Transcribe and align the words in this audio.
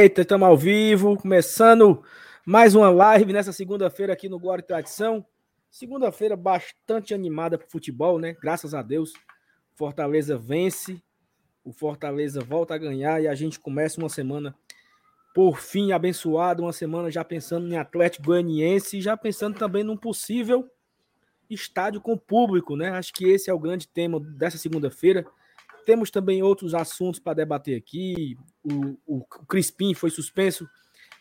Eita, 0.00 0.22
estamos 0.22 0.48
ao 0.48 0.56
vivo, 0.56 1.14
começando 1.18 2.02
mais 2.46 2.74
uma 2.74 2.88
live 2.88 3.34
nessa 3.34 3.52
segunda-feira 3.52 4.14
aqui 4.14 4.30
no 4.30 4.38
Glória 4.38 4.62
e 4.62 4.66
Tradição. 4.66 5.26
Segunda-feira 5.70 6.34
bastante 6.34 7.12
animada 7.12 7.58
para 7.58 7.68
futebol, 7.68 8.18
né? 8.18 8.34
Graças 8.40 8.72
a 8.72 8.80
Deus. 8.80 9.12
Fortaleza 9.74 10.38
vence, 10.38 11.02
o 11.62 11.70
Fortaleza 11.70 12.40
volta 12.40 12.72
a 12.74 12.78
ganhar 12.78 13.22
e 13.22 13.28
a 13.28 13.34
gente 13.34 13.60
começa 13.60 14.00
uma 14.00 14.08
semana, 14.08 14.54
por 15.34 15.60
fim, 15.60 15.92
abençoada, 15.92 16.62
uma 16.62 16.72
semana 16.72 17.10
já 17.10 17.22
pensando 17.22 17.68
em 17.68 17.76
Atlético 17.76 18.24
Goianiense 18.24 18.96
e 18.96 19.02
já 19.02 19.18
pensando 19.18 19.58
também 19.58 19.84
num 19.84 19.98
possível 19.98 20.66
estádio 21.50 22.00
com 22.00 22.16
público, 22.16 22.74
né? 22.74 22.88
Acho 22.88 23.12
que 23.12 23.28
esse 23.28 23.50
é 23.50 23.52
o 23.52 23.60
grande 23.60 23.86
tema 23.86 24.18
dessa 24.18 24.56
segunda-feira. 24.56 25.26
Temos 25.84 26.10
também 26.10 26.42
outros 26.42 26.74
assuntos 26.74 27.20
para 27.20 27.34
debater 27.34 27.76
aqui. 27.76 28.36
O, 28.62 28.96
o, 29.06 29.24
Crispim 29.46 29.94
foi 29.94 30.10
suspenso. 30.10 30.68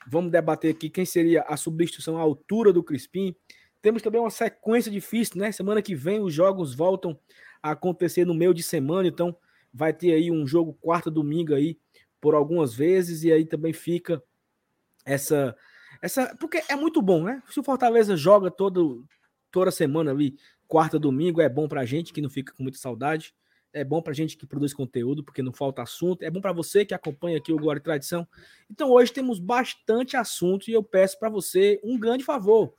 Vamos 0.07 0.31
debater 0.31 0.71
aqui 0.73 0.89
quem 0.89 1.05
seria 1.05 1.41
a 1.43 1.57
substituição 1.57 2.17
à 2.17 2.21
altura 2.21 2.71
do 2.71 2.83
Crispim. 2.83 3.35
Temos 3.81 4.01
também 4.01 4.19
uma 4.19 4.29
sequência 4.29 4.91
difícil, 4.91 5.37
né? 5.37 5.51
Semana 5.51 5.81
que 5.81 5.95
vem 5.95 6.19
os 6.19 6.33
jogos 6.33 6.75
voltam 6.75 7.17
a 7.61 7.71
acontecer 7.71 8.25
no 8.25 8.33
meio 8.33 8.53
de 8.53 8.63
semana, 8.63 9.07
então 9.07 9.35
vai 9.73 9.93
ter 9.93 10.13
aí 10.13 10.31
um 10.31 10.45
jogo 10.47 10.73
quarta 10.81 11.11
domingo 11.11 11.53
aí 11.53 11.77
por 12.19 12.33
algumas 12.33 12.73
vezes 12.73 13.23
e 13.23 13.31
aí 13.31 13.45
também 13.45 13.71
fica 13.71 14.21
essa 15.05 15.55
essa 16.01 16.35
porque 16.39 16.63
é 16.69 16.75
muito 16.75 17.01
bom, 17.01 17.23
né? 17.23 17.41
Se 17.49 17.59
o 17.59 17.63
Fortaleza 17.63 18.15
joga 18.17 18.49
todo 18.49 19.05
toda 19.51 19.71
semana 19.71 20.11
ali, 20.11 20.37
quarta 20.67 20.99
domingo, 20.99 21.41
é 21.41 21.49
bom 21.49 21.67
pra 21.67 21.85
gente 21.85 22.13
que 22.13 22.21
não 22.21 22.29
fica 22.29 22.53
com 22.53 22.63
muita 22.63 22.77
saudade. 22.77 23.33
É 23.71 23.83
bom 23.83 24.01
pra 24.01 24.13
gente 24.13 24.35
que 24.35 24.47
produz 24.47 24.73
conteúdo, 24.73 25.23
porque 25.23 25.43
não 25.43 25.53
falta 25.53 25.83
assunto. 25.83 26.23
É 26.23 26.29
bom 26.31 26.41
para 26.41 26.51
você 26.51 26.83
que 26.83 26.93
acompanha 26.93 27.37
aqui 27.37 27.53
o 27.53 27.57
Glória 27.57 27.79
e 27.79 27.83
Tradição. 27.83 28.27
Então 28.69 28.89
hoje 28.89 29.13
temos 29.13 29.39
bastante 29.39 30.17
assunto 30.17 30.69
e 30.69 30.73
eu 30.73 30.83
peço 30.83 31.19
para 31.19 31.29
você 31.29 31.79
um 31.83 31.97
grande 31.97 32.23
favor. 32.23 32.73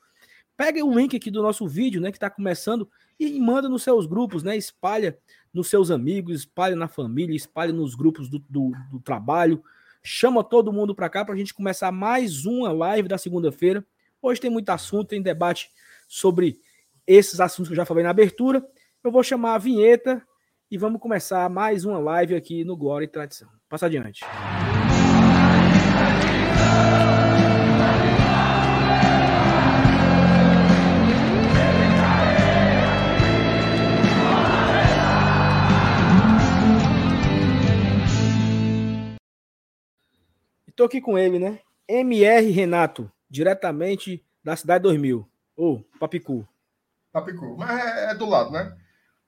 Pega 0.56 0.84
o 0.84 0.92
link 0.92 1.16
aqui 1.16 1.30
do 1.30 1.42
nosso 1.42 1.66
vídeo, 1.66 2.00
né, 2.00 2.10
que 2.10 2.16
está 2.16 2.28
começando 2.28 2.90
e 3.18 3.40
manda 3.40 3.68
nos 3.68 3.82
seus 3.82 4.04
grupos, 4.06 4.42
né? 4.42 4.56
Espalha 4.56 5.18
nos 5.54 5.68
seus 5.68 5.90
amigos, 5.90 6.40
espalha 6.40 6.74
na 6.74 6.88
família, 6.88 7.34
espalha 7.36 7.72
nos 7.72 7.94
grupos 7.94 8.28
do, 8.28 8.38
do, 8.40 8.72
do 8.90 9.00
trabalho. 9.00 9.62
Chama 10.02 10.42
todo 10.42 10.72
mundo 10.72 10.94
para 10.94 11.08
cá 11.08 11.24
para 11.24 11.34
a 11.34 11.38
gente 11.38 11.54
começar 11.54 11.92
mais 11.92 12.46
uma 12.46 12.72
live 12.72 13.08
da 13.08 13.18
segunda-feira. 13.18 13.84
Hoje 14.20 14.40
tem 14.40 14.50
muito 14.50 14.70
assunto, 14.70 15.08
tem 15.08 15.22
debate 15.22 15.70
sobre 16.08 16.60
esses 17.06 17.40
assuntos 17.40 17.68
que 17.68 17.72
eu 17.72 17.76
já 17.76 17.84
falei 17.84 18.02
na 18.02 18.10
abertura. 18.10 18.66
Eu 19.04 19.10
vou 19.10 19.22
chamar 19.22 19.54
a 19.54 19.58
vinheta 19.58 20.22
e 20.70 20.78
vamos 20.78 21.00
começar 21.00 21.50
mais 21.50 21.84
uma 21.84 21.98
live 21.98 22.36
aqui 22.36 22.62
no 22.62 22.76
Glória 22.76 23.04
e 23.04 23.08
Tradição. 23.08 23.48
Passa 23.68 23.86
adiante. 23.86 24.24
Estou 40.68 40.86
aqui 40.86 41.00
com 41.00 41.18
ele, 41.18 41.40
né? 41.40 41.58
MR 41.88 42.48
Renato, 42.52 43.10
diretamente 43.28 44.24
da 44.42 44.54
cidade 44.54 44.84
2000. 44.84 45.28
Ô, 45.56 45.72
oh, 45.72 45.98
Papicu. 45.98 46.48
Papicu, 47.12 47.56
mas 47.58 47.70
é, 47.70 48.12
é, 48.12 48.14
do 48.14 48.24
lado, 48.24 48.52
né? 48.52 48.79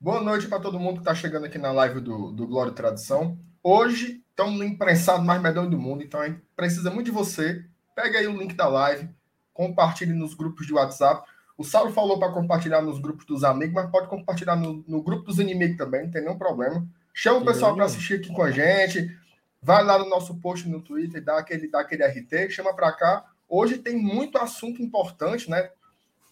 Boa 0.02 0.20
noite 0.20 0.48
para 0.48 0.58
todo 0.58 0.80
mundo 0.80 0.94
que 0.94 1.02
está 1.02 1.14
chegando 1.14 1.46
aqui 1.46 1.58
na 1.58 1.70
live 1.70 2.00
do, 2.00 2.32
do 2.32 2.44
Glória 2.44 2.72
e 2.72 2.74
Tradição. 2.74 3.38
Hoje 3.62 4.20
estamos 4.30 4.58
no 4.58 4.64
imprensado 4.64 5.22
mais 5.22 5.40
medonho 5.40 5.70
do 5.70 5.78
mundo, 5.78 6.02
então 6.02 6.20
a 6.20 6.26
gente 6.26 6.42
precisa 6.56 6.90
muito 6.90 7.06
de 7.06 7.12
você. 7.12 7.64
Pega 7.94 8.18
aí 8.18 8.26
o 8.26 8.36
link 8.36 8.52
da 8.56 8.66
live, 8.66 9.08
compartilhe 9.54 10.12
nos 10.12 10.34
grupos 10.34 10.66
de 10.66 10.74
WhatsApp. 10.74 11.24
O 11.56 11.62
Saulo 11.62 11.92
falou 11.92 12.18
para 12.18 12.32
compartilhar 12.32 12.82
nos 12.82 12.98
grupos 12.98 13.24
dos 13.26 13.44
amigos, 13.44 13.76
mas 13.76 13.88
pode 13.92 14.08
compartilhar 14.08 14.56
no, 14.56 14.84
no 14.88 15.00
grupo 15.00 15.26
dos 15.26 15.38
inimigos 15.38 15.76
também, 15.76 16.02
não 16.02 16.10
tem 16.10 16.22
nenhum 16.22 16.36
problema. 16.36 16.84
Chama 17.14 17.38
o 17.38 17.44
pessoal 17.44 17.72
para 17.72 17.84
assistir 17.84 18.14
aqui 18.14 18.34
com 18.34 18.42
a 18.42 18.50
gente. 18.50 19.16
Vai 19.62 19.84
lá 19.84 20.00
no 20.00 20.08
nosso 20.08 20.34
post 20.40 20.68
no 20.68 20.82
Twitter, 20.82 21.22
dá 21.22 21.38
aquele, 21.38 21.70
dá 21.70 21.78
aquele 21.78 22.04
RT, 22.04 22.50
chama 22.50 22.74
para 22.74 22.90
cá. 22.90 23.24
Hoje 23.48 23.78
tem 23.78 23.96
muito 23.96 24.36
assunto 24.36 24.82
importante, 24.82 25.48
né? 25.48 25.70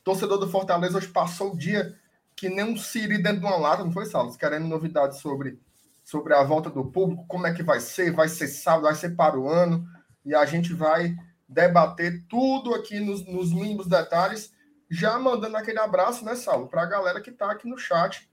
Torcedor 0.02 0.38
do 0.38 0.50
Fortaleza 0.50 0.98
hoje 0.98 1.06
passou 1.06 1.52
o 1.52 1.56
dia 1.56 1.96
que 2.40 2.48
nem 2.48 2.64
um 2.64 2.74
siri 2.74 3.22
dentro 3.22 3.40
de 3.40 3.44
uma 3.44 3.58
lata, 3.58 3.84
não 3.84 3.92
foi, 3.92 4.06
Saulo? 4.06 4.34
Querendo 4.34 4.66
novidades 4.66 5.18
sobre, 5.18 5.60
sobre 6.02 6.32
a 6.32 6.42
volta 6.42 6.70
do 6.70 6.86
público, 6.86 7.26
como 7.28 7.46
é 7.46 7.52
que 7.52 7.62
vai 7.62 7.80
ser, 7.80 8.12
vai 8.12 8.28
ser 8.28 8.48
sábado, 8.48 8.84
vai 8.84 8.94
ser 8.94 9.10
para 9.10 9.38
o 9.38 9.46
ano, 9.46 9.86
e 10.24 10.34
a 10.34 10.46
gente 10.46 10.72
vai 10.72 11.14
debater 11.46 12.24
tudo 12.30 12.74
aqui 12.74 12.98
nos, 12.98 13.26
nos 13.26 13.52
mínimos 13.52 13.86
detalhes, 13.86 14.54
já 14.90 15.18
mandando 15.18 15.54
aquele 15.54 15.78
abraço, 15.80 16.24
né, 16.24 16.34
Saulo, 16.34 16.66
para 16.66 16.82
a 16.82 16.86
galera 16.86 17.20
que 17.20 17.28
está 17.28 17.52
aqui 17.52 17.68
no 17.68 17.76
chat, 17.76 18.26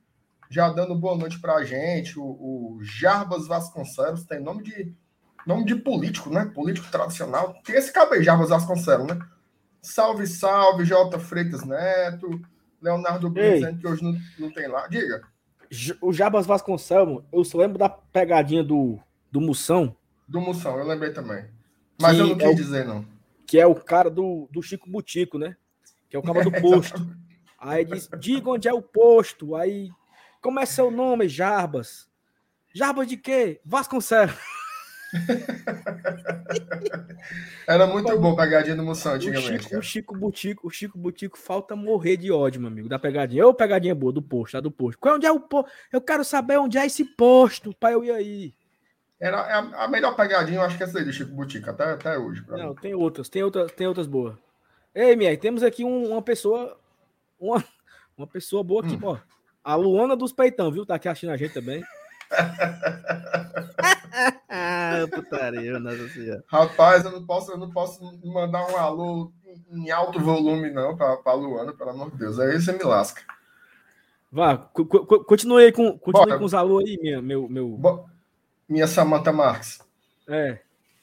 já 0.50 0.70
dando 0.70 0.96
boa 0.96 1.18
noite 1.18 1.38
para 1.42 1.56
a 1.56 1.66
gente, 1.66 2.18
o, 2.18 2.24
o 2.24 2.80
Jarbas 2.82 3.46
Vasconcelos, 3.46 4.24
tem 4.24 4.40
nome 4.40 4.64
de 4.64 4.96
nome 5.46 5.66
de 5.66 5.76
político, 5.76 6.30
né? 6.30 6.50
Político 6.54 6.90
tradicional. 6.90 7.54
Tem 7.66 7.76
esse 7.76 7.92
cabelo, 7.92 8.24
Jarbas 8.24 8.50
Vasconcelos, 8.50 9.08
né? 9.08 9.20
Salve, 9.82 10.28
salve, 10.28 10.86
J. 10.86 11.20
Freitas 11.20 11.64
Neto, 11.66 12.42
Leonardo 12.82 13.30
Brunzento, 13.30 13.80
que 13.80 13.88
hoje 13.88 14.04
não, 14.04 14.18
não 14.40 14.52
tem 14.52 14.68
lá. 14.68 14.88
Diga. 14.88 15.22
O 16.02 16.14
Jabas 16.14 16.46
Vasconcelos, 16.46 17.24
eu 17.32 17.44
só 17.44 17.58
lembro 17.58 17.78
da 17.78 17.90
pegadinha 17.90 18.64
do, 18.64 19.00
do 19.32 19.42
Moção. 19.42 19.96
Do 20.28 20.40
Moção, 20.40 20.78
eu 20.78 20.86
lembrei 20.86 21.12
também. 21.12 21.46
Mas 22.00 22.18
eu 22.18 22.28
não 22.28 22.38
quis 22.38 22.48
é 22.48 22.50
o, 22.50 22.56
dizer, 22.56 22.86
não. 22.86 23.06
Que 23.46 23.60
é 23.60 23.66
o 23.66 23.76
cara 23.76 24.10
do, 24.10 24.48
do 24.52 24.62
Chico 24.62 24.90
Butico, 24.90 25.38
né? 25.38 25.58
Que 26.10 26.16
é 26.16 26.20
o 26.20 26.24
cara 26.24 26.44
do 26.44 26.52
posto. 26.62 27.08
Aí 27.60 27.84
diz, 27.84 28.10
diga 28.20 28.50
onde 28.50 28.68
é 28.68 28.74
o 28.74 28.82
posto. 28.82 29.56
Aí, 29.56 29.90
como 30.42 30.60
é 30.60 30.66
seu 30.66 30.92
nome, 30.92 31.28
Jarbas? 31.28 32.08
Jarbas 32.74 33.08
de 33.08 33.18
quê? 33.18 33.60
Vasconcelos. 33.66 34.36
Era 37.68 37.88
muito 37.88 38.18
bom 38.20 38.36
pegadinha 38.36 38.76
do 38.76 38.84
Moção 38.84 39.14
antigamente. 39.14 39.76
O 39.76 39.78
Chico, 39.78 39.78
o 39.78 39.82
Chico 39.82 40.18
Butico, 40.18 40.68
o 40.68 40.70
Chico 40.70 40.98
Butico 40.98 41.38
falta 41.38 41.76
morrer 41.76 42.18
de 42.18 42.32
ódio, 42.32 42.62
meu 42.62 42.70
amigo, 42.70 42.90
da 42.90 42.98
pegadinha. 42.98 43.46
Ô, 43.46 43.54
pegadinha 43.54 43.96
boa 43.96 44.12
do 44.12 44.22
posto, 44.22 44.54
tá 44.54 44.60
do 44.60 44.72
posto. 44.72 45.00
Qual, 45.00 45.16
onde 45.16 45.26
é 45.26 45.32
o 45.32 45.40
posto? 45.40 45.72
Eu 45.92 46.02
quero 46.02 46.24
saber 46.24 46.58
onde 46.58 46.78
é 46.78 46.86
esse 46.86 47.04
posto, 47.04 47.74
pai, 47.74 47.94
eu 47.94 48.04
ir 48.04 48.12
aí. 48.12 48.54
Era 49.20 49.38
é 49.38 49.54
a, 49.54 49.86
a, 49.86 49.88
melhor 49.88 50.16
pegadinha, 50.16 50.60
eu 50.60 50.64
acho 50.64 50.78
que 50.78 50.84
é 50.84 50.86
essa 50.86 51.00
aí 51.00 51.06
do 51.06 51.12
Chico 51.12 51.34
Butico, 51.34 51.70
até, 51.70 51.86
até 51.86 52.18
hoje. 52.18 52.44
Não, 52.48 52.70
mim. 52.70 52.76
tem 52.76 52.94
outras, 52.94 53.30
tem 53.30 53.44
outras, 53.44 53.72
tem 53.72 53.88
outras 53.88 54.08
boas. 54.08 54.36
Ei, 54.94 55.16
Mier, 55.16 55.40
temos 55.40 55.64
aqui 55.64 55.84
um, 55.84 56.12
uma 56.12 56.22
pessoa, 56.22 56.80
uma, 57.40 57.64
uma 58.18 58.28
pessoa 58.28 58.64
boa 58.64 58.86
aqui, 58.86 58.96
hum. 58.96 59.00
ó. 59.04 59.18
A 59.64 59.76
Luana 59.76 60.16
dos 60.16 60.32
Peitão, 60.32 60.72
viu? 60.72 60.86
Tá 60.86 60.96
aqui 60.96 61.10
assistindo 61.10 61.32
a 61.32 61.38
gente 61.38 61.54
também. 61.54 61.84
Putaria, 65.14 65.80
nossa 65.80 66.10
senhora. 66.10 66.44
Rapaz, 66.48 67.06
eu 67.06 67.12
não 67.12 67.26
posso, 67.26 67.52
eu 67.52 67.58
não 67.58 67.70
posso 67.72 68.02
mandar 68.24 68.68
um 68.72 68.78
alô 68.78 69.32
em 69.72 69.92
alto 69.92 70.20
volume, 70.20 70.72
não, 70.72 70.96
para 70.96 71.20
a 71.26 71.34
Luana, 71.34 71.74
pelo 71.74 71.90
amor 71.92 72.12
de 72.12 72.18
Deus. 72.18 72.40
Aí 72.40 72.60
você 72.60 72.72
me 72.72 72.84
lasca. 72.84 73.22
Vá, 74.32 74.58
continue 75.26 75.64
aí 75.64 75.72
com, 75.72 75.98
continue 75.98 76.38
com 76.38 76.46
os 76.46 76.54
alô 76.54 76.80
aí, 76.80 76.98
minha, 77.02 77.22
meu. 77.22 77.48
meu... 77.48 77.70
Bo... 77.70 78.10
Minha 78.68 78.86
Samanta 78.86 79.32
Marques. 79.32 79.80
É. 80.28 80.60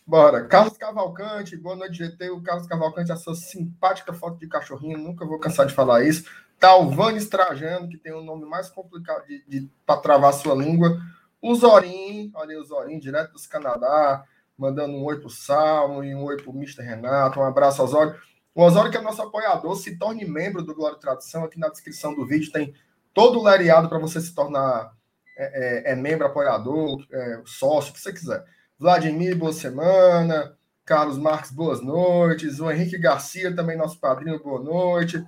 Bora. 0.06 0.44
Carlos 0.44 0.76
Cavalcante, 0.76 1.56
boa 1.56 1.74
noite, 1.74 1.96
GT. 1.96 2.28
O 2.30 2.42
Carlos 2.42 2.66
Cavalcante, 2.66 3.10
a 3.10 3.16
sua 3.16 3.34
simpática 3.34 4.12
foto 4.12 4.38
de 4.38 4.46
cachorrinho, 4.46 4.98
nunca 4.98 5.24
vou 5.24 5.38
cansar 5.38 5.64
de 5.64 5.72
falar 5.72 6.04
isso. 6.04 6.28
Talvanes 6.60 7.28
Trajano, 7.28 7.88
que 7.88 7.96
tem 7.96 8.12
o 8.12 8.20
um 8.20 8.24
nome 8.24 8.44
mais 8.44 8.68
complicado 8.68 9.26
de, 9.26 9.42
de 9.48 9.70
para 9.86 10.00
travar 10.00 10.30
a 10.30 10.34
sua 10.34 10.54
língua. 10.54 11.00
O 11.46 11.54
Zorim, 11.54 12.32
olha 12.34 12.52
aí 12.52 12.56
o 12.56 12.64
Zorim, 12.64 12.98
direto 12.98 13.32
dos 13.32 13.46
Canadá, 13.46 14.24
mandando 14.56 14.94
um 14.94 15.04
oi 15.04 15.20
pro 15.20 15.28
Salmo 15.28 16.02
e 16.02 16.14
um 16.14 16.24
oi 16.24 16.38
pro 16.38 16.54
Mr. 16.54 16.80
Renato. 16.80 17.38
Um 17.38 17.44
abraço 17.44 17.82
Osório. 17.82 18.18
O 18.54 18.62
Osório, 18.62 18.90
que 18.90 18.96
é 18.96 19.00
nosso 19.02 19.20
apoiador, 19.20 19.76
se 19.76 19.98
torne 19.98 20.24
membro 20.24 20.62
do 20.62 20.74
Glória 20.74 20.96
e 20.96 21.00
Tradição. 21.00 21.44
Aqui 21.44 21.60
na 21.60 21.68
descrição 21.68 22.14
do 22.14 22.24
vídeo 22.24 22.50
tem 22.50 22.72
todo 23.12 23.38
o 23.38 23.44
lereado 23.44 23.90
para 23.90 23.98
você 23.98 24.22
se 24.22 24.34
tornar 24.34 24.90
é, 25.36 25.90
é, 25.90 25.92
é 25.92 25.94
membro, 25.94 26.26
apoiador, 26.26 27.06
é, 27.12 27.42
sócio, 27.44 27.90
o 27.90 27.92
que 27.92 28.00
você 28.00 28.14
quiser. 28.14 28.42
Vladimir, 28.78 29.36
boa 29.36 29.52
semana. 29.52 30.56
Carlos 30.82 31.18
Marques, 31.18 31.50
boas 31.50 31.82
noites. 31.82 32.58
O 32.58 32.70
Henrique 32.70 32.96
Garcia, 32.96 33.54
também 33.54 33.76
nosso 33.76 34.00
padrinho, 34.00 34.42
boa 34.42 34.62
noite. 34.62 35.22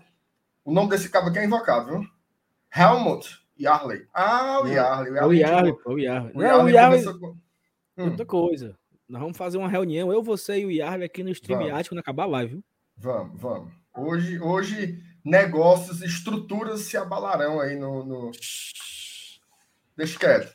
O 0.64 0.72
nome 0.72 0.88
desse 0.88 1.10
cabo 1.10 1.28
aqui 1.28 1.40
é 1.40 1.44
invocado, 1.44 1.90
viu? 1.90 2.10
Helmut, 2.74 3.45
Yarley. 3.58 4.06
Ah, 4.12 4.60
o 4.62 4.66
Yarley. 4.66 5.12
O 5.12 5.32
Yarley, 5.32 5.76
o 5.84 5.98
Yarley. 5.98 6.32
O 6.34 6.42
Yarley, 6.42 6.64
o 6.64 6.68
Yarley... 6.68 7.04
Começou... 7.04 7.36
Hum. 7.98 8.10
Outra 8.10 8.26
coisa. 8.26 8.78
Nós 9.08 9.22
vamos 9.22 9.36
fazer 9.36 9.56
uma 9.56 9.68
reunião, 9.68 10.12
eu, 10.12 10.22
você 10.22 10.58
e 10.58 10.66
o 10.66 10.70
Yarley 10.70 11.06
aqui 11.06 11.22
no 11.22 11.30
StreamYard 11.30 11.88
quando 11.88 12.00
acabar 12.00 12.24
a 12.24 12.26
live, 12.26 12.54
viu? 12.54 12.64
Vamos, 12.96 13.40
vamos. 13.40 13.72
Hoje, 13.96 14.40
hoje 14.40 15.00
negócios, 15.24 16.02
estruturas 16.02 16.80
se 16.80 16.96
abalarão 16.96 17.60
aí 17.60 17.76
no... 17.76 18.04
no... 18.04 18.30
Deixa 19.96 20.18
quieto. 20.18 20.54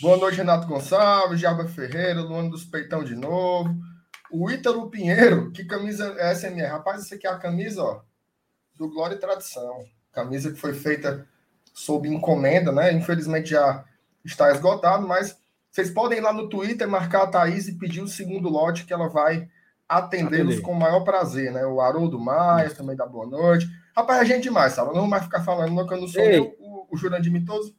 Boa 0.00 0.16
noite, 0.16 0.38
Renato 0.38 0.66
Gonçalves, 0.66 1.40
Jarba 1.40 1.66
Ferreira, 1.66 2.20
Luano 2.20 2.50
dos 2.50 2.64
Peitão 2.64 3.04
de 3.04 3.14
novo. 3.14 3.74
O 4.30 4.50
Ítalo 4.50 4.90
Pinheiro, 4.90 5.52
que 5.52 5.64
camisa 5.64 6.14
é 6.18 6.32
essa, 6.32 6.48
MR? 6.48 6.72
Rapaz, 6.72 7.02
essa 7.02 7.14
aqui 7.14 7.26
é 7.26 7.30
a 7.30 7.38
camisa, 7.38 7.82
ó, 7.82 8.02
do 8.76 8.90
Glória 8.90 9.14
e 9.14 9.18
Tradição. 9.18 9.84
Camisa 10.12 10.50
que 10.50 10.58
foi 10.58 10.74
feita 10.74 11.26
sob 11.76 12.08
encomenda, 12.08 12.72
né? 12.72 12.90
Infelizmente 12.90 13.50
já 13.50 13.84
está 14.24 14.50
esgotado, 14.50 15.06
mas 15.06 15.36
vocês 15.70 15.90
podem 15.90 16.18
ir 16.18 16.22
lá 16.22 16.32
no 16.32 16.48
Twitter, 16.48 16.88
marcar 16.88 17.24
a 17.24 17.26
Thaís 17.26 17.68
e 17.68 17.78
pedir 17.78 18.00
o 18.00 18.08
segundo 18.08 18.48
lote 18.48 18.86
que 18.86 18.94
ela 18.94 19.08
vai 19.08 19.46
atendê-los 19.86 20.58
com 20.58 20.72
o 20.72 20.80
maior 20.80 21.00
prazer, 21.00 21.52
né? 21.52 21.66
O 21.66 21.78
Haroldo 21.78 22.18
Maia 22.18 22.70
também 22.70 22.96
dá 22.96 23.04
boa 23.04 23.26
noite. 23.26 23.68
Rapaz, 23.94 24.20
a 24.20 24.24
gente 24.24 24.44
demais, 24.44 24.72
sabe? 24.72 24.94
Não 24.94 25.06
mais 25.06 25.24
ficar 25.24 25.42
falando, 25.42 25.74
não, 25.74 25.86
que 25.86 25.92
eu 25.92 26.00
não 26.00 26.08
sou 26.08 26.22
eu, 26.22 26.56
o, 26.58 26.88
o 26.90 26.96
Jurandir 26.96 27.30
Mitoso. 27.30 27.76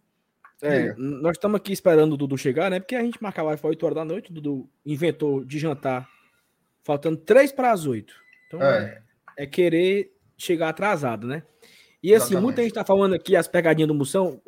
É, 0.61 0.93
nós 0.95 1.37
estamos 1.37 1.57
aqui 1.57 1.73
esperando 1.73 2.13
o 2.13 2.17
Dudu 2.17 2.37
chegar, 2.37 2.69
né? 2.69 2.79
Porque 2.79 2.95
a 2.95 3.01
gente 3.01 3.21
marcava 3.21 3.57
foi 3.57 3.71
8 3.71 3.83
horas 3.83 3.95
da 3.95 4.05
noite, 4.05 4.29
o 4.29 4.33
Dudu 4.33 4.69
inventou 4.85 5.43
de 5.43 5.57
jantar 5.57 6.07
faltando 6.83 7.17
3 7.17 7.51
para 7.51 7.71
as 7.71 7.87
8. 7.87 8.13
Então 8.47 8.61
é. 8.61 9.01
é. 9.35 9.45
querer 9.47 10.13
chegar 10.37 10.69
atrasado, 10.69 11.25
né? 11.25 11.41
E 12.01 12.13
assim, 12.13 12.25
Exatamente. 12.25 12.43
muita 12.43 12.61
gente 12.61 12.73
tá 12.73 12.85
falando 12.85 13.15
aqui 13.15 13.35
as 13.35 13.47
pegadinhas 13.47 13.87
do 13.87 13.95
Moção. 13.95 14.41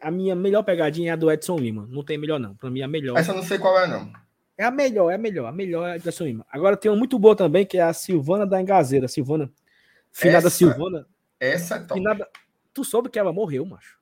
A 0.00 0.10
minha 0.10 0.34
melhor 0.34 0.62
pegadinha 0.62 1.10
é 1.10 1.12
a 1.12 1.16
do 1.16 1.30
Edson 1.30 1.56
Lima. 1.56 1.86
Não 1.90 2.02
tem 2.02 2.16
melhor, 2.16 2.40
não. 2.40 2.54
Para 2.54 2.70
mim, 2.70 2.80
é 2.80 2.84
a 2.84 2.88
melhor. 2.88 3.18
Essa 3.18 3.32
eu 3.32 3.36
não 3.36 3.42
sei 3.42 3.58
qual 3.58 3.78
é, 3.78 3.86
não. 3.86 4.10
É 4.56 4.64
a 4.64 4.70
melhor, 4.70 5.10
é 5.10 5.16
a 5.16 5.18
melhor. 5.18 5.46
A 5.46 5.52
melhor 5.52 5.86
é 5.86 5.92
a 5.92 5.96
Edson 5.96 6.24
Lima. 6.24 6.46
Agora 6.50 6.76
tem 6.76 6.90
uma 6.90 6.96
muito 6.96 7.18
boa 7.18 7.36
também, 7.36 7.66
que 7.66 7.76
é 7.76 7.82
a 7.82 7.92
Silvana 7.92 8.46
da 8.46 8.60
Engazeira. 8.60 9.06
Silvana. 9.06 9.52
Finada 10.10 10.46
essa, 10.46 10.50
Silvana. 10.50 11.06
Essa 11.38 11.74
é 11.76 11.78
top. 11.80 11.94
Finada, 11.94 12.28
tu 12.72 12.84
soube 12.84 13.10
que 13.10 13.18
ela 13.18 13.32
morreu, 13.32 13.66
macho. 13.66 13.98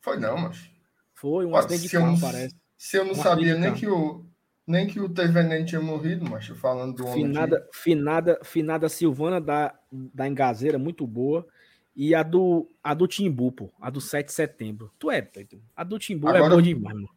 Foi 0.00 0.18
não, 0.18 0.36
macho. 0.36 0.70
Foi 1.14 1.46
um 1.46 1.54
acidente 1.54 1.82
de 1.82 1.90
carro, 1.90 2.20
parece. 2.20 2.56
Se 2.76 2.96
eu 2.96 3.04
não 3.04 3.12
um 3.12 3.14
sabia 3.14 3.54
nem 3.54 3.72
que 3.72 3.86
o 3.86 4.24
nem 4.66 4.86
que 4.86 4.98
o 4.98 5.08
Tervenente 5.08 5.70
tinha 5.70 5.80
morrido, 5.80 6.28
macho, 6.28 6.54
falando 6.54 6.96
do 6.96 7.06
homem. 7.06 7.26
Finada, 7.26 7.68
finada, 7.72 8.40
finada 8.42 8.88
Silvana 8.88 9.40
da, 9.40 9.74
da 9.90 10.26
Engazeira, 10.26 10.78
muito 10.78 11.06
boa. 11.06 11.46
E 11.94 12.14
a 12.14 12.22
do, 12.22 12.68
a 12.82 12.94
do 12.94 13.06
Timbu, 13.06 13.52
pô. 13.52 13.70
A 13.80 13.90
do 13.90 14.00
7 14.00 14.26
de 14.26 14.32
setembro. 14.32 14.90
Tu 14.98 15.10
é, 15.10 15.20
Pedro. 15.20 15.60
A 15.76 15.84
do 15.84 15.98
Timbu 15.98 16.28
é 16.28 16.30
Agora, 16.30 16.46
é 16.46 16.48
boa 16.48 16.62
demais, 16.62 16.94
mano. 16.94 17.08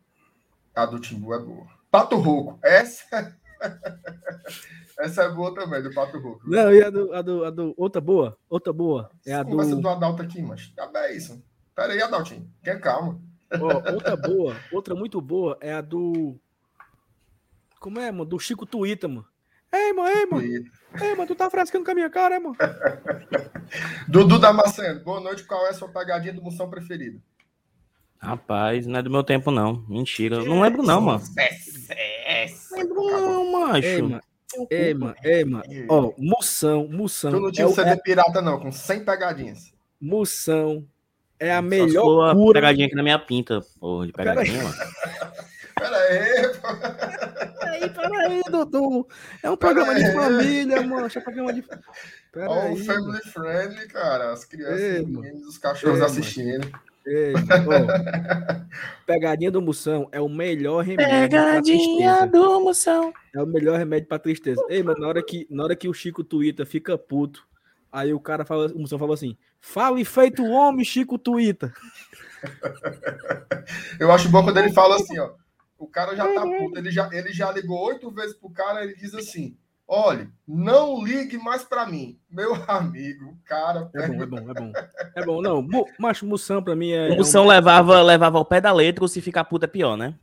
A 0.76 0.86
do 0.86 1.00
Timbu 1.00 1.34
é 1.34 1.40
boa. 1.40 1.68
Pato 1.90 2.18
Rouco. 2.18 2.60
Essa. 2.62 3.38
Essa 5.00 5.24
é 5.24 5.30
boa 5.30 5.54
também, 5.54 5.82
do 5.82 5.94
Pato 5.94 6.20
Rouco. 6.20 6.42
Não, 6.50 6.74
e 6.74 6.84
a 6.84 6.90
do, 6.90 7.14
a 7.14 7.22
do, 7.22 7.46
a 7.46 7.50
do. 7.50 7.74
Outra 7.78 8.02
boa? 8.02 8.38
Outra 8.50 8.74
boa. 8.74 9.10
É 9.26 9.34
a 9.34 9.46
Conversa 9.46 9.76
do... 9.76 9.82
do 9.82 9.90
Adalto 9.90 10.22
aqui, 10.22 10.42
mas. 10.42 10.74
É 10.96 11.16
isso. 11.16 11.42
Pera 11.74 11.94
aí, 11.94 12.02
Adaltinho. 12.02 12.50
Quer 12.64 12.80
calma. 12.80 13.20
Ó, 13.52 13.68
outra 13.94 14.16
boa, 14.16 14.56
outra 14.72 14.96
muito 14.96 15.22
boa 15.22 15.58
é 15.62 15.74
a 15.74 15.82
do. 15.82 16.38
Como 17.80 18.00
é, 18.00 18.12
mano? 18.12 18.26
Do 18.26 18.40
Chico 18.40 18.66
Tuita, 18.66 19.08
mano. 19.08 19.26
Ei, 19.76 19.94
mano, 19.94 20.10
ei, 20.10 20.26
mano. 20.26 20.66
Ei, 21.02 21.16
mano, 21.16 21.28
tu 21.28 21.36
tá 21.36 21.50
frescando 21.50 21.84
com 21.84 21.92
a 21.92 21.96
minha 21.96 22.10
cara, 22.10 22.36
é, 22.36 22.40
mano? 22.40 22.56
Dudu 24.08 24.40
Damasceno, 24.40 25.02
boa 25.02 25.20
noite. 25.20 25.44
Qual 25.44 25.66
é 25.68 25.72
a 25.72 25.74
sua 25.74 25.90
pegadinha 25.90 26.34
do 26.34 26.42
moção 26.42 26.70
preferida? 26.70 27.20
Rapaz, 28.18 28.88
não 28.88 29.00
é 29.00 29.04
do 29.04 29.12
meu 29.12 29.24
tempo, 29.24 29.52
não. 29.52 29.86
Mentira. 29.90 30.38
Eu 30.38 30.46
não 30.46 30.62
lembro, 30.62 30.82
não, 30.82 31.02
mano. 31.02 31.22
Não 32.72 32.78
lembro, 32.78 33.04
não, 33.12 33.52
macho. 33.52 33.86
Ei, 34.70 34.94
mano. 34.94 35.16
Ei, 35.22 35.44
mano. 35.44 35.64
Ó, 35.90 36.14
moção, 36.18 36.88
moção. 36.88 37.32
Tu 37.32 37.40
não 37.40 37.52
tinha 37.52 37.68
é 37.68 37.72
CD 37.72 37.90
é... 37.90 37.96
pirata, 37.98 38.42
não, 38.42 38.60
com 38.60 38.72
100 38.72 39.04
pegadinhas. 39.04 39.74
Moção 40.00 40.88
é 41.38 41.54
a 41.54 41.62
melhor 41.62 42.34
cura. 42.34 42.62
pegadinha 42.62 42.88
aqui 42.88 42.96
na 42.96 43.04
minha 43.04 43.20
pinta, 43.20 43.60
porra, 43.80 44.08
de 44.08 44.14
pegadinha, 44.14 44.64
mano. 44.64 44.76
Pera 45.78 45.98
aí, 45.98 46.48
pô. 46.56 46.68
Peraí, 47.60 47.90
peraí, 47.90 48.42
Dudu. 48.50 49.08
É 49.44 49.50
um 49.50 49.58
programa 49.58 49.94
de 49.94 50.12
família, 50.14 50.82
mano. 50.82 51.08
É 51.14 51.20
um 51.20 51.22
programa 51.22 51.54
de. 51.54 51.62
Pera 52.32 52.50
Ó, 52.50 52.72
o 52.72 52.78
Family 52.78 53.22
Friendly, 53.22 53.88
cara. 53.88 54.32
As 54.32 54.46
crianças, 54.46 54.80
Ei, 54.80 55.02
os 55.02 55.08
meninos, 55.08 55.48
os 55.48 55.58
cachorros 55.58 56.00
Ei, 56.00 56.06
assistindo. 56.06 56.72
Ei, 57.06 57.34
pegadinha 59.06 59.52
do 59.52 59.62
Moção 59.62 60.10
é 60.12 60.20
o 60.20 60.28
melhor 60.28 60.84
remédio. 60.84 61.30
Pegadinha 61.30 62.26
do 62.26 62.60
Moção. 62.62 63.14
É 63.34 63.42
o 63.42 63.46
melhor 63.46 63.78
remédio 63.78 64.08
pra 64.08 64.18
tristeza. 64.18 64.66
Ei, 64.70 64.82
mano, 64.82 65.00
na 65.00 65.08
hora 65.08 65.24
que, 65.24 65.46
na 65.50 65.64
hora 65.64 65.76
que 65.76 65.88
o 65.88 65.94
Chico 65.94 66.24
Twitter 66.24 66.66
fica 66.66 66.98
puto, 66.98 67.46
aí 67.92 68.12
o 68.12 68.20
cara 68.20 68.44
fala, 68.44 68.68
o 68.68 68.80
Moção 68.80 68.98
fala 68.98 69.14
assim: 69.14 69.38
fale 69.62 70.04
feito 70.04 70.44
homem, 70.46 70.84
Chico 70.84 71.20
Twitter. 71.20 71.72
Eu 74.00 74.12
acho 74.12 74.30
bom 74.30 74.44
quando 74.44 74.58
ele 74.58 74.72
fala 74.72 74.96
assim, 74.96 75.20
ó. 75.20 75.32
O 75.78 75.88
cara 75.88 76.16
já 76.16 76.34
tá 76.34 76.42
puto, 76.42 76.78
ele 76.78 76.90
já, 76.90 77.10
ele 77.12 77.34
já 77.34 77.52
ligou 77.52 77.80
oito 77.88 78.10
vezes 78.12 78.36
pro 78.36 78.50
cara, 78.50 78.84
ele 78.84 78.96
diz 78.96 79.14
assim: 79.14 79.58
olha, 79.88 80.32
não 80.48 81.04
ligue 81.04 81.38
mais 81.38 81.64
para 81.64 81.86
mim, 81.86 82.20
meu 82.30 82.54
amigo, 82.68 83.38
cara. 83.46 83.90
É 83.94 84.08
bom, 84.08 84.22
é 84.22 84.26
bom, 84.26 84.38
é 84.38 84.54
bom. 84.54 84.74
É 85.16 85.26
bom, 85.26 85.42
não, 85.42 85.68
macho, 86.00 86.26
Moção 86.26 86.64
para 86.64 86.76
mim 86.76 86.92
é. 86.92 87.10
O 87.10 87.18
Moção 87.18 87.44
é 87.44 87.46
um... 87.48 87.50
levava, 87.50 88.02
levava 88.02 88.38
ao 88.38 88.46
pé 88.46 88.62
da 88.62 88.72
letra, 88.72 89.04
ou 89.04 89.08
se 89.08 89.22
ficar 89.22 89.44
puta 89.46 89.66
é 89.66 89.68
pior, 89.68 89.98
né? 89.98 90.18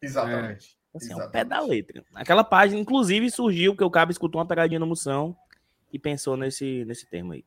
Exatamente. 0.00 0.78
É, 0.94 0.96
assim, 0.96 1.06
Exatamente. 1.06 1.22
ao 1.22 1.30
pé 1.30 1.44
da 1.44 1.60
letra. 1.60 2.04
Aquela 2.14 2.44
página, 2.44 2.80
inclusive, 2.80 3.30
surgiu 3.30 3.76
que 3.76 3.84
o 3.84 3.90
Cabo 3.90 4.12
escutou 4.12 4.40
uma 4.40 4.46
pegadinha 4.46 4.80
no 4.80 4.86
Moção 4.86 5.36
e 5.92 5.98
pensou 5.98 6.36
nesse, 6.36 6.84
nesse 6.84 7.08
termo 7.08 7.32
aí. 7.32 7.44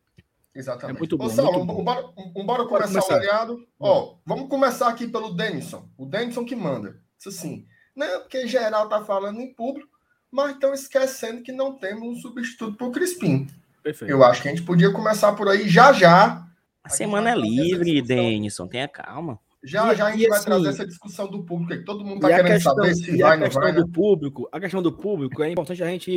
Exatamente. 0.54 0.98
É 0.98 1.00
muito 1.00 1.18
bom. 1.18 1.26
Ô, 1.26 1.30
Saulo, 1.30 1.66
muito 1.66 1.74
bom. 1.74 1.84
Bora, 1.84 2.02
bora, 2.46 2.66
começar, 2.66 2.88
começar, 2.88 3.16
o 3.16 3.18
variado. 3.18 3.68
Ó, 3.80 4.16
vamos 4.26 4.50
começar 4.50 4.90
aqui 4.90 5.08
pelo 5.08 5.34
Denison. 5.34 5.88
O 5.98 6.06
Denison 6.06 6.44
que 6.44 6.56
manda. 6.56 7.00
Isso 7.20 7.30
assim, 7.30 7.66
não, 7.96 8.22
porque 8.22 8.48
geral 8.48 8.88
tá 8.88 9.04
falando 9.04 9.42
em 9.42 9.54
público, 9.54 9.90
mas 10.32 10.54
estão 10.54 10.74
esquecendo 10.74 11.44
que 11.44 11.52
não 11.52 11.78
temos 11.78 12.08
um 12.08 12.16
substituto 12.16 12.78
para 12.78 12.88
o 12.88 12.92
Crispim. 12.92 13.46
Perfeito. 13.84 14.10
Eu 14.10 14.24
acho 14.24 14.42
que 14.42 14.48
a 14.48 14.52
gente 14.52 14.64
podia 14.64 14.92
começar 14.92 15.34
por 15.34 15.50
aí 15.50 15.68
já 15.68 15.92
já. 15.92 16.46
A, 16.84 16.90
semana 16.90 17.32
é 17.32 17.36
livre, 17.36 18.02
Denison, 18.02 18.68
tenha 18.68 18.88
calma. 18.88 19.40
Já, 19.62 19.92
e, 19.92 19.98
já 19.98 20.08
a 20.08 20.12
gente 20.12 20.28
vai 20.30 20.38
assim, 20.38 20.46
trazer 20.46 20.70
essa 20.70 20.88
discussão 20.88 21.28
do 21.28 21.44
público 21.44 21.74
aí. 21.74 21.84
Todo 21.84 22.06
mundo 22.06 22.16
está 22.16 22.30
querendo 22.30 22.54
questão, 22.54 22.76
saber 22.76 22.96
se 22.96 23.18
vai 23.18 23.38
ou 23.38 23.44
não 23.44 23.50
vai. 23.50 23.74
Do 23.74 23.86
né? 23.86 23.92
público, 23.94 24.50
a 24.52 24.60
questão 24.60 24.82
do 24.82 24.94
público, 24.94 25.44
é 25.44 25.52
importante 25.52 25.84
a 25.84 25.88
gente 25.88 26.12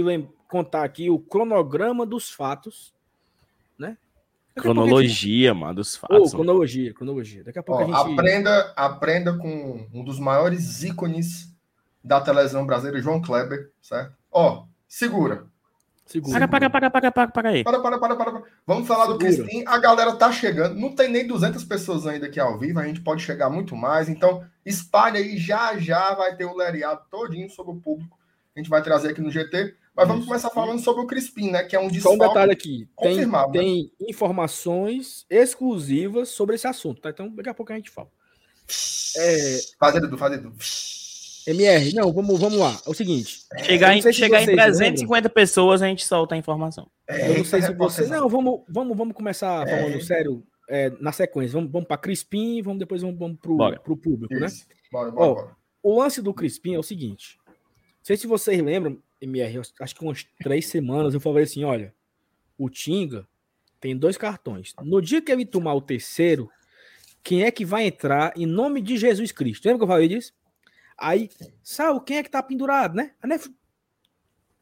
contar 0.48 0.84
aqui 0.84 1.10
o 1.10 1.18
cronograma 1.18 2.06
dos 2.06 2.30
fatos, 2.30 2.94
né? 2.94 3.01
Cronologia, 4.54 5.48
gente... 5.48 5.58
mano, 5.58 5.74
dos 5.74 5.96
fatos. 5.96 6.32
Oh, 6.32 6.36
cronologia, 6.36 6.92
cronologia. 6.92 7.42
Daqui 7.42 7.58
a 7.58 7.62
pouco 7.62 7.82
Ó, 7.82 7.84
a 7.84 8.04
gente. 8.08 8.12
Aprenda, 8.12 8.72
aprenda 8.76 9.32
com 9.34 9.86
um 9.92 10.04
dos 10.04 10.18
maiores 10.18 10.82
ícones 10.82 11.52
da 12.04 12.20
televisão 12.20 12.66
brasileira, 12.66 13.00
João 13.00 13.22
Kleber, 13.22 13.70
certo? 13.80 14.14
Ó, 14.30 14.64
segura. 14.86 15.46
Segura. 16.04 16.46
Para, 16.46 16.48
para, 16.48 16.70
para, 16.70 16.90
para, 16.90 17.12
para, 17.12 17.28
para 17.28 17.48
aí. 17.48 17.64
Para, 17.64 17.80
para, 17.80 17.98
para, 17.98 18.16
para. 18.16 18.42
Vamos 18.66 18.86
falar 18.86 19.06
segura. 19.06 19.18
do 19.18 19.24
Crispim. 19.24 19.64
A 19.66 19.78
galera 19.78 20.14
tá 20.14 20.30
chegando. 20.30 20.78
Não 20.78 20.94
tem 20.94 21.08
nem 21.08 21.26
200 21.26 21.64
pessoas 21.64 22.06
ainda 22.06 22.26
aqui 22.26 22.38
ao 22.38 22.58
vivo. 22.58 22.80
A 22.80 22.86
gente 22.86 23.00
pode 23.00 23.22
chegar 23.22 23.48
muito 23.48 23.74
mais. 23.74 24.08
Então, 24.10 24.44
espalhe 24.66 25.16
aí. 25.16 25.38
Já, 25.38 25.78
já 25.78 26.14
vai 26.14 26.36
ter 26.36 26.44
o 26.44 26.54
lereado 26.54 27.00
todinho 27.10 27.48
sobre 27.48 27.72
o 27.72 27.80
público. 27.80 28.18
A 28.54 28.58
gente 28.58 28.68
vai 28.68 28.82
trazer 28.82 29.10
aqui 29.10 29.22
no 29.22 29.30
GT. 29.30 29.74
Mas 29.94 30.08
vamos 30.08 30.22
Isso. 30.22 30.28
começar 30.28 30.50
falando 30.50 30.80
sobre 30.80 31.02
o 31.02 31.06
Crispim, 31.06 31.50
né? 31.50 31.64
Que 31.64 31.76
é 31.76 31.80
um 31.80 31.88
desfalque 31.88 32.18
Só 32.18 32.24
um 32.24 32.28
detalhe 32.28 32.52
aqui. 32.52 32.88
Tem, 33.00 33.26
né? 33.26 33.44
tem 33.52 33.92
informações 34.00 35.26
exclusivas 35.28 36.30
sobre 36.30 36.54
esse 36.54 36.66
assunto, 36.66 37.00
tá? 37.02 37.10
Então, 37.10 37.28
daqui 37.34 37.48
a 37.48 37.54
pouco 37.54 37.72
a 37.72 37.76
gente 37.76 37.90
fala. 37.90 38.08
É... 39.16 39.58
Fazendo, 39.78 40.06
Edu, 40.06 40.16
faz 40.16 40.32
Edu. 40.32 40.52
MR, 41.46 41.92
não, 41.94 42.12
vamos, 42.12 42.38
vamos 42.38 42.58
lá. 42.58 42.80
É 42.86 42.90
o 42.90 42.94
seguinte. 42.94 43.40
Chegar, 43.64 43.96
em, 43.96 44.12
chegar 44.12 44.42
em 44.42 44.46
350 44.46 45.04
lembram. 45.04 45.30
pessoas, 45.30 45.82
a 45.82 45.88
gente 45.88 46.06
solta 46.06 46.34
a 46.34 46.38
informação. 46.38 46.88
É, 47.08 47.30
eu 47.30 47.38
não 47.38 47.44
sei 47.44 47.60
se 47.62 47.74
você. 47.74 48.06
Não, 48.06 48.28
vamos, 48.28 48.62
vamos, 48.68 48.96
vamos 48.96 49.14
começar 49.14 49.66
é. 49.66 49.70
falando 49.70 50.00
sério 50.02 50.44
é, 50.68 50.90
na 51.00 51.10
sequência. 51.10 51.52
Vamos, 51.52 51.70
vamos 51.72 51.88
para 51.88 51.98
Crispim, 51.98 52.62
vamos 52.62 52.78
depois 52.78 53.02
vamos, 53.02 53.18
vamos 53.18 53.38
pro, 53.40 53.56
pro 53.80 53.96
público, 53.96 54.32
né? 54.34 54.46
Isso. 54.46 54.66
né? 54.68 54.74
Bora, 54.90 55.10
bora, 55.10 55.30
Ó, 55.30 55.34
bora. 55.34 55.56
O 55.82 56.00
lance 56.00 56.22
do 56.22 56.32
Crispim 56.32 56.74
é 56.74 56.78
o 56.78 56.82
seguinte. 56.82 57.38
Não 57.46 58.04
sei 58.04 58.16
se 58.16 58.26
vocês 58.26 58.60
lembram, 58.62 58.98
MR, 59.22 59.62
acho 59.80 59.94
que 59.94 60.04
umas 60.04 60.26
três 60.42 60.66
semanas 60.66 61.14
eu 61.14 61.20
falei 61.20 61.44
assim: 61.44 61.64
olha, 61.64 61.94
o 62.58 62.68
Tinga 62.68 63.26
tem 63.80 63.96
dois 63.96 64.16
cartões. 64.16 64.74
No 64.82 65.00
dia 65.00 65.22
que 65.22 65.30
ele 65.32 65.46
tomar 65.46 65.74
o 65.74 65.80
terceiro, 65.80 66.50
quem 67.22 67.44
é 67.44 67.50
que 67.50 67.64
vai 67.64 67.86
entrar 67.86 68.32
em 68.36 68.46
nome 68.46 68.80
de 68.80 68.96
Jesus 68.96 69.32
Cristo? 69.32 69.64
Lembra 69.64 69.78
que 69.78 69.84
eu 69.84 69.88
falei 69.88 70.08
disso? 70.08 70.34
Aí, 70.98 71.30
sabe 71.62 72.00
quem 72.04 72.18
é 72.18 72.22
que 72.22 72.30
tá 72.30 72.42
pendurado, 72.42 72.94
né? 72.94 73.12
né? 73.24 73.40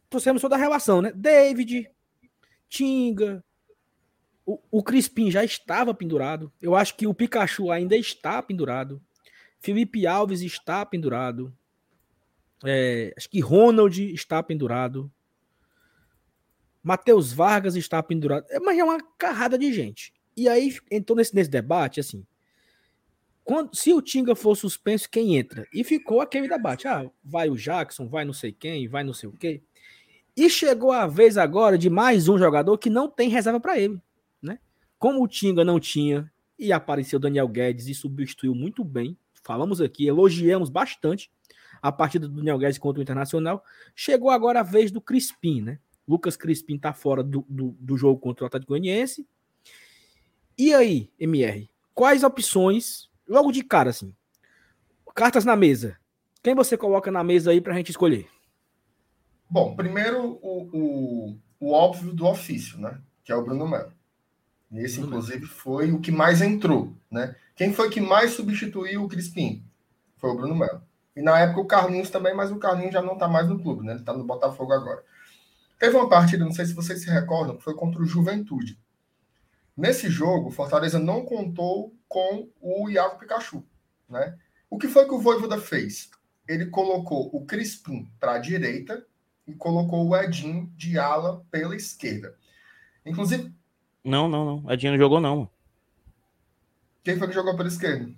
Trouxemos 0.08 0.40
toda 0.40 0.56
a 0.56 0.58
relação, 0.58 1.02
né? 1.02 1.12
David, 1.14 1.90
Tinga, 2.68 3.44
o, 4.46 4.58
o 4.70 4.82
Crispim 4.82 5.30
já 5.30 5.44
estava 5.44 5.94
pendurado. 5.94 6.52
Eu 6.60 6.74
acho 6.74 6.96
que 6.96 7.06
o 7.06 7.14
Pikachu 7.14 7.70
ainda 7.70 7.96
está 7.96 8.42
pendurado. 8.42 9.00
Felipe 9.58 10.06
Alves 10.06 10.40
está 10.40 10.84
pendurado. 10.84 11.54
É, 12.64 13.12
acho 13.16 13.28
que 13.28 13.40
Ronald 13.40 13.98
está 14.12 14.42
pendurado. 14.42 15.10
Matheus 16.82 17.32
Vargas 17.32 17.76
está 17.76 18.02
pendurado. 18.02 18.46
É, 18.50 18.58
mas 18.58 18.78
é 18.78 18.84
uma 18.84 18.98
carrada 19.18 19.58
de 19.58 19.72
gente. 19.72 20.12
E 20.36 20.48
aí 20.48 20.76
entrou 20.90 21.16
nesse, 21.16 21.34
nesse 21.34 21.50
debate 21.50 22.00
assim. 22.00 22.24
Quando, 23.42 23.74
se 23.74 23.92
o 23.92 24.00
Tinga 24.00 24.34
for 24.34 24.54
suspenso, 24.54 25.10
quem 25.10 25.36
entra? 25.36 25.66
E 25.72 25.82
ficou 25.82 26.20
aquele 26.20 26.48
debate. 26.48 26.86
Ah, 26.86 27.10
vai 27.24 27.48
o 27.48 27.56
Jackson, 27.56 28.08
vai 28.08 28.24
não 28.24 28.32
sei 28.32 28.52
quem, 28.52 28.86
vai 28.86 29.02
não 29.02 29.12
sei 29.12 29.28
o 29.28 29.32
quê. 29.32 29.62
E 30.36 30.48
chegou 30.48 30.92
a 30.92 31.06
vez 31.06 31.36
agora 31.36 31.76
de 31.76 31.90
mais 31.90 32.28
um 32.28 32.38
jogador 32.38 32.78
que 32.78 32.88
não 32.88 33.08
tem 33.10 33.28
reserva 33.28 33.58
para 33.58 33.78
ele, 33.78 34.00
né? 34.40 34.58
Como 34.98 35.22
o 35.22 35.28
Tinga 35.28 35.64
não 35.64 35.80
tinha 35.80 36.30
e 36.58 36.72
apareceu 36.72 37.18
Daniel 37.18 37.48
Guedes 37.48 37.88
e 37.88 37.94
substituiu 37.94 38.54
muito 38.54 38.84
bem, 38.84 39.16
falamos 39.42 39.80
aqui, 39.80 40.06
elogiamos 40.06 40.68
bastante 40.68 41.30
a 41.82 41.90
partida 41.90 42.28
do 42.28 42.36
Daniel 42.36 42.58
Guedes 42.58 42.78
contra 42.78 43.00
o 43.00 43.02
Internacional. 43.02 43.64
Chegou 43.94 44.30
agora 44.30 44.60
a 44.60 44.64
vez 44.64 44.90
do 44.90 45.00
Crispim, 45.00 45.60
né? 45.60 45.78
Lucas 46.06 46.36
Crispim 46.36 46.78
tá 46.78 46.92
fora 46.92 47.22
do, 47.22 47.44
do, 47.48 47.76
do 47.78 47.96
jogo 47.96 48.18
contra 48.20 48.44
o 48.44 48.46
Atlético 48.46 48.72
Goianiense. 48.72 49.26
E 50.58 50.74
aí, 50.74 51.10
MR, 51.18 51.70
quais 51.94 52.22
opções, 52.22 53.08
logo 53.28 53.52
de 53.52 53.62
cara, 53.62 53.90
assim, 53.90 54.14
cartas 55.14 55.44
na 55.44 55.56
mesa, 55.56 55.96
quem 56.42 56.54
você 56.54 56.76
coloca 56.76 57.10
na 57.10 57.22
mesa 57.22 57.50
aí 57.50 57.60
pra 57.60 57.74
gente 57.74 57.90
escolher? 57.90 58.28
Bom, 59.48 59.74
primeiro 59.74 60.38
o, 60.42 60.70
o, 60.72 61.38
o 61.60 61.72
óbvio 61.72 62.12
do 62.12 62.26
ofício, 62.26 62.78
né? 62.78 63.00
Que 63.24 63.32
é 63.32 63.36
o 63.36 63.42
Bruno 63.44 63.68
Melo. 63.68 63.92
Esse, 64.72 65.00
inclusive, 65.00 65.46
foi 65.46 65.90
o 65.90 66.00
que 66.00 66.12
mais 66.12 66.40
entrou, 66.40 66.94
né? 67.10 67.34
Quem 67.56 67.72
foi 67.72 67.90
que 67.90 68.00
mais 68.00 68.32
substituiu 68.32 69.04
o 69.04 69.08
Crispim? 69.08 69.64
Foi 70.16 70.30
o 70.30 70.36
Bruno 70.36 70.54
Melo. 70.54 70.82
E 71.16 71.22
na 71.22 71.38
época 71.40 71.60
o 71.60 71.66
Carlinhos 71.66 72.10
também, 72.10 72.34
mas 72.34 72.50
o 72.50 72.58
Carlinhos 72.58 72.92
já 72.92 73.02
não 73.02 73.18
tá 73.18 73.26
mais 73.26 73.48
no 73.48 73.60
clube, 73.60 73.84
né? 73.84 73.94
Ele 73.94 74.02
tá 74.02 74.12
no 74.12 74.24
Botafogo 74.24 74.72
agora. 74.72 75.02
Teve 75.78 75.96
uma 75.96 76.08
partida, 76.08 76.44
não 76.44 76.52
sei 76.52 76.66
se 76.66 76.74
vocês 76.74 77.02
se 77.02 77.10
recordam, 77.10 77.56
que 77.56 77.64
foi 77.64 77.74
contra 77.74 78.00
o 78.00 78.06
Juventude. 78.06 78.78
Nesse 79.76 80.10
jogo, 80.10 80.48
o 80.48 80.52
Fortaleza 80.52 80.98
não 80.98 81.24
contou 81.24 81.94
com 82.06 82.48
o 82.60 82.88
Iago 82.90 83.18
Pikachu, 83.18 83.64
né? 84.08 84.36
O 84.68 84.78
que 84.78 84.88
foi 84.88 85.06
que 85.06 85.14
o 85.14 85.20
Voivoda 85.20 85.58
fez? 85.58 86.10
Ele 86.46 86.66
colocou 86.66 87.30
o 87.32 87.44
Crispim 87.46 88.10
para 88.20 88.34
a 88.34 88.38
direita 88.38 89.04
e 89.46 89.54
colocou 89.54 90.06
o 90.06 90.16
Edinho 90.16 90.70
de 90.76 90.98
ala 90.98 91.44
pela 91.50 91.74
esquerda. 91.74 92.36
Inclusive. 93.04 93.52
Não, 94.04 94.28
não, 94.28 94.44
não. 94.44 94.64
O 94.66 94.72
Edinho 94.72 94.92
não 94.92 94.98
jogou, 94.98 95.20
não. 95.20 95.48
Quem 97.02 97.16
foi 97.16 97.28
que 97.28 97.34
jogou 97.34 97.56
pela 97.56 97.68
esquerda? 97.68 98.12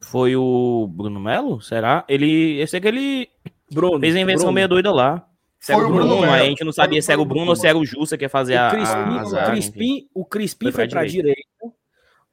Foi 0.00 0.34
o 0.34 0.88
Bruno 0.88 1.20
Melo? 1.20 1.60
Será? 1.60 2.04
Ele. 2.08 2.60
Eu 2.60 2.66
sei 2.66 2.80
que 2.80 2.88
ele 2.88 3.28
Bruno, 3.70 4.00
fez 4.00 4.16
a 4.16 4.20
invenção 4.20 4.46
Bruno. 4.46 4.54
meia 4.54 4.68
doida 4.68 4.92
lá. 4.92 5.26
Se 5.58 5.72
era 5.72 5.82
o 5.82 5.88
Bruno 5.88 6.16
Bruno, 6.16 6.32
a 6.32 6.42
gente 6.44 6.64
não 6.64 6.72
sabia 6.72 7.02
se 7.02 7.12
era 7.12 7.20
o 7.20 7.24
Bruno 7.24 7.40
Bruno 7.40 7.50
ou 7.50 7.56
se 7.56 7.66
era 7.66 7.76
o 7.76 7.84
Jussa 7.84 8.16
que 8.16 8.24
ia 8.24 8.28
fazer 8.30 8.56
a. 8.56 8.68
O 8.68 8.70
Crispim, 8.70 9.18
a, 9.18 9.24
o 9.24 9.36
a. 9.36 9.44
Crispim, 9.50 10.08
o 10.14 10.24
Crispim 10.24 10.64
Foi 10.66 10.72
foi 10.72 10.88
pra 10.88 11.00
para 11.00 11.08
direita. 11.08 11.40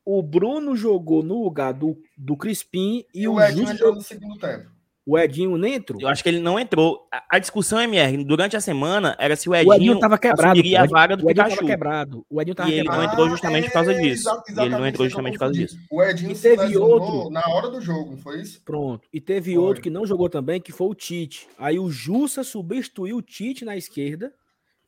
O 0.05 0.23
Bruno 0.23 0.75
jogou 0.77 1.21
no 1.21 1.43
lugar 1.43 1.73
do, 1.73 1.97
do 2.17 2.37
Crispim 2.37 3.03
e, 3.13 3.23
E 3.23 3.27
o, 3.27 3.33
o 3.33 3.41
Edinho 3.41 3.67
Justo, 3.67 3.73
entrou 3.73 3.95
no 3.95 4.01
segundo 4.01 4.39
tempo. 4.39 4.69
O 5.09 5.17
Edinho 5.17 5.57
nem 5.57 5.75
entrou. 5.75 6.01
Eu 6.01 6.09
acho 6.09 6.21
que 6.21 6.27
ele 6.27 6.39
não 6.41 6.59
entrou. 6.59 7.07
A, 7.11 7.37
a 7.37 7.39
discussão, 7.39 7.79
MR, 7.81 8.23
durante 8.25 8.57
a 8.57 8.61
semana 8.61 9.15
era 9.17 9.35
se 9.37 9.47
o 9.47 9.53
O 9.53 9.55
Edinho, 9.55 9.73
Edinho 9.75 9.99
tava 9.99 10.17
quebrado. 10.17 10.51
assumiria 10.51 10.79
pô. 10.79 10.83
a 10.83 10.87
vaga 10.99 11.15
do 11.15 11.25
o 11.25 11.31
Edinho 11.31 11.43
Pikachu. 11.45 11.55
tava 11.61 11.67
quebrado. 11.71 12.25
O 12.29 12.41
Edinho 12.41 12.55
tava 12.55 12.69
E 12.69 12.73
ele 12.73 12.81
quebrado. 12.81 13.01
não 13.03 13.09
entrou 13.11 13.29
justamente 13.29 13.65
por 13.67 13.73
causa 13.73 13.93
disso. 13.95 14.29
ele 14.57 14.69
não 14.69 14.85
entrou 14.87 15.07
justamente 15.07 15.33
por 15.35 15.39
causa 15.39 15.53
confundi. 15.53 15.73
disso. 15.73 15.87
O 15.89 16.03
Edinho 16.03 16.31
E 16.31 16.35
teve 16.35 16.77
outro. 16.77 17.29
na 17.29 17.47
hora 17.47 17.69
do 17.69 17.79
jogo, 17.79 18.11
não 18.11 18.17
foi 18.17 18.41
isso? 18.41 18.61
Pronto. 18.65 19.07
E 19.13 19.21
teve 19.21 19.53
Foi. 19.55 19.63
outro 19.63 19.81
que 19.81 19.89
não 19.89 20.05
jogou 20.05 20.29
também, 20.29 20.59
que 20.59 20.73
foi 20.73 20.87
o 20.87 20.93
Tite. 20.93 21.47
Aí 21.57 21.79
o 21.79 21.89
Jussa 21.89 22.43
substituiu 22.43 23.17
o 23.17 23.21
Tite 23.21 23.63
na 23.63 23.77
esquerda. 23.77 24.33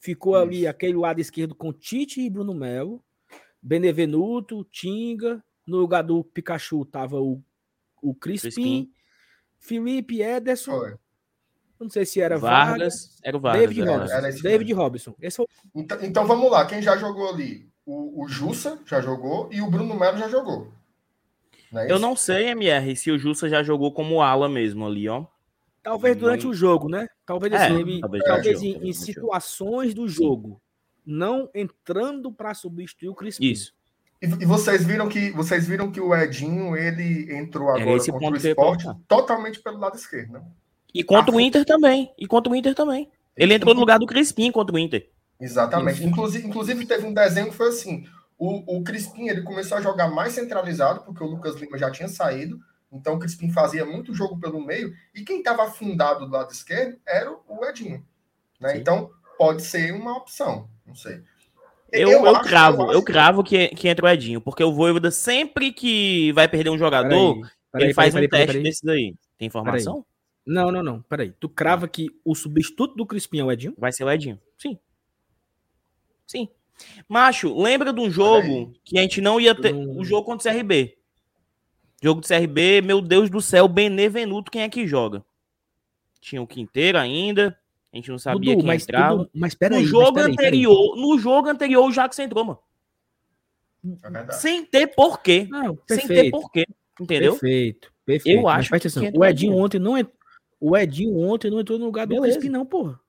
Ficou 0.02 0.34
Isso. 0.36 0.44
ali 0.44 0.68
aquele 0.68 0.98
lado 0.98 1.20
esquerdo 1.22 1.56
com 1.56 1.72
Tite 1.74 2.22
e 2.22 2.30
Bruno 2.30 2.54
Melo. 2.54 3.02
Benevenuto, 3.62 4.66
Tinga. 4.72 5.44
No 5.68 5.78
lugar 5.78 6.02
do 6.02 6.24
Pikachu 6.24 6.84
tava 6.86 7.20
o, 7.22 7.44
o 8.02 8.16
Crispim, 8.16 8.50
Crispim. 8.50 8.92
Felipe 9.60 10.22
Ederson. 10.22 10.72
Foi. 10.72 10.96
Não 11.80 11.90
sei 11.90 12.06
se 12.06 12.20
era 12.20 12.38
Vargas. 12.38 12.70
Vargas. 12.70 13.20
Era 13.24 13.38
o 13.38 13.40
Vargas. 13.40 13.62
David 13.62 13.82
era 13.82 13.92
Robson. 13.98 14.14
Era 14.14 14.32
David 14.32 14.74
Robson. 14.74 15.16
Esse 15.22 15.38
foi 15.38 15.46
Então, 15.76 15.98
então 16.04 16.26
vamos 16.28 16.52
lá, 16.52 16.66
quem 16.66 16.82
já 16.82 16.98
jogou 16.98 17.30
ali? 17.30 17.70
O, 17.86 18.24
o 18.24 18.28
Jussa 18.28 18.80
já 18.86 19.00
jogou 19.02 19.50
e 19.52 19.62
o 19.62 19.70
Bruno 19.70 19.98
Melo 19.98 20.18
já 20.18 20.28
jogou. 20.28 20.72
Não 21.72 21.82
é 21.82 21.92
Eu 21.92 22.00
não 22.00 22.16
sei, 22.16 22.48
MR, 22.50 22.96
se 22.96 23.12
o 23.12 23.18
Jussa 23.18 23.48
já 23.48 23.64
jogou 23.64 23.94
como 23.94 24.22
ala 24.22 24.50
mesmo 24.50 24.86
ali, 24.86 25.08
ó. 25.08 25.26
Talvez 25.82 26.16
Não- 26.16 26.22
durante 26.22 26.48
o 26.48 26.54
jogo, 26.54 26.90
né? 26.90 27.08
Talvez, 27.26 27.54
É, 27.54 27.66
assim, 27.66 27.80
ele- 27.80 28.02
talvez 28.02 28.24
talvez, 28.24 28.62
em, 28.62 28.74
jogo, 28.74 28.86
em 28.86 28.94
situações 28.94 29.94
do 29.94 30.08
jogo, 30.08 30.62
não 31.06 31.50
entrando 31.56 32.32
para 32.32 32.54
substituir 32.54 33.10
o 33.10 33.16
Crispim. 33.16 33.46
Isso. 33.52 33.74
E, 34.22 34.26
e 34.26 34.46
vocês 34.46 34.86
viram 34.86 35.08
que 35.08 35.32
vocês 35.32 35.66
viram 35.66 35.92
que 35.92 36.02
o 36.02 36.14
Edinho 36.14 36.76
ele 36.76 37.34
entrou 37.34 37.70
Era 37.70 37.82
agora 37.82 37.98
esse 37.98 38.12
contra 38.12 38.32
o 38.32 38.38
esporte 38.38 38.86
totalmente 39.08 39.60
pelo 39.62 39.80
lado 39.80 39.96
esquerdo, 39.96 40.34
né? 40.34 40.42
E 40.94 41.04
contra 41.04 41.32
Ah, 41.32 41.36
o 41.36 41.40
Inter 41.40 41.64
também. 41.64 42.12
E 42.18 42.28
contra 42.28 42.52
o 42.52 42.56
Inter 42.56 42.76
também. 42.76 43.10
Ele 43.38 43.54
entrou 43.54 43.74
no 43.74 43.80
lugar 43.80 44.00
do 44.00 44.06
Crispim 44.06 44.52
contra 44.52 44.76
o 44.76 44.80
Inter. 44.80 45.10
Exatamente. 45.40 46.04
Inclusive, 46.04 46.46
inclusive 46.46 46.86
teve 46.86 47.06
um 47.06 47.14
desenho 47.14 47.50
que 47.50 47.56
foi 47.56 47.70
assim: 47.70 48.06
o, 48.38 48.78
o 48.78 48.84
Crispim 48.84 49.30
ele 49.30 49.42
começou 49.42 49.78
a 49.78 49.82
jogar 49.82 50.10
mais 50.10 50.34
centralizado 50.34 51.02
porque 51.04 51.24
o 51.24 51.28
Lucas 51.28 51.56
Lima 51.56 51.78
já 51.78 51.90
tinha 51.90 52.10
saído. 52.10 52.60
Então 52.92 53.16
o 53.16 53.20
Crispim 53.20 53.52
fazia 53.52 53.86
muito 53.86 54.14
jogo 54.14 54.40
pelo 54.40 54.60
meio 54.66 54.94
e 55.14 55.24
quem 55.24 55.40
estava 55.40 55.64
afundado 55.64 56.26
do 56.26 56.32
lado 56.32 56.52
esquerdo 56.52 56.98
era 57.06 57.32
o 57.32 57.66
Edinho, 57.66 58.04
né? 58.60 58.76
Então 58.76 59.12
pode 59.38 59.62
ser 59.62 59.94
uma 59.94 60.18
opção, 60.18 60.68
não 60.86 60.96
sei. 60.96 61.22
Eu, 61.92 62.10
eu, 62.10 62.36
acho- 62.36 62.48
cravo, 62.50 62.82
eu, 62.84 62.90
acho- 62.92 63.04
cravo 63.04 63.44
que, 63.44 63.68
que 63.70 63.88
entra 63.88 64.06
o 64.06 64.10
Edinho, 64.10 64.42
porque 64.42 64.64
o 64.64 64.72
Voivoda 64.74 65.12
sempre 65.12 65.72
que 65.72 66.32
vai 66.34 66.48
perder 66.48 66.70
um 66.70 66.78
jogador, 66.78 67.36
Peraí, 67.36 67.52
peraí, 67.72 67.86
ele 67.88 67.94
faz 67.94 68.14
peraí, 68.14 68.28
um 68.28 68.30
teste 68.30 68.60
desses 68.62 68.88
aí. 68.88 69.16
Tem 69.38 69.48
informação? 69.48 70.06
Não, 70.46 70.72
não, 70.72 70.82
não. 70.84 71.02
Peraí. 71.04 71.32
Tu 71.40 71.48
crava 71.48 71.88
que 71.88 72.08
o 72.26 72.34
substituto 72.36 72.96
do 72.96 73.06
Crispim 73.06 73.40
é 73.40 73.44
o 73.44 73.52
Edinho? 73.52 73.74
Vai 73.78 73.92
ser 73.92 74.04
o 74.04 74.10
Edinho. 74.12 74.40
Sim. 74.58 74.78
Sim. 76.26 76.48
Macho, 77.08 77.60
lembra 77.62 77.92
de 77.92 78.00
um 78.00 78.10
jogo 78.10 78.74
que 78.84 78.98
a 78.98 79.02
gente 79.02 79.22
não 79.22 79.40
ia 79.40 79.54
ter. 79.54 79.74
Não- 79.74 79.98
O 79.98 80.04
jogo 80.06 80.26
contra 80.26 80.50
o 80.50 80.54
CRB. 80.54 80.98
Jogo 82.02 82.22
do 82.22 82.28
CRB, 82.28 82.82
meu 82.82 83.02
Deus 83.02 83.30
do 83.30 83.42
céu, 83.42 83.68
Benevenuto, 83.68 84.50
quem 84.52 84.62
é 84.62 84.70
que 84.70 84.88
joga? 84.88 85.24
Tinha 86.22 86.42
o 86.42 86.48
Quinteiro 86.48 86.98
ainda. 86.98 87.58
A 87.92 87.98
gente 87.98 88.10
não 88.12 88.20
sabia 88.20 88.52
Dudu, 88.52 88.58
quem 88.60 88.68
mas, 88.68 88.84
entrava. 88.84 89.18
tudo, 89.18 89.30
mas 89.34 89.56
peraí. 89.56 89.78
no 89.78 89.82
mas 89.84 89.90
jogo 89.92 90.14
peraí, 90.14 90.36
peraí. 90.36 90.48
anterior, 90.48 90.96
no 90.96 91.20
jogo 91.20 91.50
anterior, 91.50 91.86
o 91.88 91.92
Jackson 91.92 92.22
entrou, 92.24 92.46
mano. 92.46 92.60
É. 94.30 94.32
Sem 94.34 94.66
ter 94.66 94.88
porquê. 94.88 95.48
Não, 95.50 95.78
Sem 95.88 96.08
ter 96.08 96.30
porquê. 96.30 96.68
Entendeu? 97.00 97.32
Perfeito. 97.32 97.92
Perfeito. 98.06 98.38
Eu 98.38 98.44
Mas 98.44 98.60
acho 98.60 98.70
que 98.70 98.76
atenção, 98.76 99.04
entra 99.04 99.20
O 99.20 99.26
Edinho 99.26 99.56
ontem 99.58 99.80
não 99.80 99.98
entrou. 99.98 100.16
O 100.60 100.76
Edinho 100.78 101.18
ontem 101.18 101.50
não 101.50 101.60
entrou 101.62 101.80
no 101.80 101.86
lugar 101.86 102.06
do. 102.06 102.22
Crispim, 102.22 102.50
não, 102.50 102.66
porra. 102.66 103.00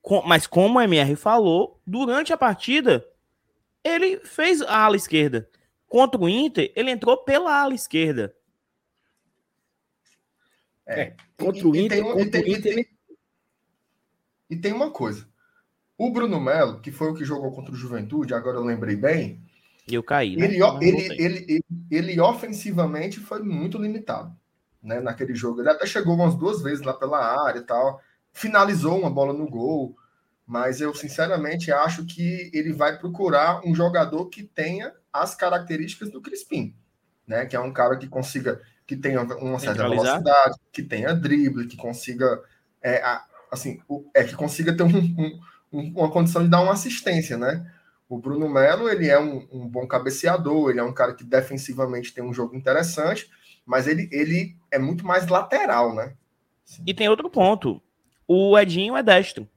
Com- 0.00 0.22
mas 0.22 0.46
como 0.46 0.78
o 0.78 0.82
MR 0.82 1.14
falou, 1.16 1.80
durante 1.86 2.32
a 2.32 2.36
partida, 2.38 3.06
ele 3.84 4.18
fez 4.20 4.62
a 4.62 4.78
ala 4.84 4.96
esquerda. 4.96 5.48
Contra 5.86 6.20
o 6.20 6.28
Inter, 6.28 6.72
ele 6.74 6.90
entrou 6.90 7.18
pela 7.18 7.60
ala 7.60 7.74
esquerda. 7.74 8.34
É. 10.86 11.14
Contra 11.36 11.68
o 11.68 11.76
Inter, 11.76 12.02
contra 12.02 12.40
o 12.40 12.48
Inter, 12.48 12.88
E 14.50 14.56
tem 14.56 14.72
uma 14.72 14.90
coisa. 14.90 15.26
O 15.98 16.10
Bruno 16.12 16.40
Melo, 16.40 16.80
que 16.80 16.92
foi 16.92 17.10
o 17.10 17.14
que 17.14 17.24
jogou 17.24 17.52
contra 17.52 17.72
o 17.72 17.76
Juventude, 17.76 18.34
agora 18.34 18.58
eu 18.58 18.64
lembrei 18.64 18.96
bem, 18.96 19.42
E 19.88 19.94
eu 19.94 20.02
caí, 20.02 20.36
né? 20.36 20.46
ele, 20.46 20.58
ele, 20.80 21.14
ele, 21.18 21.46
ele, 21.48 21.64
ele 21.90 22.20
ofensivamente 22.20 23.20
foi 23.20 23.42
muito 23.42 23.78
limitado 23.78 24.36
né, 24.82 25.00
naquele 25.00 25.34
jogo. 25.34 25.60
Ele 25.60 25.70
até 25.70 25.86
chegou 25.86 26.14
umas 26.14 26.34
duas 26.34 26.62
vezes 26.62 26.84
lá 26.84 26.92
pela 26.94 27.18
área 27.46 27.60
e 27.60 27.64
tal, 27.64 28.00
finalizou 28.32 28.98
uma 28.98 29.10
bola 29.10 29.32
no 29.32 29.48
gol, 29.48 29.96
mas 30.46 30.80
eu 30.80 30.94
sinceramente 30.94 31.72
acho 31.72 32.04
que 32.06 32.50
ele 32.52 32.72
vai 32.72 32.98
procurar 32.98 33.62
um 33.66 33.74
jogador 33.74 34.26
que 34.26 34.42
tenha 34.44 34.92
as 35.12 35.34
características 35.34 36.10
do 36.10 36.20
Crispim, 36.20 36.74
né? 37.26 37.46
Que 37.46 37.56
é 37.56 37.60
um 37.60 37.72
cara 37.72 37.96
que 37.96 38.06
consiga, 38.08 38.60
que 38.86 38.96
tenha 38.96 39.22
uma 39.22 39.58
certa 39.58 39.84
velocidade, 39.84 40.56
que 40.72 40.82
tenha 40.82 41.14
drible, 41.14 41.66
que 41.66 41.76
consiga, 41.76 42.42
é, 42.82 43.02
a- 43.02 43.24
assim, 43.50 43.80
o- 43.88 44.04
é 44.14 44.24
que 44.24 44.34
consiga 44.34 44.76
ter 44.76 44.82
um- 44.82 44.88
um- 44.96 45.40
um- 45.72 45.92
uma 45.96 46.10
condição 46.10 46.42
de 46.42 46.48
dar 46.48 46.60
uma 46.62 46.72
assistência, 46.72 47.36
né? 47.36 47.70
O 48.08 48.18
Bruno 48.18 48.48
Melo, 48.48 48.88
ele 48.88 49.08
é 49.08 49.18
um, 49.18 49.46
um 49.52 49.66
bom 49.68 49.86
cabeceador, 49.86 50.70
ele 50.70 50.78
é 50.80 50.82
um 50.82 50.92
cara 50.94 51.14
que 51.14 51.24
defensivamente 51.24 52.14
tem 52.14 52.22
um 52.22 52.32
jogo 52.32 52.54
interessante, 52.56 53.28
mas 53.64 53.86
ele, 53.88 54.08
ele 54.12 54.56
é 54.70 54.78
muito 54.78 55.04
mais 55.04 55.26
lateral, 55.26 55.94
né? 55.94 56.14
E 56.86 56.94
tem 56.94 57.08
outro 57.08 57.28
ponto. 57.28 57.82
O 58.28 58.56
Edinho 58.58 58.96
é 58.96 59.02
destro. 59.02 59.48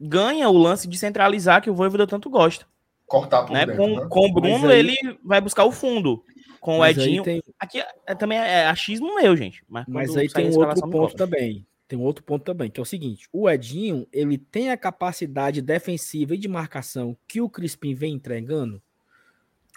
Ganha 0.00 0.48
o 0.48 0.56
lance 0.56 0.88
de 0.88 0.98
centralizar 0.98 1.62
que 1.62 1.70
o 1.70 1.74
Voivoda 1.74 2.06
tanto 2.06 2.28
gosta. 2.30 2.66
Cortar 3.06 3.42
por 3.44 3.52
Né? 3.52 3.66
dentro, 3.66 3.76
Com, 3.82 4.00
né? 4.00 4.06
com 4.08 4.20
o 4.26 4.32
Bruno, 4.32 4.68
aí- 4.68 4.78
ele 4.78 4.96
vai 5.22 5.40
buscar 5.40 5.64
o 5.64 5.72
fundo. 5.72 6.24
Com 6.60 6.78
mas 6.78 6.96
o 6.96 7.00
Edinho. 7.00 7.22
tem- 7.24 7.42
Aqui 7.58 7.80
é, 8.06 8.14
também 8.14 8.38
é 8.38 8.66
achismo 8.68 9.14
meu, 9.16 9.36
gente. 9.36 9.62
Mas, 9.68 9.84
Mas 9.86 10.16
aí 10.16 10.28
tem 10.28 10.46
a 10.46 10.50
um 10.50 10.58
outro 10.58 10.88
ponto 10.88 11.14
também. 11.16 11.66
Tem 11.92 11.98
um 11.98 12.04
outro 12.04 12.24
ponto 12.24 12.42
também, 12.42 12.70
que 12.70 12.80
é 12.80 12.82
o 12.82 12.86
seguinte: 12.86 13.28
o 13.30 13.50
Edinho, 13.50 14.08
ele 14.10 14.38
tem 14.38 14.70
a 14.70 14.78
capacidade 14.78 15.60
defensiva 15.60 16.34
e 16.34 16.38
de 16.38 16.48
marcação 16.48 17.14
que 17.28 17.38
o 17.38 17.50
Crispim 17.50 17.92
vem 17.92 18.14
entregando. 18.14 18.80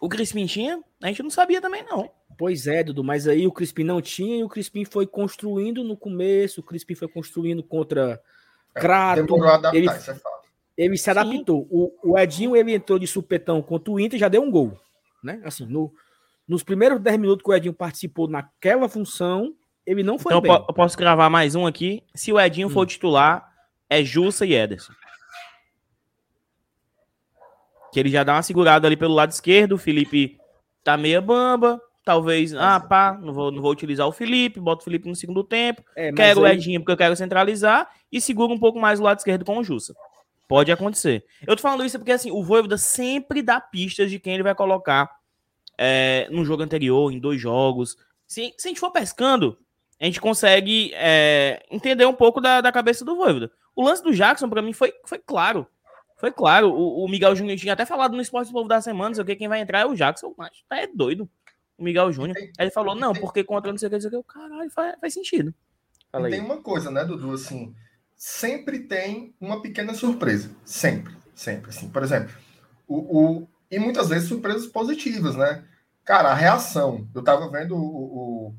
O 0.02 0.08
Crispim 0.08 0.46
tinha? 0.46 0.82
A 1.04 1.08
gente 1.08 1.22
não 1.22 1.30
sabia 1.30 1.60
também, 1.60 1.84
não. 1.84 2.10
Pois 2.38 2.68
é, 2.68 2.86
Dudu, 2.86 3.04
mas 3.04 3.28
aí 3.28 3.46
o 3.46 3.52
Crispim 3.52 3.84
não 3.84 4.02
tinha 4.02 4.38
e 4.38 4.44
o 4.46 4.48
Crispim 4.48 4.86
foi 4.86 5.06
construindo 5.06 5.84
no 5.84 5.98
começo, 5.98 6.62
o 6.62 6.64
Crispim 6.64 6.96
foi 6.96 7.10
construindo 7.10 7.62
contra 7.62 8.22
Crato. 8.74 9.22
Demorou 9.22 9.50
a 9.50 9.56
adaptar, 9.56 9.78
ele- 9.78 9.90
é. 9.90 10.20
Ele 10.78 10.98
se 10.98 11.10
adaptou. 11.10 11.68
O, 11.70 12.12
o, 12.12 12.18
Edinho 12.18 12.56
ele 12.56 12.74
entrou 12.74 12.98
de 12.98 13.08
supetão 13.08 13.62
contra 13.62 13.92
o 13.92 14.00
Inter 14.00 14.16
e 14.16 14.20
já 14.22 14.30
deu 14.30 14.42
um 14.42 14.50
gol. 14.50 14.80
Né? 15.22 15.42
Assim, 15.44 15.66
no, 15.66 15.94
nos 16.48 16.64
primeiros 16.64 16.98
10 17.02 17.20
minutos 17.20 17.44
que 17.44 17.50
o 17.50 17.54
Edinho 17.54 17.74
participou 17.74 18.30
naquela 18.30 18.88
função, 18.88 19.54
ele 19.86 20.04
não 20.04 20.18
foi 20.18 20.32
então, 20.34 20.42
bem. 20.42 20.52
Eu 20.52 20.74
posso 20.74 20.98
gravar 20.98 21.30
mais 21.30 21.56
um 21.56 21.66
aqui. 21.66 22.04
Se 22.14 22.34
o 22.34 22.40
Edinho 22.40 22.68
hum. 22.68 22.72
for 22.72 22.86
titular, 22.86 23.52
é 23.90 24.04
Jussa 24.04 24.46
e 24.46 24.54
Ederson. 24.54 24.94
Que 27.94 28.00
ele 28.00 28.10
já 28.10 28.24
dá 28.24 28.34
uma 28.34 28.42
segurada 28.42 28.88
ali 28.88 28.98
pelo 28.98 29.14
lado 29.14 29.32
esquerdo. 29.32 29.74
O 29.74 29.78
Felipe 29.78 30.38
tá 30.84 30.98
meia 30.98 31.22
bamba. 31.22 31.82
Talvez, 32.04 32.54
ah, 32.54 32.80
pá, 32.80 33.18
não 33.20 33.34
vou, 33.34 33.52
não 33.52 33.62
vou 33.64 33.72
utilizar 33.72 34.08
o 34.08 34.12
Felipe, 34.12 34.60
boto 34.60 34.82
o 34.82 34.84
Felipe 34.84 35.10
no 35.10 35.16
segundo 35.16 35.44
tempo. 35.44 35.84
É, 35.96 36.12
quero 36.14 36.46
aí... 36.46 36.52
o 36.52 36.54
Edinho 36.54 36.80
porque 36.80 36.92
eu 36.92 36.98
quero 36.98 37.16
centralizar 37.16 37.90
e 38.12 38.22
seguro 38.22 38.54
um 38.54 38.60
pouco 38.60 38.80
mais 38.80 39.00
o 39.00 39.04
lado 39.04 39.18
esquerdo 39.18 39.44
com 39.44 39.58
o 39.58 39.64
Jussa. 39.64 39.96
Pode 40.48 40.72
acontecer. 40.72 41.26
Eu 41.48 41.56
tô 41.56 41.64
falando 41.64 41.84
isso 41.84 41.98
porque 41.98 42.12
assim, 42.12 42.30
o 42.30 42.44
Voivoda 42.44 42.78
sempre 42.78 43.42
dá 43.42 43.60
pistas 43.60 44.12
de 44.12 44.20
quem 44.20 44.36
ele 44.36 44.44
vai 44.44 44.54
colocar 44.54 45.10
é, 45.80 46.28
no 46.30 46.46
jogo 46.46 46.62
anterior, 46.62 47.12
em 47.12 47.20
dois 47.20 47.42
jogos. 47.42 47.98
Se, 48.28 48.54
se 48.56 48.68
a 48.68 48.70
gente 48.70 48.80
for 48.80 48.92
pescando, 48.92 49.58
a 50.00 50.06
gente 50.06 50.20
consegue 50.20 50.92
é, 50.94 51.64
entender 51.72 52.06
um 52.06 52.14
pouco 52.14 52.42
da, 52.42 52.62
da 52.62 52.72
cabeça 52.72 53.06
do 53.06 53.16
Voivoda. 53.16 53.52
O 53.76 53.84
lance 53.84 54.04
do 54.04 54.14
Jackson, 54.14 54.50
para 54.50 54.62
mim, 54.62 54.74
foi, 54.74 54.94
foi 55.06 55.20
claro. 55.20 55.68
Foi 56.18 56.32
claro. 56.32 56.70
O, 56.70 57.06
o 57.06 57.10
Miguel 57.10 57.36
Júnior 57.36 57.58
tinha 57.58 57.74
até 57.74 57.86
falado 57.86 58.16
no 58.16 58.22
Esporte 58.22 58.48
do 58.48 58.54
Povo 58.54 58.68
da 58.68 58.82
Semana, 58.82 59.16
sei 59.16 59.24
o 59.24 59.26
que, 59.26 59.36
quem 59.36 59.48
vai 59.48 59.60
entrar 59.60 59.80
é 59.80 59.86
o 59.86 59.96
Jackson, 59.96 60.34
mas 60.38 60.52
tá 60.68 60.78
é 60.78 60.88
doido 60.88 61.30
o 61.78 61.84
Miguel 61.84 62.12
Júnior. 62.12 62.38
Aí 62.38 62.66
ele 62.66 62.72
falou, 62.72 62.96
não, 62.96 63.14
porque 63.14 63.44
contra 63.44 63.72
não 63.72 63.78
sei 63.78 63.88
o 63.88 63.90
que, 63.90 63.96
não 63.96 64.02
sei 64.02 64.20
o 64.20 64.24
que. 64.24 64.34
Caralho, 64.34 64.70
faz, 64.72 64.96
faz 65.00 65.14
sentido. 65.14 65.54
Fala 66.12 66.30
e 66.30 66.32
tem 66.32 66.42
uma 66.42 66.62
coisa, 66.62 66.90
né, 66.90 67.04
Dudu, 67.04 67.34
assim, 67.34 67.76
sempre 68.16 68.80
tem 68.80 69.36
uma 69.40 69.62
pequena 69.62 69.94
surpresa. 69.94 70.50
Sempre, 70.64 71.14
sempre, 71.34 71.70
assim. 71.70 71.90
Por 71.90 72.04
exemplo, 72.04 72.34
o, 72.88 73.42
o 73.42 73.48
e 73.70 73.80
muitas 73.80 74.10
vezes 74.10 74.30
surpresas 74.30 74.68
positivas, 74.68 75.36
né? 75.36 75.64
Cara, 76.04 76.30
a 76.30 76.36
reação. 76.36 77.08
Eu 77.14 77.24
tava 77.24 77.50
vendo 77.50 77.76
o, 77.76 77.80
o, 77.80 78.56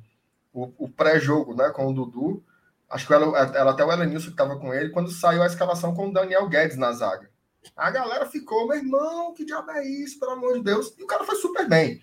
o 0.78 0.88
pré-jogo, 0.88 1.54
né, 1.54 1.70
com 1.70 1.86
o 1.86 1.92
Dudu. 1.92 2.42
Acho 2.88 3.06
que 3.06 3.12
ela, 3.12 3.38
ela 3.38 3.72
até 3.72 3.84
o 3.84 3.92
Elenilson 3.92 4.30
que 4.30 4.36
tava 4.36 4.58
com 4.58 4.72
ele, 4.72 4.90
quando 4.90 5.10
saiu 5.10 5.42
a 5.42 5.46
escalação 5.46 5.94
com 5.94 6.08
o 6.08 6.12
Daniel 6.12 6.48
Guedes 6.48 6.76
na 6.76 6.92
zaga. 6.92 7.28
A 7.76 7.90
galera 7.90 8.26
ficou, 8.26 8.68
meu 8.68 8.76
irmão, 8.76 9.34
que 9.34 9.44
diabo 9.44 9.70
é 9.72 9.84
isso, 9.84 10.20
pelo 10.20 10.32
amor 10.32 10.54
de 10.54 10.64
Deus? 10.64 10.94
E 10.96 11.02
o 11.02 11.06
cara 11.06 11.25
foi 11.25 11.36
super 11.36 11.68
bem. 11.68 12.00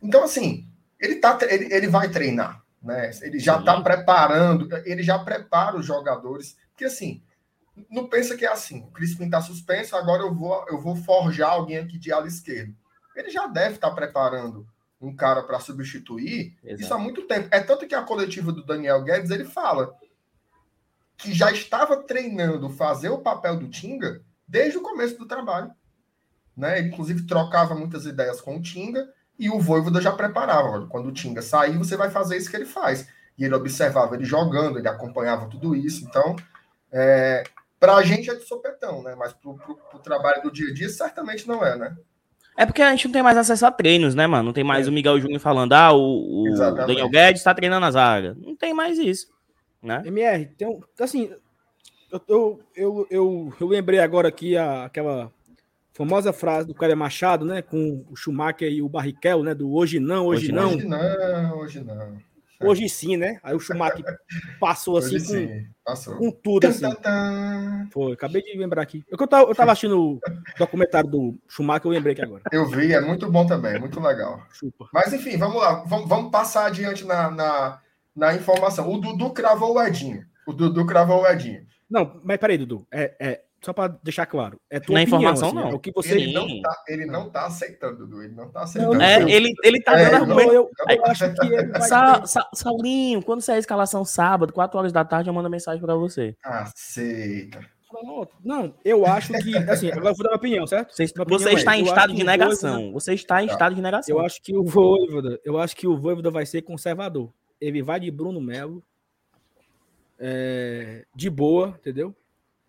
Então, 0.00 0.22
assim, 0.22 0.68
ele, 1.00 1.16
tá, 1.16 1.36
ele, 1.42 1.72
ele 1.72 1.88
vai 1.88 2.08
treinar, 2.08 2.62
né? 2.80 3.10
Ele 3.22 3.38
já 3.38 3.58
está 3.58 3.80
preparando, 3.80 4.68
ele 4.84 5.02
já 5.02 5.18
prepara 5.18 5.76
os 5.76 5.84
jogadores, 5.84 6.56
porque 6.70 6.84
assim, 6.84 7.22
não 7.90 8.08
pensa 8.08 8.36
que 8.36 8.46
é 8.46 8.52
assim, 8.52 8.84
o 8.84 8.92
Crispim 8.92 9.24
está 9.24 9.40
suspenso, 9.40 9.96
agora 9.96 10.22
eu 10.22 10.32
vou, 10.32 10.64
eu 10.68 10.80
vou 10.80 10.94
forjar 10.94 11.50
alguém 11.50 11.78
aqui 11.78 11.98
de 11.98 12.12
ala 12.12 12.28
esquerda. 12.28 12.72
Ele 13.16 13.30
já 13.30 13.46
deve 13.46 13.76
estar 13.76 13.90
tá 13.90 13.94
preparando 13.94 14.66
um 15.06 15.14
cara 15.14 15.42
para 15.42 15.60
substituir 15.60 16.56
Exato. 16.62 16.82
isso 16.82 16.94
há 16.94 16.98
muito 16.98 17.22
tempo. 17.22 17.48
É 17.50 17.60
tanto 17.60 17.86
que 17.86 17.94
a 17.94 18.02
coletiva 18.02 18.52
do 18.52 18.64
Daniel 18.64 19.02
Guedes 19.02 19.30
ele 19.30 19.44
fala 19.44 19.94
que 21.16 21.32
já 21.32 21.50
estava 21.50 21.96
treinando 22.02 22.68
fazer 22.68 23.08
o 23.08 23.18
papel 23.18 23.56
do 23.56 23.68
Tinga 23.68 24.22
desde 24.46 24.78
o 24.78 24.82
começo 24.82 25.16
do 25.18 25.26
trabalho. 25.26 25.72
Né? 26.56 26.78
Ele, 26.78 26.88
inclusive, 26.88 27.26
trocava 27.26 27.74
muitas 27.74 28.06
ideias 28.06 28.40
com 28.40 28.56
o 28.56 28.62
Tinga 28.62 29.08
e 29.38 29.48
o 29.50 29.58
Voivoda 29.58 30.00
já 30.00 30.12
preparava. 30.12 30.86
Quando 30.86 31.08
o 31.08 31.12
Tinga 31.12 31.42
sair, 31.42 31.76
você 31.76 31.96
vai 31.96 32.10
fazer 32.10 32.36
isso 32.36 32.50
que 32.50 32.56
ele 32.56 32.66
faz. 32.66 33.08
E 33.36 33.44
ele 33.44 33.54
observava 33.54 34.14
ele 34.14 34.24
jogando, 34.24 34.78
ele 34.78 34.88
acompanhava 34.88 35.48
tudo 35.48 35.74
isso. 35.74 36.04
Então, 36.04 36.36
é, 36.92 37.42
para 37.80 37.96
a 37.96 38.02
gente 38.02 38.30
é 38.30 38.34
de 38.34 38.44
sopetão, 38.44 39.02
né? 39.02 39.14
Mas 39.16 39.32
para 39.32 39.50
o 39.50 39.98
trabalho 40.02 40.42
do 40.42 40.52
dia 40.52 40.70
a 40.70 40.74
dia, 40.74 40.88
certamente 40.88 41.46
não 41.48 41.64
é, 41.64 41.76
né? 41.76 41.96
É 42.56 42.64
porque 42.64 42.82
a 42.82 42.90
gente 42.90 43.06
não 43.06 43.12
tem 43.12 43.22
mais 43.22 43.36
acesso 43.36 43.66
a 43.66 43.70
treinos, 43.70 44.14
né, 44.14 44.26
mano? 44.26 44.44
Não 44.44 44.52
tem 44.52 44.62
mais 44.62 44.86
é. 44.86 44.90
o 44.90 44.92
Miguel 44.92 45.20
Júnior 45.20 45.40
falando, 45.40 45.72
ah, 45.72 45.92
o, 45.92 46.44
o 46.44 46.74
Daniel 46.86 47.08
Guedes 47.08 47.40
está 47.40 47.52
treinando 47.52 47.86
a 47.86 47.90
zaga. 47.90 48.36
Não 48.40 48.54
tem 48.54 48.72
mais 48.72 48.98
isso, 48.98 49.28
né? 49.82 50.02
MR, 50.04 50.46
tem 50.56 50.68
um, 50.68 50.80
assim, 51.00 51.30
eu, 52.12 52.20
eu, 52.28 52.60
eu, 52.76 53.06
eu, 53.10 53.52
eu 53.60 53.66
lembrei 53.66 53.98
agora 53.98 54.28
aqui 54.28 54.56
a, 54.56 54.84
aquela 54.84 55.32
famosa 55.92 56.32
frase 56.32 56.68
do 56.68 56.74
Cléber 56.74 56.96
Machado, 56.96 57.44
né? 57.44 57.60
Com 57.60 58.04
o 58.08 58.16
Schumacher 58.16 58.70
e 58.70 58.82
o 58.82 58.88
Barrichello, 58.88 59.42
né? 59.42 59.54
Do 59.54 59.72
hoje 59.72 59.98
não, 59.98 60.26
hoje, 60.26 60.44
hoje 60.44 60.52
não. 60.52 60.74
Hoje 60.74 60.86
não, 60.86 61.58
hoje 61.58 61.84
não. 61.84 62.33
Hoje 62.60 62.88
sim, 62.88 63.16
né? 63.16 63.38
Aí 63.42 63.54
o 63.54 63.60
Schumacher 63.60 64.04
passou 64.60 64.96
assim 64.96 65.18
com, 65.18 65.64
passou. 65.84 66.16
com 66.16 66.30
tudo 66.30 66.66
assim. 66.66 66.86
Foi, 67.92 68.12
acabei 68.12 68.42
de 68.42 68.56
lembrar 68.56 68.82
aqui. 68.82 69.04
Eu, 69.08 69.18
tava, 69.26 69.50
eu 69.50 69.54
tava 69.54 69.72
assistindo 69.72 69.98
o 69.98 70.20
documentário 70.58 71.10
do 71.10 71.38
Schumacher, 71.48 71.86
eu 71.86 71.92
lembrei 71.92 72.12
aqui 72.12 72.22
agora. 72.22 72.42
Eu 72.52 72.66
vi, 72.66 72.92
é 72.92 73.00
muito 73.00 73.30
bom 73.30 73.46
também, 73.46 73.78
muito 73.78 74.00
legal. 74.00 74.42
Chupa. 74.50 74.88
Mas 74.92 75.12
enfim, 75.12 75.36
vamos 75.36 75.56
lá, 75.56 75.84
vamos, 75.86 76.08
vamos 76.08 76.30
passar 76.30 76.66
adiante 76.66 77.04
na, 77.04 77.30
na, 77.30 77.80
na 78.14 78.34
informação. 78.34 78.90
O 78.92 78.98
Dudu 78.98 79.30
cravou 79.30 79.74
o 79.74 79.82
Edinho. 79.82 80.24
O 80.46 80.52
Dudu 80.52 80.86
cravou 80.86 81.22
o 81.22 81.26
Edinho. 81.26 81.66
Não, 81.88 82.20
mas 82.24 82.38
peraí, 82.38 82.58
Dudu. 82.58 82.86
É, 82.90 83.14
é, 83.20 83.43
só 83.64 83.72
para 83.72 83.98
deixar 84.02 84.26
claro. 84.26 84.60
É 84.70 84.78
tua 84.78 84.94
Na 84.94 85.02
opinião, 85.02 85.20
informação, 85.20 85.48
assim, 85.48 85.56
não. 85.56 85.68
É 85.70 85.74
o 85.74 85.78
que 85.78 85.90
você 85.92 86.12
ele 86.12 86.32
não 86.32 86.60
tá, 86.60 86.82
ele 86.86 87.06
não 87.06 87.30
tá 87.30 87.46
aceitando, 87.46 87.98
Dudu. 87.98 88.22
Ele 88.22 88.34
não 88.34 88.50
tá 88.50 88.62
aceitando. 88.62 88.94
Não, 88.94 89.04
é, 89.04 89.22
ele, 89.22 89.52
ele 89.62 89.82
tá 89.82 89.98
é, 89.98 90.04
dando 90.04 90.22
argumento. 90.22 90.52
Eu, 90.52 90.70
eu, 90.88 91.06
acho 91.06 91.32
que 91.32 91.46
ele 91.46 91.66
vai 91.66 91.80
Sa, 91.82 92.26
Sa, 92.26 92.48
Saulinho, 92.54 93.22
quando 93.22 93.40
sair 93.40 93.56
a 93.56 93.60
escalação 93.60 94.04
sábado, 94.04 94.52
4 94.52 94.78
horas 94.78 94.92
da 94.92 95.04
tarde, 95.04 95.30
eu 95.30 95.34
mando 95.34 95.48
mensagem 95.48 95.80
para 95.80 95.94
você. 95.94 96.36
Aceita. 96.44 97.60
Não, 98.44 98.74
eu 98.84 99.06
acho 99.06 99.32
que, 99.34 99.56
assim, 99.56 99.88
agora 99.88 100.10
eu 100.10 100.14
vou 100.14 100.24
dar 100.24 100.30
uma 100.30 100.36
opinião, 100.36 100.66
certo? 100.66 100.92
Você, 100.92 101.06
você 101.06 101.52
está 101.52 101.76
é, 101.76 101.78
em 101.78 101.84
estado 101.84 102.12
de 102.12 102.24
negação. 102.24 102.72
Voivoda, 102.72 102.92
você 102.92 103.14
está 103.14 103.42
em 103.42 103.46
tá. 103.46 103.52
estado 103.52 103.74
de 103.74 103.80
negação. 103.80 104.16
Eu 104.16 104.24
acho 104.24 104.42
que 104.42 104.56
o 104.56 104.64
Voivoda, 104.64 105.40
eu 105.44 105.58
acho 105.58 105.76
que 105.76 105.86
o 105.86 105.96
Voivoda 105.96 106.30
vai 106.30 106.44
ser 106.44 106.62
conservador. 106.62 107.32
Ele 107.60 107.82
vai 107.82 108.00
de 108.00 108.10
Bruno 108.10 108.40
Melo, 108.40 108.82
é, 110.18 111.04
de 111.14 111.30
boa, 111.30 111.74
entendeu? 111.78 112.14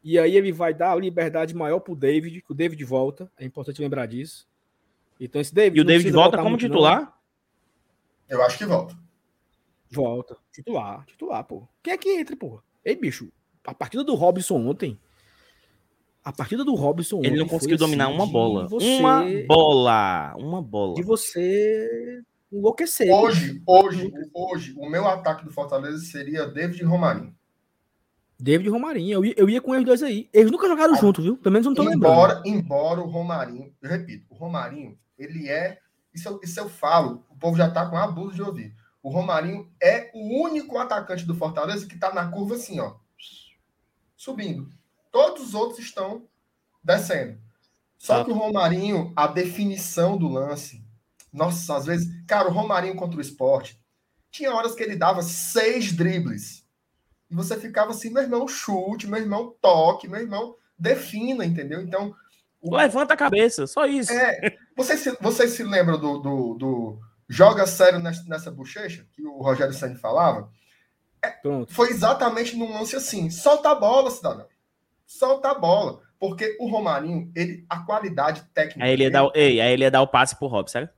E 0.06 0.20
aí 0.20 0.38
ele 0.38 0.52
vai 0.52 0.72
dar 0.72 0.92
a 0.92 0.96
liberdade 0.96 1.56
maior 1.56 1.80
pro 1.80 1.96
David, 1.96 2.40
que 2.40 2.52
o 2.52 2.54
David 2.54 2.86
volta. 2.86 3.28
É 3.40 3.44
importante 3.44 3.82
lembrar 3.82 4.06
disso. 4.06 4.48
Então 5.20 5.42
esse 5.42 5.52
David. 5.52 5.80
E 5.80 5.82
o 5.82 5.84
David 5.84 6.12
volta 6.12 6.38
como 6.38 6.56
titular? 6.58 7.02
Não. 7.02 7.12
Eu 8.30 8.44
acho 8.44 8.56
que 8.56 8.66
volta. 8.66 8.96
Volta. 9.90 10.38
Titular, 10.52 11.04
titular, 11.08 11.44
pô. 11.44 11.68
Quem 11.82 11.94
é 11.94 11.98
que 11.98 12.10
entra, 12.10 12.36
pô? 12.36 12.62
Ei, 12.84 12.96
bicho, 12.96 13.32
a 13.66 13.74
partida 13.74 14.04
do 14.04 14.14
Robson 14.14 14.68
ontem. 14.68 14.96
A 16.24 16.32
partida 16.32 16.64
do 16.64 16.76
Robson 16.76 17.22
Ele 17.24 17.38
não 17.38 17.48
conseguiu 17.48 17.78
dominar 17.78 18.06
assim, 18.06 18.16
uma 18.16 18.28
bola. 18.28 18.68
Você, 18.68 19.00
uma 19.00 19.26
bola. 19.48 20.36
Uma 20.38 20.62
bola. 20.62 20.94
De 20.94 21.02
você 21.02 22.22
enlouquecer. 22.52 23.12
Hoje, 23.12 23.60
hoje, 23.66 24.12
hoje, 24.36 24.76
o 24.78 24.88
meu 24.88 25.08
ataque 25.08 25.44
do 25.44 25.52
Fortaleza 25.52 25.98
seria 26.06 26.46
David 26.46 26.84
Romarinho. 26.84 27.36
David 28.40 28.68
e 28.68 28.72
Romarinho. 28.72 29.14
Eu 29.14 29.26
ia, 29.26 29.34
eu 29.38 29.50
ia 29.50 29.62
com 29.62 29.74
eles 29.74 29.86
dois 29.86 30.04
aí. 30.04 30.30
Eles 30.34 30.52
nunca 30.52 30.68
jogaram 30.68 30.94
ah, 30.94 30.98
junto, 30.98 31.22
viu? 31.22 31.38
Pelo 31.38 31.54
menos 31.54 31.66
eu 31.66 31.72
não 31.72 31.76
tô 31.76 31.92
embora, 31.92 32.36
lembrando. 32.36 32.58
Embora 32.58 33.02
o 33.02 33.10
Romarinho, 33.10 33.74
eu 33.82 33.90
repito, 33.90 34.26
o 34.30 34.36
Romarinho, 34.36 34.98
ele 35.18 35.50
é. 35.50 35.80
Isso, 36.14 36.28
eu, 36.28 36.40
isso 36.44 36.60
eu 36.60 36.70
falo, 36.70 37.26
o 37.30 37.36
povo 37.36 37.58
já 37.58 37.70
tá 37.70 37.86
com 37.90 37.98
abuso 37.98 38.36
de 38.36 38.42
ouvir. 38.42 38.74
O 39.02 39.10
Romarinho 39.10 39.70
é 39.82 40.10
o 40.14 40.42
único 40.42 40.78
atacante 40.78 41.26
do 41.26 41.36
Fortaleza 41.36 41.86
que 41.86 41.98
tá 41.98 42.14
na 42.14 42.28
curva 42.28 42.56
assim, 42.56 42.80
ó. 42.80 42.96
Subindo. 44.16 44.70
Todos 45.12 45.44
os 45.44 45.54
outros 45.54 45.80
estão 45.80 46.24
descendo. 46.84 47.38
Só 47.98 48.22
ah. 48.22 48.26
que 48.26 48.32
o 48.32 48.36
Romarinho, 48.36 49.14
a 49.16 49.28
definição 49.28 50.18
do 50.18 50.28
lance. 50.28 50.84
Nossa, 51.32 51.78
às 51.78 51.86
vezes. 51.86 52.10
Cara, 52.26 52.48
o 52.48 52.52
Romarinho 52.52 52.96
contra 52.96 53.18
o 53.18 53.22
esporte. 53.22 53.80
Tinha 54.32 54.54
horas 54.54 54.74
que 54.74 54.84
ele 54.84 54.96
dava 54.96 55.22
seis 55.22 55.94
dribles 55.94 56.65
e 57.30 57.36
você 57.36 57.60
ficava 57.60 57.92
assim, 57.92 58.10
meu 58.12 58.24
irmão, 58.24 58.48
chute, 58.48 59.08
meu 59.08 59.20
irmão, 59.20 59.56
toque, 59.62 60.08
meu 60.08 60.20
irmão, 60.20 60.56
defina, 60.78 61.46
entendeu? 61.46 61.82
Então. 61.82 62.14
O... 62.62 62.76
Levanta 62.76 63.14
a 63.14 63.18
cabeça, 63.18 63.68
só 63.68 63.86
isso. 63.86 64.12
É, 64.12 64.56
vocês, 64.76 65.00
se, 65.00 65.18
vocês 65.22 65.52
se 65.52 65.64
lembram 65.64 66.00
do, 66.00 66.20
do, 66.20 66.54
do 66.56 67.00
joga 67.28 67.66
sério 67.66 68.00
nessa, 68.00 68.24
nessa 68.28 68.52
bochecha, 68.52 69.06
que 69.12 69.26
o 69.26 69.42
Rogério 69.42 69.74
Senna 69.74 69.98
falava? 69.98 70.50
É, 71.24 71.34
foi 71.68 71.90
exatamente 71.90 72.56
num 72.56 72.74
lance 72.74 72.96
assim: 72.96 73.30
solta 73.30 73.72
a 73.72 73.76
bola, 73.76 74.12
cidadão. 74.12 74.48
Solta 75.06 75.52
a 75.52 75.56
bola. 75.56 76.02
Porque 76.20 76.56
o 76.60 76.70
Romarinho, 76.70 77.32
ele, 77.36 77.66
a 77.70 77.80
qualidade 77.80 78.44
técnica. 78.54 78.84
Aí 78.84 78.94
ele 78.94 79.04
ia, 79.04 79.12
dar, 79.12 79.30
ei, 79.36 79.60
aí 79.60 79.74
ele 79.74 79.84
ia 79.84 79.92
dar 79.92 80.02
o 80.02 80.08
passe 80.08 80.36
pro 80.36 80.48
Rob, 80.48 80.70
certo? 80.70 80.94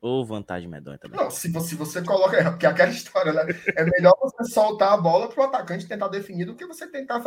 Ou 0.00 0.24
vantagem 0.24 0.68
medonha 0.68 0.98
também. 0.98 1.18
Não, 1.18 1.30
se 1.30 1.50
você, 1.50 1.70
se 1.70 1.74
você 1.74 2.02
coloca. 2.02 2.50
Porque 2.50 2.66
é 2.66 2.68
aquela 2.68 2.90
história, 2.90 3.32
né? 3.32 3.46
É 3.76 3.84
melhor 3.84 4.14
você 4.20 4.44
soltar 4.52 4.92
a 4.92 4.96
bola 4.96 5.28
para 5.28 5.40
o 5.40 5.44
atacante 5.44 5.88
tentar 5.88 6.08
definir 6.08 6.44
do 6.44 6.54
que 6.54 6.66
você 6.66 6.86
tentar 6.86 7.20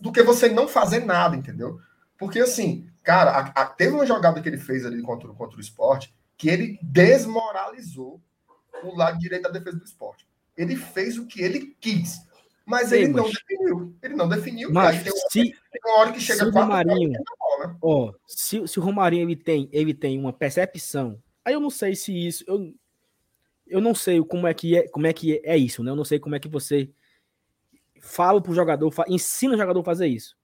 do 0.00 0.12
que 0.12 0.22
você 0.22 0.48
não 0.48 0.68
fazer 0.68 1.04
nada, 1.04 1.34
entendeu? 1.34 1.80
Porque 2.16 2.38
assim, 2.38 2.88
cara, 3.02 3.32
a, 3.32 3.62
a, 3.62 3.66
teve 3.66 3.94
uma 3.94 4.06
jogada 4.06 4.40
que 4.40 4.48
ele 4.48 4.58
fez 4.58 4.86
ali 4.86 5.02
contra, 5.02 5.28
contra 5.30 5.58
o 5.58 5.60
esporte 5.60 6.14
que 6.36 6.48
ele 6.48 6.78
desmoralizou 6.82 8.20
o 8.82 8.96
lado 8.96 9.18
direito 9.18 9.42
da 9.42 9.50
defesa 9.50 9.78
do 9.78 9.84
esporte. 9.84 10.26
Ele 10.56 10.76
fez 10.76 11.18
o 11.18 11.26
que 11.26 11.42
ele 11.42 11.76
quis. 11.80 12.18
Mas 12.66 12.92
ele 12.92 13.08
não 13.08 13.28
definiu. 13.28 13.96
Ele 14.02 14.14
não 14.14 14.28
definiu. 14.28 14.72
Mas 14.72 15.02
tem, 15.02 15.12
se, 15.12 15.42
tem 15.42 15.80
uma 15.84 15.98
hora 15.98 16.12
que 16.12 16.20
chega 16.20 16.44
se 16.44 16.46
o 16.46 16.50
Romarinho, 16.50 17.12
bola, 17.38 17.76
ó, 17.82 18.12
se, 18.26 18.66
se 18.66 18.78
o 18.78 18.82
Romarinho 18.82 19.28
ele 19.28 19.36
tem, 19.36 19.68
ele 19.70 19.92
tem 19.92 20.18
uma 20.18 20.32
percepção, 20.32 21.18
aí 21.44 21.54
eu 21.54 21.60
não 21.60 21.70
sei 21.70 21.94
se 21.94 22.12
isso, 22.12 22.44
eu, 22.46 22.74
eu 23.66 23.80
não 23.80 23.94
sei 23.94 24.22
como 24.24 24.46
é 24.46 24.54
que 24.54 24.76
é, 24.76 24.88
como 24.88 25.06
é 25.06 25.12
que 25.12 25.40
é 25.44 25.56
isso, 25.56 25.82
né? 25.82 25.90
Eu 25.90 25.96
não 25.96 26.04
sei 26.04 26.18
como 26.18 26.34
é 26.34 26.40
que 26.40 26.48
você 26.48 26.90
fala 28.00 28.40
pro 28.40 28.54
jogador, 28.54 28.92
ensina 29.08 29.54
o 29.54 29.58
jogador 29.58 29.80
a 29.80 29.84
fazer 29.84 30.06
isso. 30.06 30.36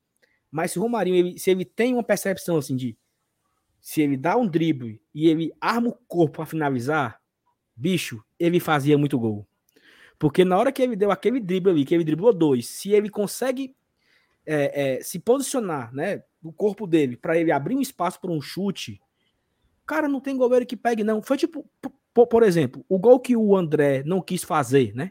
Mas 0.50 0.72
se 0.72 0.78
o 0.78 0.82
Romarinho, 0.82 1.16
ele, 1.16 1.38
se 1.38 1.50
ele 1.50 1.64
tem 1.64 1.94
uma 1.94 2.02
percepção 2.02 2.56
assim 2.56 2.74
de 2.74 2.96
se 3.80 4.02
ele 4.02 4.16
dá 4.16 4.36
um 4.36 4.46
drible 4.46 5.00
e 5.14 5.28
ele 5.28 5.52
arma 5.60 5.88
o 5.88 5.98
corpo 6.06 6.36
para 6.36 6.46
finalizar, 6.46 7.20
bicho, 7.74 8.22
ele 8.38 8.60
fazia 8.60 8.98
muito 8.98 9.18
gol. 9.18 9.46
Porque 10.18 10.44
na 10.44 10.58
hora 10.58 10.70
que 10.70 10.82
ele 10.82 10.96
deu 10.96 11.10
aquele 11.10 11.40
drible 11.40 11.70
ali, 11.70 11.84
que 11.84 11.94
ele 11.94 12.04
driblou 12.04 12.32
dois, 12.32 12.66
se 12.66 12.90
ele 12.90 13.08
consegue 13.08 13.74
é, 14.44 14.96
é, 14.98 15.02
se 15.02 15.18
posicionar, 15.18 15.94
né, 15.94 16.22
o 16.42 16.52
corpo 16.52 16.86
dele, 16.86 17.16
para 17.16 17.38
ele 17.38 17.52
abrir 17.52 17.74
um 17.74 17.80
espaço 17.80 18.20
para 18.20 18.30
um 18.30 18.40
chute, 18.40 19.00
cara, 19.90 20.06
não 20.06 20.20
tem 20.20 20.36
goleiro 20.36 20.64
que 20.64 20.76
pegue, 20.76 21.02
não. 21.02 21.20
Foi 21.20 21.36
tipo, 21.36 21.68
por, 22.14 22.44
exemplo, 22.44 22.84
o 22.88 22.96
gol 22.96 23.18
que 23.18 23.36
o 23.36 23.56
André 23.56 24.04
não 24.06 24.20
quis 24.20 24.44
fazer, 24.44 24.94
né? 24.94 25.10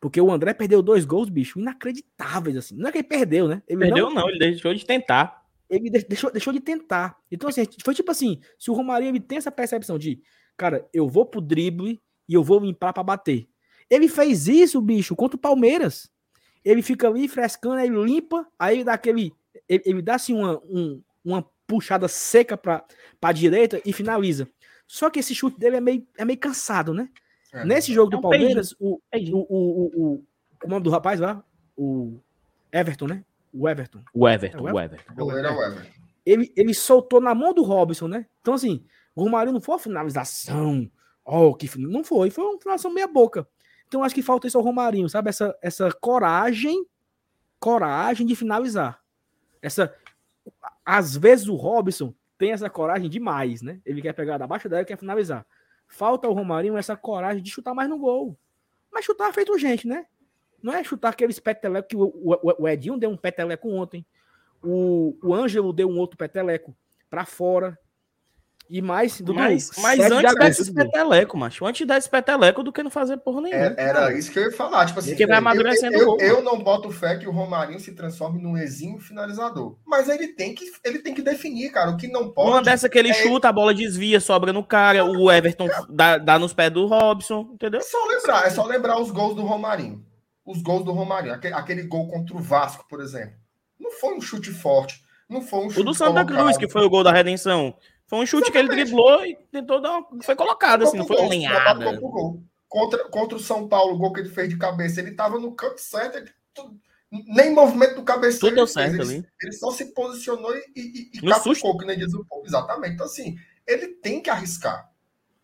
Porque 0.00 0.18
o 0.18 0.32
André 0.32 0.54
perdeu 0.54 0.80
dois 0.80 1.04
gols, 1.04 1.28
bicho, 1.28 1.60
inacreditáveis, 1.60 2.56
assim. 2.56 2.74
Não 2.74 2.88
é 2.88 2.92
que 2.92 2.98
ele 2.98 3.06
perdeu, 3.06 3.46
né? 3.46 3.62
Ele 3.68 3.80
perdeu, 3.80 4.06
não, 4.06 4.14
não, 4.14 4.28
ele 4.30 4.38
deixou 4.38 4.72
de 4.72 4.86
tentar. 4.86 5.44
Ele 5.68 5.90
deixou, 5.90 6.32
deixou 6.32 6.54
de 6.54 6.60
tentar. 6.60 7.18
Então, 7.30 7.50
assim, 7.50 7.66
foi 7.84 7.94
tipo 7.94 8.10
assim: 8.10 8.40
se 8.58 8.70
o 8.70 8.74
Romarinho 8.74 9.10
ele 9.10 9.20
tem 9.20 9.36
essa 9.36 9.52
percepção 9.52 9.98
de, 9.98 10.22
cara, 10.56 10.88
eu 10.90 11.06
vou 11.06 11.26
pro 11.26 11.42
drible 11.42 12.00
e 12.26 12.32
eu 12.32 12.42
vou 12.42 12.60
limpar 12.60 12.94
para 12.94 13.02
bater. 13.02 13.46
Ele 13.90 14.08
fez 14.08 14.48
isso, 14.48 14.80
bicho, 14.80 15.14
contra 15.14 15.36
o 15.36 15.40
Palmeiras. 15.40 16.10
Ele 16.64 16.80
fica 16.80 17.08
ali 17.08 17.28
frescando, 17.28 17.76
aí 17.76 17.90
limpa, 17.90 18.46
aí 18.58 18.82
dá 18.82 18.94
aquele. 18.94 19.34
Ele, 19.68 19.82
ele 19.84 20.02
dá 20.02 20.14
assim 20.14 20.32
uma, 20.32 20.62
um, 20.64 21.02
uma 21.22 21.46
puxada 21.66 22.08
seca 22.08 22.56
para 22.56 22.84
a 23.20 23.32
direita 23.32 23.80
e 23.84 23.92
finaliza. 23.92 24.48
Só 24.86 25.10
que 25.10 25.18
esse 25.18 25.34
chute 25.34 25.58
dele 25.58 25.76
é 25.76 25.80
meio, 25.80 26.06
é 26.16 26.24
meio 26.24 26.38
cansado, 26.38 26.94
né? 26.94 27.08
É, 27.52 27.64
Nesse 27.64 27.92
jogo 27.92 28.12
é 28.12 28.16
um 28.16 28.20
do 28.20 28.22
Palmeiras, 28.22 28.72
o, 28.78 29.00
o, 29.12 29.36
o, 29.38 29.86
o, 29.94 30.24
o, 30.64 30.68
nome 30.68 30.82
do 30.82 30.90
rapaz 30.90 31.18
lá, 31.18 31.42
o 31.76 32.18
Everton, 32.72 33.06
né? 33.06 33.24
O 33.52 33.68
Everton. 33.68 34.00
O 34.12 34.28
Everton, 34.28 34.68
é 34.68 34.72
o 34.72 34.78
Everton. 34.78 35.12
O 35.18 35.32
Everton. 35.32 35.54
O 35.54 35.62
Everton. 35.64 35.90
Ele, 36.24 36.52
ele 36.56 36.74
soltou 36.74 37.20
na 37.20 37.34
mão 37.34 37.54
do 37.54 37.62
Robson, 37.62 38.08
né? 38.08 38.26
Então, 38.40 38.54
assim, 38.54 38.84
o 39.14 39.22
Romário 39.22 39.52
não 39.52 39.60
foi 39.60 39.74
uma 39.74 39.80
finalização. 39.80 40.90
Oh, 41.24 41.54
que 41.54 41.68
não 41.78 42.04
foi, 42.04 42.30
foi 42.30 42.44
uma 42.44 42.60
finalização 42.60 42.92
meia 42.92 43.08
boca. 43.08 43.48
Então 43.88 44.02
acho 44.02 44.14
que 44.14 44.22
falta 44.22 44.46
isso 44.46 44.58
ao 44.58 44.64
Romarinho, 44.64 45.08
sabe? 45.08 45.28
Essa, 45.28 45.56
essa 45.62 45.90
coragem, 45.92 46.86
coragem 47.58 48.26
de 48.26 48.34
finalizar. 48.34 49.00
Essa, 49.62 49.94
às 50.84 51.16
vezes 51.16 51.48
o 51.48 51.54
Robson 51.54 52.14
tem 52.38 52.52
essa 52.52 52.68
coragem 52.68 53.08
demais, 53.08 53.62
né? 53.62 53.80
Ele 53.84 54.02
quer 54.02 54.12
pegar 54.12 54.38
da 54.38 54.46
baixa 54.46 54.68
dela 54.68 54.82
e 54.82 54.86
quer 54.86 54.98
finalizar. 54.98 55.46
Falta 55.88 56.26
ao 56.26 56.34
Romarinho 56.34 56.76
essa 56.76 56.96
coragem 56.96 57.42
de 57.42 57.50
chutar 57.50 57.74
mais 57.74 57.88
no 57.88 57.98
gol. 57.98 58.36
Mas 58.92 59.04
chutar 59.04 59.32
feito 59.32 59.58
gente, 59.58 59.86
né? 59.86 60.06
Não 60.62 60.72
é 60.72 60.82
chutar 60.82 61.10
aqueles 61.10 61.38
peteleco 61.38 61.88
que 61.88 61.96
o, 61.96 62.04
o, 62.04 62.62
o 62.62 62.68
Edinho 62.68 62.98
deu 62.98 63.10
um 63.10 63.16
peteleco 63.16 63.68
ontem. 63.68 64.04
O, 64.62 65.16
o 65.22 65.34
Ângelo 65.34 65.72
deu 65.72 65.88
um 65.88 65.98
outro 65.98 66.16
peteleco 66.16 66.76
para 67.08 67.24
fora. 67.24 67.78
E 68.68 68.82
mais, 68.82 69.20
do 69.20 69.32
mas, 69.32 69.70
mas 69.78 70.00
antes 70.10 70.34
desse 70.34 70.74
peteleco, 70.74 71.36
macho. 71.36 71.64
Antes 71.64 71.86
desse 71.86 72.10
peteleco 72.10 72.64
do 72.64 72.72
que 72.72 72.82
não 72.82 72.90
fazer 72.90 73.16
porra 73.18 73.42
nenhuma. 73.42 73.64
Era, 73.64 73.80
era 73.80 74.12
isso 74.12 74.30
que 74.32 74.40
eu 74.40 74.44
ia 74.44 74.52
falar. 74.52 74.86
Tipo 74.86 74.98
assim, 74.98 75.14
que 75.14 75.24
vai 75.24 75.38
amadurecendo 75.38 75.96
eu, 75.96 76.16
eu, 76.18 76.36
eu, 76.36 76.42
não 76.42 76.58
boto 76.58 76.90
fé 76.90 77.16
que 77.16 77.28
o 77.28 77.30
Romarinho 77.30 77.78
se 77.78 77.92
transforme 77.92 78.42
num 78.42 78.56
exímio 78.56 78.98
finalizador. 78.98 79.76
Mas 79.86 80.08
ele 80.08 80.28
tem 80.28 80.52
que, 80.52 80.64
ele 80.84 80.98
tem 80.98 81.14
que 81.14 81.22
definir, 81.22 81.70
cara. 81.70 81.92
O 81.92 81.96
que 81.96 82.08
não 82.08 82.28
pode. 82.28 82.50
Uma 82.50 82.62
dessa 82.62 82.88
que 82.88 82.98
ele 82.98 83.10
é... 83.10 83.14
chuta, 83.14 83.48
a 83.48 83.52
bola 83.52 83.72
desvia, 83.72 84.18
sobra 84.18 84.52
no 84.52 84.64
cara. 84.64 85.04
O 85.04 85.30
Everton 85.30 85.68
dá, 85.88 86.18
dá 86.18 86.36
nos 86.36 86.52
pés 86.52 86.72
do 86.72 86.86
Robson, 86.86 87.50
entendeu? 87.54 87.78
É 87.78 87.84
só 87.84 88.04
lembrar, 88.06 88.46
é 88.46 88.50
só 88.50 88.64
lembrar 88.64 89.00
os 89.00 89.12
gols 89.12 89.36
do 89.36 89.42
Romarinho. 89.42 90.04
Os 90.44 90.60
gols 90.60 90.84
do 90.84 90.90
Romarinho. 90.90 91.34
Aquele, 91.34 91.54
aquele 91.54 91.82
gol 91.84 92.08
contra 92.08 92.36
o 92.36 92.40
Vasco, 92.40 92.84
por 92.88 93.00
exemplo. 93.00 93.36
Não 93.78 93.92
foi 93.92 94.16
um 94.16 94.20
chute 94.20 94.50
forte. 94.50 95.04
Não 95.28 95.40
foi 95.40 95.66
um 95.66 95.70
chute. 95.70 95.80
O 95.80 95.84
do 95.84 95.94
Santa 95.94 96.24
colocado. 96.24 96.44
Cruz, 96.44 96.56
que 96.56 96.68
foi 96.68 96.84
o 96.84 96.90
gol 96.90 97.04
da 97.04 97.12
redenção. 97.12 97.76
Foi 98.06 98.18
um 98.20 98.26
chute 98.26 98.50
Exatamente. 98.50 98.68
que 98.68 98.74
ele 98.74 98.84
driblou 98.84 99.26
e 99.26 99.36
tentou 99.50 99.80
dar 99.80 99.98
uma... 99.98 100.22
Foi 100.22 100.36
colocado, 100.36 100.84
assim, 100.84 100.96
não 100.96 101.06
foi 101.06 101.16
uma 101.16 101.28
lenhada. 101.28 102.00
Contra, 102.68 103.08
contra 103.08 103.36
o 103.36 103.40
São 103.40 103.68
Paulo, 103.68 103.94
o 103.94 103.98
gol 103.98 104.12
que 104.12 104.20
ele 104.20 104.28
fez 104.28 104.48
de 104.48 104.58
cabeça, 104.58 105.00
ele 105.00 105.12
tava 105.12 105.38
no 105.38 105.52
canto 105.52 105.80
certo, 105.80 106.18
ele, 106.18 106.30
nem 107.28 107.52
movimento 107.52 107.96
do 107.96 108.02
cabeça. 108.02 108.40
Tudo 108.40 108.56
deu 108.56 108.66
certo 108.66 109.00
ali. 109.00 109.16
Ele, 109.16 109.28
ele 109.42 109.52
só 109.52 109.70
se 109.70 109.86
posicionou 109.86 110.54
e, 110.54 110.64
e, 110.76 111.10
e 111.14 111.20
capucou, 111.20 111.78
que 111.78 111.86
nem 111.86 111.98
diz 111.98 112.12
o 112.12 112.24
povo. 112.24 112.44
Exatamente. 112.46 112.94
Então, 112.94 113.06
assim, 113.06 113.36
ele 113.66 113.88
tem 113.88 114.20
que 114.20 114.30
arriscar. 114.30 114.90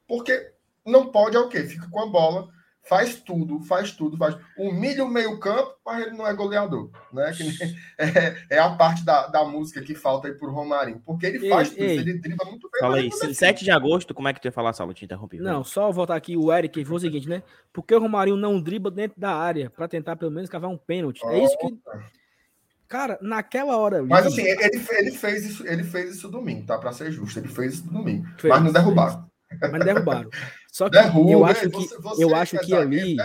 Porque 0.06 0.52
não 0.84 1.10
pode 1.10 1.36
é 1.36 1.40
o 1.40 1.48
quê? 1.48 1.62
Fica 1.64 1.88
com 1.88 2.00
a 2.00 2.06
bola 2.06 2.48
faz 2.82 3.16
tudo, 3.16 3.60
faz 3.60 3.92
tudo, 3.92 4.16
faz. 4.16 4.36
Humilha 4.58 5.04
o 5.04 5.08
meio-campo, 5.08 5.74
mas 5.84 6.06
ele 6.06 6.16
não 6.16 6.26
é 6.26 6.34
goleador. 6.34 6.90
Né? 7.12 7.32
Que 7.32 7.44
é, 7.98 8.56
é, 8.56 8.58
a 8.58 8.70
parte 8.70 9.04
da, 9.04 9.28
da 9.28 9.44
música 9.44 9.80
que 9.82 9.94
falta 9.94 10.28
aí 10.28 10.34
pro 10.34 10.50
Romarinho. 10.50 11.00
Porque 11.04 11.26
ele 11.26 11.48
faz 11.48 11.68
ei, 11.70 11.74
tudo, 11.74 11.84
ei. 11.84 11.98
ele 11.98 12.18
dribla 12.18 12.50
muito 12.50 12.68
bem. 12.70 12.80
Fala 12.80 12.96
aí, 12.96 13.10
7 13.10 13.64
de 13.64 13.70
agosto, 13.70 14.14
como 14.14 14.28
é 14.28 14.32
que 14.32 14.40
tu 14.40 14.46
ia 14.46 14.52
falar, 14.52 14.72
Saulo? 14.72 14.92
Te 14.92 15.04
interrompi. 15.04 15.38
Não, 15.38 15.62
só 15.62 15.90
voltar 15.90 16.16
aqui, 16.16 16.36
o 16.36 16.52
Eric 16.52 16.84
foi 16.84 16.96
o 16.96 17.00
seguinte, 17.00 17.28
né? 17.28 17.42
Porque 17.72 17.94
o 17.94 18.00
Romarinho 18.00 18.36
não 18.36 18.60
dribla 18.60 18.90
dentro 18.90 19.20
da 19.20 19.34
área 19.34 19.70
para 19.70 19.88
tentar 19.88 20.16
pelo 20.16 20.30
menos 20.30 20.50
cavar 20.50 20.70
um 20.70 20.76
pênalti. 20.76 21.20
Oh, 21.24 21.30
é 21.30 21.44
isso 21.44 21.56
que. 21.58 21.78
Cara, 22.88 23.18
naquela 23.22 23.78
hora. 23.78 24.02
Mas 24.02 24.26
assim, 24.26 24.42
ele, 24.42 24.64
ele, 24.64 25.12
fez 25.12 25.46
isso, 25.46 25.66
ele 25.66 25.82
fez 25.82 26.16
isso 26.16 26.28
domingo, 26.28 26.66
tá? 26.66 26.76
Para 26.76 26.92
ser 26.92 27.10
justo. 27.10 27.38
Ele 27.38 27.48
fez 27.48 27.74
isso 27.74 27.90
domingo. 27.90 28.26
Fez, 28.36 28.52
mas 28.52 28.62
não 28.62 28.70
derrubaram. 28.70 29.31
Mas 29.60 29.84
derrubaram. 29.84 30.30
Só 30.70 30.88
que 30.88 30.98
derrube, 30.98 31.32
eu 31.32 31.44
acho 31.44 31.60
que, 31.62 31.68
você, 31.68 31.98
você 31.98 32.24
eu 32.24 32.34
acho 32.34 32.58
que 32.58 32.74
ali. 32.74 33.16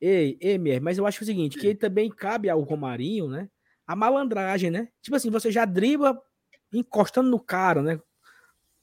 Ei, 0.00 0.38
ei, 0.40 0.56
Mier, 0.56 0.80
mas 0.80 0.98
eu 0.98 1.06
acho 1.06 1.22
o 1.22 1.26
seguinte: 1.26 1.58
que 1.58 1.66
ele 1.66 1.76
também 1.76 2.10
cabe 2.10 2.48
ao 2.48 2.60
Romarinho, 2.62 3.28
né? 3.28 3.48
A 3.86 3.94
malandragem, 3.94 4.70
né? 4.70 4.88
Tipo 5.02 5.16
assim, 5.16 5.30
você 5.30 5.50
já 5.50 5.64
dribla 5.64 6.20
encostando 6.72 7.28
no 7.28 7.38
cara, 7.38 7.82
né? 7.82 8.00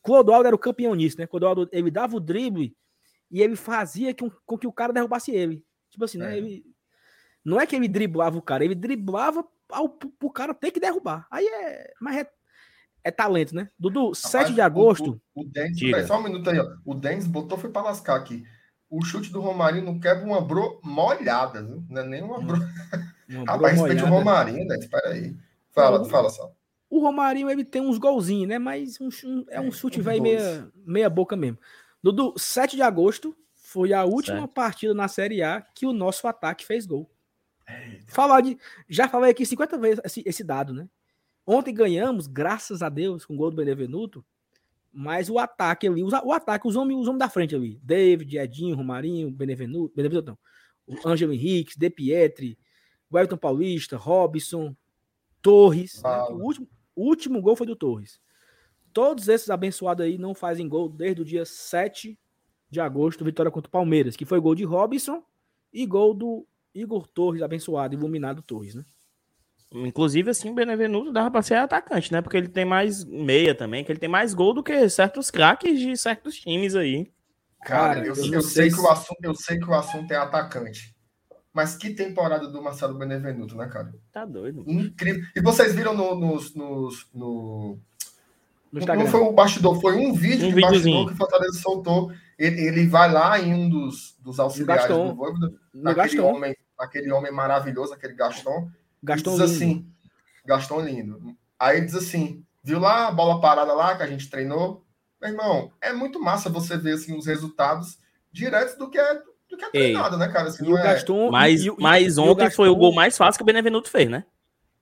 Clodoaldo 0.02 0.48
era 0.48 0.56
o 0.56 0.60
campeão 0.60 0.94
nisso, 0.96 1.18
né? 1.18 1.28
Clodoaldo, 1.28 1.68
ele 1.72 1.90
dava 1.90 2.16
o 2.16 2.20
drible 2.20 2.76
e 3.32 3.42
ele 3.42 3.56
fazia 3.56 4.14
com, 4.14 4.30
com 4.46 4.58
que 4.58 4.68
o 4.68 4.72
cara 4.72 4.94
derrubasse 4.94 5.32
ele. 5.32 5.64
Tipo 5.90 6.06
assim, 6.06 6.18
né? 6.18 6.34
É. 6.34 6.38
Ele, 6.38 6.64
não 7.44 7.60
é 7.60 7.66
que 7.66 7.76
ele 7.76 7.88
driblava 7.88 8.38
o 8.38 8.42
cara, 8.42 8.64
ele 8.64 8.76
driblava 8.76 9.46
ao, 9.70 9.90
pro 9.90 10.30
cara 10.30 10.54
ter 10.54 10.72
que 10.72 10.80
derrubar. 10.80 11.28
Aí 11.32 11.46
é. 11.46 11.94
Mas 12.00 12.18
é 12.18 12.32
é 13.08 13.12
talento, 13.12 13.56
né? 13.56 13.70
Dudu, 13.80 14.08
Rapaz, 14.08 14.20
7 14.20 14.54
de 14.54 14.62
agosto. 14.62 15.22
O, 15.34 15.42
o, 15.42 15.44
o 15.44 15.50
Dennis, 15.50 16.08
só 16.08 16.20
um 16.20 16.24
minuto 16.24 16.50
aí, 16.50 16.60
ó. 16.60 16.76
O 16.86 16.94
Dennis 16.94 17.26
botou 17.26 17.58
foi 17.58 17.70
para 17.70 17.84
lascar 17.84 18.16
aqui. 18.16 18.44
O 18.90 19.04
chute 19.04 19.32
do 19.32 19.40
Romarinho 19.40 19.86
não 19.86 20.00
quebra 20.00 20.26
uma 20.26 20.42
bro 20.42 20.80
molhada, 20.84 21.64
viu? 21.64 21.84
Não 21.90 22.02
é 22.02 22.06
nem 22.06 22.22
uma 22.22 22.42
bro. 22.42 22.58
Uma 23.30 23.46
Rapaz, 23.52 23.80
respeite 23.80 24.04
o 24.04 24.08
Romarinho, 24.08 24.68
Dennis. 24.68 24.84
Espera 24.84 25.10
aí. 25.10 25.36
Fala, 25.72 26.04
fala 26.06 26.30
só. 26.30 26.52
O 26.90 27.00
Romarinho, 27.00 27.50
ele 27.50 27.64
tem 27.64 27.82
uns 27.82 27.98
golzinhos, 27.98 28.48
né? 28.48 28.60
Mas 28.60 29.00
um, 29.00 29.10
um, 29.26 29.46
é 29.50 29.60
um 29.60 29.68
é, 29.68 29.72
chute, 29.72 30.02
velho, 30.02 30.22
meia, 30.22 30.70
meia 30.86 31.10
boca 31.10 31.36
mesmo. 31.36 31.58
Dudu, 32.04 32.34
7 32.38 32.76
de 32.76 32.82
agosto 32.82 33.36
foi 33.56 33.94
a 33.94 34.04
última 34.04 34.40
certo. 34.40 34.54
partida 34.54 34.94
na 34.94 35.08
Série 35.08 35.44
A 35.44 35.62
que 35.62 35.86
o 35.86 35.94
nosso 35.94 36.28
ataque 36.28 36.66
fez 36.66 36.86
gol. 36.86 37.10
Falar 38.08 38.42
de, 38.42 38.58
já 38.88 39.10
falei 39.10 39.32
aqui 39.32 39.46
50 39.46 39.78
vezes 39.78 40.02
esse, 40.06 40.24
esse 40.26 40.44
dado, 40.44 40.74
né? 40.74 40.88
Ontem 41.50 41.74
ganhamos, 41.74 42.28
graças 42.28 42.82
a 42.82 42.90
Deus, 42.90 43.26
com 43.26 43.34
o 43.34 43.38
gol 43.38 43.50
do 43.50 43.56
Benevenuto, 43.56 44.24
mas 44.92 45.30
o 45.30 45.40
ataque 45.40 45.88
ali, 45.88 46.04
o 46.04 46.34
ataque, 46.34 46.68
os 46.68 46.76
homens, 46.76 47.00
os 47.00 47.08
homens 47.08 47.20
da 47.20 47.30
frente 47.30 47.56
ali, 47.56 47.80
David, 47.82 48.38
Edinho, 48.38 48.76
Romarinho, 48.76 49.32
Benevenuto, 49.32 49.96
Benevenuto 49.96 50.32
não, 50.32 50.38
o 50.86 51.08
Ângelo 51.08 51.32
Henrique, 51.32 51.80
De 51.80 51.90
Pietri, 51.90 52.60
o 53.10 53.38
Paulista, 53.38 53.96
Robson, 53.96 54.76
Torres, 55.42 56.02
né? 56.04 56.24
o, 56.32 56.44
último, 56.44 56.68
o 56.94 57.04
último 57.04 57.42
gol 57.42 57.56
foi 57.56 57.66
do 57.66 57.78
Torres. 57.78 58.20
Todos 58.92 59.30
esses 59.30 59.50
abençoados 59.50 60.06
aí 60.06 60.18
não 60.18 60.36
fazem 60.36 60.68
gol 60.68 60.90
desde 60.90 61.22
o 61.22 61.26
dia 61.26 61.46
7 61.46 62.20
de 62.70 62.82
agosto, 62.82 63.24
vitória 63.24 63.52
contra 63.52 63.70
o 63.70 63.72
Palmeiras, 63.72 64.18
que 64.18 64.26
foi 64.26 64.42
gol 64.42 64.54
de 64.54 64.66
Robson 64.66 65.24
e 65.72 65.86
gol 65.86 66.14
do 66.14 66.46
Igor 66.74 67.08
Torres, 67.08 67.42
abençoado, 67.42 67.96
iluminado 67.96 68.42
Torres, 68.42 68.76
né? 68.76 68.84
Inclusive, 69.74 70.30
assim, 70.30 70.50
o 70.50 70.54
Benevenuto 70.54 71.12
dava 71.12 71.30
pra 71.30 71.42
ser 71.42 71.56
atacante, 71.56 72.12
né? 72.12 72.22
Porque 72.22 72.38
ele 72.38 72.48
tem 72.48 72.64
mais 72.64 73.04
meia 73.04 73.54
também, 73.54 73.84
que 73.84 73.92
ele 73.92 74.00
tem 74.00 74.10
mais 74.10 74.34
gol 74.34 74.54
do 74.54 74.64
que 74.64 74.90
certos 74.90 75.30
craques 75.30 75.80
de 75.80 75.98
certos 75.98 76.36
times 76.36 76.76
aí. 76.76 77.12
Cara, 77.64 78.06
eu, 78.06 78.16
eu, 78.16 78.34
eu 78.34 78.42
sei 78.42 78.70
que 78.70 78.80
o 78.80 78.90
assunto, 78.90 79.20
eu 79.22 79.36
sei 79.36 79.60
que 79.60 79.66
o 79.66 79.74
assunto 79.74 80.10
é 80.12 80.16
atacante. 80.16 80.96
Mas 81.54 81.76
que 81.76 81.90
temporada 81.90 82.48
do 82.48 82.62
Marcelo 82.62 82.94
Benevenuto, 82.94 83.58
né, 83.58 83.68
cara? 83.68 83.94
Tá 84.12 84.24
doido. 84.24 84.64
Incrível. 84.68 85.24
E 85.36 85.42
vocês 85.42 85.74
viram 85.74 85.94
no, 85.94 86.16
nos, 86.16 86.54
nos, 86.54 87.08
no, 87.14 87.78
no 88.72 88.86
Não 88.86 89.08
foi 89.08 89.22
o 89.22 89.34
bastidor, 89.34 89.82
foi 89.82 89.96
um 89.96 90.14
vídeo 90.14 90.48
um 90.48 90.54
de 90.54 90.62
bastidor 90.62 91.08
que 91.08 91.14
o 91.14 91.18
Fortaleza 91.18 91.60
soltou. 91.60 92.12
Ele, 92.38 92.62
ele 92.62 92.88
vai 92.88 93.12
lá 93.12 93.40
em 93.40 93.54
um 93.54 93.68
dos, 93.68 94.16
dos 94.20 94.40
auxiliares 94.40 94.88
do 94.88 95.16
Voivoda, 95.16 95.52
no 95.74 95.96
Gaston. 95.96 96.36
homem 96.36 96.56
aquele 96.78 97.12
homem 97.12 97.32
maravilhoso, 97.32 97.92
aquele 97.92 98.14
Gaston. 98.14 98.70
Gaston 99.04 99.32
diz 99.38 99.40
lindo. 99.40 99.56
assim, 99.56 99.88
Gaston 100.46 100.82
lindo. 100.82 101.36
Aí 101.60 101.82
diz 101.82 101.96
assim, 101.96 102.44
viu 102.64 102.80
lá 102.80 103.08
a 103.08 103.12
bola 103.12 103.40
parada 103.42 103.74
lá 103.74 103.96
que 103.96 104.04
a 104.04 104.08
gente 104.08 104.30
treinou? 104.30 104.84
Meu 105.22 105.32
irmão, 105.32 105.72
é 105.82 105.92
muito 105.94 106.20
massa 106.22 106.50
você 106.50 106.78
ver 106.78 106.94
assim, 106.94 107.18
os 107.18 107.26
resultados 107.26 107.98
diretos 108.32 108.76
do 108.76 108.90
que 108.90 108.98
é, 109.00 109.16
do 109.50 109.58
que 109.58 109.66
é 109.66 109.70
treinado, 109.70 110.18
né, 110.18 110.28
cara? 110.28 110.50
Assim, 110.50 110.64
E 110.64 110.68
o 110.68 110.72
não 110.72 110.78
é- 110.80 110.84
Gaston. 110.84 111.32
Mas, 111.32 111.62
e 111.64 111.70
o- 111.72 111.76
e- 111.80 111.82
mas 111.82 112.18
e 112.18 112.20
o 112.20 112.24
ontem 112.24 112.50
foi 112.52 112.68
o 112.70 112.74
Gaston- 112.74 112.80
gol 112.80 112.94
mais 112.94 113.18
fácil 113.18 113.40
que 113.40 113.44
o 113.44 113.46
Benevenuto 113.46 113.90
fez, 113.90 114.10
né? 114.10 114.26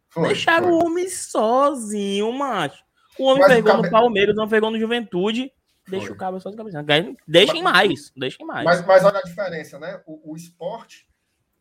Foi, 0.09 0.27
Deixaram 0.27 0.67
foi. 0.69 0.73
o 0.73 0.85
homem 0.85 1.07
sozinho, 1.09 2.31
macho. 2.33 2.83
O 3.17 3.25
homem 3.25 3.41
Mas 3.43 3.51
o 3.51 3.55
pegou 3.55 3.71
cabe- 3.71 3.83
no 3.83 3.91
Palmeiras, 3.91 4.35
não 4.35 4.47
pegou 4.47 4.69
no 4.71 4.79
Juventude. 4.79 5.51
Deixa 5.87 6.07
Foi. 6.07 6.15
o 6.15 6.17
cabo 6.17 6.39
só 6.39 6.49
de 6.49 6.57
cabeça. 6.57 6.83
Deixem 7.27 7.61
mais, 7.61 8.11
deixem 8.17 8.45
mais. 8.45 8.65
Mas, 8.65 8.85
mas 8.85 9.03
olha 9.05 9.19
a 9.19 9.21
diferença, 9.21 9.77
né? 9.77 10.01
O, 10.05 10.31
o 10.31 10.35
esporte 10.35 11.07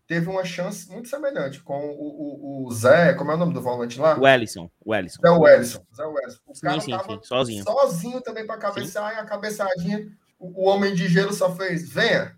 teve 0.06 0.28
uma 0.28 0.44
chance 0.44 0.90
muito 0.90 1.08
semelhante 1.08 1.62
com 1.62 1.78
o, 1.90 2.64
o, 2.64 2.66
o 2.66 2.72
Zé, 2.72 3.14
como 3.14 3.30
é 3.30 3.34
o 3.34 3.38
nome 3.38 3.54
do 3.54 3.62
volante 3.62 3.98
lá? 3.98 4.18
O 4.18 4.26
Ellison, 4.26 4.70
o 4.84 4.94
Ellison. 4.94 5.20
Zé 5.20 5.30
Wellison. 5.30 5.86
Zé 5.94 6.04
Wellison. 6.04 6.40
O 6.46 6.54
Sim, 6.54 6.60
cara 6.60 6.80
sim, 6.80 6.92
sim, 6.92 7.20
sozinho. 7.22 7.64
sozinho 7.64 8.20
também 8.20 8.46
para 8.46 8.58
cabecear 8.58 9.14
e 9.14 9.18
a 9.18 9.24
cabeçadinha. 9.24 10.06
O, 10.38 10.64
o 10.64 10.68
homem 10.68 10.94
de 10.94 11.08
gelo 11.08 11.32
só 11.32 11.54
fez, 11.54 11.88
venha. 11.88 12.36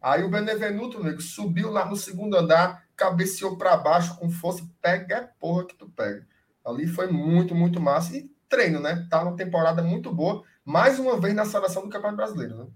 Aí 0.00 0.22
o 0.22 0.30
Benevenuto, 0.30 1.02
nego, 1.02 1.20
subiu 1.20 1.70
lá 1.70 1.84
no 1.84 1.96
segundo 1.96 2.36
andar, 2.36 2.84
cabeceou 2.94 3.56
para 3.56 3.76
baixo 3.76 4.16
com 4.16 4.30
força, 4.30 4.68
pega 4.80 5.16
é 5.16 5.28
porra 5.40 5.66
que 5.66 5.74
tu 5.74 5.88
pega. 5.88 6.26
Ali 6.64 6.86
foi 6.86 7.10
muito, 7.10 7.54
muito 7.54 7.80
massa. 7.80 8.16
E 8.16 8.30
treino, 8.48 8.80
né? 8.80 9.06
Tá 9.10 9.22
uma 9.22 9.36
temporada 9.36 9.82
muito 9.82 10.12
boa. 10.12 10.42
Mais 10.64 10.98
uma 10.98 11.18
vez 11.18 11.34
na 11.34 11.44
seleção 11.44 11.82
do 11.82 11.88
Campeonato 11.88 12.16
Brasileiro, 12.16 12.56
né? 12.56 12.66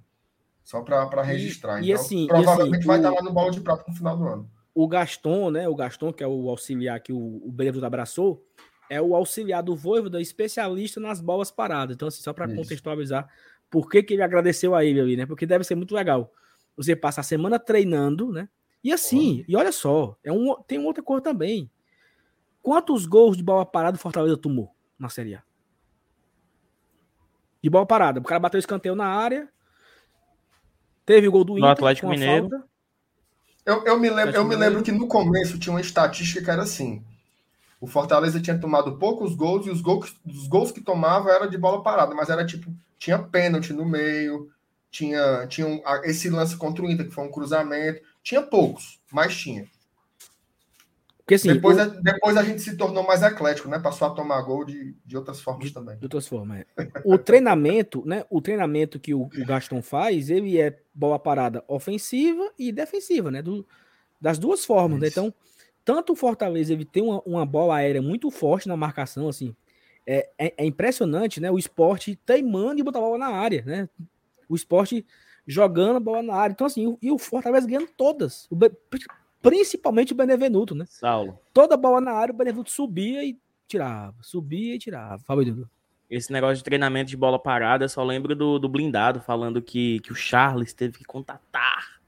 Só 0.65 0.81
para 0.83 1.23
registrar. 1.23 1.81
e 1.83 1.91
então, 1.91 2.01
assim- 2.03 2.25
e 2.25 2.29
provavelmente 2.29 2.79
assim, 2.79 2.87
vai 2.87 2.97
o- 2.97 3.01
estar 3.01 3.11
lá 3.11 3.23
no 3.23 3.33
bola 3.33 3.51
de 3.51 3.61
prata 3.61 3.85
no 3.89 3.95
final 3.95 4.17
do 4.17 4.29
ano. 4.29 4.51
o 4.75 4.89
Gaston, 4.89 5.51
né? 5.51 5.69
O 5.69 5.75
Gaston, 5.75 6.13
que 6.13 6.23
é 6.25 6.27
o 6.27 6.49
auxiliar 6.49 6.99
que 7.01 7.13
o, 7.13 7.19
o 7.47 7.53
Benevenuto 7.53 7.85
abraçou, 7.87 8.47
é 8.89 9.01
o 9.03 9.15
auxiliar 9.15 9.63
do 9.63 9.75
Voivoda, 9.77 10.21
especialista 10.21 10.99
nas 11.01 11.21
bolas 11.21 11.51
paradas. 11.51 11.95
Então, 11.95 12.09
assim, 12.09 12.23
só 12.23 12.33
para 12.33 12.47
contextualizar 12.57 13.29
por 13.71 13.89
que, 13.91 14.03
que 14.03 14.15
ele 14.15 14.23
agradeceu 14.23 14.75
a 14.75 14.85
ele 14.85 15.01
ali, 15.01 15.17
né? 15.17 15.27
Porque 15.27 15.45
deve 15.47 15.65
ser 15.65 15.75
muito 15.75 15.95
legal. 15.95 16.33
Você 16.77 16.95
passa 16.97 17.21
a 17.21 17.25
semana 17.25 17.59
treinando, 17.59 18.31
né? 18.33 18.49
E 18.85 18.93
assim, 18.93 19.45
e 19.47 19.55
olha 19.57 19.73
só, 19.73 20.17
é 20.25 20.33
um, 20.33 20.55
tem 20.67 20.79
outra 20.85 21.03
coisa 21.03 21.23
também. 21.23 21.71
Quantos 22.63 23.05
gols 23.07 23.37
de 23.37 23.43
bola 23.43 23.65
parada 23.67 23.97
o 23.97 24.01
Fortaleza 24.01 24.37
tomou 24.37 24.75
na 24.99 25.09
Série 25.09 25.35
A? 25.35 25.43
De 27.63 27.71
bola 27.71 27.87
parada. 27.87 28.21
O 28.21 28.25
cara 28.25 28.41
bateu 28.41 28.59
escanteio 28.59 28.95
na 28.95 29.07
área. 29.07 29.49
Teve 31.05 31.29
o 31.29 31.33
gol 31.33 31.45
do 31.45 31.53
No 31.55 31.59
Inter. 31.59 31.71
Atlético 31.71 32.09
Mineiro. 32.09 32.49
falta. 32.49 32.65
Eu, 33.65 33.85
eu, 33.85 33.99
me 34.01 34.11
lembro, 34.11 34.35
eu 34.35 34.45
me 34.45 34.57
lembro 34.57 34.83
que 34.83 34.91
no 34.93 35.07
começo 35.07 35.59
tinha 35.59 35.73
uma 35.73 35.81
estatística 35.81 36.43
que 36.43 36.51
era 36.51 36.63
assim. 36.63 37.03
O 37.81 37.87
Fortaleza 37.87 38.41
tinha 38.41 38.59
tomado 38.59 38.97
poucos 38.99 39.35
gols 39.35 39.67
e 39.67 39.71
os 39.71 39.81
gols, 39.81 40.15
os 40.27 40.47
gols 40.49 40.71
que 40.73 40.81
tomava 40.81 41.31
era 41.31 41.47
de 41.47 41.59
bola 41.59 41.83
parada, 41.83 42.15
mas 42.15 42.29
era 42.29 42.45
tipo, 42.47 42.73
tinha 42.99 43.19
pênalti 43.19 43.73
no 43.73 43.85
meio, 43.85 44.51
tinha, 44.91 45.47
tinha 45.49 45.67
um- 45.67 45.81
a- 45.85 46.03
esse 46.05 46.29
lance 46.31 46.57
contra 46.57 46.85
o 46.85 46.91
Inter, 46.91 47.07
que 47.09 47.15
foi 47.15 47.25
um 47.25 47.31
cruzamento. 47.31 48.01
Tinha 48.23 48.43
poucos, 48.43 49.01
mas 49.13 49.37
tinha. 49.37 49.67
Porque 51.25 51.35
assim, 51.35 51.55
depois, 51.55 51.77
o- 51.79 51.81
a, 51.81 51.85
depois 51.87 52.37
a 52.37 52.43
gente 52.43 52.61
se 52.61 52.77
tornou 52.77 53.05
mais 53.07 53.23
eclético, 53.23 53.69
né? 53.69 53.79
Passou 53.79 54.09
a 54.09 54.11
tomar 54.11 54.43
gol 54.43 54.65
de, 54.65 54.97
de 55.05 55.17
outras 55.17 55.41
formas 55.41 55.71
também. 55.71 55.97
De 55.97 56.05
outras 56.05 56.27
formas, 56.27 56.61
é. 56.61 56.67
O 57.05 57.17
treinamento, 57.17 58.03
né? 58.05 58.25
O 58.29 58.41
treinamento 58.41 58.99
que 58.99 59.15
o, 59.15 59.23
o 59.23 59.47
Gaston 59.47 59.81
faz, 59.83 60.31
ele 60.31 60.61
é 60.61 60.77
bola 60.93 61.19
parada 61.19 61.63
ofensiva 61.69 62.51
e 62.59 62.73
defensiva, 62.73 63.31
né? 63.31 63.41
Do, 63.41 63.67
das 64.21 64.39
duas 64.39 64.65
formas, 64.65 65.01
né? 65.01 65.07
Então, 65.09 65.33
tanto 65.85 66.13
o 66.13 66.17
Fortaleza 66.17 66.73
ele 66.73 66.85
tem 66.85 67.03
uma, 67.03 67.21
uma 67.23 67.47
bola 67.47 67.77
aérea 67.77 68.03
muito 68.03 68.31
forte 68.31 68.67
na 68.69 68.77
marcação, 68.77 69.29
assim. 69.29 69.55
É, 70.05 70.29
é, 70.37 70.55
é 70.59 70.65
impressionante, 70.67 71.41
né? 71.41 71.51
O 71.53 71.59
esporte 71.59 72.17
teimando 72.27 72.81
e 72.81 72.83
botar 72.83 72.99
a 72.99 73.03
bola 73.03 73.19
na 73.19 73.29
área, 73.29 73.63
né? 73.65 73.89
O 74.49 74.57
esporte 74.57 75.07
jogando 75.47 75.97
a 75.97 76.01
bola 76.01 76.23
na 76.23 76.35
área. 76.35 76.53
Então, 76.53 76.67
assim, 76.67 76.87
o- 76.89 76.99
e 77.01 77.11
o 77.13 77.19
Fortaleza 77.19 77.67
ganhando 77.67 77.89
todas. 77.97 78.47
O 78.51 78.57
principalmente 79.43 80.13
o 80.13 80.17
Benevenuto, 80.17 80.75
né? 80.75 80.85
Saulo, 80.89 81.39
Toda 81.53 81.77
bola 81.77 82.01
na 82.01 82.13
área, 82.13 82.33
o 82.33 82.37
Benevenuto 82.37 82.71
subia 82.71 83.25
e 83.25 83.37
tirava. 83.67 84.15
Subia 84.23 84.75
e 84.77 84.79
tirava. 84.79 85.19
Fala, 85.25 85.43
Edu. 85.43 85.69
esse 86.09 86.33
negócio 86.33 86.57
de 86.59 86.65
treinamento 86.65 87.11
de 87.11 87.17
bola 87.17 87.39
parada, 87.39 87.85
eu 87.85 87.89
só 87.89 88.03
lembro 88.05 88.35
do, 88.37 88.59
do 88.59 88.69
blindado 88.69 89.21
falando 89.21 89.61
que, 89.61 89.99
que 90.01 90.13
o 90.13 90.15
Charles 90.15 90.73
teve 90.73 90.99
que 90.99 91.05
contatar 91.05 92.01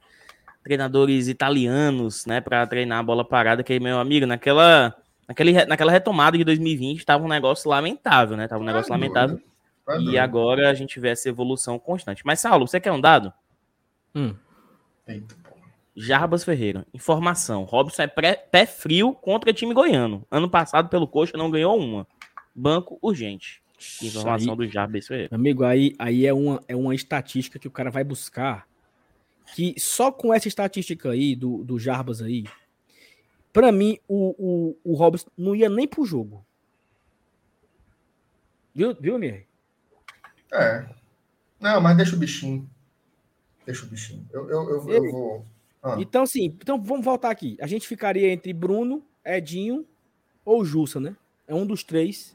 treinadores 0.63 1.29
italianos, 1.29 2.25
né, 2.25 2.41
para 2.41 2.67
treinar 2.67 2.99
a 3.01 3.03
bola 3.03 3.23
parada, 3.25 3.63
que 3.63 3.79
meu 3.79 3.99
amigo, 3.99 4.25
naquela, 4.25 4.97
naquele, 5.29 5.65
naquela 5.67 5.93
retomada 5.93 6.39
de 6.39 6.45
2020 6.45 7.05
tava 7.05 7.23
um 7.23 7.29
negócio 7.29 7.69
lamentável, 7.69 8.35
né? 8.37 8.49
Tava 8.49 8.63
um 8.63 8.67
negócio 8.67 8.89
Tá 8.89 8.97
doido. 8.97 9.13
lamentável. 9.13 9.43
Tá 9.85 9.99
E 9.99 10.17
agora 10.17 10.71
a 10.71 10.75
gente 10.75 10.99
vê 10.99 11.11
essa 11.11 11.29
evolução 11.29 11.79
constante. 11.79 12.23
Mas, 12.25 12.41
Saulo, 12.41 12.67
você 12.67 12.81
quer 12.81 12.93
um 12.93 13.01
dado? 13.01 13.31
Hum. 14.15 14.35
Eita. 15.07 15.35
Jarbas 15.97 16.43
Ferreira. 16.45 16.87
Informação. 16.93 17.63
Robson 17.65 18.03
é 18.03 18.07
pré- 18.07 18.35
pé 18.37 18.67
frio 18.67 19.13
contra 19.15 19.53
time 19.53 19.73
goiano. 19.73 20.27
Ano 20.31 20.49
passado, 20.51 20.89
pelo 20.89 21.07
Coxa, 21.07 21.37
não 21.37 21.51
ganhou 21.51 21.79
uma. 21.79 22.07
Banco 22.55 22.99
urgente. 23.01 23.63
Informação 24.03 24.51
Aí- 24.53 24.57
do 24.57 24.67
Jarbas 24.69 25.07
Ferreira. 25.07 25.35
Amigo, 25.35 25.65
aí, 25.65 25.95
aí 25.99 26.27
é, 26.27 26.33
uma, 26.33 26.61
é 26.67 26.75
uma 26.75 26.95
estatística 26.95 27.59
que 27.59 27.69
o 27.69 27.71
cara 27.71 27.91
vai 27.91 28.03
buscar. 28.03 28.67
Que 29.55 29.75
só 29.79 30.11
com 30.11 30.33
essa 30.33 30.49
estatística 30.49 31.11
aí, 31.11 31.37
do, 31.37 31.63
do 31.65 31.79
Jarbas 31.79 32.23
aí, 32.23 32.45
pra 33.53 33.71
mim, 33.71 33.99
o, 34.09 34.35
o, 34.83 34.93
o 34.93 34.95
Robson 34.97 35.29
não 35.37 35.55
ia 35.55 35.69
nem 35.69 35.87
pro 35.87 36.05
jogo. 36.05 36.45
Viu, 38.75 38.97
viu, 38.99 39.19
Mir? 39.19 39.47
É. 40.53 40.87
Não, 41.61 41.81
mas 41.81 41.97
deixa 41.97 42.17
o 42.17 42.19
bichinho. 42.19 42.69
Deixa 43.65 43.85
o 43.85 43.89
bichinho. 43.89 44.27
Eu, 44.33 44.49
eu, 44.51 44.69
eu, 44.71 44.91
eu 44.91 45.11
vou. 45.13 45.47
Ah. 45.85 45.97
Então, 45.99 46.23
assim, 46.23 46.47
então 46.47 46.83
vamos 46.83 47.05
voltar 47.05 47.31
aqui. 47.31 47.59
A 47.61 47.67
gente 47.67 47.87
ficaria 47.87 48.33
entre 48.33 48.55
Bruno, 48.55 49.05
Edinho 49.23 49.87
ou 50.43 50.65
Jussa, 50.65 50.99
né? 50.99 51.15
É 51.47 51.55
um 51.55 51.67
dos 51.67 51.85
três 51.85 52.35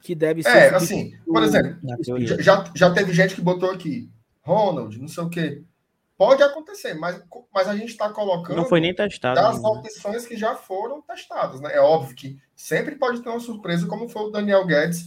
que 0.00 0.14
deve 0.14 0.42
ser. 0.42 0.48
É, 0.48 0.74
assim, 0.74 1.14
por 1.26 1.42
exemplo, 1.42 1.76
teoria. 2.02 2.26
Já, 2.26 2.42
já, 2.42 2.72
já 2.74 2.90
teve 2.94 3.12
gente 3.12 3.34
que 3.34 3.42
botou 3.42 3.70
aqui, 3.70 4.10
Ronald, 4.40 4.98
não 4.98 5.08
sei 5.08 5.22
o 5.22 5.28
quê. 5.28 5.62
Pode 6.16 6.42
acontecer, 6.42 6.94
mas, 6.94 7.22
mas 7.52 7.68
a 7.68 7.76
gente 7.76 7.90
está 7.90 8.08
colocando 8.08 8.56
Não 8.56 8.64
foi 8.64 8.80
nem 8.80 8.94
testado. 8.94 9.34
das 9.34 9.56
ainda. 9.56 9.68
opções 9.68 10.24
que 10.24 10.36
já 10.36 10.54
foram 10.54 11.02
testadas. 11.02 11.60
Né? 11.60 11.74
É 11.74 11.80
óbvio 11.80 12.14
que 12.14 12.38
sempre 12.54 12.94
pode 12.96 13.20
ter 13.22 13.28
uma 13.28 13.40
surpresa, 13.40 13.86
como 13.86 14.08
foi 14.08 14.22
o 14.22 14.30
Daniel 14.30 14.64
Guedes. 14.64 15.06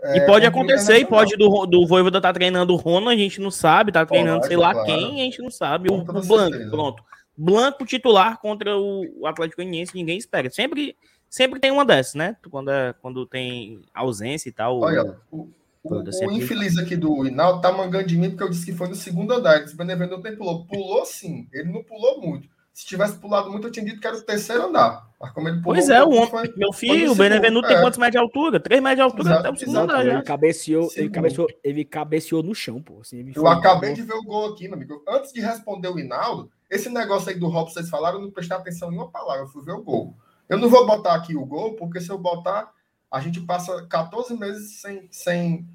E 0.00 0.18
é, 0.18 0.26
pode 0.26 0.44
contra 0.44 0.44
o 0.44 0.48
acontecer, 0.48 0.98
e 0.98 1.04
pode 1.04 1.36
do, 1.36 1.66
do 1.66 1.86
Voivoda 1.86 2.20
tá 2.20 2.32
treinando 2.32 2.72
o 2.72 2.76
Rono, 2.76 3.08
a 3.08 3.16
gente 3.16 3.40
não 3.40 3.50
sabe, 3.50 3.90
tá 3.90 4.06
treinando 4.06 4.38
Pode, 4.40 4.48
sei 4.48 4.56
lá 4.56 4.72
claro. 4.72 4.86
quem, 4.86 5.20
a 5.20 5.24
gente 5.24 5.42
não 5.42 5.50
sabe. 5.50 5.88
O, 5.90 5.98
Com 5.98 6.04
toda 6.04 6.20
o 6.20 6.26
Blanco, 6.26 6.50
certeza. 6.50 6.70
pronto. 6.70 7.04
Blanco 7.36 7.84
titular 7.84 8.38
contra 8.40 8.76
o, 8.76 9.26
Atlético 9.26 9.60
Goianiense, 9.62 9.94
ninguém 9.94 10.16
espera. 10.16 10.50
Sempre, 10.50 10.96
sempre 11.28 11.58
tem 11.58 11.70
uma 11.72 11.84
dessas, 11.84 12.14
né? 12.14 12.36
Quando, 12.48 12.70
é, 12.70 12.92
quando 13.00 13.26
tem 13.26 13.80
ausência 13.92 14.48
e 14.48 14.52
tal. 14.52 14.80
Olha, 14.80 15.16
o, 15.32 15.48
o, 15.82 15.94
o 15.96 16.12
sempre- 16.12 16.36
infeliz 16.36 16.78
aqui 16.78 16.96
do 16.96 17.26
Hinaldo 17.26 17.60
tá 17.60 17.72
mangando 17.72 18.06
de 18.06 18.16
mim 18.16 18.30
porque 18.30 18.44
eu 18.44 18.50
disse 18.50 18.66
que 18.66 18.72
foi 18.72 18.88
no 18.88 18.94
segundo 18.94 19.32
andar. 19.32 19.64
O 19.64 19.76
Benevenuto 19.76 20.22
nem 20.22 20.36
pulou. 20.36 20.64
Pulou 20.64 21.04
sim, 21.04 21.48
ele 21.52 21.72
não 21.72 21.82
pulou 21.82 22.20
muito. 22.20 22.48
Se 22.78 22.86
tivesse 22.86 23.18
pulado 23.18 23.50
muito, 23.50 23.66
eu 23.66 23.72
tinha 23.72 23.84
dito 23.84 24.00
que 24.00 24.06
era 24.06 24.16
o 24.16 24.22
terceiro 24.22 24.66
andar. 24.68 25.10
Mas 25.20 25.32
como 25.32 25.48
ele 25.48 25.60
pulou 25.60 25.74
Pois 25.74 25.88
é, 25.88 26.00
o 26.00 26.10
pouco, 26.10 26.36
homem, 26.36 26.48
foi- 26.48 26.54
meu 26.56 26.72
filho, 26.72 27.10
o 27.10 27.14
Benevenuto 27.16 27.66
segundo, 27.66 27.66
tem 27.66 27.76
é. 27.76 27.80
quantos 27.80 27.98
metros 27.98 28.12
de 28.12 28.18
altura? 28.18 28.60
Três 28.60 28.80
metros 28.80 28.96
de 28.96 29.02
altura 29.02 29.22
Exato, 29.22 29.40
até 29.40 29.50
o 29.50 29.56
segundo 29.58 29.78
andar 29.78 30.06
Ele 30.06 30.22
cabeceou, 30.22 30.88
ele 30.94 31.10
cabeceou, 31.10 31.48
ele 31.64 31.84
cabeceou 31.84 32.40
no 32.40 32.54
chão, 32.54 32.80
pô. 32.80 33.00
Assim, 33.00 33.18
ele 33.18 33.32
Eu 33.34 33.48
acabei 33.48 33.94
de 33.94 34.02
ver 34.02 34.14
o 34.14 34.22
gol 34.22 34.52
aqui, 34.52 34.68
meu 34.68 34.74
amigo. 34.74 35.02
Antes 35.08 35.32
de 35.32 35.40
responder 35.40 35.88
o 35.88 35.98
Hinaldo, 35.98 36.52
esse 36.70 36.88
negócio 36.88 37.30
aí 37.30 37.36
do 37.36 37.48
Robson, 37.48 37.74
vocês 37.74 37.90
falaram, 37.90 38.18
eu 38.18 38.26
não 38.26 38.30
prestei 38.30 38.56
atenção 38.56 38.92
em 38.92 38.94
uma 38.94 39.10
palavra, 39.10 39.42
eu 39.42 39.48
fui 39.48 39.64
ver 39.64 39.72
o 39.72 39.82
gol. 39.82 40.14
Eu 40.48 40.56
não 40.56 40.68
vou 40.68 40.86
botar 40.86 41.14
aqui 41.16 41.34
o 41.34 41.44
gol, 41.44 41.74
porque 41.74 42.00
se 42.00 42.10
eu 42.10 42.16
botar, 42.16 42.70
a 43.10 43.18
gente 43.18 43.40
passa 43.40 43.84
14 43.88 44.38
meses 44.38 44.80
sem, 44.80 45.08
sem, 45.10 45.66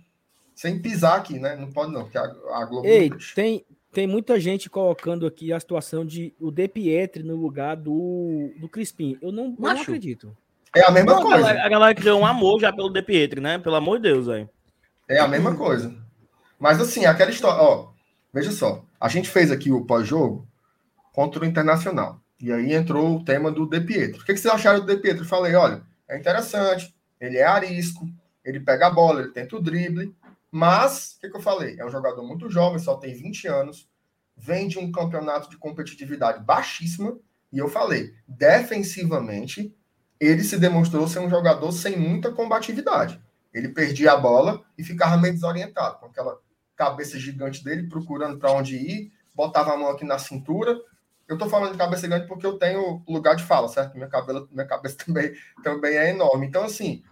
sem 0.55 0.81
pisar 0.81 1.17
aqui, 1.17 1.37
né? 1.37 1.57
Não 1.57 1.69
pode 1.69 1.91
não, 1.91 2.03
porque 2.03 2.17
a, 2.17 2.23
a 2.23 2.63
Globo 2.63 2.87
Ei, 2.87 3.11
tem, 3.35 3.65
tem 3.93 4.07
muita 4.07 4.39
gente 4.39 4.69
colocando 4.69 5.25
aqui 5.27 5.53
a 5.53 5.59
situação 5.59 6.03
de 6.03 6.33
o 6.39 6.49
De 6.49 6.67
Pietri 6.67 7.23
no 7.23 7.35
lugar 7.35 7.77
do, 7.77 8.51
do 8.57 8.67
Crispim. 8.67 9.17
Eu 9.21 9.31
não, 9.31 9.45
eu 9.45 9.55
não 9.57 9.81
acredito. 9.81 10.35
É 10.75 10.83
a 10.83 10.89
mesma 10.89 11.11
Não, 11.11 11.19
a, 11.19 11.21
coisa. 11.21 11.41
galera, 11.41 11.65
a 11.65 11.69
galera 11.69 11.95
criou 11.95 12.19
um 12.19 12.25
amor 12.25 12.59
já 12.59 12.73
pelo 12.73 12.89
De 12.89 13.01
Pietri, 13.03 13.39
né? 13.39 13.59
Pelo 13.59 13.75
amor 13.75 13.99
de 13.99 14.09
Deus, 14.09 14.25
velho. 14.25 14.49
É 15.07 15.19
a 15.19 15.27
mesma 15.27 15.55
coisa. 15.55 15.95
Mas 16.59 16.81
assim, 16.81 17.05
aquela 17.05 17.29
história, 17.29 17.61
ó, 17.61 17.91
veja 18.33 18.51
só, 18.51 18.83
a 18.99 19.07
gente 19.07 19.29
fez 19.29 19.51
aqui 19.51 19.71
o 19.71 19.85
pós-jogo 19.85 20.47
contra 21.13 21.43
o 21.43 21.45
Internacional. 21.45 22.19
E 22.41 22.51
aí 22.51 22.73
entrou 22.73 23.15
o 23.15 23.23
tema 23.23 23.51
do 23.51 23.67
De 23.67 23.79
Pietro. 23.79 24.21
O 24.21 24.25
que, 24.25 24.33
que 24.33 24.39
vocês 24.39 24.53
acharam 24.53 24.79
do 24.79 24.87
De 24.87 24.97
Pietro? 24.97 25.23
Eu 25.23 25.27
falei, 25.27 25.53
olha, 25.53 25.83
é 26.09 26.17
interessante, 26.17 26.93
ele 27.21 27.37
é 27.37 27.45
arisco, 27.45 28.07
ele 28.43 28.59
pega 28.59 28.87
a 28.87 28.91
bola, 28.91 29.21
ele 29.21 29.31
tenta 29.31 29.55
o 29.55 29.61
drible, 29.61 30.13
mas, 30.55 31.15
o 31.17 31.19
que, 31.19 31.29
que 31.31 31.35
eu 31.35 31.41
falei? 31.41 31.79
É 31.79 31.85
um 31.85 31.89
jogador 31.89 32.21
muito 32.21 32.47
jovem, 32.47 32.77
só 32.77 32.95
tem 32.95 33.11
20 33.11 33.47
anos, 33.47 33.89
vem 34.37 34.67
de 34.67 34.77
um 34.77 34.91
campeonato 34.91 35.49
de 35.49 35.57
competitividade 35.57 36.43
baixíssima, 36.43 37.17
E 37.51 37.57
eu 37.57 37.67
falei, 37.67 38.13
defensivamente, 38.27 39.75
ele 40.19 40.43
se 40.43 40.59
demonstrou 40.59 41.07
ser 41.07 41.19
um 41.19 41.29
jogador 41.29 41.71
sem 41.71 41.97
muita 41.97 42.31
combatividade. 42.31 43.19
Ele 43.51 43.69
perdia 43.69 44.11
a 44.11 44.17
bola 44.17 44.63
e 44.77 44.83
ficava 44.83 45.17
meio 45.17 45.33
desorientado, 45.33 45.97
com 45.97 46.05
aquela 46.05 46.39
cabeça 46.75 47.17
gigante 47.17 47.63
dele 47.63 47.89
procurando 47.89 48.37
para 48.37 48.51
onde 48.51 48.75
ir, 48.75 49.11
botava 49.33 49.73
a 49.73 49.77
mão 49.77 49.89
aqui 49.89 50.05
na 50.05 50.19
cintura. 50.19 50.79
Eu 51.27 51.33
estou 51.33 51.49
falando 51.49 51.71
de 51.71 51.79
cabeça 51.79 52.03
gigante 52.03 52.27
porque 52.27 52.45
eu 52.45 52.59
tenho 52.59 53.03
lugar 53.07 53.35
de 53.35 53.43
fala, 53.43 53.67
certo? 53.67 53.95
Minha, 53.95 54.07
cabelo, 54.07 54.47
minha 54.51 54.67
cabeça 54.67 54.97
também, 55.03 55.33
também 55.63 55.97
é 55.97 56.11
enorme. 56.11 56.45
Então, 56.45 56.63
assim, 56.63 57.03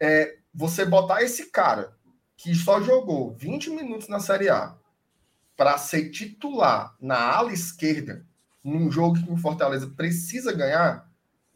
é, 0.00 0.38
você 0.54 0.86
botar 0.86 1.22
esse 1.22 1.50
cara 1.50 1.94
que 2.42 2.54
só 2.54 2.80
jogou 2.80 3.34
20 3.34 3.68
minutos 3.68 4.08
na 4.08 4.18
Série 4.18 4.48
A 4.48 4.74
para 5.54 5.76
ser 5.76 6.08
titular 6.08 6.96
na 6.98 7.18
ala 7.18 7.52
esquerda, 7.52 8.24
num 8.64 8.90
jogo 8.90 9.22
que 9.22 9.30
o 9.30 9.36
Fortaleza 9.36 9.86
precisa 9.88 10.50
ganhar, 10.50 11.06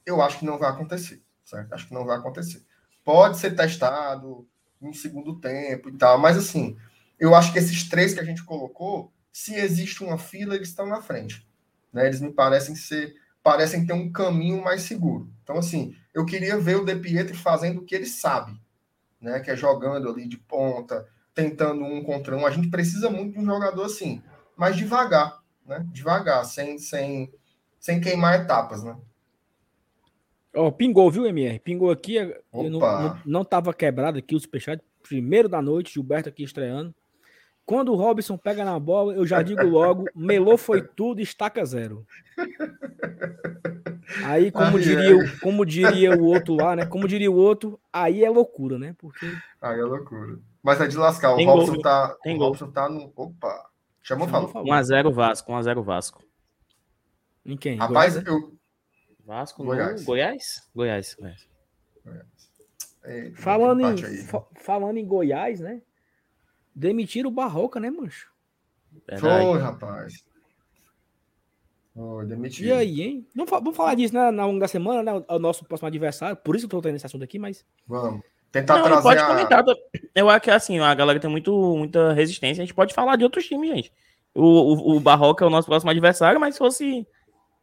eu 0.05 0.21
acho 0.21 0.41
que 0.41 0.45
não 0.45 0.59
vai 0.59 0.69
acontecer, 0.69 1.23
certo? 1.43 1.73
Acho 1.73 1.89
que 1.89 1.95
não 1.95 2.05
vai 2.05 2.19
acontecer. 2.19 2.63
Pode 3.03 3.39
ser 3.39 3.57
testado 3.57 4.47
em 4.83 4.93
segundo 4.93 5.41
tempo 5.41 5.89
e 5.89 5.97
tal, 5.97 6.19
mas 6.19 6.37
assim, 6.37 6.77
eu 7.19 7.35
acho 7.35 7.51
que 7.51 7.59
esses 7.59 7.89
três 7.89 8.13
que 8.13 8.21
a 8.21 8.25
gente 8.25 8.45
colocou, 8.45 9.11
se 9.33 9.55
existe 9.55 10.05
uma 10.05 10.19
fila, 10.19 10.55
eles 10.55 10.69
estão 10.69 10.87
na 10.87 11.01
frente. 11.01 11.49
Né? 11.91 12.07
Eles 12.09 12.21
me 12.21 12.31
parecem 12.31 12.77
ser, 12.77 13.15
parecem 13.43 13.87
ter 13.87 13.95
um 13.95 14.13
caminho 14.13 14.63
mais 14.63 14.83
seguro. 14.83 15.33
Então, 15.43 15.57
assim, 15.57 15.97
eu 16.13 16.27
queria 16.27 16.59
ver 16.59 16.77
o 16.77 16.85
De 16.85 16.95
Pietri 16.95 17.35
fazendo 17.35 17.81
o 17.81 17.85
que 17.87 17.95
ele 17.95 18.05
sabe, 18.05 18.61
né? 19.25 19.41
Que 19.41 19.51
é 19.51 19.57
jogando 19.57 20.09
ali 20.09 20.29
de 20.29 20.37
ponta, 20.37 21.07
tentando 21.35 21.83
um 21.83 22.05
contra 22.05 22.37
um. 22.37 22.47
A 22.47 22.51
gente 22.51 22.69
precisa 22.69 23.11
muito 23.11 23.33
de 23.33 23.39
um 23.41 23.47
jogador 23.47 23.85
assim, 23.85 24.23
mas 24.57 24.77
devagar, 24.77 25.41
né? 25.67 25.85
Devagar, 25.91 26.45
sem, 26.45 26.79
sem, 26.79 27.33
sem 27.81 28.01
queimar 28.01 28.41
etapas, 28.41 28.85
né? 28.85 28.97
Ó, 30.55 30.69
oh, 30.69 30.73
pingou, 30.73 31.11
viu, 31.11 31.27
MR? 31.27 31.59
Pingou 31.59 31.91
aqui. 31.91 32.17
Não, 32.53 32.71
não, 32.71 33.19
não 33.27 33.45
tava 33.45 33.75
quebrado 33.75 34.19
aqui 34.19 34.37
o 34.37 34.41
superchat. 34.41 34.81
Primeiro 35.03 35.49
da 35.49 35.61
noite, 35.61 35.95
Gilberto 35.95 36.29
aqui 36.29 36.45
estreando. 36.45 36.95
Quando 37.67 37.93
o 37.93 37.97
Robson 37.97 38.37
pega 38.37 38.65
na 38.65 38.79
bola, 38.79 39.15
eu 39.15 39.27
já 39.27 39.41
digo 39.43 39.67
logo, 39.67 40.05
melou 40.15 40.59
foi 40.59 40.83
tudo, 40.83 41.21
estaca 41.21 41.65
zero. 41.65 42.07
Aí, 44.25 44.51
como, 44.51 44.79
diria, 44.79 45.25
é. 45.25 45.37
como 45.41 45.65
diria 45.65 46.11
o 46.13 46.25
outro 46.25 46.55
lá, 46.55 46.77
né? 46.77 46.85
Como 46.85 47.09
diria 47.09 47.31
o 47.31 47.37
outro, 47.37 47.81
aí 47.93 48.23
é 48.23 48.29
loucura, 48.29 48.79
né? 48.79 48.95
Porque... 48.99 49.27
Aí 49.63 49.81
é 49.81 49.85
loucura. 49.85 50.39
Mas 50.63 50.81
é 50.81 50.87
de 50.87 50.97
lascar. 50.97 51.33
O 51.33 51.37
Tem 51.37 51.47
Robson 51.47 51.73
gol, 51.73 51.83
tá. 51.83 52.17
Tem 52.23 52.37
o 52.37 52.39
Robson 52.39 52.71
tá 52.71 52.89
no. 52.89 53.13
Opa! 53.17 53.71
Chamou, 54.03 54.29
falou. 54.29 54.53
1x0 54.53 55.13
Vasco, 55.13 55.53
1x0 55.53 55.83
Vasco. 55.83 56.23
Em 57.45 57.57
quem? 57.57 57.77
Rapaz, 57.79 58.15
Goiás, 58.15 58.27
eu. 58.27 58.59
Vasco 59.25 59.65
Goiás. 59.65 60.01
no 60.01 60.07
Goiás? 60.07 60.69
Goiás. 60.75 61.17
Goiás. 61.19 61.49
Goiás. 62.05 63.35
falando, 63.37 63.81
em, 63.81 63.97
falando 64.57 64.99
em 64.99 65.07
Goiás, 65.07 65.61
né? 65.61 65.83
Demitiram 66.75 67.31
o 67.31 67.33
Barroca, 67.33 67.79
né, 67.79 67.91
mancho? 67.91 68.33
Verdade. 69.07 69.45
Foi, 69.45 69.61
rapaz. 69.61 70.25
Oh, 71.97 72.25
demitido. 72.25 72.67
E 72.67 72.73
aí, 72.73 73.01
hein? 73.01 73.27
Vamos, 73.35 73.51
vamos 73.51 73.77
falar 73.77 73.95
disso 73.95 74.13
né, 74.13 74.31
na 74.31 74.45
longa 74.45 74.61
da 74.61 74.69
semana, 74.69 75.03
né? 75.03 75.25
O 75.29 75.39
nosso 75.39 75.65
próximo 75.65 75.87
adversário. 75.87 76.37
Por 76.37 76.57
isso 76.57 76.67
eu 76.67 76.71
tô 76.71 76.83
tendo 76.83 76.97
esse 76.97 77.07
assunto 77.07 77.23
aqui, 77.23 77.39
mas. 77.39 77.65
Vamos. 77.87 78.23
Tentar 78.51 78.79
Não, 78.79 78.85
trazer. 78.85 79.03
Pode 79.03 79.21
a... 79.21 79.27
comentar. 79.27 79.65
Eu 80.15 80.29
acho 80.29 80.41
que 80.43 80.51
assim, 80.51 80.79
a 80.81 80.95
galera 80.95 81.21
tem 81.21 81.31
muito, 81.31 81.77
muita 81.77 82.13
resistência. 82.13 82.63
A 82.63 82.67
gente 82.67 82.75
pode 82.75 82.95
falar 82.95 83.17
de 83.17 83.25
outros 83.25 83.47
times, 83.47 83.71
gente. 83.71 83.93
O, 84.35 84.43
o, 84.43 84.97
o 84.97 85.01
Barroca 85.01 85.45
é 85.45 85.47
o 85.47 85.51
nosso 85.51 85.69
próximo 85.69 85.91
adversário, 85.91 86.41
mas 86.41 86.57
se 86.57 86.59
fosse, 86.59 87.07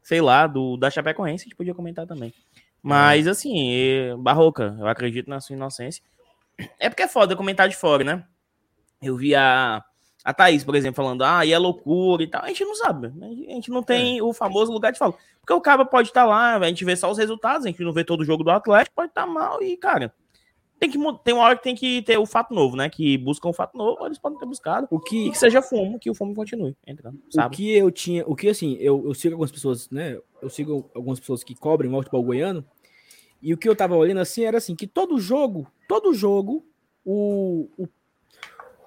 sei 0.02 0.21
lá, 0.21 0.47
do, 0.47 0.78
da 0.78 0.89
Chapecoense, 0.89 1.43
a 1.43 1.45
gente 1.45 1.56
podia 1.56 1.76
comentar 1.76 2.08
também. 2.08 2.34
Mas, 2.82 3.28
assim, 3.28 4.15
Barroca, 4.19 4.76
eu 4.80 4.88
acredito 4.88 5.30
na 5.30 5.39
sua 5.39 5.56
inocência. 5.56 6.04
É 6.80 6.89
porque 6.89 7.04
é 7.04 7.08
foda 7.08 7.36
comentar 7.36 7.67
de 7.67 7.76
fora, 7.76 8.04
né? 8.04 8.26
Eu 9.01 9.17
vi 9.17 9.33
a, 9.33 9.83
a 10.23 10.33
Thaís, 10.33 10.63
por 10.63 10.75
exemplo, 10.75 11.03
falando, 11.03 11.23
ah, 11.23 11.45
e 11.45 11.51
é 11.51 11.57
loucura 11.57 12.23
e 12.23 12.27
tal. 12.27 12.43
A 12.43 12.47
gente 12.47 12.63
não 12.63 12.75
sabe. 12.75 13.07
A 13.07 13.53
gente 13.53 13.69
não 13.71 13.81
tem 13.81 14.19
é. 14.19 14.23
o 14.23 14.33
famoso 14.33 14.71
lugar 14.71 14.91
de 14.91 14.99
fala. 14.99 15.15
Porque 15.39 15.53
o 15.53 15.61
cara 15.61 15.83
pode 15.83 16.09
estar 16.09 16.21
tá 16.21 16.27
lá, 16.27 16.57
a 16.57 16.67
gente 16.67 16.85
vê 16.85 16.95
só 16.95 17.09
os 17.09 17.17
resultados, 17.17 17.65
a 17.65 17.69
gente 17.69 17.83
não 17.83 17.91
vê 17.91 18.03
todo 18.03 18.21
o 18.21 18.25
jogo 18.25 18.43
do 18.43 18.51
Atlético, 18.51 18.95
pode 18.95 19.09
estar 19.09 19.25
tá 19.25 19.27
mal 19.27 19.61
e, 19.61 19.75
cara, 19.75 20.13
tem 20.81 20.89
que 20.89 20.97
tem 21.23 21.33
uma 21.33 21.43
hora 21.43 21.55
que 21.55 21.63
tem 21.63 21.75
que 21.75 22.01
ter 22.01 22.17
o 22.17 22.25
fato 22.25 22.53
novo, 22.55 22.75
né? 22.75 22.89
Que 22.89 23.15
buscam 23.15 23.49
o 23.49 23.53
fato 23.53 23.77
novo, 23.77 24.03
eles 24.05 24.17
podem 24.17 24.39
ter 24.39 24.47
buscado. 24.47 24.87
O 24.89 24.99
que, 24.99 25.29
que 25.29 25.37
seja 25.37 25.61
fumo, 25.61 25.99
que 25.99 26.09
o 26.09 26.15
fumo 26.15 26.33
continue 26.33 26.75
entrando. 26.87 27.19
Sabe? 27.29 27.47
O 27.47 27.57
que 27.57 27.71
eu 27.71 27.91
tinha, 27.91 28.23
o 28.25 28.35
que 28.35 28.49
assim, 28.49 28.77
eu, 28.79 29.03
eu 29.05 29.13
sigo 29.13 29.35
algumas 29.35 29.51
pessoas, 29.51 29.89
né? 29.91 30.17
Eu 30.41 30.49
sigo 30.49 30.89
algumas 30.95 31.19
pessoas 31.19 31.43
que 31.43 31.53
cobrem 31.53 31.91
o 31.91 31.97
futebol 31.97 32.23
goiano. 32.23 32.65
E 33.41 33.53
o 33.53 33.57
que 33.57 33.69
eu 33.69 33.75
tava 33.75 33.95
olhando 33.95 34.21
assim 34.21 34.43
era 34.43 34.57
assim, 34.57 34.75
que 34.75 34.87
todo 34.87 35.19
jogo, 35.19 35.67
todo 35.87 36.13
jogo, 36.13 36.65
o, 37.05 37.69
o 37.77 37.87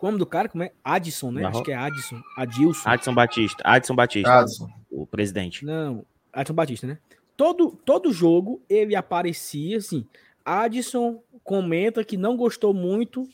o 0.04 0.10
nome 0.10 0.18
do 0.18 0.26
cara, 0.26 0.48
como 0.48 0.62
é? 0.62 0.72
Adson, 0.84 1.30
né? 1.30 1.44
Acho 1.44 1.62
que 1.62 1.72
é 1.72 1.76
Adson. 1.76 2.20
Adilson. 2.36 2.88
Adson 2.88 3.14
Batista. 3.14 3.62
Adson 3.64 3.94
Batista. 3.94 4.40
Adson. 4.40 4.68
O 4.90 5.06
presidente. 5.06 5.64
Não, 5.64 6.04
Adson 6.32 6.54
Batista, 6.54 6.86
né? 6.86 6.98
Todo, 7.36 7.72
todo 7.84 8.12
jogo 8.12 8.62
ele 8.68 8.94
aparecia 8.94 9.78
assim. 9.78 10.06
Adson 10.44 11.22
comenta 11.42 12.04
que 12.04 12.16
não 12.16 12.36
gostou 12.36 12.74
muito 12.74 13.26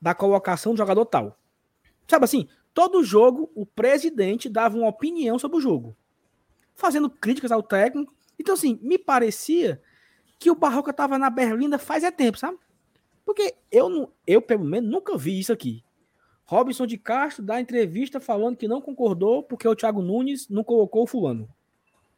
da 0.00 0.14
colocação 0.14 0.74
do 0.74 0.78
jogador 0.78 1.04
tal. 1.06 1.38
Sabe 2.06 2.24
assim, 2.24 2.48
todo 2.72 3.02
jogo 3.02 3.50
o 3.54 3.66
presidente 3.66 4.48
dava 4.48 4.76
uma 4.76 4.88
opinião 4.88 5.38
sobre 5.38 5.58
o 5.58 5.60
jogo, 5.60 5.96
fazendo 6.74 7.10
críticas 7.10 7.50
ao 7.50 7.62
técnico. 7.62 8.14
Então, 8.38 8.54
assim, 8.54 8.78
me 8.82 8.98
parecia 8.98 9.80
que 10.38 10.50
o 10.50 10.54
Barroca 10.54 10.92
tava 10.92 11.18
na 11.18 11.28
Berlinda 11.28 11.78
faz 11.78 12.04
é 12.04 12.10
tempo, 12.10 12.38
sabe? 12.38 12.58
Porque 13.24 13.56
eu, 13.70 13.88
não, 13.88 14.12
eu 14.26 14.40
pelo 14.40 14.64
menos, 14.64 14.88
nunca 14.90 15.16
vi 15.18 15.38
isso 15.38 15.52
aqui. 15.52 15.82
Robson 16.48 16.86
de 16.86 16.96
Castro 16.96 17.44
dá 17.44 17.60
entrevista 17.60 18.18
falando 18.18 18.56
que 18.56 18.66
não 18.66 18.80
concordou 18.80 19.42
porque 19.42 19.68
o 19.68 19.76
Thiago 19.76 20.00
Nunes 20.00 20.48
não 20.48 20.64
colocou 20.64 21.02
o 21.02 21.06
fulano. 21.06 21.46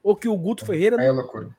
Ou 0.04 0.14
que 0.14 0.28
o 0.28 0.36
Guto 0.36 0.64
Ferreira. 0.64 1.02
É 1.02 1.10
loucura. 1.10 1.50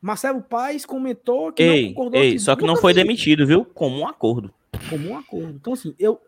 Marcelo 0.00 0.40
Paes 0.40 0.86
comentou 0.86 1.52
que 1.52 1.62
ei, 1.62 1.86
não 1.86 1.94
concordou. 1.94 2.20
Ei, 2.20 2.32
que 2.34 2.38
só 2.38 2.54
que 2.54 2.64
não 2.64 2.76
foi 2.76 2.94
demitido, 2.94 3.44
viu? 3.44 3.64
Como 3.64 3.98
um 3.98 4.06
acordo. 4.06 4.54
Como 4.88 5.08
um 5.10 5.18
acordo. 5.18 5.50
Então, 5.50 5.72
assim, 5.72 5.92
eu, 5.98 6.20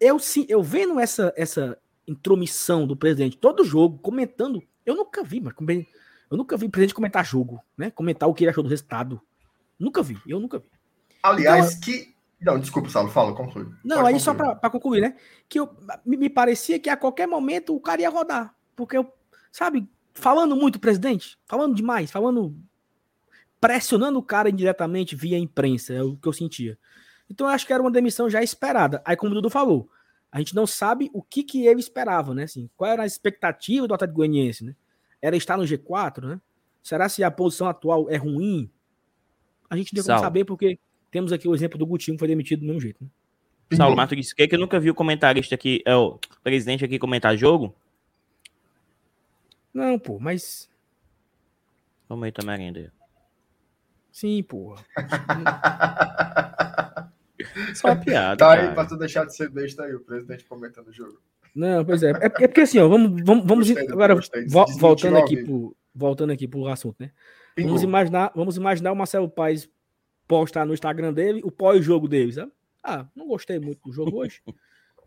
eu 0.00 0.20
sim, 0.20 0.46
eu 0.48 0.62
vendo 0.62 1.00
essa, 1.00 1.34
essa 1.36 1.76
intromissão 2.06 2.86
do 2.86 2.96
presidente 2.96 3.36
todo 3.36 3.64
jogo, 3.64 3.98
comentando, 3.98 4.62
eu 4.86 4.94
nunca 4.94 5.24
vi, 5.24 5.40
mas 5.40 5.54
eu 6.30 6.36
nunca 6.38 6.56
vi 6.56 6.66
o 6.66 6.70
presidente 6.70 6.94
comentar 6.94 7.26
jogo, 7.26 7.60
né? 7.76 7.90
Comentar 7.90 8.28
o 8.28 8.34
que 8.34 8.44
ele 8.44 8.50
achou 8.50 8.62
do 8.62 8.70
resultado. 8.70 9.20
Nunca 9.76 10.00
vi, 10.00 10.16
eu 10.28 10.38
nunca 10.38 10.60
vi. 10.60 10.68
Aliás, 11.20 11.72
então, 11.72 11.80
que 11.80 12.14
não, 12.40 12.58
desculpa, 12.58 12.88
Saulo, 12.88 13.10
fala, 13.10 13.34
conclui. 13.34 13.64
Não, 13.84 13.96
Pode 13.96 14.08
aí 14.08 14.14
concluir. 14.14 14.20
só 14.20 14.34
para 14.34 14.70
concluir, 14.70 15.00
né? 15.02 15.16
Que 15.48 15.60
eu, 15.60 15.68
me 16.06 16.30
parecia 16.30 16.78
que 16.78 16.88
a 16.88 16.96
qualquer 16.96 17.26
momento 17.26 17.74
o 17.74 17.80
cara 17.80 18.00
ia 18.00 18.08
rodar. 18.08 18.54
Porque 18.74 18.96
eu, 18.96 19.12
sabe, 19.52 19.86
falando 20.14 20.56
muito 20.56 20.80
presidente, 20.80 21.38
falando 21.46 21.74
demais, 21.74 22.10
falando. 22.10 22.56
pressionando 23.60 24.18
o 24.18 24.22
cara 24.22 24.48
indiretamente 24.48 25.14
via 25.14 25.38
imprensa, 25.38 25.92
é 25.92 26.02
o 26.02 26.16
que 26.16 26.26
eu 26.26 26.32
sentia. 26.32 26.78
Então 27.28 27.46
eu 27.46 27.52
acho 27.52 27.66
que 27.66 27.72
era 27.72 27.82
uma 27.82 27.90
demissão 27.90 28.28
já 28.28 28.42
esperada. 28.42 29.02
Aí, 29.04 29.16
como 29.16 29.32
o 29.32 29.34
Dudu 29.34 29.50
falou, 29.50 29.90
a 30.32 30.38
gente 30.38 30.54
não 30.54 30.66
sabe 30.66 31.10
o 31.12 31.22
que, 31.22 31.42
que 31.42 31.66
ele 31.66 31.80
esperava, 31.80 32.34
né? 32.34 32.44
Assim, 32.44 32.70
qual 32.76 32.90
era 32.90 33.02
a 33.02 33.06
expectativa 33.06 33.86
do 33.86 33.94
Atlético 33.94 34.16
Goianiense, 34.16 34.64
né? 34.64 34.74
Era 35.20 35.36
estar 35.36 35.58
no 35.58 35.64
G4, 35.64 36.26
né? 36.26 36.40
Será 36.82 37.08
se 37.08 37.22
a 37.22 37.30
posição 37.30 37.68
atual 37.68 38.08
é 38.08 38.16
ruim? 38.16 38.70
A 39.68 39.76
gente 39.76 39.94
não 39.94 40.02
tem 40.02 40.12
como 40.14 40.24
saber 40.24 40.44
porque 40.44 40.78
temos 41.10 41.32
aqui 41.32 41.48
o 41.48 41.54
exemplo 41.54 41.78
do 41.78 41.86
Gutinho 41.86 42.16
que 42.16 42.20
foi 42.20 42.28
demitido 42.28 42.60
do 42.60 42.66
mesmo 42.66 42.80
jeito. 42.80 43.02
Né? 43.02 43.08
Saulo 43.76 43.96
Mato 43.96 44.16
disse 44.16 44.34
que, 44.34 44.42
é 44.42 44.48
que 44.48 44.54
eu 44.54 44.58
nunca 44.58 44.80
vi 44.80 44.90
o 44.90 44.94
comentarista 44.94 45.54
aqui, 45.54 45.82
é 45.84 45.94
o 45.94 46.18
presidente 46.42 46.84
aqui 46.84 46.98
comentar 46.98 47.36
jogo. 47.36 47.74
Não, 49.72 49.98
pô, 49.98 50.18
mas. 50.18 50.68
Vamos 52.08 52.24
aí 52.24 52.32
também 52.32 52.56
ainda. 52.56 52.92
Sim, 54.10 54.42
porra. 54.42 54.84
Só 57.74 57.88
uma 57.88 57.96
piada. 57.96 58.36
Tá 58.36 58.52
aí, 58.52 58.74
pra 58.74 58.84
tu 58.84 58.96
deixar 58.96 59.24
de 59.24 59.34
ser 59.34 59.48
besta 59.48 59.84
aí, 59.84 59.94
o 59.94 60.00
presidente 60.00 60.44
comentando 60.44 60.88
o 60.88 60.92
jogo. 60.92 61.20
Não, 61.54 61.84
pois 61.84 62.02
é. 62.02 62.10
É, 62.10 62.26
é 62.26 62.28
porque 62.28 62.62
assim, 62.62 62.78
ó, 62.78 62.88
vamos, 62.88 63.22
vamos, 63.24 63.46
vamos 63.46 63.68
gostei, 63.68 63.88
agora 63.88 64.14
gostei, 64.14 64.46
vo 64.46 64.64
voltando 64.78 65.18
aqui 65.18 65.42
pro, 65.42 65.76
voltando 65.94 66.32
aqui 66.32 66.46
pro 66.46 66.66
assunto, 66.66 66.96
né? 67.00 67.10
Vamos 67.58 67.82
imaginar, 67.82 68.32
vamos 68.34 68.56
imaginar 68.56 68.92
o 68.92 68.96
Marcelo 68.96 69.28
Paes 69.28 69.68
postar 70.30 70.64
no 70.64 70.72
Instagram 70.72 71.12
dele 71.12 71.40
o 71.42 71.50
pós-jogo 71.50 72.06
dele, 72.06 72.32
sabe? 72.32 72.52
Ah, 72.84 73.04
não 73.16 73.26
gostei 73.26 73.58
muito 73.58 73.88
do 73.88 73.92
jogo 73.92 74.18
hoje. 74.18 74.40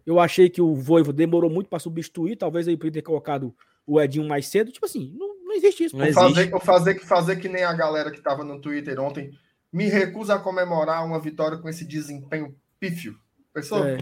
Eu 0.05 0.19
achei 0.19 0.49
que 0.49 0.61
o 0.61 0.75
Voivo 0.75 1.13
demorou 1.13 1.49
muito 1.49 1.69
para 1.69 1.79
substituir, 1.79 2.35
talvez 2.35 2.67
ele 2.67 2.75
podia 2.75 2.91
ter 2.91 3.01
colocado 3.01 3.55
o 3.87 4.01
Edinho 4.01 4.27
mais 4.27 4.47
cedo. 4.47 4.69
Tipo 4.69 4.85
assim, 4.85 5.15
não, 5.17 5.45
não 5.45 5.53
existe 5.53 5.85
isso. 5.85 5.95
Não 5.95 6.03
existe. 6.03 6.21
Fazer, 6.21 6.59
fazer, 6.59 6.99
fazer 6.99 7.35
que 7.37 7.47
nem 7.47 7.63
a 7.63 7.71
galera 7.71 8.11
que 8.11 8.17
estava 8.17 8.43
no 8.43 8.59
Twitter 8.59 8.99
ontem 8.99 9.31
me 9.71 9.87
recusa 9.87 10.35
a 10.35 10.39
comemorar 10.39 11.05
uma 11.05 11.21
vitória 11.21 11.57
com 11.57 11.69
esse 11.69 11.85
desempenho 11.85 12.53
pífio. 12.77 13.17
Pessoal? 13.53 13.85
É. 13.85 13.99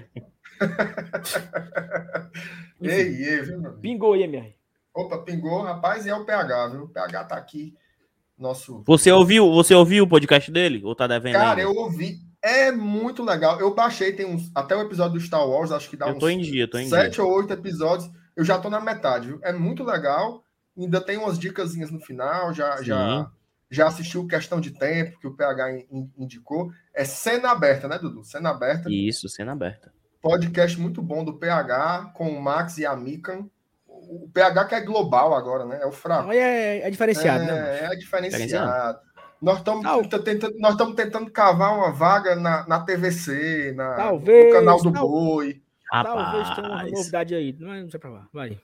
ei, 2.82 3.24
ei, 3.24 3.41
viu, 3.41 3.74
Pingou 3.74 4.13
aí, 4.13 4.28
minha 4.28 4.55
Opa, 4.91 5.19
pingou, 5.19 5.61
rapaz, 5.61 6.07
e 6.07 6.09
é 6.09 6.15
o 6.15 6.26
PH, 6.26 6.67
viu? 6.69 6.84
O 6.86 6.89
PH 6.89 7.26
tá 7.26 7.36
aqui 7.36 7.78
Nosso... 8.41 8.83
Você 8.87 9.11
ouviu, 9.11 9.51
você 9.51 9.75
ouviu 9.75 10.03
o 10.03 10.07
podcast 10.07 10.51
dele? 10.51 10.81
Ou 10.83 10.95
tá 10.95 11.05
devendo 11.05 11.33
Cara, 11.33 11.49
ainda? 11.49 11.61
eu 11.61 11.75
ouvi. 11.75 12.17
É 12.41 12.71
muito 12.71 13.23
legal. 13.23 13.59
Eu 13.59 13.75
baixei, 13.75 14.13
tem 14.13 14.25
uns. 14.25 14.49
Até 14.55 14.75
o 14.75 14.81
episódio 14.81 15.13
do 15.13 15.23
Star 15.23 15.47
Wars, 15.47 15.71
acho 15.71 15.87
que 15.87 15.95
dá 15.95 16.07
eu 16.09 16.15
uns. 16.15 16.47
Dia, 16.47 16.67
sete 16.89 17.13
dia. 17.13 17.23
ou 17.23 17.31
oito 17.37 17.53
episódios. 17.53 18.09
Eu 18.35 18.43
já 18.43 18.57
tô 18.57 18.67
na 18.67 18.81
metade, 18.81 19.27
viu? 19.27 19.39
É 19.43 19.53
muito 19.53 19.83
legal. 19.83 20.43
Ainda 20.75 20.99
tem 20.99 21.17
umas 21.17 21.37
dicasinhas 21.37 21.91
no 21.91 21.99
final. 21.99 22.51
Já, 22.51 22.81
já, 22.81 23.29
já 23.69 23.87
assistiu 23.87 24.25
Questão 24.25 24.59
de 24.59 24.71
Tempo, 24.71 25.19
que 25.19 25.27
o 25.27 25.35
PH 25.35 25.83
indicou. 26.17 26.71
É 26.95 27.05
cena 27.05 27.51
aberta, 27.51 27.87
né, 27.87 27.99
Dudu? 27.99 28.23
Cena 28.23 28.49
aberta. 28.49 28.89
Isso, 28.89 29.29
cena 29.29 29.51
aberta. 29.51 29.93
Podcast 30.19 30.79
muito 30.79 31.01
bom 31.01 31.23
do 31.23 31.37
PH 31.37 32.11
com 32.15 32.29
o 32.29 32.41
Max 32.41 32.79
e 32.79 32.87
a 32.87 32.95
Mikan. 32.95 33.47
O 34.12 34.30
PH 34.30 34.66
que 34.66 34.76
é 34.76 34.82
global 34.82 35.34
agora, 35.34 35.64
né? 35.66 35.80
É 35.82 35.86
o 35.86 35.91
fraco. 35.91 36.30
É, 36.34 36.80
é 36.80 36.89
diferenciado, 36.91 37.45
é, 37.45 37.47
né? 37.47 37.93
É 37.93 37.95
diferenciado. 37.95 38.99
Nós 39.41 39.59
estamos 39.59 39.86
tentando, 40.24 40.57
nós 40.59 40.76
tentando 40.95 41.32
cavar 41.32 41.78
uma 41.78 41.93
vaga 41.93 42.36
na, 42.36 42.68
na 42.68 42.82
TVC, 42.82 43.74
na, 43.74 43.95
talvez, 43.95 44.47
no 44.47 44.59
canal 44.59 44.82
do 44.82 44.91
tal, 44.91 45.07
Boi. 45.07 45.62
Talvez 45.89 46.49
tenha 46.55 46.68
uma 46.68 46.84
novidade 46.84 47.34
aí. 47.34 47.55
Não, 47.57 47.74
não 47.74 47.89
sei 47.89 47.99
pra 48.01 48.09
lá. 48.09 48.28
Vai. 48.34 48.59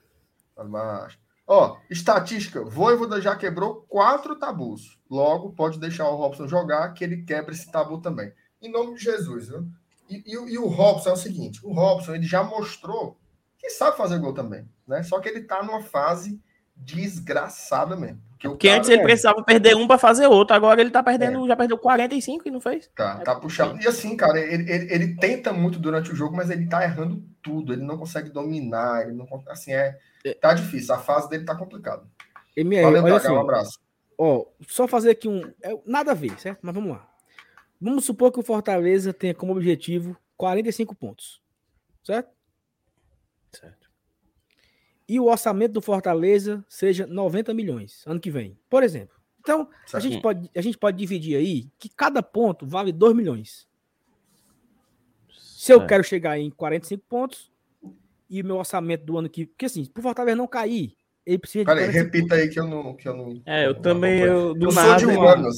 Mas, 0.66 1.18
ó, 1.48 1.78
estatística. 1.90 2.64
Voivoda 2.66 3.22
já 3.22 3.34
quebrou 3.34 3.86
quatro 3.88 4.38
tabus. 4.38 5.00
Logo, 5.10 5.54
pode 5.54 5.80
deixar 5.80 6.10
o 6.10 6.16
Robson 6.18 6.46
jogar, 6.46 6.94
que 6.94 7.06
ele 7.06 7.24
quebra 7.24 7.54
esse 7.54 7.72
tabu 7.72 8.02
também. 8.02 8.34
Em 8.62 8.70
nome 8.70 8.96
de 8.96 9.04
Jesus, 9.04 9.48
viu? 9.48 9.66
E, 10.10 10.24
e, 10.26 10.54
e, 10.54 10.58
o 10.58 10.68
Robson 10.68 11.12
é 11.12 11.14
o 11.14 11.18
seguinte: 11.18 11.66
o 11.66 11.72
Robson 11.72 12.16
ele 12.16 12.26
já 12.26 12.44
mostrou 12.44 13.18
que 13.68 13.74
sabe 13.74 13.98
fazer 13.98 14.20
gol 14.20 14.34
também, 14.34 14.68
né? 14.88 15.04
Só 15.04 15.20
que 15.20 15.30
ele 15.30 15.42
tá 15.42 15.62
numa 15.64 15.82
fase 15.82 16.42
desgraçada 16.76 17.96
mesmo. 17.96 18.22
Porque, 18.32 18.48
Porque 18.50 18.70
antes 18.70 18.90
ele 18.90 19.02
é... 19.02 19.04
precisava 19.04 19.44
perder 19.44 19.76
um 19.76 19.88
para 19.88 19.98
fazer 19.98 20.28
outro, 20.28 20.56
agora 20.56 20.80
ele 20.80 20.92
tá 20.92 21.02
perdendo, 21.02 21.44
é. 21.44 21.48
já 21.48 21.56
perdeu 21.56 21.78
45 21.78 22.48
e 22.48 22.52
não 22.52 22.62
fez. 22.62 22.88
Tá, 22.96 23.18
tá 23.20 23.36
puxado. 23.36 23.82
E 23.82 23.88
assim, 23.88 24.16
cara, 24.16 24.40
ele, 24.40 24.72
ele, 24.72 24.94
ele, 24.94 25.16
tenta 25.16 25.52
muito 25.52 25.80
durante 25.80 26.12
o 26.12 26.16
jogo, 26.16 26.36
mas 26.36 26.52
ele 26.52 26.68
tá 26.68 26.84
errando 26.84 27.24
tudo, 27.42 27.74
ele 27.74 27.82
não 27.82 27.98
consegue 27.98 28.30
dominar, 28.30 29.04
ele 29.04 29.14
não 29.14 29.28
assim, 29.48 29.74
é, 29.74 29.98
tá 30.40 30.54
difícil, 30.54 30.94
a 30.94 31.00
fase 31.00 31.30
dele 31.30 31.46
tá 31.46 31.56
complicada. 31.56 32.04
Valeu, 32.56 33.04
olha 33.04 33.16
assim, 33.16 33.32
um 33.32 33.40
abraço. 33.40 33.80
Ó, 34.18 34.46
só 34.68 34.88
fazer 34.88 35.12
aqui 35.12 35.28
um, 35.28 35.42
é, 35.62 35.78
nada 35.86 36.12
a 36.12 36.16
ver, 36.16 36.40
certo? 36.40 36.60
Mas 36.62 36.74
vamos 36.74 36.92
lá. 36.92 37.08
Vamos 37.80 38.06
supor 38.06 38.32
que 38.32 38.40
o 38.40 38.44
Fortaleza 38.44 39.14
tenha 39.14 39.34
como 39.34 39.52
objetivo 39.52 40.18
45 40.36 40.96
pontos. 40.96 41.42
Certo? 42.04 42.30
Certo. 43.52 43.88
E 45.08 45.20
o 45.20 45.26
orçamento 45.26 45.74
do 45.74 45.82
Fortaleza 45.82 46.66
seja 46.68 47.08
90 47.08 47.54
milhões 47.54 48.04
ano 48.06 48.20
que 48.20 48.30
vem, 48.30 48.58
por 48.70 48.84
exemplo. 48.84 49.16
Então, 49.40 49.70
a 49.94 50.00
gente, 50.00 50.22
pode, 50.22 50.52
a 50.54 50.62
gente 50.62 50.78
pode 50.78 50.98
dividir 50.98 51.38
aí 51.38 51.70
que 51.80 51.88
cada 51.88 52.22
ponto 52.22 52.68
vale 52.68 52.92
2 52.92 53.16
milhões. 53.16 53.66
Se 55.32 55.72
eu 55.72 55.86
quero 55.86 56.04
chegar 56.04 56.38
em 56.38 56.50
45 56.50 57.04
pontos 57.08 57.50
e 58.30 58.42
o 58.42 58.46
meu 58.46 58.58
orçamento 58.58 59.06
do 59.06 59.18
ano 59.18 59.30
que. 59.30 59.46
Porque 59.46 59.66
assim, 59.66 59.86
pro 59.86 60.04
Fortaleza 60.04 60.36
não 60.36 60.48
cair, 60.48 60.98
ele 61.26 61.38
precisa 61.38 61.66
Peraí, 61.66 61.90
repita 61.90 62.36
aí 62.36 62.50
que 62.50 62.60
eu 62.60 62.68
não. 62.68 62.94
Que 62.94 63.08
eu, 63.08 63.16
não 63.16 63.42
é, 63.46 63.68
eu 63.68 63.76
também. 63.76 64.20
Eu, 64.20 64.54
do 64.54 64.68
eu 64.68 64.72
nada, 64.74 65.00
sou 65.00 65.10
de 65.10 65.18
um 65.18 65.28
ano, 65.28 65.50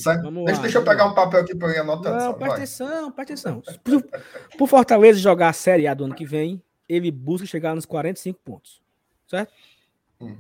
Deixa, 0.45 0.61
deixa 0.61 0.77
eu 0.77 0.83
pegar 0.83 1.05
um 1.05 1.13
papel 1.13 1.41
aqui 1.41 1.55
para 1.55 1.67
eu 1.69 1.75
ir 1.75 1.77
anotando. 1.79 2.17
Não, 2.17 2.33
presta 2.33 2.55
atenção, 2.55 3.11
presta 3.11 3.33
atenção. 3.33 3.61
Pro, 3.83 4.03
pro 4.57 4.67
Fortaleza 4.67 5.19
jogar 5.19 5.49
a 5.49 5.53
Série 5.53 5.87
A 5.87 5.93
do 5.93 6.05
ano 6.05 6.15
que 6.15 6.25
vem, 6.25 6.61
ele 6.89 7.11
busca 7.11 7.45
chegar 7.45 7.75
nos 7.75 7.85
45 7.85 8.39
pontos. 8.43 8.81
Certo? 9.27 9.53
Hum. 10.19 10.35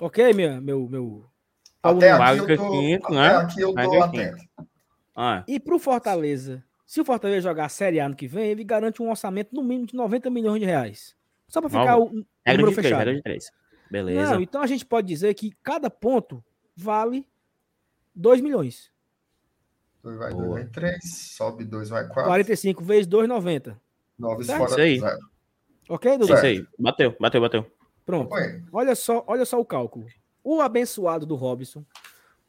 Ok, 0.00 0.34
minha, 0.34 0.60
meu. 0.60 0.88
meu 0.88 1.24
até 1.82 2.10
aqui, 2.10 2.38
eu 2.38 2.56
tô, 2.58 2.70
quinto, 2.70 3.14
né? 3.14 3.36
aqui 3.36 3.60
eu 3.62 3.72
tô 3.72 4.02
atento. 4.02 4.44
Ah. 5.16 5.44
E 5.48 5.58
pro 5.58 5.78
Fortaleza, 5.78 6.62
se 6.86 7.00
o 7.00 7.04
Fortaleza 7.04 7.48
jogar 7.48 7.66
a 7.66 7.68
Série 7.70 8.00
A 8.00 8.06
ano 8.06 8.14
que 8.14 8.26
vem, 8.26 8.50
ele 8.50 8.64
garante 8.64 9.02
um 9.02 9.08
orçamento 9.08 9.54
no 9.54 9.62
mínimo 9.62 9.86
de 9.86 9.94
90 9.94 10.28
milhões 10.28 10.60
de 10.60 10.66
reais. 10.66 11.16
Só 11.48 11.60
para 11.60 11.70
ficar 11.70 11.96
o, 11.96 12.04
o 12.04 12.24
número 12.46 12.72
fechado. 12.72 13.02
Três, 13.02 13.16
de 13.16 13.22
três. 13.22 13.50
Beleza. 13.90 14.34
Não, 14.34 14.42
então 14.42 14.62
a 14.62 14.66
gente 14.66 14.84
pode 14.84 15.06
dizer 15.06 15.32
que 15.34 15.52
cada 15.62 15.88
ponto 15.88 16.44
vale 16.76 17.26
2 18.14 18.40
milhões. 18.40 18.90
2 20.02 20.18
vai 20.18 20.32
2 20.32 20.48
vai 20.48 20.66
3, 20.66 20.98
sobe 21.02 21.64
2 21.64 21.88
vai 21.88 22.06
4. 22.06 22.24
45 22.24 22.84
vezes 22.84 23.06
2, 23.06 23.28
90. 23.28 23.80
9 24.18 24.44
fora 24.44 24.64
Isso 24.64 24.80
aí. 24.80 25.00
Zero. 25.00 25.30
Ok, 25.90 26.18
Dudu? 26.18 26.32
Isso 26.32 26.46
aí. 26.46 26.64
Bateu, 26.78 27.16
bateu, 27.18 27.40
bateu. 27.40 27.66
Pronto. 28.06 28.32
Olha 28.72 28.94
só, 28.94 29.24
olha 29.26 29.44
só 29.44 29.58
o 29.58 29.64
cálculo. 29.64 30.06
O 30.42 30.60
abençoado 30.60 31.26
do 31.26 31.34
Robson, 31.34 31.84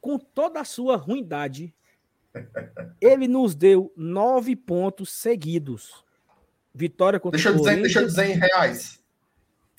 com 0.00 0.16
toda 0.16 0.60
a 0.60 0.64
sua 0.64 0.96
ruindade, 0.96 1.74
ele 3.00 3.26
nos 3.26 3.56
deu 3.56 3.92
9 3.96 4.54
pontos 4.54 5.12
seguidos. 5.12 6.04
Vitória 6.72 7.18
contra 7.18 7.36
deixa 7.36 7.50
o 7.50 7.58
Corinthians. 7.58 7.82
Deixa 7.82 8.00
eu 8.00 8.06
dizer 8.06 8.26
em 8.30 8.38
reais. 8.38 9.02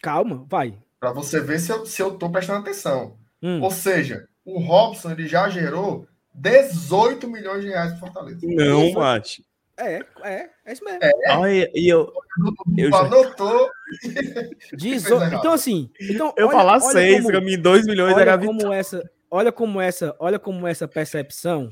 Calma, 0.02 0.46
vai. 0.50 0.78
Para 1.00 1.14
você 1.14 1.40
ver 1.40 1.60
se 1.60 1.72
eu, 1.72 1.86
se 1.86 2.02
eu 2.02 2.18
tô 2.18 2.30
prestando 2.30 2.60
atenção. 2.60 3.18
Hum. 3.42 3.62
Ou 3.62 3.72
seja, 3.72 4.28
o 4.44 4.60
Robson 4.60 5.12
ele 5.12 5.26
já 5.26 5.48
gerou 5.48 6.06
18 6.34 7.30
milhões 7.30 7.62
de 7.62 7.70
reais 7.70 7.92
para 7.92 8.00
Fortaleza. 8.00 8.40
Não, 8.44 8.92
Mate. 8.92 9.46
É, 9.78 10.06
é, 10.22 10.50
é 10.66 10.74
isso 10.74 10.84
mesmo. 10.84 11.00
É. 11.02 11.12
Olha, 11.36 11.72
e 11.74 11.90
eu. 11.90 12.14
eu 12.78 12.96
anotou. 12.96 13.70
Dezo... 14.74 15.16
Então, 15.34 15.54
assim. 15.54 15.90
Então, 16.00 16.34
eu 16.38 16.48
olha, 16.48 16.58
falar 16.58 16.80
6, 16.80 17.26
para 17.26 17.42
mim 17.42 17.60
2 17.60 17.86
milhões 17.86 18.14
olha 18.14 18.22
era 18.22 18.38
como 18.38 18.72
essa, 18.72 19.04
Olha 19.30 19.52
como 19.52 19.82
essa, 19.82 20.16
olha 20.20 20.38
como 20.38 20.68
essa 20.68 20.88
percepção, 20.88 21.70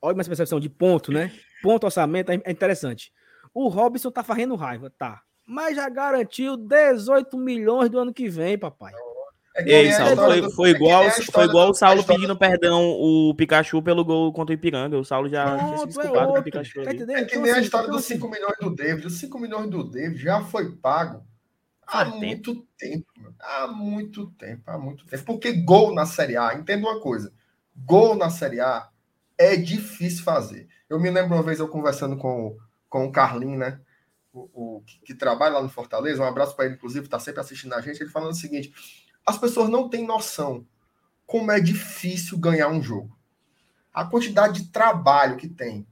olha 0.00 0.20
essa 0.20 0.28
percepção 0.28 0.60
de 0.60 0.68
ponto, 0.68 1.10
né? 1.10 1.32
Ponto 1.62 1.84
orçamento 1.84 2.30
é 2.30 2.50
interessante. 2.50 3.12
O 3.54 3.68
Robson 3.68 4.10
tá 4.10 4.22
fazendo 4.22 4.54
raiva, 4.54 4.92
tá 4.98 5.22
mas 5.48 5.76
já 5.76 5.88
garantiu 5.88 6.58
18 6.58 7.38
milhões 7.38 7.88
do 7.88 7.98
ano 7.98 8.12
que 8.12 8.28
vem, 8.28 8.58
papai. 8.58 8.92
É 9.58 9.68
Ei, 9.68 9.92
Saulo, 9.92 10.16
foi, 10.16 10.40
do... 10.40 10.50
foi, 10.52 10.70
igual, 10.70 11.02
é 11.02 11.10
foi 11.10 11.44
igual 11.44 11.70
o 11.70 11.74
Saulo 11.74 12.04
pedindo 12.04 12.28
do... 12.28 12.38
perdão 12.38 12.80
o 12.80 13.34
Pikachu 13.34 13.82
pelo 13.82 14.04
gol 14.04 14.32
contra 14.32 14.52
o 14.52 14.54
Ipiranga. 14.54 14.96
O 14.96 15.04
Saulo 15.04 15.28
já 15.28 15.44
Pronto, 15.44 15.64
tinha 15.64 15.78
se 15.78 15.86
desculpado 15.86 16.30
é 16.30 16.32
com 16.32 16.38
o 16.38 16.42
Pikachu. 16.42 16.82
Tá 16.84 16.90
é 16.90 16.94
que 16.94 17.02
então, 17.02 17.42
nem 17.42 17.50
assim, 17.50 17.60
a 17.60 17.62
história 17.62 17.86
então, 17.86 17.96
dos 17.96 18.04
5 18.04 18.26
assim... 18.26 18.34
milhões 18.34 18.56
do 18.60 18.74
David. 18.74 19.06
Os 19.06 19.18
5 19.18 19.38
milhões 19.38 19.70
do 19.70 19.84
David 19.84 20.22
já 20.22 20.40
foi 20.42 20.70
pago 20.76 21.24
há 21.84 22.04
tempo. 22.04 22.16
muito 22.18 22.66
tempo. 22.78 23.06
Há 23.40 23.66
muito 23.66 24.26
tempo, 24.38 24.62
há 24.66 24.78
muito 24.78 25.04
tempo. 25.06 25.24
Porque 25.24 25.52
gol 25.52 25.92
na 25.92 26.06
Série 26.06 26.36
A, 26.36 26.54
entenda 26.54 26.86
uma 26.86 27.00
coisa: 27.00 27.32
gol 27.76 28.14
na 28.14 28.30
Série 28.30 28.60
A 28.60 28.88
é 29.36 29.56
difícil 29.56 30.22
fazer. 30.22 30.68
Eu 30.88 31.00
me 31.00 31.10
lembro 31.10 31.34
uma 31.34 31.42
vez 31.42 31.58
eu 31.58 31.68
conversando 31.68 32.16
com, 32.16 32.56
com 32.88 33.06
o 33.06 33.12
Carlinho, 33.12 33.58
né? 33.58 33.80
o, 34.32 34.76
o 34.78 34.80
que, 34.82 35.00
que, 35.00 35.14
trabalha 35.14 35.54
lá 35.54 35.62
no 35.62 35.68
Fortaleza, 35.68 36.22
um 36.22 36.26
abraço 36.26 36.54
para 36.54 36.66
ele, 36.66 36.74
inclusive, 36.74 37.06
está 37.06 37.18
sempre 37.18 37.40
assistindo 37.40 37.74
a 37.74 37.80
gente, 37.80 38.00
ele 38.00 38.10
falando 38.10 38.30
o 38.30 38.34
seguinte: 38.34 38.72
as 39.28 39.38
pessoas 39.38 39.68
não 39.68 39.88
têm 39.88 40.06
noção 40.06 40.66
como 41.26 41.52
é 41.52 41.60
difícil 41.60 42.38
ganhar 42.38 42.68
um 42.68 42.82
jogo. 42.82 43.16
A 43.92 44.04
quantidade 44.04 44.62
de 44.62 44.68
trabalho 44.70 45.36
que 45.36 45.48
tem 45.48 45.86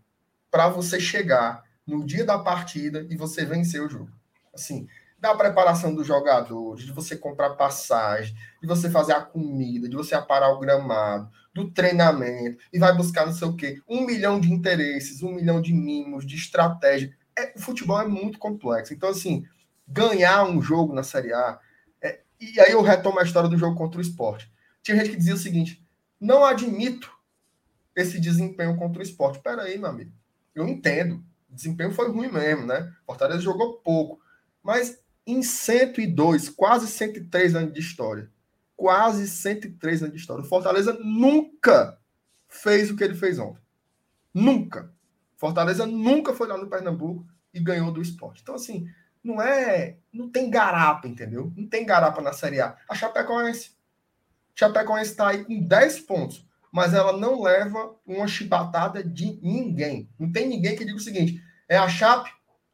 para 0.51 0.68
você 0.68 0.99
chegar 0.99 1.62
no 1.87 2.05
dia 2.05 2.24
da 2.24 2.39
partida 2.39 3.07
e 3.11 3.16
você 3.16 3.45
vencer 3.45 3.82
o 3.82 3.89
jogo. 3.89 4.11
Assim, 4.55 4.89
da 5.18 5.34
preparação 5.34 5.95
dos 5.95 6.07
jogadores, 6.07 6.84
de 6.87 6.93
você 6.93 7.16
comprar 7.16 7.51
passagem, 7.51 8.34
de 8.61 8.66
você 8.66 8.89
fazer 8.89 9.12
a 9.12 9.20
comida, 9.20 9.89
de 9.89 9.97
você 9.97 10.14
aparar 10.14 10.51
o 10.53 10.59
gramado, 10.59 11.30
do 11.55 11.70
treinamento, 11.70 12.59
e 12.72 12.78
vai 12.78 12.95
buscar 12.97 13.26
não 13.26 13.34
sei 13.34 13.49
o 13.49 13.57
quê. 13.57 13.82
Um 13.89 14.07
milhão 14.07 14.41
de 14.41 14.51
interesses, 14.53 15.22
um 15.22 15.32
milhão 15.32 15.61
de 15.61 15.72
mimos, 15.74 16.26
de 16.26 16.37
estratégia 16.37 17.14
é, 17.39 17.53
o 17.55 17.61
futebol 17.61 18.01
é 18.01 18.09
muito 18.09 18.39
complexo. 18.39 18.95
Então, 18.95 19.11
assim, 19.11 19.45
ganhar 19.87 20.45
um 20.45 20.62
jogo 20.62 20.95
na 20.95 21.03
Série 21.03 21.32
A. 21.32 21.61
E 22.41 22.61
aí 22.61 22.72
eu 22.72 22.82
retomo 22.82 23.18
a 23.18 23.24
história 23.24 23.49
do 23.49 23.59
jogo 23.59 23.76
contra 23.76 23.99
o 23.99 24.03
esporte. 24.03 24.51
Tinha 24.82 24.97
gente 24.97 25.11
que 25.11 25.16
dizia 25.16 25.34
o 25.34 25.39
seguinte: 25.39 25.84
não 26.20 26.45
admito 26.45 27.11
esse 27.95 28.20
desempenho 28.20 28.76
contra 28.76 29.01
o 29.01 29.03
esporte. 29.03 29.41
Pera 29.41 29.62
aí, 29.62 29.78
meu 29.78 29.89
amigo. 29.89 30.12
Eu 30.55 30.68
entendo. 30.68 31.24
O 31.51 31.55
desempenho 31.55 31.91
foi 31.93 32.09
ruim 32.11 32.30
mesmo, 32.30 32.66
né? 32.66 32.93
Fortaleza 33.07 33.41
jogou 33.41 33.78
pouco. 33.78 34.20
Mas 34.62 35.01
em 35.26 35.43
102, 35.43 36.51
quase 36.51 36.87
103 36.87 37.55
anos 37.55 37.72
de 37.72 37.80
história. 37.80 38.30
Quase 38.76 39.26
103 39.26 40.03
anos 40.03 40.14
de 40.14 40.20
história. 40.20 40.45
O 40.45 40.49
Fortaleza 40.49 40.93
nunca 41.03 41.99
fez 42.49 42.91
o 42.91 42.97
que 42.97 43.05
ele 43.05 43.14
fez 43.14 43.39
ontem. 43.39 43.61
Nunca. 44.32 44.93
Fortaleza 45.37 45.87
nunca 45.87 46.34
foi 46.34 46.47
lá 46.47 46.59
no 46.59 46.68
Pernambuco 46.68 47.26
e 47.53 47.61
ganhou 47.61 47.91
do 47.91 48.03
esporte. 48.03 48.43
Então, 48.43 48.55
assim, 48.55 48.89
não 49.27 49.43
é. 49.43 49.97
Não 50.12 50.31
tem 50.31 50.49
garapa, 50.49 51.07
entendeu? 51.09 51.53
Não 51.57 51.66
tem 51.66 51.85
garapa 51.85 52.22
na 52.22 52.33
Série 52.33 52.61
A. 52.61 52.77
A 52.89 52.95
Chapecoense. 52.95 53.72
Chapecoense 54.55 55.11
está 55.11 55.29
aí 55.29 55.45
com 55.45 55.61
10 55.61 56.01
pontos, 56.01 56.47
mas 56.72 56.95
ela 56.95 57.12
não 57.12 57.43
leva 57.43 57.95
uma 58.07 58.27
chibatada 58.27 59.05
de 59.05 59.39
ninguém. 59.43 60.09
Não 60.18 60.33
tem 60.33 60.49
ninguém 60.49 60.77
que 60.77 60.85
diga 60.85 60.97
o 60.97 61.01
seguinte: 61.01 61.43
é 61.68 61.77
a 61.77 61.89
Chape, 61.89 62.31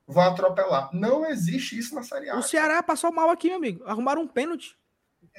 vai 0.06 0.28
atropelar. 0.28 0.90
Não 0.92 1.26
existe 1.26 1.76
isso 1.76 1.94
na 1.94 2.02
Série 2.02 2.28
A. 2.28 2.38
O 2.38 2.42
Ceará 2.42 2.82
passou 2.82 3.12
mal 3.12 3.30
aqui, 3.30 3.48
meu 3.48 3.56
amigo. 3.56 3.84
Arrumaram 3.86 4.22
um 4.22 4.28
pênalti. 4.28 4.76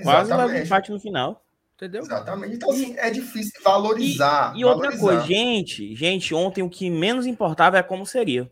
Quase 0.01 0.33
leva 0.33 0.57
empate 0.57 0.91
no 0.91 0.99
final. 0.99 1.45
Entendeu? 1.75 2.01
Exatamente. 2.01 2.55
Então, 2.55 2.71
assim, 2.71 2.95
é 2.97 3.09
difícil 3.09 3.61
valorizar. 3.63 4.55
E, 4.55 4.61
e 4.61 4.65
outra 4.65 4.91
valorizar. 4.91 5.01
coisa, 5.01 5.27
gente, 5.27 5.95
gente, 5.95 6.33
ontem 6.33 6.61
o 6.61 6.69
que 6.69 6.89
menos 6.89 7.25
importava 7.25 7.77
é 7.77 7.83
como 7.83 8.05
seria. 8.05 8.51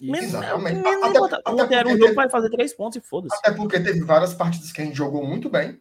Exatamente. 0.00 0.74
menos 0.82 1.02
Até- 1.44 1.74
era 1.74 1.88
um 1.88 1.92
jogo 1.92 2.02
teve- 2.04 2.14
para 2.14 2.30
fazer 2.30 2.50
três 2.50 2.72
pontos 2.72 2.96
e 2.98 3.00
foda-se. 3.00 3.36
Até 3.36 3.52
porque 3.52 3.80
teve 3.80 4.00
várias 4.04 4.32
partidas 4.34 4.70
que 4.72 4.80
a 4.80 4.84
gente 4.84 4.96
jogou 4.96 5.26
muito 5.26 5.48
bem. 5.50 5.80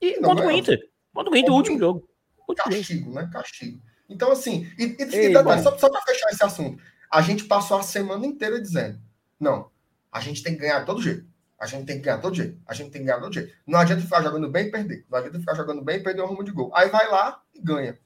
E 0.00 0.20
não 0.20 0.30
contra 0.30 0.46
o. 0.46 0.50
Inter. 0.50 0.90
Contra 1.14 1.32
o 1.32 1.36
Inter, 1.36 1.52
o 1.52 1.56
último 1.56 1.78
jogo. 1.78 2.08
Último 2.46 2.70
jogo. 2.70 2.76
Castigo, 2.76 3.12
né? 3.14 3.30
Castigo. 3.32 3.80
Então, 4.08 4.30
assim, 4.30 4.70
e, 4.78 4.84
e, 4.84 4.96
e 5.02 5.16
Ei, 5.16 5.32
detalhe, 5.32 5.62
só, 5.62 5.76
só 5.78 5.88
para 5.88 6.02
fechar 6.02 6.28
esse 6.30 6.44
assunto, 6.44 6.82
a 7.10 7.22
gente 7.22 7.44
passou 7.44 7.78
a 7.78 7.82
semana 7.82 8.26
inteira 8.26 8.60
dizendo: 8.60 9.00
não, 9.40 9.70
a 10.12 10.20
gente 10.20 10.42
tem 10.42 10.54
que 10.54 10.60
ganhar 10.60 10.80
de 10.80 10.86
todo 10.86 11.00
jeito. 11.00 11.24
A 11.58 11.66
gente 11.66 11.86
tem 11.86 11.96
que 11.96 12.02
ganhar 12.02 12.16
de 12.16 12.22
todo 12.22 12.34
jeito. 12.34 12.60
A 12.66 12.74
gente 12.74 12.90
tem 12.90 13.00
que 13.00 13.06
ganhar 13.06 13.16
de 13.18 13.22
todo 13.24 13.32
jeito. 13.32 13.54
Não 13.66 13.78
adianta 13.78 14.02
ficar 14.02 14.22
jogando 14.22 14.50
bem 14.50 14.66
e 14.66 14.70
perder. 14.70 15.06
Não 15.10 15.18
adianta 15.18 15.38
ficar 15.40 15.54
jogando 15.54 15.80
bem 15.82 15.96
e 15.96 16.02
perder 16.02 16.20
o 16.20 16.26
rumo 16.26 16.44
de 16.44 16.50
gol. 16.50 16.70
Aí 16.74 16.90
vai 16.90 17.08
lá 17.10 17.40
e 17.54 17.60
ganha. 17.60 17.98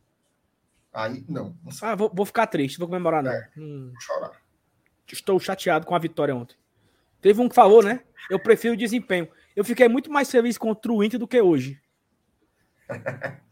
Aí, 0.92 1.24
não. 1.28 1.56
Não 1.64 1.72
Ah, 1.82 1.94
vou, 1.96 2.10
vou 2.14 2.24
ficar 2.26 2.46
triste, 2.46 2.78
vou 2.78 2.86
comemorar 2.86 3.22
não. 3.22 3.32
É. 3.32 3.48
Hum, 3.56 3.92
chorar. 4.00 4.32
Estou 5.14 5.38
chateado 5.38 5.86
com 5.86 5.94
a 5.94 5.98
vitória 5.98 6.34
ontem. 6.34 6.56
Teve 7.20 7.40
um 7.40 7.48
que 7.48 7.54
falou, 7.54 7.82
né? 7.82 8.00
Eu 8.30 8.38
prefiro 8.38 8.74
o 8.74 8.76
desempenho. 8.76 9.28
Eu 9.56 9.64
fiquei 9.64 9.88
muito 9.88 10.10
mais 10.10 10.30
feliz 10.30 10.56
contra 10.56 10.92
o 10.92 11.02
Inter 11.02 11.18
do 11.18 11.26
que 11.26 11.40
hoje. 11.40 11.80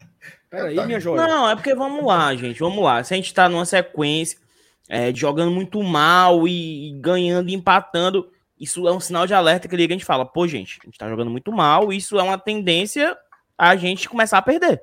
Peraí, 0.49 0.85
minha 0.85 0.99
joia. 0.99 1.27
Não, 1.27 1.49
é 1.49 1.55
porque 1.55 1.75
vamos 1.75 2.05
lá, 2.05 2.33
gente. 2.35 2.59
Vamos 2.59 2.83
lá. 2.83 3.03
Se 3.03 3.13
a 3.13 3.17
gente 3.17 3.33
tá 3.33 3.49
numa 3.49 3.65
sequência 3.65 4.39
é, 4.87 5.11
de 5.11 5.19
jogando 5.19 5.51
muito 5.51 5.83
mal 5.83 6.47
e, 6.47 6.89
e 6.89 6.99
ganhando 6.99 7.49
e 7.49 7.53
empatando, 7.53 8.31
isso 8.59 8.87
é 8.87 8.91
um 8.91 8.99
sinal 8.99 9.27
de 9.27 9.33
alerta 9.33 9.67
que 9.67 9.75
liga 9.75 9.93
a 9.93 9.97
gente 9.97 10.05
fala, 10.05 10.25
pô, 10.25 10.47
gente, 10.47 10.79
a 10.81 10.85
gente 10.85 10.97
tá 10.97 11.09
jogando 11.09 11.29
muito 11.29 11.51
mal, 11.51 11.91
isso 11.91 12.17
é 12.19 12.23
uma 12.23 12.37
tendência 12.37 13.15
a 13.57 13.75
gente 13.75 14.07
começar 14.07 14.37
a 14.37 14.41
perder. 14.41 14.81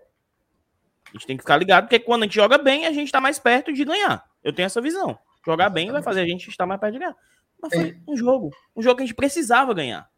A 1.08 1.12
gente 1.12 1.26
tem 1.26 1.36
que 1.36 1.42
ficar 1.42 1.56
ligado, 1.56 1.84
porque 1.84 1.98
quando 1.98 2.22
a 2.22 2.26
gente 2.26 2.34
joga 2.34 2.58
bem, 2.58 2.86
a 2.86 2.92
gente 2.92 3.10
tá 3.10 3.20
mais 3.20 3.38
perto 3.38 3.72
de 3.72 3.84
ganhar. 3.84 4.24
Eu 4.42 4.52
tenho 4.52 4.66
essa 4.66 4.80
visão. 4.80 5.18
Jogar 5.45 5.68
bem 5.68 5.90
vai 5.92 6.03
fazer 6.03 6.22
a 6.22 6.26
gente 6.26 6.49
estar 6.49 6.66
mais 6.66 6.80
perto 6.80 6.95
de 6.95 6.99
ganhar. 6.99 7.16
Mas 7.61 7.72
foi 7.72 7.99
um 8.07 8.16
jogo. 8.16 8.51
Um 8.74 8.82
jogo 8.82 8.97
que 8.97 9.03
a 9.03 9.07
gente 9.07 9.14
precisava 9.14 9.74
ganhar. 9.74 10.09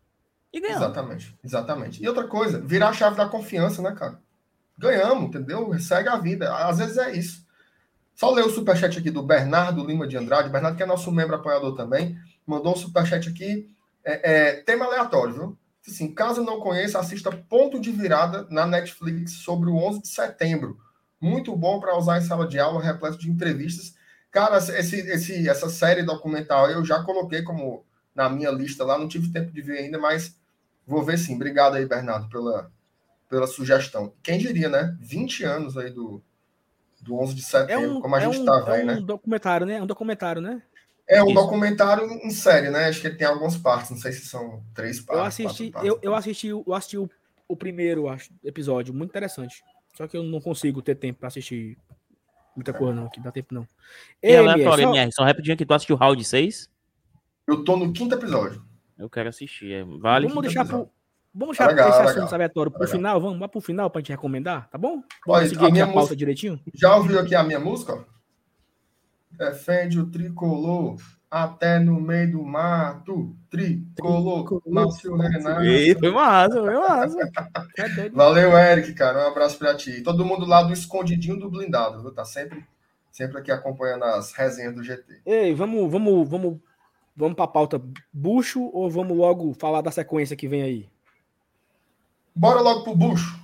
E 0.53 0.61
ganhamos. 0.61 0.83
Exatamente, 0.83 1.39
exatamente. 1.45 2.03
E 2.03 2.09
outra 2.09 2.25
coisa, 2.25 2.61
virar 2.61 2.89
a 2.89 2.93
chave 2.93 3.17
da 3.17 3.29
confiança, 3.29 3.83
né, 3.83 3.93
cara? 3.93 4.21
Ganhamos, 4.79 5.29
entendeu? 5.29 5.79
Segue 5.79 6.09
a 6.09 6.17
vida. 6.17 6.55
Às 6.55 6.79
vezes 6.79 6.99
é 6.99 7.13
isso. 7.15 7.47
Só 8.15 8.31
ler 8.33 8.45
o 8.45 8.51
superchat 8.51 8.99
aqui 8.99 9.11
do 9.11 9.23
Bernardo 9.23 9.85
Lima 9.85 10.07
de 10.07 10.17
Andrade. 10.17 10.49
Bernardo, 10.49 10.77
que 10.77 10.83
é 10.83 10.87
nosso 10.87 11.13
membro 11.13 11.37
apoiador 11.37 11.75
também, 11.77 12.17
mandou 12.47 12.73
um 12.73 12.77
superchat 12.77 13.29
aqui. 13.29 13.71
É, 14.05 14.33
é, 14.33 14.53
tema 14.63 14.87
aleatório, 14.87 15.35
viu? 15.35 15.59
Assim, 15.87 16.13
caso 16.13 16.43
não 16.43 16.59
conheça, 16.59 16.99
assista 16.99 17.31
Ponto 17.31 17.79
de 17.79 17.93
Virada 17.93 18.47
na 18.51 18.67
Netflix 18.67 19.33
sobre 19.35 19.71
o 19.71 19.77
11 19.77 20.03
de 20.03 20.09
setembro. 20.09 20.79
Muito 21.21 21.55
bom 21.55 21.79
para 21.79 21.97
usar 21.97 22.19
em 22.19 22.23
sala 22.23 22.47
de 22.47 22.59
aula, 22.59 22.83
repleto 22.83 23.19
de 23.19 23.31
entrevistas. 23.31 23.95
Cara, 24.31 24.59
esse, 24.59 24.97
esse, 25.01 25.49
essa 25.49 25.69
série 25.69 26.03
documental 26.03 26.71
eu 26.71 26.85
já 26.85 27.03
coloquei 27.03 27.43
como 27.43 27.85
na 28.15 28.29
minha 28.29 28.51
lista 28.51 28.85
lá, 28.85 28.99
não 28.99 29.09
tive 29.09 29.33
tempo 29.33 29.53
de 29.53 29.61
ver 29.63 29.79
ainda, 29.79 29.99
mas 29.99 30.39
vou 30.87 31.03
ver 31.03 31.19
sim. 31.19 31.35
Obrigado 31.35 31.77
aí, 31.77 31.87
Bernardo, 31.87 32.29
pela, 32.29 32.71
pela 33.29 33.47
sugestão. 33.47 34.13
Quem 34.23 34.39
diria, 34.39 34.69
né? 34.69 34.97
20 35.01 35.45
anos 35.45 35.77
aí 35.77 35.91
do, 35.91 36.23
do 37.01 37.15
11 37.19 37.35
de 37.35 37.43
É 37.43 37.45
setembro, 37.45 37.99
um, 37.99 38.01
como 38.01 38.15
a 38.17 38.21
é 38.21 38.25
gente 38.25 38.39
um, 38.41 38.45
tá 38.45 38.59
é 38.59 38.77
vendo, 38.79 38.93
um 38.93 38.95
né? 38.95 39.01
documentário, 39.01 39.67
né? 39.67 39.77
É 39.77 39.83
um 39.83 39.87
documentário, 39.87 40.41
né? 40.43 40.63
É 41.09 41.23
um 41.23 41.27
Isso. 41.27 41.35
documentário 41.35 42.05
em 42.11 42.31
série, 42.31 42.69
né? 42.69 42.87
Acho 42.87 43.01
que 43.01 43.07
ele 43.07 43.17
tem 43.17 43.27
algumas 43.27 43.57
partes, 43.57 43.91
não 43.91 43.99
sei 43.99 44.11
se 44.13 44.27
são 44.27 44.65
três 44.75 45.01
partes. 45.01 45.39
Eu 45.39 45.47
assisti, 45.47 45.71
quatro 45.71 45.73
partes. 45.73 45.89
eu, 45.89 46.11
eu 46.11 46.15
assisti, 46.17 46.49
eu 46.49 46.75
assisti 46.75 46.99
o, 46.99 47.09
o 47.47 47.57
primeiro 47.57 48.09
acho, 48.09 48.31
episódio, 48.43 48.93
muito 48.93 49.11
interessante. 49.11 49.63
Só 49.95 50.09
que 50.09 50.17
eu 50.17 50.23
não 50.23 50.41
consigo 50.41 50.83
ter 50.83 50.97
tempo 50.97 51.21
para 51.21 51.29
assistir 51.29 51.79
muita 52.57 52.73
coisa, 52.73 52.95
não, 52.95 53.09
que 53.11 53.21
dá 53.21 53.31
tempo 53.31 53.55
não. 53.55 53.63
E 54.23 54.29
Ei, 54.29 54.37
aleatório, 54.37 54.85
só- 54.85 54.91
MR, 54.95 55.13
só 55.13 55.25
rapidinho 55.25 55.55
aqui, 55.55 55.65
tu 55.67 55.75
assistiu 55.75 55.97
o 55.97 55.99
round 55.99 56.25
6? 56.25 56.69
Eu 57.47 57.63
tô 57.65 57.77
no 57.77 57.93
quinto 57.93 58.15
episódio. 58.15 58.65
Eu 58.99 59.09
quero 59.11 59.29
assistir. 59.29 59.73
é, 59.73 59.85
Vale. 59.85 60.27
Vamos 60.29 60.43
deixar 60.43 60.63
episódio. 60.63 60.87
pro, 60.87 60.93
vamos 61.35 61.57
Tá 61.57 61.67
deixar 61.67 61.77
legal, 61.77 61.89
esse 61.91 61.99
tá 61.99 62.05
assunto 62.05 62.23
legal. 62.25 62.35
aleatório 62.35 62.71
pro 62.73 62.79
Tá 62.81 62.85
legal. 62.87 62.99
final, 62.99 63.21
vamos 63.21 63.41
lá 63.41 63.49
pro 63.49 63.61
final 63.61 63.91
pra 63.91 64.01
gente 64.01 64.11
recomendar, 64.11 64.69
tá 64.71 64.79
bom? 64.79 65.03
Olha, 65.29 65.41
Vamos 65.45 65.49
seguir 65.51 65.61
a 65.61 65.65
aqui 65.65 65.73
minha 65.73 65.85
a 65.85 65.87
pauta 65.87 66.01
música- 66.01 66.17
direitinho? 66.17 66.61
Já 66.75 66.97
ouviu 66.97 67.21
aqui 67.21 67.35
a 67.35 67.43
minha 67.45 67.61
música? 67.61 67.93
ó? 67.95 68.05
Defende 69.31 70.01
o 70.01 70.07
tricolor 70.11 70.97
até 71.45 71.79
no 71.79 72.01
meio 72.01 72.33
do 72.33 72.45
mato. 72.45 73.37
Tricolor. 73.51 74.63
Márcio 74.67 75.17
Renato. 75.17 75.63
Ei, 75.63 75.95
foi 75.95 76.11
massa, 76.11 76.61
foi 76.61 76.75
massa. 76.75 77.17
É. 77.79 78.09
Valeu, 78.11 78.57
Eric, 78.57 78.95
cara. 78.95 79.25
Um 79.25 79.31
abraço 79.31 79.59
pra 79.59 79.75
ti. 79.75 80.01
Todo 80.03 80.25
mundo 80.25 80.47
lá 80.47 80.63
do 80.63 80.73
escondidinho 80.73 81.39
do 81.39 81.51
blindado, 81.51 82.01
viu? 82.01 82.13
Tá 82.13 82.25
sempre, 82.25 82.65
sempre 83.11 83.39
aqui 83.39 83.53
acompanhando 83.53 84.05
as 84.05 84.33
resenhas 84.33 84.75
do 84.75 84.83
GT. 84.83 85.21
Ei, 85.27 85.55
vamos, 85.55 85.91
vamos, 85.91 86.29
vamos, 86.29 86.59
vamos 87.15 87.37
pra 87.37 87.47
pauta 87.47 87.81
bucho 88.13 88.71
ou 88.73 88.91
vamos 88.91 89.17
logo 89.17 89.55
falar 89.55 89.83
da 89.83 89.91
sequência 89.91 90.37
que 90.37 90.49
vem 90.49 90.63
aí? 90.63 90.89
Bora 92.35 92.61
logo 92.61 92.83
pro 92.85 92.95
bucho, 92.95 93.39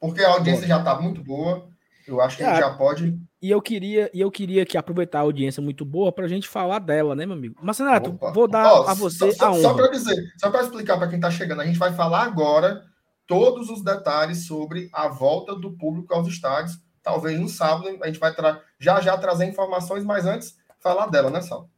porque 0.00 0.22
a 0.22 0.30
audiência 0.30 0.66
Bora. 0.66 0.78
já 0.78 0.84
tá 0.84 1.00
muito 1.00 1.22
boa. 1.22 1.68
Eu 2.06 2.20
acho 2.20 2.36
que 2.36 2.44
a 2.44 2.46
gente 2.46 2.60
Cara, 2.60 2.72
já 2.72 2.78
pode. 2.78 3.18
E 3.40 3.50
eu 3.50 3.60
queria, 3.60 4.10
e 4.14 4.20
eu 4.20 4.30
queria 4.30 4.64
que 4.64 4.78
aproveitar 4.78 5.18
a 5.18 5.22
audiência 5.22 5.62
muito 5.62 5.84
boa 5.84 6.10
pra 6.10 6.26
gente 6.26 6.48
falar 6.48 6.78
dela, 6.78 7.14
né, 7.14 7.26
meu 7.26 7.36
amigo? 7.36 7.56
Mas, 7.62 7.78
Renato, 7.78 8.10
Opa. 8.10 8.32
vou 8.32 8.48
dar 8.48 8.66
Ó, 8.66 8.88
a 8.88 8.94
você 8.94 9.30
só, 9.32 9.50
a 9.50 9.52
só, 9.52 9.60
só 9.60 9.68
honra. 9.68 9.76
para 9.76 9.90
dizer, 9.90 10.16
só 10.38 10.50
para 10.50 10.62
explicar 10.62 10.96
para 10.96 11.08
quem 11.08 11.20
tá 11.20 11.30
chegando, 11.30 11.60
a 11.60 11.66
gente 11.66 11.78
vai 11.78 11.92
falar 11.92 12.22
agora 12.22 12.82
todos 13.26 13.68
os 13.68 13.82
detalhes 13.82 14.46
sobre 14.46 14.88
a 14.92 15.08
volta 15.08 15.54
do 15.54 15.76
público 15.76 16.14
aos 16.14 16.26
estádios. 16.28 16.78
Talvez 17.02 17.38
no 17.38 17.48
sábado 17.48 17.88
a 18.02 18.06
gente 18.06 18.18
vai 18.18 18.34
já 18.80 19.00
já 19.00 19.18
trazer 19.18 19.44
informações, 19.44 20.02
mas 20.02 20.24
antes 20.24 20.56
falar 20.80 21.06
dela, 21.06 21.30
né, 21.30 21.42
Sal? 21.42 21.68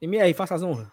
MR, 0.00 0.32
faça 0.34 0.54
as 0.54 0.62
honras. 0.62 0.88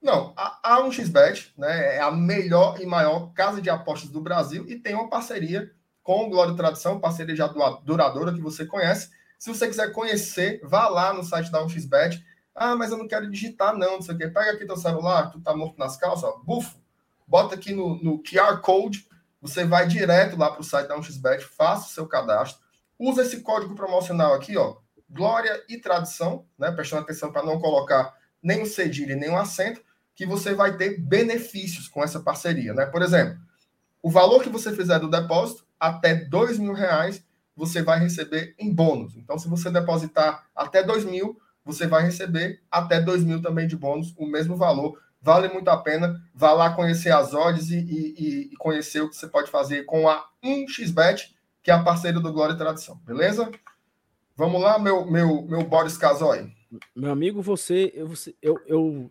Não, 0.00 0.32
a, 0.36 0.76
a 0.76 0.82
1xBet 0.84 1.52
né, 1.56 1.96
é 1.96 2.00
a 2.00 2.10
melhor 2.10 2.80
e 2.80 2.86
maior 2.86 3.32
casa 3.32 3.60
de 3.60 3.68
apostas 3.68 4.10
do 4.10 4.20
Brasil 4.20 4.64
e 4.68 4.76
tem 4.76 4.94
uma 4.94 5.10
parceria 5.10 5.70
com 6.02 6.24
o 6.24 6.30
Glória 6.30 6.52
e 6.52 6.56
Tradição, 6.56 7.00
parceria 7.00 7.36
já 7.36 7.46
duradoura 7.84 8.32
que 8.32 8.40
você 8.40 8.64
conhece. 8.64 9.10
Se 9.38 9.48
você 9.48 9.68
quiser 9.68 9.92
conhecer, 9.92 10.60
vá 10.64 10.88
lá 10.88 11.12
no 11.12 11.22
site 11.22 11.50
da 11.50 11.64
1xBet. 11.64 12.22
Ah, 12.54 12.74
mas 12.74 12.90
eu 12.90 12.98
não 12.98 13.06
quero 13.06 13.30
digitar, 13.30 13.76
não, 13.76 13.94
não 13.94 14.02
sei 14.02 14.14
o 14.14 14.18
quê. 14.18 14.28
Pega 14.28 14.50
aqui 14.50 14.66
teu 14.66 14.76
celular, 14.76 15.30
tu 15.30 15.40
tá 15.40 15.54
morto 15.54 15.78
nas 15.78 15.96
calças, 15.96 16.24
ó, 16.24 16.38
bufo, 16.44 16.76
bota 17.26 17.54
aqui 17.54 17.72
no, 17.72 18.02
no 18.02 18.20
QR 18.20 18.60
Code, 18.60 19.06
você 19.40 19.64
vai 19.64 19.86
direto 19.86 20.36
lá 20.36 20.50
para 20.50 20.60
o 20.60 20.64
site 20.64 20.88
da 20.88 20.98
1xBet, 20.98 21.40
faça 21.42 21.86
o 21.86 21.90
seu 21.90 22.06
cadastro, 22.06 22.60
usa 22.98 23.22
esse 23.22 23.40
código 23.42 23.76
promocional 23.76 24.34
aqui, 24.34 24.56
ó, 24.56 24.76
Glória 25.08 25.64
e 25.68 25.78
Tradição, 25.78 26.44
né, 26.58 26.70
prestando 26.72 27.02
atenção 27.02 27.32
para 27.32 27.44
não 27.44 27.60
colocar 27.60 28.14
nem 28.42 28.62
o 28.62 28.66
cedilha 28.66 29.16
nem 29.16 29.30
o 29.30 29.38
acento, 29.38 29.80
que 30.14 30.26
você 30.26 30.52
vai 30.52 30.76
ter 30.76 31.00
benefícios 31.00 31.86
com 31.86 32.02
essa 32.02 32.18
parceria, 32.18 32.74
né? 32.74 32.86
Por 32.86 33.02
exemplo, 33.02 33.38
o 34.02 34.10
valor 34.10 34.42
que 34.42 34.48
você 34.48 34.74
fizer 34.74 34.98
do 34.98 35.08
depósito, 35.08 35.64
até 35.78 36.14
dois 36.14 36.58
mil 36.58 36.72
reais, 36.72 37.24
você 37.58 37.82
vai 37.82 37.98
receber 37.98 38.54
em 38.58 38.72
bônus. 38.72 39.16
Então, 39.16 39.36
se 39.38 39.48
você 39.48 39.70
depositar 39.70 40.46
até 40.54 40.82
dois 40.82 41.04
mil, 41.04 41.36
você 41.64 41.86
vai 41.86 42.04
receber 42.04 42.62
até 42.70 43.00
dois 43.00 43.24
mil 43.24 43.42
também 43.42 43.66
de 43.66 43.76
bônus, 43.76 44.14
o 44.16 44.26
mesmo 44.26 44.56
valor. 44.56 44.98
Vale 45.20 45.48
muito 45.48 45.68
a 45.68 45.76
pena. 45.76 46.22
Vá 46.32 46.52
lá 46.52 46.72
conhecer 46.72 47.10
as 47.12 47.34
odds 47.34 47.70
e, 47.70 47.76
e- 47.78 48.50
e 48.52 48.56
conhecer 48.56 49.00
o 49.02 49.08
que 49.10 49.16
você 49.16 49.26
pode 49.26 49.50
fazer 49.50 49.84
com 49.84 50.08
a 50.08 50.24
1xBet, 50.42 51.34
que 51.62 51.70
é 51.70 51.74
a 51.74 51.82
parceira 51.82 52.20
do 52.20 52.32
Glória 52.32 52.54
e 52.54 52.56
Tradição. 52.58 52.96
Beleza? 53.04 53.50
Vamos 54.36 54.62
lá, 54.62 54.78
meu, 54.78 55.04
meu, 55.10 55.42
meu 55.42 55.64
Boris 55.64 55.98
Casoy. 55.98 56.50
Meu 56.94 57.10
amigo, 57.10 57.42
você, 57.42 57.90
eu, 57.94 58.06
você- 58.06 58.36
eu, 58.40 58.56
eu 58.66 59.10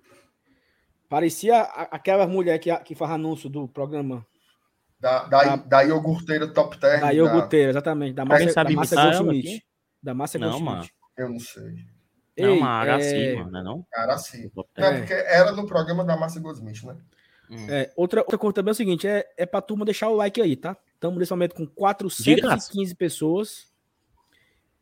parecia 1.09 1.61
aquela 1.91 2.25
mulher 2.25 2.57
que, 2.59 2.73
que 2.79 2.95
faz 2.95 3.11
anúncio 3.11 3.49
do 3.49 3.67
programa 3.67 4.25
Da, 4.99 5.25
da, 5.25 5.55
Da- 5.57 5.81
iogurteira 5.83 6.47
Top 6.47 6.77
Term. 6.79 7.01
da 7.01 7.13
iogurteira, 7.13 7.69
exatamente, 7.69 8.13
da 8.15 8.25
Márcia, 8.25 8.51
sabe 8.51 8.75
da 8.75 8.81
ela 8.81 9.11
Goldschmidt. 9.23 9.65
Da 10.01 10.13
Márcia 10.13 10.39
Não, 10.39 10.47
Goldschmidt. 10.49 10.75
mano. 10.77 10.89
Eu 11.17 11.29
não 11.29 11.39
sei. 11.39 11.63
Não, 12.39 12.53
Ei, 12.53 12.59
uma 12.59 12.69
Araci, 12.69 13.15
é, 13.15 13.35
mano, 13.35 13.51
não 13.51 13.59
é 13.59 13.63
não? 13.63 13.85
Cara, 13.91 14.13
assim. 14.13 14.49
Top 14.49 14.69
É, 14.75 14.97
porque 14.99 15.13
era 15.13 15.51
no 15.53 15.65
programa 15.67 16.03
da 16.03 16.15
Márcia 16.17 16.41
Goldsmith, 16.41 16.83
né? 16.83 16.95
Hum. 17.49 17.65
é, 17.69 17.91
outra, 17.95 18.21
outra 18.21 18.37
coisa 18.37 18.55
também 18.55 18.71
é 18.71 18.73
o 18.73 18.75
seguinte, 18.75 19.07
é, 19.07 19.25
é 19.37 19.45
pra 19.45 19.61
turma 19.61 19.85
deixar 19.85 20.09
o 20.09 20.15
like 20.15 20.41
aí, 20.41 20.55
tá? 20.55 20.75
Estamos 20.93 21.17
nesse 21.17 21.31
momento 21.31 21.55
com 21.55 21.63
De 21.65 21.71
415 21.71 22.93
pessoas 22.95 23.67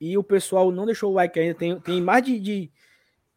e 0.01 0.17
o 0.17 0.23
pessoal 0.23 0.71
não 0.71 0.85
deixou 0.85 1.11
o 1.11 1.13
like 1.15 1.39
ainda, 1.39 1.53
tem, 1.55 1.79
tem 1.79 2.01
mais 2.01 2.23
de, 2.23 2.39
de- 2.39 2.71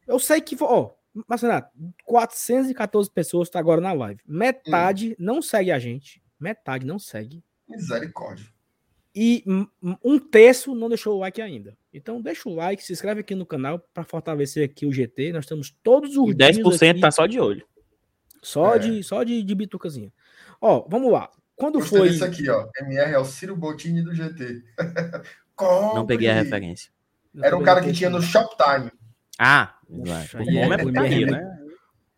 Eu 0.06 0.18
sei 0.18 0.40
que, 0.40 0.56
ó, 0.60 0.90
mas 1.26 1.42
Renato, 1.42 1.70
414 2.06 3.10
pessoas 3.10 3.50
tá 3.50 3.58
agora 3.58 3.80
na 3.80 3.92
live. 3.92 4.20
Metade 4.26 5.14
não 5.18 5.42
segue 5.42 5.70
a 5.70 5.78
gente, 5.78 6.22
metade 6.40 6.86
não 6.86 6.98
segue. 6.98 7.42
Misericórdia. 7.68 8.46
E 9.14 9.42
um- 10.04 10.18
terço 10.18 10.74
não 10.74 10.88
deixou 10.88 11.16
o 11.16 11.18
like 11.20 11.40
ainda. 11.42 11.76
Então 11.92 12.20
deixa 12.20 12.48
o 12.48 12.54
like, 12.54 12.82
se 12.82 12.92
inscreve 12.92 13.20
aqui 13.20 13.34
no 13.34 13.44
canal 13.46 13.78
para 13.92 14.04
fortalecer 14.04 14.64
aqui 14.64 14.86
o 14.86 14.92
GT. 14.92 15.32
Nós 15.32 15.44
estamos 15.44 15.74
todos 15.82 16.16
os 16.16 16.30
E 16.30 16.34
dias 16.34 16.56
10% 16.58 16.90
aqui, 16.92 17.00
tá 17.00 17.10
só 17.10 17.26
de 17.26 17.40
olho. 17.40 17.66
só 18.42 18.76
É. 18.76 18.78
de 18.78 19.02
só 19.02 19.24
de, 19.24 19.42
de 19.42 19.54
bitucazinha. 19.54 20.12
Ó, 20.60 20.86
vamos 20.88 21.10
lá. 21.10 21.30
Quando 21.56 21.80
foi. 21.80 22.08
Isso 22.10 22.24
aqui, 22.24 22.48
ó. 22.48 22.68
MR 22.80 23.12
é 23.14 23.18
o 23.18 23.24
Ciro 23.24 23.56
Bottini 23.56 24.02
do 24.02 24.14
GT. 24.14 24.62
Não 25.60 26.06
peguei 26.06 26.28
a 26.30 26.34
referência. 26.34 26.92
Era 27.42 27.56
um 27.56 27.62
cara 27.64 27.82
que 27.82 27.92
tinha 27.92 28.08
no 28.10 28.22
Shoptime. 28.22 28.92
Ah, 29.38 29.74
Poxa, 29.88 30.38
o 30.38 30.44
nome 30.44 30.58
é, 30.70 30.74
é 30.74 30.78
putaria, 30.78 31.26
né? 31.26 31.58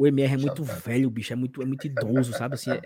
O 0.01 0.07
MR 0.07 0.33
é 0.33 0.37
muito 0.39 0.65
velho, 0.65 1.11
bicho, 1.11 1.31
é 1.31 1.37
muito, 1.37 1.61
é 1.61 1.67
muito 1.67 1.87
idoso, 1.87 2.33
sabe? 2.33 2.55
Assim, 2.55 2.71
é, 2.71 2.81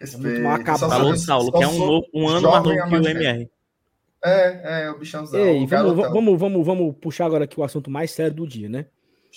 é 0.00 0.16
muito 0.16 0.40
mal 0.40 0.54
acabado. 0.54 0.90
Falou 0.90 1.16
Saulo, 1.16 1.52
que 1.52 1.62
é 1.62 1.68
um, 1.68 2.02
um 2.12 2.28
ano 2.28 2.50
mais 2.50 2.64
novo 2.64 2.88
que 2.88 2.96
o 2.96 3.08
MR. 3.08 3.48
É, 4.24 4.82
é, 4.82 4.90
o 4.90 4.98
bichãozão. 4.98 5.38
Ei, 5.38 5.62
o 5.62 5.66
vamos, 5.68 5.94
vamos, 5.94 6.40
vamos, 6.40 6.66
vamos 6.66 6.96
puxar 7.00 7.26
agora 7.26 7.44
aqui 7.44 7.60
o 7.60 7.62
assunto 7.62 7.88
mais 7.88 8.10
sério 8.10 8.34
do 8.34 8.48
dia, 8.48 8.68
né? 8.68 8.86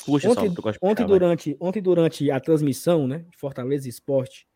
Puxa, 0.04 0.28
ontem, 0.28 0.52
Saulo, 0.52 0.78
ontem, 0.82 1.06
durante, 1.06 1.58
ontem, 1.60 1.82
durante 1.84 2.32
a 2.32 2.40
transmissão, 2.40 3.08
né, 3.08 3.26
de 3.30 3.38
Fortaleza 3.38 3.88
Esporte, 3.88 4.48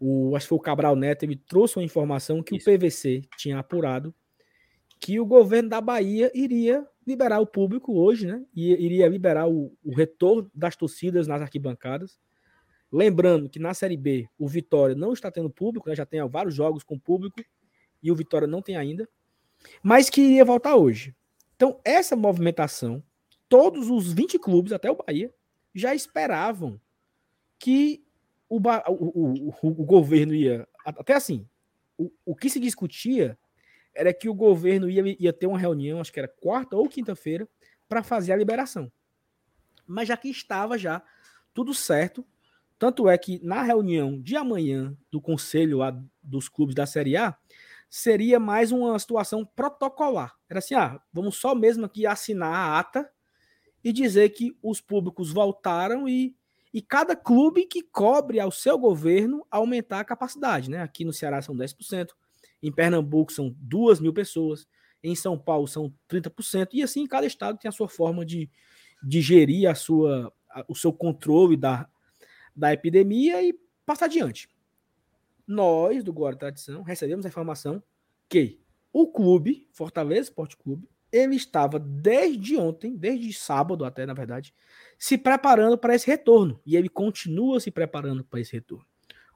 o, 0.00 0.34
acho 0.34 0.46
que 0.46 0.48
foi 0.48 0.56
o 0.56 0.62
Cabral 0.62 0.96
Neto, 0.96 1.24
ele 1.24 1.36
trouxe 1.36 1.76
uma 1.76 1.84
informação 1.84 2.42
que 2.42 2.56
Isso. 2.56 2.70
o 2.70 2.78
PVC 2.78 3.20
tinha 3.36 3.58
apurado 3.58 4.14
que 4.98 5.20
o 5.20 5.26
governo 5.26 5.68
da 5.68 5.82
Bahia 5.82 6.30
iria 6.34 6.86
liberar 7.10 7.40
o 7.40 7.46
público 7.46 7.98
hoje, 7.98 8.26
né? 8.26 8.44
E 8.54 8.72
iria 8.72 9.08
liberar 9.08 9.48
o, 9.48 9.76
o 9.84 9.94
retorno 9.94 10.50
das 10.54 10.76
torcidas 10.76 11.26
nas 11.26 11.42
arquibancadas. 11.42 12.18
Lembrando 12.90 13.48
que 13.48 13.58
na 13.58 13.74
Série 13.74 13.96
B 13.96 14.28
o 14.38 14.48
Vitória 14.48 14.96
não 14.96 15.12
está 15.12 15.30
tendo 15.30 15.50
público, 15.50 15.88
né? 15.88 15.94
já 15.94 16.06
tem 16.06 16.26
vários 16.28 16.54
jogos 16.54 16.82
com 16.82 16.98
público 16.98 17.40
e 18.02 18.10
o 18.10 18.16
Vitória 18.16 18.48
não 18.48 18.62
tem 18.62 18.76
ainda, 18.76 19.08
mas 19.82 20.10
que 20.10 20.20
iria 20.20 20.44
voltar 20.44 20.76
hoje. 20.76 21.14
Então, 21.54 21.78
essa 21.84 22.16
movimentação, 22.16 23.02
todos 23.48 23.90
os 23.90 24.12
20 24.12 24.38
clubes, 24.38 24.72
até 24.72 24.90
o 24.90 24.96
Bahia, 24.96 25.32
já 25.74 25.94
esperavam 25.94 26.80
que 27.58 28.02
o, 28.48 28.58
o, 28.58 29.50
o, 29.50 29.54
o 29.62 29.84
governo 29.84 30.34
ia. 30.34 30.66
Até 30.84 31.14
assim, 31.14 31.46
o, 31.96 32.10
o 32.24 32.34
que 32.34 32.48
se 32.50 32.58
discutia 32.58 33.38
era 33.94 34.12
que 34.12 34.28
o 34.28 34.34
governo 34.34 34.88
ia, 34.88 35.16
ia 35.18 35.32
ter 35.32 35.46
uma 35.46 35.58
reunião, 35.58 36.00
acho 36.00 36.12
que 36.12 36.18
era 36.18 36.28
quarta 36.28 36.76
ou 36.76 36.88
quinta-feira, 36.88 37.48
para 37.88 38.02
fazer 38.02 38.32
a 38.32 38.36
liberação. 38.36 38.90
Mas 39.86 40.08
já 40.08 40.16
que 40.16 40.28
estava 40.28 40.78
já 40.78 41.02
tudo 41.52 41.74
certo, 41.74 42.24
tanto 42.78 43.08
é 43.08 43.18
que 43.18 43.38
na 43.44 43.62
reunião 43.62 44.20
de 44.20 44.36
amanhã 44.36 44.96
do 45.10 45.20
conselho 45.20 45.78
lá 45.78 45.98
dos 46.22 46.48
clubes 46.48 46.74
da 46.74 46.86
Série 46.86 47.16
A, 47.16 47.36
seria 47.90 48.38
mais 48.38 48.70
uma 48.70 48.96
situação 48.98 49.44
protocolar. 49.44 50.36
Era 50.48 50.60
assim, 50.60 50.74
ah, 50.74 51.00
vamos 51.12 51.36
só 51.36 51.54
mesmo 51.54 51.84
aqui 51.84 52.06
assinar 52.06 52.54
a 52.54 52.78
ata 52.78 53.10
e 53.82 53.92
dizer 53.92 54.30
que 54.30 54.56
os 54.62 54.80
públicos 54.80 55.32
voltaram 55.32 56.08
e, 56.08 56.36
e 56.72 56.80
cada 56.80 57.16
clube 57.16 57.66
que 57.66 57.82
cobre 57.82 58.38
ao 58.38 58.52
seu 58.52 58.78
governo 58.78 59.44
aumentar 59.50 60.00
a 60.00 60.04
capacidade, 60.04 60.70
né? 60.70 60.80
Aqui 60.80 61.04
no 61.04 61.12
Ceará 61.12 61.42
são 61.42 61.56
10%, 61.56 62.10
em 62.62 62.72
Pernambuco 62.72 63.32
são 63.32 63.54
2 63.58 64.00
mil 64.00 64.12
pessoas. 64.12 64.66
Em 65.02 65.14
São 65.14 65.38
Paulo 65.38 65.66
são 65.66 65.92
30%. 66.08 66.68
E 66.72 66.82
assim, 66.82 67.06
cada 67.06 67.26
estado 67.26 67.58
tem 67.58 67.68
a 67.68 67.72
sua 67.72 67.88
forma 67.88 68.24
de, 68.24 68.50
de 69.02 69.20
gerir 69.20 69.68
a 69.68 69.74
sua, 69.74 70.32
a, 70.50 70.64
o 70.68 70.74
seu 70.74 70.92
controle 70.92 71.56
da, 71.56 71.88
da 72.54 72.72
epidemia 72.72 73.42
e 73.42 73.58
passar 73.86 74.06
adiante. 74.06 74.48
Nós, 75.46 76.04
do 76.04 76.12
Guarda 76.12 76.38
Tradição, 76.38 76.82
recebemos 76.82 77.24
a 77.24 77.28
informação 77.28 77.82
que 78.28 78.60
o 78.92 79.10
clube, 79.10 79.68
Fortaleza 79.72 80.22
Esporte 80.22 80.56
Clube, 80.56 80.88
ele 81.12 81.34
estava 81.34 81.78
desde 81.78 82.56
ontem, 82.56 82.96
desde 82.96 83.32
sábado 83.32 83.84
até, 83.84 84.06
na 84.06 84.14
verdade, 84.14 84.54
se 84.98 85.18
preparando 85.18 85.76
para 85.76 85.94
esse 85.94 86.06
retorno. 86.06 86.60
E 86.64 86.76
ele 86.76 86.88
continua 86.88 87.58
se 87.58 87.70
preparando 87.70 88.22
para 88.24 88.40
esse 88.40 88.52
retorno. 88.52 88.86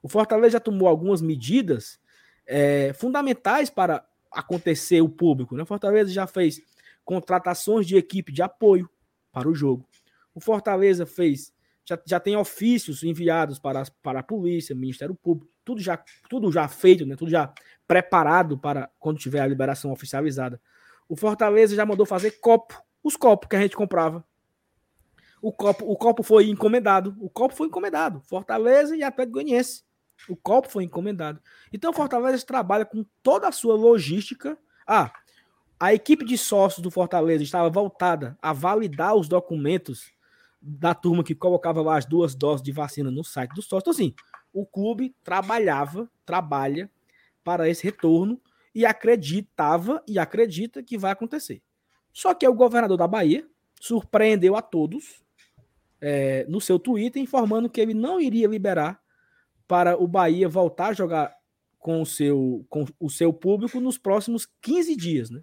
O 0.02 0.08
Fortaleza 0.08 0.50
já 0.50 0.60
tomou 0.60 0.86
algumas 0.86 1.20
medidas 1.20 1.98
é, 2.46 2.92
fundamentais 2.92 3.70
para 3.70 4.06
acontecer 4.30 5.00
o 5.00 5.08
público. 5.08 5.56
Né? 5.56 5.64
Fortaleza 5.64 6.10
já 6.10 6.26
fez 6.26 6.60
contratações 7.04 7.86
de 7.86 7.96
equipe 7.96 8.32
de 8.32 8.42
apoio 8.42 8.88
para 9.32 9.48
o 9.48 9.54
jogo. 9.54 9.86
O 10.34 10.40
Fortaleza 10.40 11.06
fez, 11.06 11.52
já, 11.84 11.98
já 12.06 12.18
tem 12.18 12.36
ofícios 12.36 13.02
enviados 13.02 13.58
para, 13.58 13.84
para 14.02 14.20
a 14.20 14.22
polícia, 14.22 14.74
Ministério 14.74 15.14
Público, 15.14 15.52
tudo 15.64 15.80
já, 15.80 16.02
tudo 16.28 16.50
já 16.50 16.66
feito, 16.68 17.06
né? 17.06 17.16
tudo 17.16 17.30
já 17.30 17.52
preparado 17.86 18.58
para 18.58 18.90
quando 18.98 19.18
tiver 19.18 19.40
a 19.40 19.46
liberação 19.46 19.92
oficializada. 19.92 20.60
O 21.08 21.16
Fortaleza 21.16 21.76
já 21.76 21.84
mandou 21.84 22.06
fazer 22.06 22.32
copo, 22.40 22.82
os 23.02 23.16
copos 23.16 23.48
que 23.48 23.56
a 23.56 23.60
gente 23.60 23.76
comprava. 23.76 24.24
O 25.42 25.52
copo, 25.52 25.84
o 25.84 25.94
copo 25.94 26.22
foi 26.22 26.48
encomendado. 26.48 27.14
O 27.20 27.28
copo 27.28 27.54
foi 27.54 27.66
encomendado. 27.66 28.22
Fortaleza 28.22 28.96
e 28.96 29.02
Atlético 29.02 29.34
Goianiense. 29.34 29.83
O 30.28 30.36
copo 30.36 30.68
foi 30.68 30.84
encomendado. 30.84 31.40
Então 31.72 31.90
o 31.90 31.94
Fortaleza 31.94 32.44
trabalha 32.44 32.84
com 32.84 33.04
toda 33.22 33.48
a 33.48 33.52
sua 33.52 33.74
logística. 33.74 34.58
Ah, 34.86 35.12
a 35.78 35.92
equipe 35.92 36.24
de 36.24 36.38
sócios 36.38 36.82
do 36.82 36.90
Fortaleza 36.90 37.42
estava 37.42 37.68
voltada 37.68 38.38
a 38.40 38.52
validar 38.52 39.14
os 39.14 39.28
documentos 39.28 40.12
da 40.60 40.94
turma 40.94 41.22
que 41.22 41.34
colocava 41.34 41.82
lá 41.82 41.98
as 41.98 42.06
duas 42.06 42.34
doses 42.34 42.62
de 42.62 42.72
vacina 42.72 43.10
no 43.10 43.22
site 43.22 43.54
do 43.54 43.60
sócio. 43.60 43.80
Então, 43.80 43.90
assim, 43.90 44.14
o 44.52 44.64
clube 44.64 45.14
trabalhava, 45.22 46.08
trabalha 46.24 46.90
para 47.42 47.68
esse 47.68 47.84
retorno 47.84 48.40
e 48.74 48.86
acreditava 48.86 50.02
e 50.08 50.18
acredita 50.18 50.82
que 50.82 50.96
vai 50.96 51.12
acontecer. 51.12 51.62
Só 52.12 52.32
que 52.32 52.48
o 52.48 52.54
governador 52.54 52.96
da 52.96 53.06
Bahia 53.06 53.46
surpreendeu 53.78 54.56
a 54.56 54.62
todos 54.62 55.22
é, 56.00 56.46
no 56.48 56.60
seu 56.60 56.78
Twitter 56.78 57.22
informando 57.22 57.68
que 57.68 57.80
ele 57.80 57.92
não 57.92 58.20
iria 58.20 58.48
liberar 58.48 59.03
para 59.66 60.00
o 60.00 60.06
Bahia 60.06 60.48
voltar 60.48 60.88
a 60.88 60.92
jogar 60.92 61.34
com 61.78 62.00
o 62.00 62.06
seu, 62.06 62.64
com 62.68 62.86
o 62.98 63.10
seu 63.10 63.32
público 63.32 63.80
nos 63.80 63.98
próximos 63.98 64.48
15 64.62 64.96
dias, 64.96 65.30
né? 65.30 65.42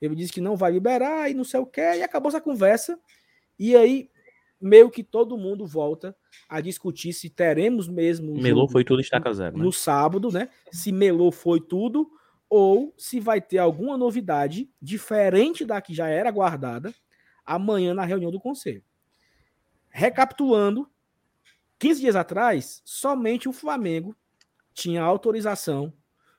Ele 0.00 0.14
disse 0.14 0.32
que 0.32 0.40
não 0.40 0.56
vai 0.56 0.72
liberar 0.72 1.30
e 1.30 1.34
não 1.34 1.44
sei 1.44 1.60
o 1.60 1.66
que, 1.66 1.80
e 1.80 2.02
acabou 2.02 2.28
essa 2.28 2.40
conversa. 2.40 2.98
E 3.58 3.76
aí, 3.76 4.10
meio 4.60 4.90
que 4.90 5.04
todo 5.04 5.36
mundo 5.36 5.66
volta 5.66 6.16
a 6.48 6.60
discutir 6.60 7.12
se 7.12 7.30
teremos 7.30 7.88
mesmo. 7.88 8.34
Melou 8.40 8.68
foi 8.68 8.84
tudo 8.84 9.00
estaca 9.00 9.32
zero. 9.32 9.58
Né? 9.58 9.64
No 9.64 9.72
sábado, 9.72 10.30
né? 10.30 10.48
Se 10.72 10.90
Melou 10.90 11.30
foi 11.30 11.60
tudo, 11.60 12.10
ou 12.48 12.92
se 12.98 13.18
vai 13.18 13.40
ter 13.40 13.58
alguma 13.58 13.96
novidade 13.96 14.68
diferente 14.80 15.64
da 15.64 15.80
que 15.80 15.94
já 15.94 16.08
era 16.08 16.30
guardada 16.30 16.92
amanhã 17.46 17.94
na 17.94 18.04
reunião 18.04 18.30
do 18.30 18.40
conselho. 18.40 18.82
Recapitulando, 19.88 20.88
15 21.82 22.00
dias 22.00 22.14
atrás, 22.14 22.80
somente 22.84 23.48
o 23.48 23.52
Flamengo 23.52 24.14
tinha 24.72 25.02
autorização 25.02 25.92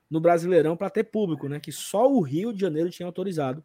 no 0.09 0.21
Brasileirão 0.21 0.77
para 0.77 0.89
ter 0.89 1.03
público, 1.03 1.49
né? 1.49 1.59
Que 1.59 1.69
só 1.69 2.09
o 2.09 2.21
Rio 2.21 2.53
de 2.53 2.61
Janeiro 2.61 2.89
tinha 2.89 3.05
autorizado 3.05 3.61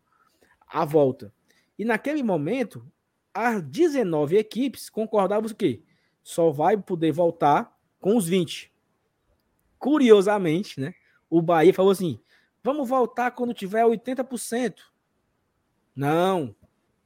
a 0.66 0.84
volta. 0.84 1.32
E 1.78 1.84
naquele 1.84 2.20
momento, 2.20 2.84
as 3.32 3.62
19 3.62 4.36
equipes 4.36 4.90
concordavam 4.90 5.48
que 5.50 5.84
só 6.20 6.50
vai 6.50 6.76
poder 6.76 7.12
voltar 7.12 7.72
com 8.00 8.16
os 8.16 8.26
20. 8.26 8.72
Curiosamente, 9.78 10.80
né? 10.80 10.92
O 11.30 11.40
Bahia 11.40 11.72
falou 11.72 11.92
assim: 11.92 12.18
vamos 12.60 12.88
voltar 12.88 13.30
quando 13.30 13.54
tiver 13.54 13.84
80%. 13.84 14.80
Não, 15.94 16.56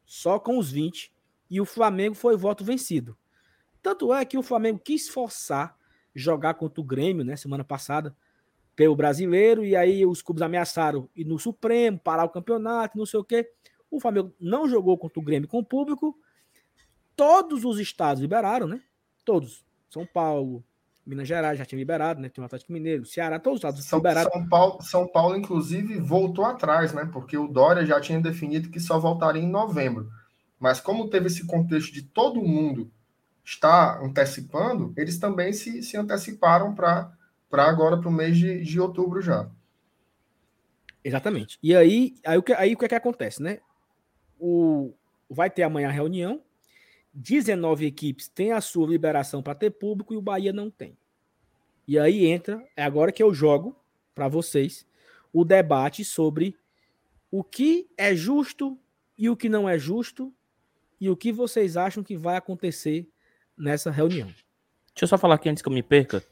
só 0.07 0.39
com 0.39 0.57
os 0.57 0.71
20. 0.71 1.15
E 1.51 1.61
o 1.61 1.67
Flamengo 1.67 2.15
foi 2.15 2.39
voto 2.39 2.65
vencido. 2.65 3.15
Tanto 3.83 4.15
é 4.15 4.25
que 4.25 4.39
o 4.39 4.43
Flamengo 4.43 4.79
quis 4.79 5.09
forçar 5.09 5.77
jogar 6.15 6.55
contra 6.55 6.81
o 6.81 6.85
Grêmio, 6.85 7.25
né, 7.25 7.37
semana 7.37 7.65
passada, 7.65 8.15
pelo 8.77 8.97
brasileiro, 8.97 9.65
e 9.65 9.77
aí 9.77 10.07
os 10.07 10.23
clubes 10.23 10.43
ameaçaram 10.43 11.09
ir 11.15 11.25
no 11.25 11.39
Supremo, 11.39 11.99
parar 11.99 12.25
o 12.25 12.31
campeonato, 12.31 12.97
não 12.97 13.07
sei 13.07 13.21
o 13.21 13.25
quê. 13.25 13.51
O 13.91 14.01
Flamengo 14.01 14.35
não 14.41 14.69
jogou 14.69 14.97
contra 14.97 15.21
o 15.21 15.23
Grêmio 15.23 15.49
com 15.49 15.59
o 15.59 15.65
público. 15.65 16.17
Todos 17.15 17.65
os 17.65 17.79
estados 17.79 18.23
liberaram, 18.23 18.67
né? 18.67 18.81
Todos. 19.25 19.63
São 19.91 20.07
Paulo, 20.07 20.65
Minas 21.05 21.29
Gerais 21.29 21.59
já 21.59 21.67
tinha 21.67 21.79
liberado, 21.79 22.21
né? 22.21 22.31
Tem 22.31 22.41
o 22.41 22.47
Atlético 22.47 22.73
Mineiro, 22.73 23.05
Ceará, 23.05 23.39
todos 23.39 23.59
os 23.59 23.61
estados 23.61 23.85
São, 23.85 23.99
liberaram. 23.99 24.31
São 24.31 24.49
Paulo, 24.49 24.83
São 24.83 25.07
Paulo, 25.07 25.37
inclusive, 25.37 25.99
voltou 26.01 26.47
atrás, 26.47 26.95
né? 26.95 27.09
Porque 27.13 27.37
o 27.37 27.47
Dória 27.47 27.85
já 27.85 28.01
tinha 28.01 28.21
definido 28.21 28.71
que 28.71 28.81
só 28.81 28.99
voltaria 28.99 29.43
em 29.43 29.51
novembro. 29.51 30.09
Mas 30.59 30.81
como 30.81 31.11
teve 31.11 31.27
esse 31.27 31.47
contexto 31.47 31.93
de 31.93 32.03
todo 32.03 32.41
mundo 32.41 32.91
está 33.45 33.99
antecipando, 34.01 34.93
eles 34.97 35.19
também 35.19 35.53
se, 35.53 35.83
se 35.83 35.97
anteciparam 35.97 36.75
para 36.75 37.13
agora, 37.51 37.99
para 37.99 38.09
o 38.09 38.13
mês 38.13 38.37
de, 38.37 38.63
de 38.63 38.81
outubro 38.81 39.21
já. 39.21 39.51
Exatamente. 41.05 41.59
E 41.63 41.75
aí, 41.75 42.15
aí, 42.25 42.39
o 42.39 42.43
que, 42.43 42.53
aí 42.53 42.75
o 42.75 42.79
que, 42.79 42.85
é 42.85 42.89
que 42.89 42.95
acontece, 42.95 43.43
né? 43.43 43.59
O, 44.39 44.95
vai 45.29 45.51
ter 45.51 45.63
amanhã 45.63 45.89
a 45.89 45.93
reunião, 45.93 46.43
19 47.13 47.85
equipes 47.87 48.29
têm 48.29 48.53
a 48.53 48.61
sua 48.61 48.87
liberação 48.87 49.43
para 49.43 49.55
ter 49.55 49.71
público 49.71 50.15
e 50.15 50.17
o 50.17 50.23
Bahia 50.23 50.53
não 50.53 50.71
tem. 50.71 50.97
E 51.87 51.99
aí 51.99 52.27
entra, 52.27 52.65
é 52.77 52.83
agora 52.83 53.13
que 53.13 53.23
eu 53.23 53.35
jogo 53.35 53.77
para 54.15 54.29
vocês 54.29 54.87
o 55.33 55.45
debate 55.45 56.05
sobre 56.05 56.57
o 57.31 57.43
que 57.43 57.89
é 57.97 58.15
justo 58.15 58.79
e 59.19 59.29
o 59.29 59.37
que 59.37 59.49
não 59.49 59.69
é 59.69 59.79
justo 59.79 60.33
e 61.01 61.11
o 61.11 61.17
que 61.17 61.33
vocês 61.33 61.77
acham 61.77 62.03
que 62.05 62.17
vai 62.17 62.37
acontecer 62.37 63.09
nessa 63.57 63.91
reunião. 63.91 64.29
Deixa 64.29 65.05
eu 65.05 65.09
só 65.09 65.19
falar 65.19 65.37
aqui 65.37 65.49
antes 65.49 65.63
que 65.63 65.69
eu 65.69 65.73
me 65.73 65.83
perca. 65.83 66.23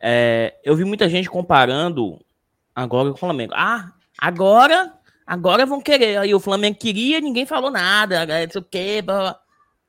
É, 0.00 0.58
eu 0.64 0.76
vi 0.76 0.84
muita 0.84 1.08
gente 1.08 1.28
comparando 1.28 2.24
agora 2.74 3.10
com 3.10 3.16
o 3.16 3.18
Flamengo. 3.18 3.52
Ah, 3.56 3.92
agora, 4.16 4.94
agora 5.26 5.66
vão 5.66 5.80
querer. 5.80 6.18
Aí 6.18 6.34
o 6.34 6.40
Flamengo 6.40 6.78
queria, 6.78 7.20
ninguém 7.20 7.44
falou 7.44 7.70
nada. 7.70 8.24
Não 8.26 8.34
sei. 8.36 8.48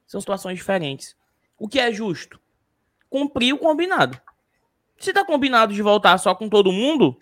São 0.08 0.20
situações 0.20 0.58
diferentes. 0.58 1.16
O 1.58 1.68
que 1.68 1.80
é 1.80 1.92
justo? 1.92 2.40
Cumprir 3.10 3.54
o 3.54 3.58
combinado. 3.58 4.20
Se 4.98 5.14
tá 5.14 5.24
combinado 5.24 5.74
de 5.74 5.82
voltar 5.82 6.18
só 6.18 6.34
com 6.36 6.50
todo 6.50 6.72
mundo, 6.72 7.18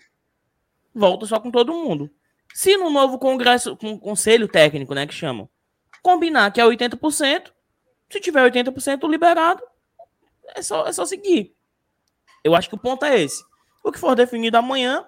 volta 0.94 1.26
só 1.26 1.38
com 1.38 1.50
todo 1.50 1.72
mundo. 1.72 2.10
Se 2.52 2.76
no 2.76 2.90
novo 2.90 3.18
congresso, 3.18 3.76
com 3.76 3.98
conselho 3.98 4.48
técnico, 4.48 4.94
né, 4.94 5.06
que 5.06 5.14
chamam, 5.14 5.48
combinar 6.02 6.50
que 6.50 6.60
é 6.60 6.64
80%, 6.64 7.52
se 8.10 8.20
tiver 8.20 8.50
80% 8.50 9.08
liberado, 9.08 9.62
é 10.54 10.62
só, 10.62 10.86
é 10.86 10.92
só 10.92 11.04
seguir. 11.04 11.54
Eu 12.42 12.54
acho 12.54 12.68
que 12.68 12.74
o 12.74 12.78
ponto 12.78 13.04
é 13.04 13.20
esse. 13.20 13.44
O 13.84 13.92
que 13.92 13.98
for 13.98 14.14
definido 14.14 14.56
amanhã, 14.56 15.06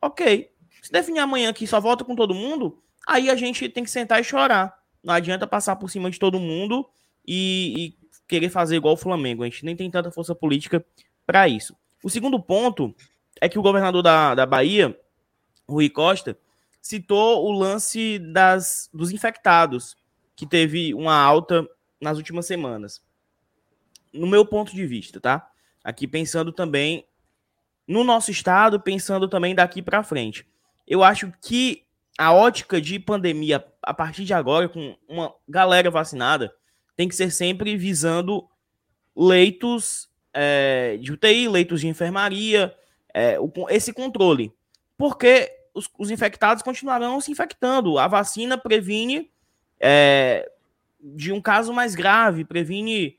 ok. 0.00 0.50
Se 0.82 0.92
definir 0.92 1.20
amanhã 1.20 1.52
que 1.52 1.66
só 1.66 1.80
volta 1.80 2.04
com 2.04 2.14
todo 2.14 2.34
mundo, 2.34 2.82
aí 3.06 3.30
a 3.30 3.34
gente 3.34 3.68
tem 3.68 3.84
que 3.84 3.90
sentar 3.90 4.20
e 4.20 4.24
chorar. 4.24 4.76
Não 5.02 5.14
adianta 5.14 5.46
passar 5.46 5.76
por 5.76 5.90
cima 5.90 6.10
de 6.10 6.18
todo 6.18 6.38
mundo 6.38 6.88
e, 7.26 7.74
e 7.76 7.98
querer 8.28 8.50
fazer 8.50 8.76
igual 8.76 8.94
o 8.94 8.98
Flamengo. 8.98 9.42
A 9.42 9.46
gente 9.46 9.64
nem 9.64 9.76
tem 9.76 9.90
tanta 9.90 10.10
força 10.10 10.34
política 10.34 10.84
para 11.26 11.48
isso. 11.48 11.74
O 12.02 12.10
segundo 12.10 12.40
ponto 12.40 12.94
é 13.40 13.48
que 13.48 13.58
o 13.58 13.62
governador 13.62 14.02
da, 14.02 14.34
da 14.34 14.46
Bahia, 14.46 14.98
Rui 15.68 15.88
Costa, 15.88 16.38
citou 16.80 17.46
o 17.46 17.52
lance 17.52 18.18
das, 18.18 18.90
dos 18.92 19.10
infectados, 19.10 19.96
que 20.36 20.46
teve 20.46 20.92
uma 20.92 21.16
alta 21.16 21.66
nas 22.00 22.16
últimas 22.16 22.46
semanas. 22.46 23.02
No 24.12 24.26
meu 24.26 24.46
ponto 24.46 24.74
de 24.74 24.86
vista, 24.86 25.20
tá? 25.20 25.50
Aqui 25.82 26.06
pensando 26.06 26.52
também 26.52 27.06
no 27.86 28.04
nosso 28.04 28.30
estado, 28.30 28.80
pensando 28.80 29.28
também 29.28 29.54
daqui 29.54 29.82
para 29.82 30.02
frente. 30.02 30.46
Eu 30.86 31.02
acho 31.02 31.32
que 31.42 31.84
a 32.16 32.32
ótica 32.32 32.80
de 32.80 32.98
pandemia 32.98 33.64
a 33.84 33.92
partir 33.92 34.24
de 34.24 34.32
agora, 34.32 34.68
com 34.68 34.96
uma 35.08 35.34
galera 35.48 35.90
vacinada, 35.90 36.54
tem 36.96 37.08
que 37.08 37.14
ser 37.14 37.30
sempre 37.30 37.76
visando 37.76 38.48
leitos 39.14 40.08
é, 40.32 40.96
de 41.00 41.12
UTI, 41.12 41.48
leitos 41.48 41.80
de 41.80 41.88
enfermaria, 41.88 42.74
é, 43.12 43.38
o, 43.38 43.50
esse 43.68 43.92
controle. 43.92 44.52
Porque 44.96 45.50
os, 45.74 45.88
os, 45.98 46.10
infectados 46.10 46.62
continuarão 46.62 47.20
se 47.20 47.30
infectando. 47.30 47.98
A 47.98 48.08
vacina 48.08 48.56
previne 48.56 49.30
é, 49.78 50.50
de 51.04 51.32
um 51.32 51.40
caso 51.40 51.72
mais 51.72 51.94
grave, 51.94 52.44
previne 52.44 53.18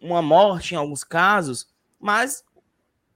uma 0.00 0.20
morte 0.20 0.74
em 0.74 0.76
alguns 0.76 1.04
casos, 1.04 1.68
mas 2.00 2.44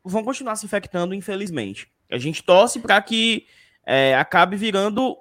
vão 0.05 0.23
continuar 0.23 0.55
se 0.55 0.65
infectando, 0.65 1.13
infelizmente. 1.13 1.91
A 2.11 2.19
gente 2.19 2.43
torce 2.45 2.79
para 2.79 3.03
que 3.03 3.47
é, 3.85 4.15
acabe 4.15 4.57
virando 4.57 5.17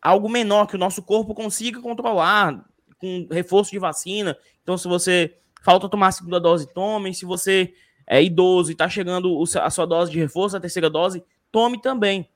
algo 0.00 0.28
menor, 0.28 0.66
que 0.66 0.76
o 0.76 0.78
nosso 0.78 1.02
corpo 1.02 1.34
consiga 1.34 1.80
controlar 1.80 2.64
com 2.98 3.26
reforço 3.30 3.72
de 3.72 3.78
vacina. 3.80 4.36
Então, 4.62 4.78
se 4.78 4.86
você 4.86 5.36
falta 5.62 5.88
tomar 5.88 6.08
a 6.08 6.12
segunda 6.12 6.38
dose, 6.38 6.72
tome. 6.72 7.12
Se 7.12 7.24
você 7.24 7.74
é 8.06 8.22
idoso 8.22 8.70
e 8.70 8.72
está 8.72 8.88
chegando 8.88 9.42
a 9.60 9.70
sua 9.70 9.86
dose 9.86 10.12
de 10.12 10.18
reforço, 10.18 10.56
a 10.56 10.60
terceira 10.60 10.88
dose, 10.88 11.24
tome 11.50 11.80
também. 11.80 12.30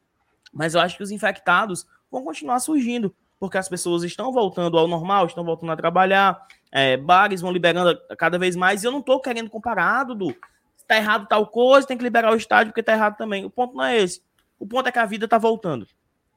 Mas 0.52 0.74
eu 0.74 0.80
acho 0.80 0.96
que 0.96 1.02
os 1.02 1.12
infectados 1.12 1.86
vão 2.10 2.24
continuar 2.24 2.58
surgindo, 2.58 3.14
porque 3.42 3.58
as 3.58 3.68
pessoas 3.68 4.04
estão 4.04 4.32
voltando 4.32 4.78
ao 4.78 4.86
normal, 4.86 5.26
estão 5.26 5.42
voltando 5.42 5.72
a 5.72 5.76
trabalhar, 5.76 6.46
é, 6.70 6.96
bares 6.96 7.40
vão 7.40 7.50
liberando 7.50 8.00
cada 8.16 8.38
vez 8.38 8.54
mais. 8.54 8.84
E 8.84 8.86
eu 8.86 8.92
não 8.92 9.00
estou 9.00 9.20
querendo 9.20 9.50
comparar, 9.50 10.04
Dudu. 10.04 10.32
Está 10.76 10.96
errado 10.96 11.26
tal 11.26 11.44
coisa, 11.48 11.84
tem 11.84 11.98
que 11.98 12.04
liberar 12.04 12.32
o 12.32 12.36
estádio 12.36 12.70
porque 12.70 12.78
está 12.78 12.92
errado 12.92 13.16
também. 13.16 13.44
O 13.44 13.50
ponto 13.50 13.74
não 13.74 13.82
é 13.82 13.98
esse. 13.98 14.22
O 14.60 14.64
ponto 14.64 14.88
é 14.88 14.92
que 14.92 14.98
a 15.00 15.04
vida 15.04 15.24
está 15.24 15.38
voltando. 15.38 15.88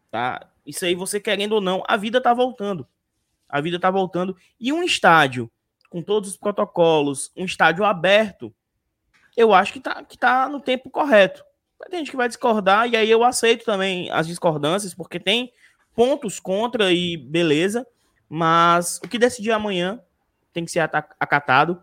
Tá? 0.10 0.48
Isso 0.66 0.84
aí, 0.84 0.96
você 0.96 1.20
querendo 1.20 1.52
ou 1.52 1.62
não, 1.62 1.84
a 1.88 1.96
vida 1.96 2.18
está 2.18 2.34
voltando. 2.34 2.88
A 3.48 3.62
vida 3.62 3.76
está 3.76 3.92
voltando. 3.92 4.36
E 4.60 4.74
um 4.74 4.82
estádio 4.82 5.48
com 5.92 6.02
todos 6.02 6.32
os 6.32 6.38
protocolos, 6.38 7.32
um 7.38 7.46
estádio 7.46 7.86
aberto, 7.86 8.52
eu 9.38 9.54
acho 9.54 9.72
que 9.72 9.80
tá, 9.80 10.04
que 10.04 10.18
tá 10.18 10.50
no 10.50 10.60
tempo 10.60 10.90
correto. 10.90 11.46
Tem 11.88 12.00
gente 12.00 12.10
que 12.10 12.18
vai 12.18 12.28
discordar, 12.28 12.90
e 12.90 12.96
aí 12.96 13.12
eu 13.12 13.24
aceito 13.24 13.64
também 13.64 14.10
as 14.10 14.26
discordâncias, 14.26 14.96
porque 14.96 15.20
tem 15.20 15.52
pontos 15.96 16.40
contra 16.40 16.92
e 16.92 17.18
beleza, 17.18 17.88
mas 18.30 19.00
o 19.04 19.08
que 19.08 19.18
decidir 19.18 19.52
amanhã 19.52 20.00
tem 20.54 20.66
que 20.66 20.72
ser 20.72 20.80
acatado. 20.80 21.82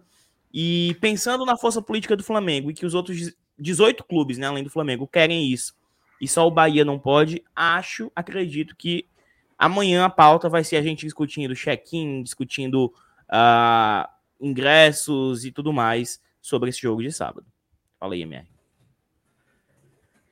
E 0.52 0.96
pensando 1.00 1.46
na 1.46 1.56
força 1.56 1.80
política 1.80 2.16
do 2.16 2.22
Flamengo 2.22 2.70
e 2.70 2.74
que 2.74 2.84
os 2.84 2.94
outros 2.94 3.34
18 3.58 4.04
clubes, 4.04 4.38
né, 4.38 4.46
além 4.46 4.62
do 4.62 4.70
Flamengo, 4.70 5.06
querem 5.06 5.50
isso, 5.50 5.74
e 6.20 6.28
só 6.28 6.46
o 6.46 6.50
Bahia 6.50 6.84
não 6.84 6.98
pode, 6.98 7.42
acho, 7.56 8.12
acredito 8.14 8.76
que 8.76 9.08
amanhã 9.58 10.04
a 10.04 10.10
pauta 10.10 10.48
vai 10.48 10.62
ser 10.62 10.76
a 10.76 10.82
gente 10.82 11.06
discutindo 11.06 11.54
check-in, 11.54 12.22
discutindo 12.22 12.92
uh, 13.28 14.08
ingressos 14.40 15.44
e 15.44 15.52
tudo 15.52 15.72
mais 15.72 16.20
sobre 16.40 16.70
esse 16.70 16.80
jogo 16.80 17.02
de 17.02 17.12
sábado. 17.12 17.46
Fala 17.98 18.14
aí, 18.14 18.22
MR. 18.22 18.46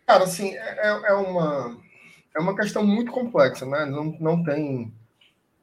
Cara, 0.07 0.25
assim, 0.25 0.51
é, 0.55 0.89
é, 0.89 0.89
é 0.89 1.15
uma, 1.15 1.81
é 2.35 2.41
uma 2.41 2.57
questão 2.57 2.85
muito 2.85 3.11
complexa, 3.13 3.67
né? 3.67 3.85
Não, 3.85 4.17
não 4.21 4.43
tem 4.43 4.93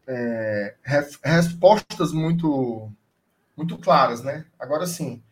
é, 0.07 0.75
respostas 1.23 2.11
muito, 2.11 2.91
muito 3.55 3.77
claras, 3.77 4.23
né? 4.23 4.45
Agora, 4.59 4.85
sim, 4.85 5.23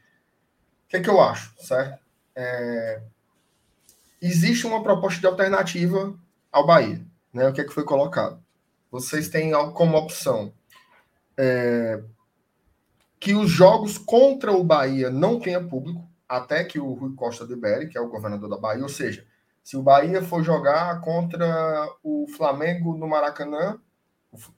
o 0.85 0.89
que, 0.89 0.97
é 0.97 1.01
que 1.01 1.09
eu 1.09 1.21
acho, 1.21 1.53
certo? 1.59 1.99
É, 2.35 3.01
existe 4.21 4.65
uma 4.65 4.83
proposta 4.83 5.19
de 5.19 5.27
alternativa 5.27 6.17
ao 6.51 6.65
Bahia, 6.65 7.01
né? 7.33 7.47
O 7.47 7.53
que 7.53 7.61
é 7.61 7.63
que 7.63 7.73
foi 7.73 7.83
colocado? 7.83 8.43
Vocês 8.91 9.27
têm 9.27 9.51
como 9.73 9.97
opção 9.97 10.53
é, 11.37 12.01
que 13.19 13.33
os 13.33 13.49
jogos 13.49 13.97
contra 13.97 14.51
o 14.51 14.63
Bahia 14.63 15.09
não 15.09 15.39
tenha 15.39 15.63
público, 15.63 16.07
até 16.27 16.63
que 16.63 16.79
o 16.79 16.93
Rui 16.93 17.13
Costa 17.15 17.43
libere, 17.43 17.87
que 17.87 17.97
é 17.97 18.01
o 18.01 18.09
governador 18.09 18.49
da 18.49 18.57
Bahia, 18.57 18.83
ou 18.83 18.89
seja, 18.89 19.25
se 19.65 19.75
o 19.75 19.81
Bahia 19.81 20.21
for 20.21 20.43
jogar 20.43 21.01
contra 21.01 21.89
o 22.03 22.27
Flamengo 22.37 22.95
no 22.95 23.07
Maracanã 23.07 23.79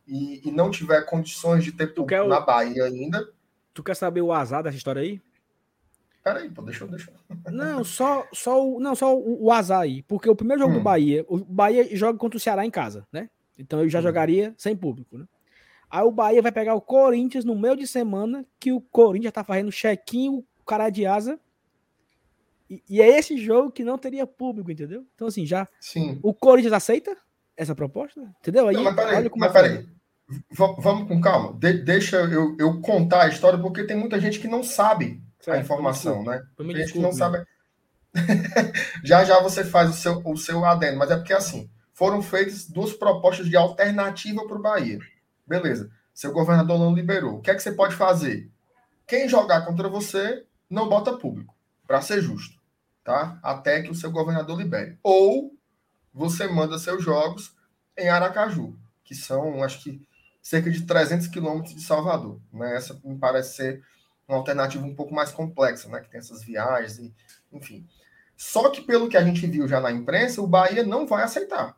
e, 0.06 0.46
e 0.46 0.52
não 0.52 0.70
tiver 0.70 1.02
condições 1.06 1.64
de 1.64 1.72
ter 1.72 1.94
público 1.94 2.28
na 2.28 2.42
Bahia 2.42 2.84
ainda. 2.84 3.26
Tu 3.74 3.82
quer 3.82 3.96
saber 3.96 4.22
o 4.22 4.34
azar 4.34 4.62
dessa 4.62 4.76
história 4.76 5.02
aí? 5.02 5.22
Peraí, 6.22 6.50
pô, 6.50 6.62
deixa 6.62 6.84
eu 6.84 6.90
deixar. 6.90 7.14
Não, 7.50 7.86
só, 7.86 8.28
só, 8.34 8.62
o, 8.62 8.82
não, 8.82 8.94
só 8.96 9.18
o, 9.18 9.46
o 9.46 9.50
azar 9.50 9.80
aí. 9.80 10.04
Porque 10.04 10.30
o 10.30 10.36
primeiro 10.36 10.62
jogo 10.62 10.74
hum. 10.74 10.80
do 10.80 10.84
Bahia, 10.84 11.26
o 11.30 11.38
Bahia 11.38 11.96
joga 11.96 12.20
contra 12.20 12.36
o 12.36 12.42
Ceará 12.42 12.66
em 12.66 12.70
casa, 12.70 13.08
né? 13.10 13.30
Então 13.58 13.80
eu 13.80 13.88
já 13.88 14.00
hum. 14.00 14.02
jogaria 14.02 14.54
sem 14.58 14.76
público, 14.76 15.18
né? 15.18 15.26
Aí 15.90 16.04
o 16.04 16.12
Bahia 16.12 16.42
vai 16.42 16.52
pegar 16.52 16.76
o 16.76 16.82
Corinthians 16.82 17.46
no 17.46 17.56
meio 17.56 17.78
de 17.78 17.88
semana, 17.88 18.46
que 18.60 18.74
o 18.74 18.82
Corinthians 18.82 19.32
tá 19.32 19.42
fazendo 19.42 19.72
check-in, 19.72 20.32
o 20.32 20.44
cara 20.66 20.90
de 20.90 21.06
asa. 21.06 21.40
E, 22.70 22.84
e, 22.90 23.02
é 23.02 23.18
esse 23.18 23.38
jogo 23.38 23.72
que 23.72 23.84
não 23.84 23.98
teria 23.98 24.28
público, 24.28 24.70
entendeu? 24.70 25.06
Então, 25.16 25.28
assim, 25.28 25.46
já. 25.46 25.68
Sim. 25.80 26.20
O 26.22 26.34
Corinthians 26.34 26.74
aceita 26.74 27.16
essa 27.56 27.74
proposta? 27.74 28.22
Entendeu? 28.42 28.68
Aí, 28.68 28.76
não, 28.76 28.84
mas 28.84 28.96
peraí, 28.96 29.32
mas 29.36 29.52
peraí. 29.52 29.88
Vamos 30.52 31.08
com 31.08 31.22
calma. 31.22 31.54
De, 31.54 31.74
deixa 31.74 32.18
eu, 32.18 32.56
eu, 32.60 32.82
contar 32.82 33.24
a 33.24 33.28
história, 33.30 33.58
porque 33.58 33.86
tem 33.86 33.96
muita 33.96 34.20
gente 34.20 34.40
que 34.40 34.48
não 34.48 34.62
sabe 34.62 35.22
certo, 35.40 35.58
a 35.58 35.62
informação, 35.62 36.24
né? 36.24 36.44
Tem 36.58 36.76
gente 36.76 36.94
que 36.94 37.00
não 37.00 37.14
sabe. 37.14 37.46
já 39.04 39.24
já 39.24 39.42
você 39.42 39.64
faz 39.64 39.90
o 39.90 39.94
seu, 39.94 40.22
o 40.26 40.36
seu 40.36 40.66
adendo, 40.66 40.98
mas 40.98 41.12
é 41.12 41.16
porque 41.16 41.34
assim, 41.34 41.70
foram 41.94 42.22
feitas 42.22 42.68
duas 42.68 42.92
propostas 42.94 43.48
de 43.48 43.56
alternativa 43.56 44.46
para 44.46 44.58
o 44.58 44.62
Bahia. 44.62 45.00
Beleza. 45.46 45.90
Seu 46.14 46.34
governador 46.34 46.78
não 46.78 46.94
liberou. 46.94 47.36
O 47.36 47.42
que 47.42 47.50
é 47.50 47.56
que 47.56 47.62
você 47.62 47.72
pode 47.72 47.96
fazer? 47.96 48.52
Quem 49.08 49.30
jogar 49.30 49.62
contra 49.62 49.88
você 49.88 50.44
não 50.70 50.90
bota 50.90 51.18
público, 51.18 51.56
para 51.88 52.02
ser 52.02 52.22
justo, 52.22 52.57
tá? 53.08 53.40
Até 53.42 53.82
que 53.82 53.90
o 53.90 53.96
seu 53.96 54.12
governador 54.12 54.58
libere. 54.58 55.00
Ou 55.02 55.56
você 56.14 56.46
manda 56.46 56.78
seus 56.78 57.02
jogos 57.02 57.56
em 57.98 58.10
Aracaju, 58.10 58.78
que 59.02 59.16
são, 59.16 59.64
acho 59.64 59.82
que, 59.82 60.06
cerca 60.42 60.70
de 60.70 60.82
300 60.82 61.28
quilômetros 61.28 61.74
de 61.74 61.82
Salvador. 61.84 62.42
Né? 62.52 62.76
Essa 62.76 63.00
me 63.06 63.18
parece 63.18 63.56
ser 63.56 63.84
uma 64.28 64.38
alternativa 64.38 64.86
um 64.86 64.94
pouco 64.94 65.16
mais 65.16 65.32
complexa, 65.32 65.88
né? 65.88 66.02
Que 66.02 66.10
tem 66.10 66.20
essas 66.20 66.44
viagens, 66.44 67.00
e, 67.00 67.16
enfim. 67.50 67.88
Só 68.36 68.70
que 68.70 68.82
pelo 68.82 69.08
que 69.08 69.16
a 69.16 69.24
gente 69.24 69.48
viu 69.48 69.70
já 69.70 69.80
na 69.80 69.90
imprensa, 69.90 70.42
o 70.42 70.48
Bahia 70.48 70.84
não 70.84 71.08
vai 71.08 71.24
aceitar. 71.24 71.78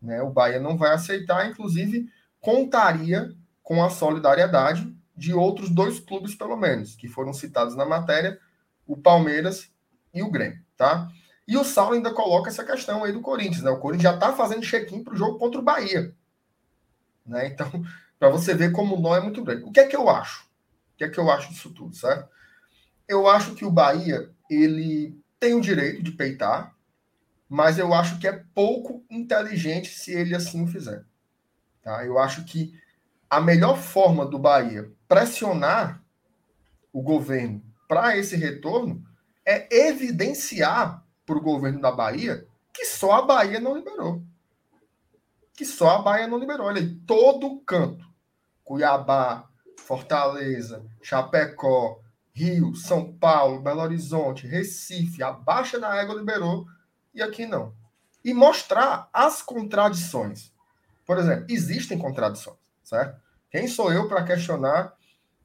Né? 0.00 0.22
O 0.22 0.30
Bahia 0.30 0.58
não 0.58 0.78
vai 0.78 0.94
aceitar, 0.94 1.46
inclusive 1.46 2.10
contaria 2.40 3.30
com 3.62 3.84
a 3.84 3.90
solidariedade 3.90 4.96
de 5.14 5.34
outros 5.34 5.68
dois 5.68 6.00
clubes, 6.00 6.34
pelo 6.34 6.56
menos, 6.56 6.96
que 6.96 7.06
foram 7.06 7.34
citados 7.34 7.76
na 7.76 7.84
matéria, 7.84 8.40
o 8.86 8.96
Palmeiras 8.96 9.71
e 10.12 10.22
o 10.22 10.30
Grêmio, 10.30 10.62
tá? 10.76 11.10
E 11.46 11.56
o 11.56 11.64
Saulo 11.64 11.94
ainda 11.94 12.12
coloca 12.12 12.48
essa 12.48 12.64
questão 12.64 13.04
aí 13.04 13.12
do 13.12 13.20
Corinthians, 13.20 13.62
né? 13.62 13.70
O 13.70 13.78
Corinthians 13.78 14.12
já 14.12 14.14
está 14.14 14.32
fazendo 14.32 14.62
check-in 14.62 15.02
para 15.02 15.14
o 15.14 15.16
jogo 15.16 15.38
contra 15.38 15.60
o 15.60 15.64
Bahia. 15.64 16.14
Né? 17.26 17.48
Então, 17.48 17.70
para 18.18 18.28
você 18.28 18.54
ver 18.54 18.72
como 18.72 18.96
o 18.96 19.00
nó 19.00 19.16
é 19.16 19.20
muito 19.20 19.42
grande. 19.42 19.64
O 19.64 19.72
que 19.72 19.80
é 19.80 19.86
que 19.86 19.96
eu 19.96 20.08
acho? 20.08 20.44
O 20.94 20.98
que 20.98 21.04
é 21.04 21.08
que 21.08 21.18
eu 21.18 21.30
acho 21.30 21.48
disso 21.50 21.70
tudo, 21.70 21.94
certo? 21.94 22.28
Eu 23.08 23.28
acho 23.28 23.54
que 23.54 23.64
o 23.64 23.70
Bahia 23.70 24.30
ele 24.48 25.20
tem 25.40 25.54
o 25.54 25.60
direito 25.60 26.02
de 26.02 26.12
peitar, 26.12 26.74
mas 27.48 27.78
eu 27.78 27.92
acho 27.92 28.18
que 28.18 28.28
é 28.28 28.44
pouco 28.54 29.04
inteligente 29.10 29.90
se 29.90 30.12
ele 30.12 30.34
assim 30.34 30.62
o 30.62 30.68
fizer. 30.68 31.04
Tá? 31.82 32.04
Eu 32.06 32.18
acho 32.18 32.44
que 32.44 32.72
a 33.28 33.40
melhor 33.40 33.76
forma 33.76 34.24
do 34.24 34.38
Bahia 34.38 34.90
pressionar 35.08 36.02
o 36.92 37.02
governo 37.02 37.62
para 37.88 38.16
esse 38.16 38.36
retorno 38.36 39.04
é 39.44 39.88
evidenciar 39.88 41.04
para 41.24 41.36
o 41.36 41.42
governo 41.42 41.80
da 41.80 41.90
Bahia 41.90 42.46
que 42.72 42.84
só 42.84 43.12
a 43.12 43.22
Bahia 43.22 43.60
não 43.60 43.76
liberou. 43.76 44.22
Que 45.54 45.64
só 45.64 45.90
a 45.90 46.02
Bahia 46.02 46.26
não 46.26 46.38
liberou. 46.38 46.66
Olha 46.66 46.80
aí, 46.80 46.94
todo 47.06 47.60
canto. 47.60 48.04
Cuiabá, 48.64 49.48
Fortaleza, 49.78 50.84
Chapecó, 51.02 52.00
Rio, 52.32 52.74
São 52.74 53.12
Paulo, 53.12 53.60
Belo 53.60 53.82
Horizonte, 53.82 54.46
Recife, 54.46 55.22
a 55.22 55.32
Baixa 55.32 55.78
da 55.78 55.94
Égua 55.96 56.14
liberou 56.14 56.66
e 57.14 57.20
aqui 57.20 57.44
não. 57.44 57.74
E 58.24 58.32
mostrar 58.32 59.10
as 59.12 59.42
contradições. 59.42 60.52
Por 61.04 61.18
exemplo, 61.18 61.44
existem 61.48 61.98
contradições, 61.98 62.56
certo? 62.82 63.20
Quem 63.50 63.68
sou 63.68 63.92
eu 63.92 64.08
para 64.08 64.24
questionar 64.24 64.94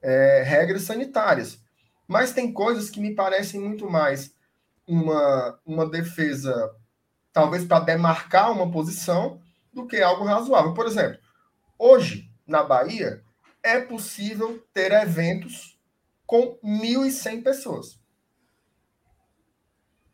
é, 0.02 0.44
regras 0.44 0.84
sanitárias? 0.84 1.60
Mas 2.08 2.32
tem 2.32 2.52
coisas 2.54 2.90
que 2.90 3.00
me 3.00 3.14
parecem 3.14 3.60
muito 3.60 3.90
mais 3.90 4.34
uma, 4.88 5.60
uma 5.66 5.90
defesa, 5.90 6.74
talvez 7.34 7.66
para 7.66 7.84
demarcar 7.84 8.52
uma 8.52 8.72
posição, 8.72 9.42
do 9.74 9.86
que 9.86 10.02
algo 10.02 10.24
razoável. 10.24 10.74
Por 10.74 10.88
exemplo, 10.88 11.20
hoje, 11.78 12.32
na 12.48 12.64
Bahia, 12.64 13.24
é 13.62 13.80
possível 13.80 14.66
ter 14.74 14.92
eventos 14.92 15.78
com 16.26 16.58
1.100 16.64 17.44
pessoas. 17.44 18.00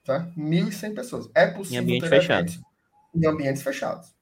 Tá? 0.03 0.27
1.100 0.35 0.95
pessoas. 0.95 1.29
É 1.33 1.47
possível 1.47 1.81
em 1.81 1.83
ambiente 1.83 2.01
ter 2.01 2.09
fechado. 2.09 2.39
eventos 2.49 2.73
em 3.13 3.25
ambientes 3.25 3.61
fechados. 3.61 4.13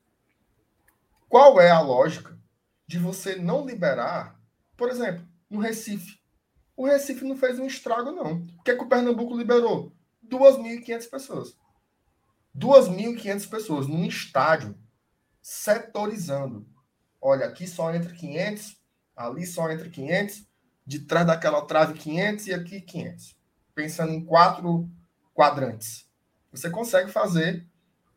Qual 1.30 1.61
é 1.61 1.69
a 1.69 1.80
lógica 1.80 2.38
de 2.86 2.99
você 2.99 3.36
não 3.36 3.65
liberar, 3.65 4.38
por 4.76 4.89
exemplo, 4.89 5.26
no 5.49 5.59
Recife? 5.59 6.20
O 6.76 6.86
Recife 6.86 7.24
não 7.26 7.36
fez 7.36 7.59
um 7.59 7.65
estrago, 7.65 8.11
não. 8.11 8.38
O 8.38 8.63
que, 8.63 8.72
é 8.72 8.76
que 8.76 8.84
o 8.84 8.89
Pernambuco 8.89 9.38
liberou? 9.38 9.93
2.500 10.28 11.09
pessoas. 11.09 11.55
2.500 12.57 13.49
pessoas 13.49 13.88
num 13.88 14.05
estádio 14.05 14.76
setorizando. 15.41 16.65
Olha, 17.22 17.45
aqui 17.45 17.67
só 17.67 17.93
entra 17.93 18.13
500, 18.13 18.78
ali 19.15 19.45
só 19.45 19.69
entra 19.72 19.89
500, 19.89 20.45
de 20.86 20.99
trás 20.99 21.26
daquela 21.26 21.61
trave 21.65 21.93
500 21.93 22.47
e 22.47 22.53
aqui 22.53 22.82
500. 22.82 23.38
Pensando 23.74 24.11
em 24.11 24.26
quatro 24.26 24.89
quadrantes. 25.34 26.09
Você 26.51 26.69
consegue 26.69 27.09
fazer 27.11 27.65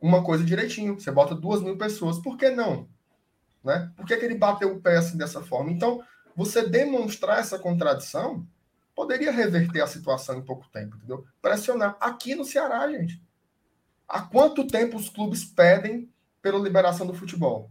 uma 0.01 0.25
coisa 0.25 0.45
direitinho. 0.45 0.99
Você 0.99 1.11
bota 1.11 1.35
duas 1.35 1.63
mil 1.63 1.79
pessoas. 1.79 2.19
Por 2.19 2.37
que 2.37 2.51
não? 2.51 2.89
Né? 3.63 3.91
Por 3.97 4.05
que, 4.05 4.17
que 4.17 4.25
ele 4.25 4.37
bateu 4.37 4.75
o 4.75 4.81
pé 4.81 4.97
assim 4.97 5.17
dessa 5.17 5.43
forma? 5.43 5.71
Então, 5.71 6.03
você 6.37 6.67
demonstrar 6.67 7.39
essa 7.39 7.59
contradição 7.59 8.47
poderia 8.95 9.33
reverter 9.33 9.81
a 9.81 9.87
situação 9.87 10.39
em 10.39 10.43
pouco 10.43 10.69
tempo, 10.69 10.97
entendeu? 10.97 11.25
Pressionar. 11.43 11.97
Aqui 12.01 12.35
no 12.35 12.45
Ceará, 12.45 12.89
gente. 12.91 13.21
Há 14.07 14.23
quanto 14.23 14.67
tempo 14.67 14.97
os 14.97 15.09
clubes 15.09 15.45
pedem 15.45 16.11
pela 16.41 16.59
liberação 16.59 17.07
do 17.07 17.15
futebol? 17.15 17.71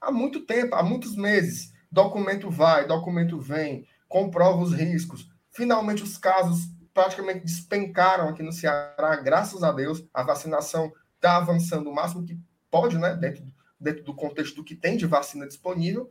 Há 0.00 0.10
muito 0.10 0.40
tempo, 0.40 0.74
há 0.74 0.82
muitos 0.82 1.16
meses. 1.16 1.72
Documento 1.90 2.50
vai, 2.50 2.86
documento 2.86 3.38
vem, 3.38 3.86
comprova 4.08 4.58
os 4.58 4.72
riscos. 4.72 5.28
Finalmente, 5.50 6.02
os 6.02 6.18
casos 6.18 6.68
praticamente 6.92 7.44
despencaram 7.44 8.28
aqui 8.28 8.42
no 8.42 8.52
Ceará, 8.52 9.16
graças 9.16 9.62
a 9.62 9.72
Deus. 9.72 10.04
A 10.12 10.22
vacinação 10.22 10.92
está 11.14 11.36
avançando 11.36 11.88
o 11.88 11.94
máximo 11.94 12.24
que 12.24 12.38
pode, 12.70 12.98
né? 12.98 13.14
Dentro, 13.16 13.44
dentro 13.80 14.04
do 14.04 14.14
contexto 14.14 14.56
do 14.56 14.64
que 14.64 14.74
tem 14.74 14.96
de 14.96 15.06
vacina 15.06 15.46
disponível. 15.46 16.10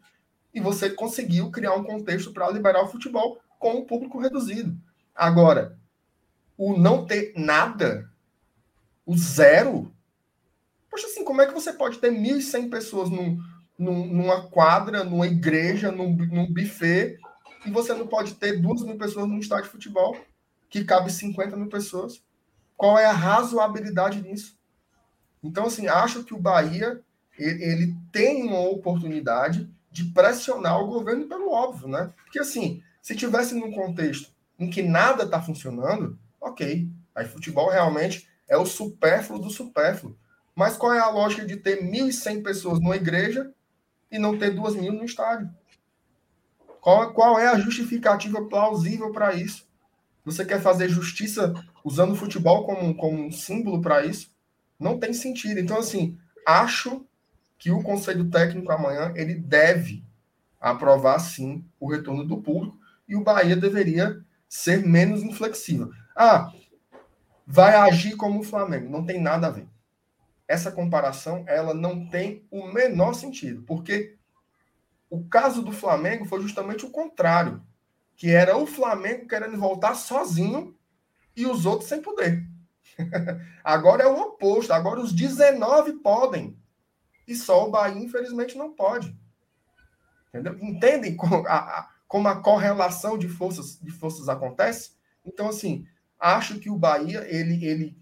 E 0.54 0.60
você 0.60 0.90
conseguiu 0.90 1.50
criar 1.52 1.74
um 1.76 1.84
contexto 1.84 2.32
para 2.32 2.50
liberar 2.52 2.84
o 2.84 2.88
futebol 2.88 3.40
com 3.60 3.76
o 3.76 3.86
público 3.86 4.20
reduzido. 4.20 4.78
Agora, 5.16 5.78
o 6.58 6.78
não 6.78 7.06
ter 7.06 7.34
nada, 7.36 8.10
o 9.06 9.18
zero, 9.18 9.94
Poxa, 10.94 11.08
assim, 11.08 11.24
como 11.24 11.42
é 11.42 11.48
que 11.48 11.54
você 11.56 11.74
pode 11.74 11.98
ter 11.98 12.12
1.100 12.12 12.70
pessoas 12.70 13.10
num, 13.10 13.42
num, 13.80 14.06
numa 14.06 14.44
quadra, 14.44 15.04
numa 15.04 15.26
igreja, 15.26 15.92
num, 15.92 16.16
num 16.16 16.54
buffet, 16.54 17.18
e 17.66 17.72
você 17.72 17.96
não 17.96 18.06
pode 18.06 18.36
ter 18.36 18.62
2 18.62 18.84
mil 18.84 18.96
pessoas 18.96 19.28
num 19.28 19.40
estádio 19.40 19.66
de 19.66 19.72
futebol 19.72 20.16
que 20.70 20.84
cabe 20.84 21.12
50 21.12 21.58
mil 21.58 21.68
pessoas? 21.68 22.22
Qual 22.78 23.00
é 23.00 23.06
a 23.08 23.12
razoabilidade 23.12 24.22
nisso? 24.22 24.56
Então, 25.44 25.66
assim, 25.66 25.88
acho 25.88 26.24
que 26.24 26.36
o 26.36 26.40
Bahia 26.40 27.02
ele 27.40 27.96
tem 28.12 28.44
uma 28.44 28.60
oportunidade 28.60 29.68
de 29.94 30.06
pressionar 30.06 30.82
o 30.82 30.88
governo 30.88 31.28
pelo 31.28 31.52
óbvio, 31.52 31.88
né? 31.88 32.12
Porque, 32.24 32.40
assim, 32.40 32.82
se 33.00 33.16
tivesse 33.16 33.54
num 33.54 33.72
contexto 33.72 34.32
em 34.58 34.68
que 34.68 34.82
nada 34.82 35.24
está 35.24 35.40
funcionando, 35.40 36.18
ok. 36.42 36.90
Aí 37.14 37.28
futebol 37.28 37.70
realmente 37.70 38.28
é 38.50 38.58
o 38.58 38.66
supérfluo 38.66 39.40
do 39.40 39.52
supérfluo. 39.52 40.18
Mas 40.56 40.76
qual 40.76 40.94
é 40.94 41.00
a 41.00 41.12
lógica 41.12 41.46
de 41.46 41.58
ter 41.58 41.84
1.100 41.84 42.42
pessoas 42.42 42.80
numa 42.80 42.96
igreja 42.96 43.54
e 44.12 44.18
não 44.18 44.36
ter 44.36 44.56
2.000 44.56 44.92
no 44.92 45.06
estádio? 45.06 45.48
Qual, 46.82 47.14
qual 47.14 47.38
é 47.38 47.48
a 47.48 47.60
justificativa 47.60 48.44
plausível 48.50 49.12
para 49.12 49.36
isso? 49.36 49.68
Você 50.26 50.44
quer 50.44 50.60
fazer 50.60 50.90
justiça 50.90 51.54
usando 51.84 52.14
o 52.14 52.16
futebol 52.16 52.66
como, 52.66 52.96
como 52.96 53.26
um 53.26 53.32
símbolo 53.32 53.80
para 53.80 54.04
isso? 54.04 54.32
Não 54.80 54.98
tem 54.98 55.14
sentido. 55.14 55.60
Então, 55.60 55.78
assim, 55.78 56.18
acho 56.48 57.06
que 57.64 57.72
o 57.72 57.82
Conselho 57.82 58.30
Técnico 58.30 58.72
amanhã 58.72 59.14
ele 59.16 59.36
deve 59.36 60.04
aprovar, 60.60 61.18
sim, 61.20 61.66
o 61.80 61.90
retorno 61.90 62.26
do 62.26 62.42
público 62.42 62.78
e 63.08 63.16
o 63.16 63.24
Bahia 63.24 63.56
deveria 63.56 64.22
ser 64.50 64.86
menos 64.86 65.24
inflexível. 65.24 65.90
Ah, 66.16 66.52
vai 67.48 67.76
agir 67.76 68.16
como 68.16 68.42
o 68.42 68.44
Flamengo. 68.44 68.90
Não 68.90 69.06
tem 69.06 69.22
nada 69.22 69.48
a 69.48 69.52
ver 69.52 69.68
essa 70.48 70.72
comparação 70.72 71.44
ela 71.48 71.74
não 71.74 72.08
tem 72.08 72.46
o 72.52 72.68
menor 72.68 73.14
sentido, 73.14 73.64
porque 73.64 74.16
o 75.10 75.24
caso 75.26 75.62
do 75.62 75.72
Flamengo 75.72 76.26
foi 76.26 76.42
justamente 76.42 76.86
o 76.86 76.90
contrário, 76.90 77.62
que 78.16 78.30
era 78.30 78.58
o 78.58 78.66
Flamengo 78.66 79.28
querendo 79.28 79.58
voltar 79.58 79.96
sozinho 79.96 80.76
e 81.36 81.46
os 81.46 81.66
outros 81.66 81.90
sem 81.90 82.02
poder. 82.02 82.46
agora 83.64 84.04
é 84.04 84.08
o 84.08 84.20
oposto, 84.20 84.72
agora 84.72 85.00
os 85.00 85.14
19 85.14 85.94
podem 85.94 86.58
e 87.28 87.36
só 87.36 87.68
o 87.68 87.72
Bahia 87.72 88.02
infelizmente 88.02 88.58
não 88.58 88.74
pode. 88.74 89.18
Entendeu? 90.30 90.58
Entendem 90.62 91.16
como 91.16 91.48
a, 91.48 91.90
como 92.08 92.28
a 92.28 92.42
correlação 92.42 93.18
de 93.18 93.28
forças 93.28 93.80
de 93.80 93.92
forças 93.92 94.30
acontece? 94.30 94.92
Então 95.26 95.48
assim, 95.48 95.86
acho 96.20 96.60
que 96.60 96.70
o 96.70 96.78
Bahia 96.78 97.26
ele 97.28 97.66
ele 97.66 97.98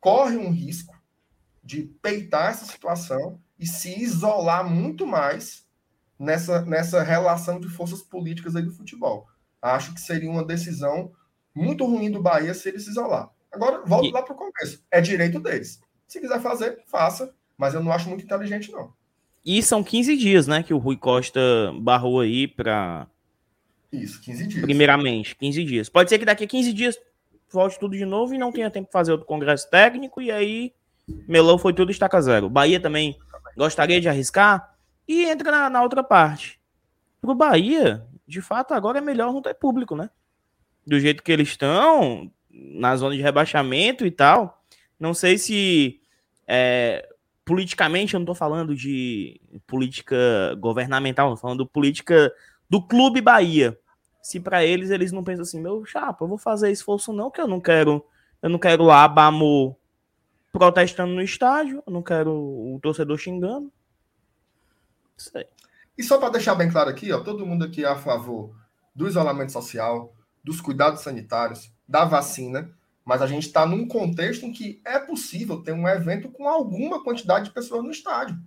corre 0.00 0.36
um 0.36 0.50
risco 0.50 0.98
de 1.62 1.82
peitar 2.02 2.50
essa 2.50 2.64
situação 2.64 3.40
e 3.58 3.66
se 3.66 4.00
isolar 4.00 4.68
muito 4.68 5.06
mais 5.06 5.68
nessa, 6.18 6.62
nessa 6.62 7.02
relação 7.02 7.60
de 7.60 7.68
forças 7.68 8.02
políticas 8.02 8.56
aí 8.56 8.62
do 8.62 8.72
futebol. 8.72 9.28
Acho 9.60 9.94
que 9.94 10.00
seria 10.00 10.30
uma 10.30 10.44
decisão 10.44 11.12
muito 11.54 11.84
ruim 11.84 12.10
do 12.10 12.22
Bahia 12.22 12.54
se 12.54 12.68
ele 12.68 12.78
se 12.78 12.90
isolar. 12.90 13.30
Agora, 13.52 13.82
volto 13.84 14.08
e... 14.08 14.12
lá 14.12 14.22
para 14.22 14.34
o 14.34 14.36
começo. 14.36 14.82
É 14.90 15.00
direito 15.00 15.40
deles. 15.40 15.80
Se 16.06 16.20
quiser 16.20 16.40
fazer, 16.40 16.82
faça, 16.86 17.34
mas 17.60 17.74
eu 17.74 17.82
não 17.82 17.92
acho 17.92 18.08
muito 18.08 18.24
inteligente, 18.24 18.72
não. 18.72 18.90
E 19.44 19.62
são 19.62 19.84
15 19.84 20.16
dias, 20.16 20.46
né, 20.46 20.62
que 20.62 20.72
o 20.72 20.78
Rui 20.78 20.96
Costa 20.96 21.40
barrou 21.78 22.20
aí 22.20 22.48
para. 22.48 23.06
Isso, 23.92 24.18
15 24.22 24.46
dias. 24.46 24.62
Primeiramente, 24.62 25.36
15 25.36 25.64
dias. 25.64 25.88
Pode 25.90 26.08
ser 26.08 26.18
que 26.18 26.24
daqui 26.24 26.44
a 26.44 26.46
15 26.46 26.72
dias 26.72 26.98
volte 27.52 27.78
tudo 27.78 27.94
de 27.94 28.06
novo 28.06 28.34
e 28.34 28.38
não 28.38 28.50
tenha 28.50 28.70
tempo 28.70 28.86
de 28.86 28.92
fazer 28.92 29.12
outro 29.12 29.26
congresso 29.26 29.68
técnico, 29.68 30.22
e 30.22 30.30
aí 30.30 30.72
Melão 31.28 31.58
foi 31.58 31.74
tudo 31.74 31.90
estaca 31.90 32.20
zero. 32.22 32.48
Bahia 32.48 32.80
também 32.80 33.18
gostaria 33.54 34.00
de 34.00 34.08
arriscar 34.08 34.74
e 35.06 35.24
entra 35.24 35.50
na, 35.50 35.68
na 35.68 35.82
outra 35.82 36.02
parte. 36.02 36.58
Pro 37.20 37.34
Bahia, 37.34 38.06
de 38.26 38.40
fato, 38.40 38.72
agora 38.72 38.98
é 38.98 39.02
melhor 39.02 39.34
não 39.34 39.42
ter 39.42 39.52
público, 39.52 39.94
né? 39.94 40.08
Do 40.86 40.98
jeito 40.98 41.22
que 41.22 41.30
eles 41.30 41.48
estão, 41.48 42.32
na 42.48 42.96
zona 42.96 43.14
de 43.14 43.20
rebaixamento 43.20 44.06
e 44.06 44.10
tal. 44.10 44.62
Não 44.98 45.12
sei 45.12 45.36
se 45.36 46.00
é, 46.46 47.09
politicamente, 47.50 48.14
eu 48.14 48.20
não 48.20 48.24
tô 48.24 48.32
falando 48.32 48.76
de 48.76 49.40
política 49.66 50.54
governamental, 50.60 51.36
falando 51.36 51.66
política 51.66 52.32
do 52.68 52.80
Clube 52.80 53.20
Bahia. 53.20 53.76
Se 54.22 54.38
para 54.38 54.64
eles 54.64 54.90
eles 54.90 55.10
não 55.10 55.24
pensam 55.24 55.42
assim, 55.42 55.60
meu 55.60 55.84
chapa, 55.84 56.22
eu 56.22 56.28
vou 56.28 56.38
fazer 56.38 56.70
esforço 56.70 57.12
não, 57.12 57.28
que 57.28 57.40
eu 57.40 57.48
não 57.48 57.60
quero, 57.60 58.06
eu 58.40 58.48
não 58.48 58.56
quero 58.56 58.84
lá 58.84 59.08
Bamo 59.08 59.76
protestando 60.52 61.12
no 61.12 61.20
estádio, 61.20 61.82
eu 61.84 61.92
não 61.92 62.04
quero 62.04 62.30
o 62.32 62.78
torcedor 62.80 63.18
xingando. 63.18 63.72
E 65.98 66.04
só 66.04 66.18
para 66.18 66.30
deixar 66.30 66.54
bem 66.54 66.70
claro 66.70 66.88
aqui, 66.88 67.10
ó, 67.10 67.18
todo 67.18 67.44
mundo 67.44 67.64
aqui 67.64 67.84
é 67.84 67.88
a 67.88 67.96
favor 67.96 68.54
do 68.94 69.08
isolamento 69.08 69.50
social, 69.50 70.14
dos 70.44 70.60
cuidados 70.60 71.00
sanitários, 71.00 71.72
da 71.88 72.04
vacina. 72.04 72.70
Mas 73.04 73.22
a 73.22 73.26
gente 73.26 73.46
está 73.46 73.66
num 73.66 73.86
contexto 73.86 74.44
em 74.44 74.52
que 74.52 74.80
é 74.84 74.98
possível 74.98 75.62
ter 75.62 75.72
um 75.72 75.88
evento 75.88 76.28
com 76.28 76.48
alguma 76.48 77.02
quantidade 77.02 77.46
de 77.46 77.54
pessoas 77.54 77.82
no 77.82 77.90
estádio. 77.90 78.38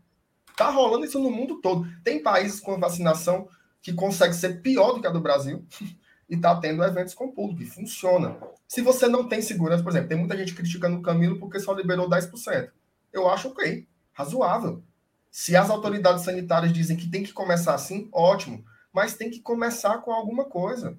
Está 0.51 0.69
rolando 0.69 1.05
isso 1.05 1.19
no 1.19 1.31
mundo 1.31 1.59
todo. 1.61 1.87
Tem 2.03 2.21
países 2.21 2.59
com 2.59 2.79
vacinação 2.79 3.47
que 3.81 3.91
consegue 3.91 4.33
ser 4.33 4.61
pior 4.61 4.93
do 4.93 5.01
que 5.01 5.07
a 5.07 5.11
do 5.11 5.19
Brasil 5.19 5.65
e 6.29 6.35
está 6.35 6.55
tendo 6.55 6.83
eventos 6.83 7.13
com 7.13 7.31
público, 7.31 7.63
e 7.63 7.65
funciona. 7.65 8.37
Se 8.67 8.81
você 8.81 9.07
não 9.07 9.27
tem 9.27 9.41
segurança, 9.41 9.83
por 9.83 9.91
exemplo, 9.91 10.09
tem 10.09 10.17
muita 10.17 10.37
gente 10.37 10.55
criticando 10.55 10.97
o 10.97 11.01
Camilo 11.01 11.39
porque 11.39 11.59
só 11.59 11.73
liberou 11.73 12.09
10%. 12.09 12.71
Eu 13.11 13.29
acho 13.29 13.49
ok, 13.49 13.87
razoável. 14.13 14.83
Se 15.29 15.55
as 15.55 15.69
autoridades 15.69 16.23
sanitárias 16.23 16.71
dizem 16.71 16.95
que 16.95 17.09
tem 17.09 17.23
que 17.23 17.33
começar 17.33 17.73
assim, 17.73 18.07
ótimo. 18.11 18.63
Mas 18.93 19.15
tem 19.15 19.29
que 19.29 19.41
começar 19.41 19.97
com 19.97 20.11
alguma 20.11 20.45
coisa. 20.45 20.97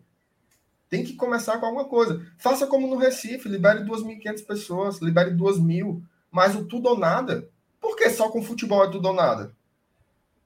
Tem 0.88 1.04
que 1.04 1.14
começar 1.14 1.58
com 1.58 1.66
alguma 1.66 1.86
coisa. 1.86 2.24
Faça 2.38 2.66
como 2.66 2.86
no 2.86 2.96
Recife, 2.96 3.48
libere 3.48 3.84
2.500 3.84 4.46
pessoas, 4.46 5.00
libere 5.00 5.30
2.000. 5.30 6.02
Mas 6.30 6.54
o 6.54 6.64
tudo 6.64 6.88
ou 6.90 6.98
nada. 6.98 7.48
Por 7.80 7.96
que 7.96 8.08
só 8.10 8.28
com 8.28 8.42
futebol 8.42 8.84
é 8.84 8.90
tudo 8.90 9.08
ou 9.08 9.14
nada? 9.14 9.54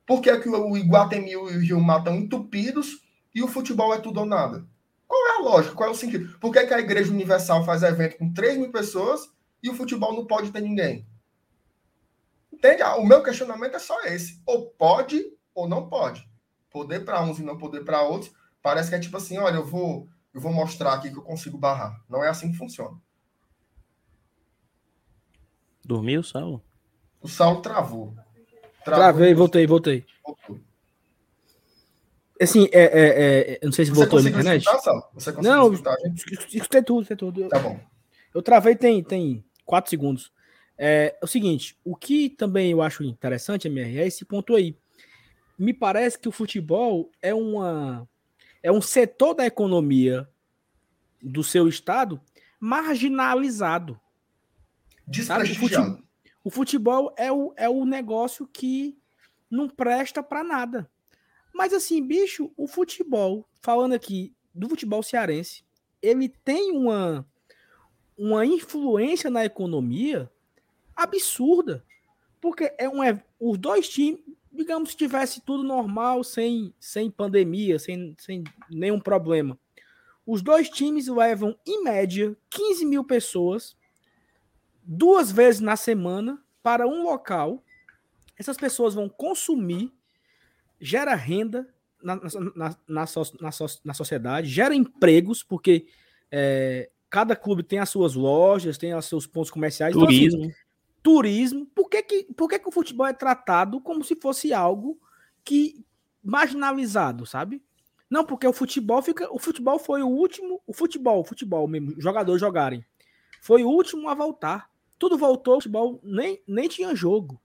Por 0.08 0.22
que, 0.22 0.30
é 0.30 0.40
que 0.40 0.48
o 0.48 0.76
Iguatemi 0.76 1.32
e 1.32 1.36
o 1.36 1.46
Rio 1.46 1.78
estão 1.78 2.16
entupidos 2.16 3.02
e 3.34 3.42
o 3.42 3.46
futebol 3.46 3.92
é 3.94 3.98
tudo 3.98 4.20
ou 4.20 4.26
nada? 4.26 4.66
Qual 5.06 5.26
é 5.28 5.36
a 5.36 5.40
lógica? 5.40 5.74
Qual 5.74 5.88
é 5.88 5.92
o 5.92 5.94
sentido? 5.94 6.38
Por 6.38 6.50
que, 6.50 6.66
que 6.66 6.72
a 6.72 6.80
Igreja 6.80 7.12
Universal 7.12 7.62
faz 7.64 7.82
evento 7.82 8.16
com 8.16 8.32
3 8.32 8.56
mil 8.56 8.72
pessoas 8.72 9.30
e 9.62 9.68
o 9.68 9.74
futebol 9.74 10.14
não 10.14 10.26
pode 10.26 10.50
ter 10.50 10.62
ninguém? 10.62 11.06
Entende? 12.50 12.82
O 12.82 13.04
meu 13.04 13.22
questionamento 13.22 13.76
é 13.76 13.78
só 13.78 14.00
esse. 14.04 14.40
Ou 14.46 14.70
pode 14.70 15.24
ou 15.54 15.68
não 15.68 15.88
pode. 15.88 16.26
Poder 16.70 17.04
para 17.04 17.22
uns 17.22 17.38
e 17.38 17.42
não 17.42 17.58
poder 17.58 17.84
para 17.84 18.02
outros. 18.02 18.32
Parece 18.62 18.88
que 18.88 18.96
é 18.96 19.00
tipo 19.00 19.16
assim, 19.16 19.36
olha, 19.38 19.56
eu 19.56 19.64
vou, 19.66 20.08
eu 20.38 20.40
vou 20.40 20.52
mostrar 20.52 20.94
aqui 20.94 21.10
que 21.10 21.18
eu 21.18 21.22
consigo 21.22 21.58
barrar. 21.58 22.00
Não 22.08 22.22
é 22.22 22.28
assim 22.28 22.52
que 22.52 22.56
funciona. 22.56 22.96
Dormiu, 25.84 26.22
Saulo? 26.22 26.62
O 27.20 27.26
Saulo 27.26 27.60
travou. 27.60 28.14
travou 28.84 29.02
Travei, 29.02 29.34
voltei, 29.34 29.66
voltei. 29.66 30.06
Voltou. 30.24 30.60
Assim, 32.40 32.68
é, 32.70 32.82
é, 32.82 33.08
é, 33.08 33.58
eu 33.60 33.66
não 33.66 33.72
sei 33.72 33.84
se 33.84 33.90
Você 33.90 33.96
voltou 33.96 34.22
na 34.22 34.30
internet. 34.30 34.62
Escutar, 34.62 34.80
Saulo? 34.80 35.02
Você 35.14 35.32
conseguiu 35.32 35.56
não, 35.56 35.72
escutar, 35.72 35.96
escutei 36.54 36.82
tudo, 36.84 37.02
escutei 37.02 37.16
tudo. 37.16 37.48
Tá 37.48 37.58
bom. 37.58 37.80
Eu 38.32 38.40
travei 38.40 38.76
tem, 38.76 39.02
tem 39.02 39.44
quatro 39.64 39.90
segundos. 39.90 40.32
É, 40.78 41.16
é, 41.20 41.24
o 41.24 41.26
seguinte, 41.26 41.76
o 41.84 41.96
que 41.96 42.30
também 42.30 42.70
eu 42.70 42.80
acho 42.80 43.02
interessante, 43.02 43.66
MR, 43.66 43.98
é 43.98 44.06
esse 44.06 44.24
ponto 44.24 44.54
aí. 44.54 44.78
Me 45.58 45.74
parece 45.74 46.16
que 46.16 46.28
o 46.28 46.32
futebol 46.32 47.10
é 47.20 47.34
uma 47.34 48.08
é 48.68 48.72
um 48.72 48.82
setor 48.82 49.32
da 49.32 49.46
economia 49.46 50.28
do 51.22 51.42
seu 51.42 51.66
estado 51.66 52.20
marginalizado. 52.60 53.98
Desprestigiado. 55.06 56.04
O 56.44 56.50
futebol 56.50 57.14
é 57.16 57.32
o, 57.32 57.54
é 57.56 57.66
o 57.66 57.86
negócio 57.86 58.46
que 58.46 58.98
não 59.50 59.70
presta 59.70 60.22
para 60.22 60.44
nada. 60.44 60.90
Mas 61.54 61.72
assim, 61.72 62.06
bicho, 62.06 62.52
o 62.58 62.66
futebol, 62.66 63.48
falando 63.62 63.94
aqui 63.94 64.34
do 64.54 64.68
futebol 64.68 65.02
cearense, 65.02 65.64
ele 66.02 66.28
tem 66.28 66.70
uma, 66.70 67.26
uma 68.18 68.44
influência 68.44 69.30
na 69.30 69.46
economia 69.46 70.30
absurda. 70.94 71.82
Porque 72.38 72.70
é 72.76 72.86
um, 72.86 73.02
é, 73.02 73.24
os 73.40 73.56
dois 73.56 73.88
times, 73.88 74.20
digamos, 74.58 74.90
se 74.90 74.96
tivesse 74.96 75.40
tudo 75.40 75.62
normal, 75.62 76.22
sem, 76.24 76.74
sem 76.78 77.10
pandemia, 77.10 77.78
sem, 77.78 78.14
sem 78.18 78.44
nenhum 78.70 79.00
problema. 79.00 79.58
Os 80.26 80.42
dois 80.42 80.68
times 80.68 81.08
levam, 81.08 81.56
em 81.66 81.82
média, 81.82 82.36
15 82.50 82.84
mil 82.84 83.04
pessoas 83.04 83.76
duas 84.82 85.32
vezes 85.32 85.60
na 85.60 85.76
semana 85.76 86.42
para 86.62 86.86
um 86.86 87.02
local. 87.02 87.62
Essas 88.38 88.56
pessoas 88.56 88.94
vão 88.94 89.08
consumir, 89.08 89.92
gera 90.80 91.14
renda 91.14 91.66
na, 92.02 92.16
na, 92.16 92.30
na, 92.56 92.76
na, 92.86 93.50
na 93.84 93.94
sociedade, 93.94 94.48
gera 94.48 94.74
empregos, 94.74 95.42
porque 95.42 95.86
é, 96.30 96.90
cada 97.08 97.34
clube 97.34 97.62
tem 97.62 97.78
as 97.78 97.88
suas 97.88 98.14
lojas, 98.14 98.78
tem 98.78 98.94
os 98.94 99.06
seus 99.06 99.26
pontos 99.26 99.50
comerciais. 99.50 99.94
Turismo. 99.94 100.38
Então, 100.40 100.50
assim, 100.50 100.58
turismo. 101.02 101.66
Por 101.66 101.88
que, 101.88 102.02
que, 102.02 102.24
por 102.34 102.48
que, 102.48 102.58
que 102.58 102.68
o 102.68 102.72
futebol 102.72 103.06
é 103.06 103.12
tratado 103.12 103.80
como 103.80 104.04
se 104.04 104.16
fosse 104.16 104.52
algo 104.52 104.98
que 105.44 105.84
marginalizado, 106.22 107.26
sabe? 107.26 107.62
Não, 108.10 108.24
porque 108.24 108.46
o 108.46 108.52
futebol 108.52 109.02
fica. 109.02 109.32
O 109.32 109.38
futebol 109.38 109.78
foi 109.78 110.02
o 110.02 110.08
último. 110.08 110.60
O 110.66 110.72
futebol, 110.72 111.20
o 111.20 111.24
futebol 111.24 111.66
mesmo, 111.68 112.00
jogadores 112.00 112.40
jogarem. 112.40 112.84
Foi 113.40 113.62
o 113.62 113.68
último 113.68 114.08
a 114.08 114.14
voltar. 114.14 114.70
Tudo 114.98 115.16
voltou, 115.16 115.54
o 115.54 115.60
futebol 115.60 116.00
nem, 116.02 116.42
nem 116.46 116.68
tinha 116.68 116.94
jogo. 116.94 117.40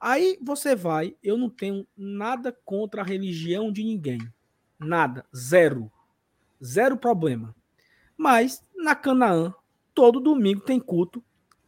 Aí 0.00 0.38
você 0.40 0.74
vai, 0.74 1.14
eu 1.22 1.36
não 1.36 1.50
tenho 1.50 1.86
nada 1.94 2.56
contra 2.64 3.02
a 3.02 3.04
religião 3.04 3.70
de 3.70 3.84
ninguém. 3.84 4.20
Nada. 4.78 5.26
Zero. 5.36 5.92
Zero 6.62 6.96
problema. 6.96 7.54
Mas 8.16 8.64
na 8.74 8.94
Canaã, 8.94 9.52
todo 9.94 10.20
domingo 10.20 10.62
tem 10.62 10.80
culto 10.80 11.22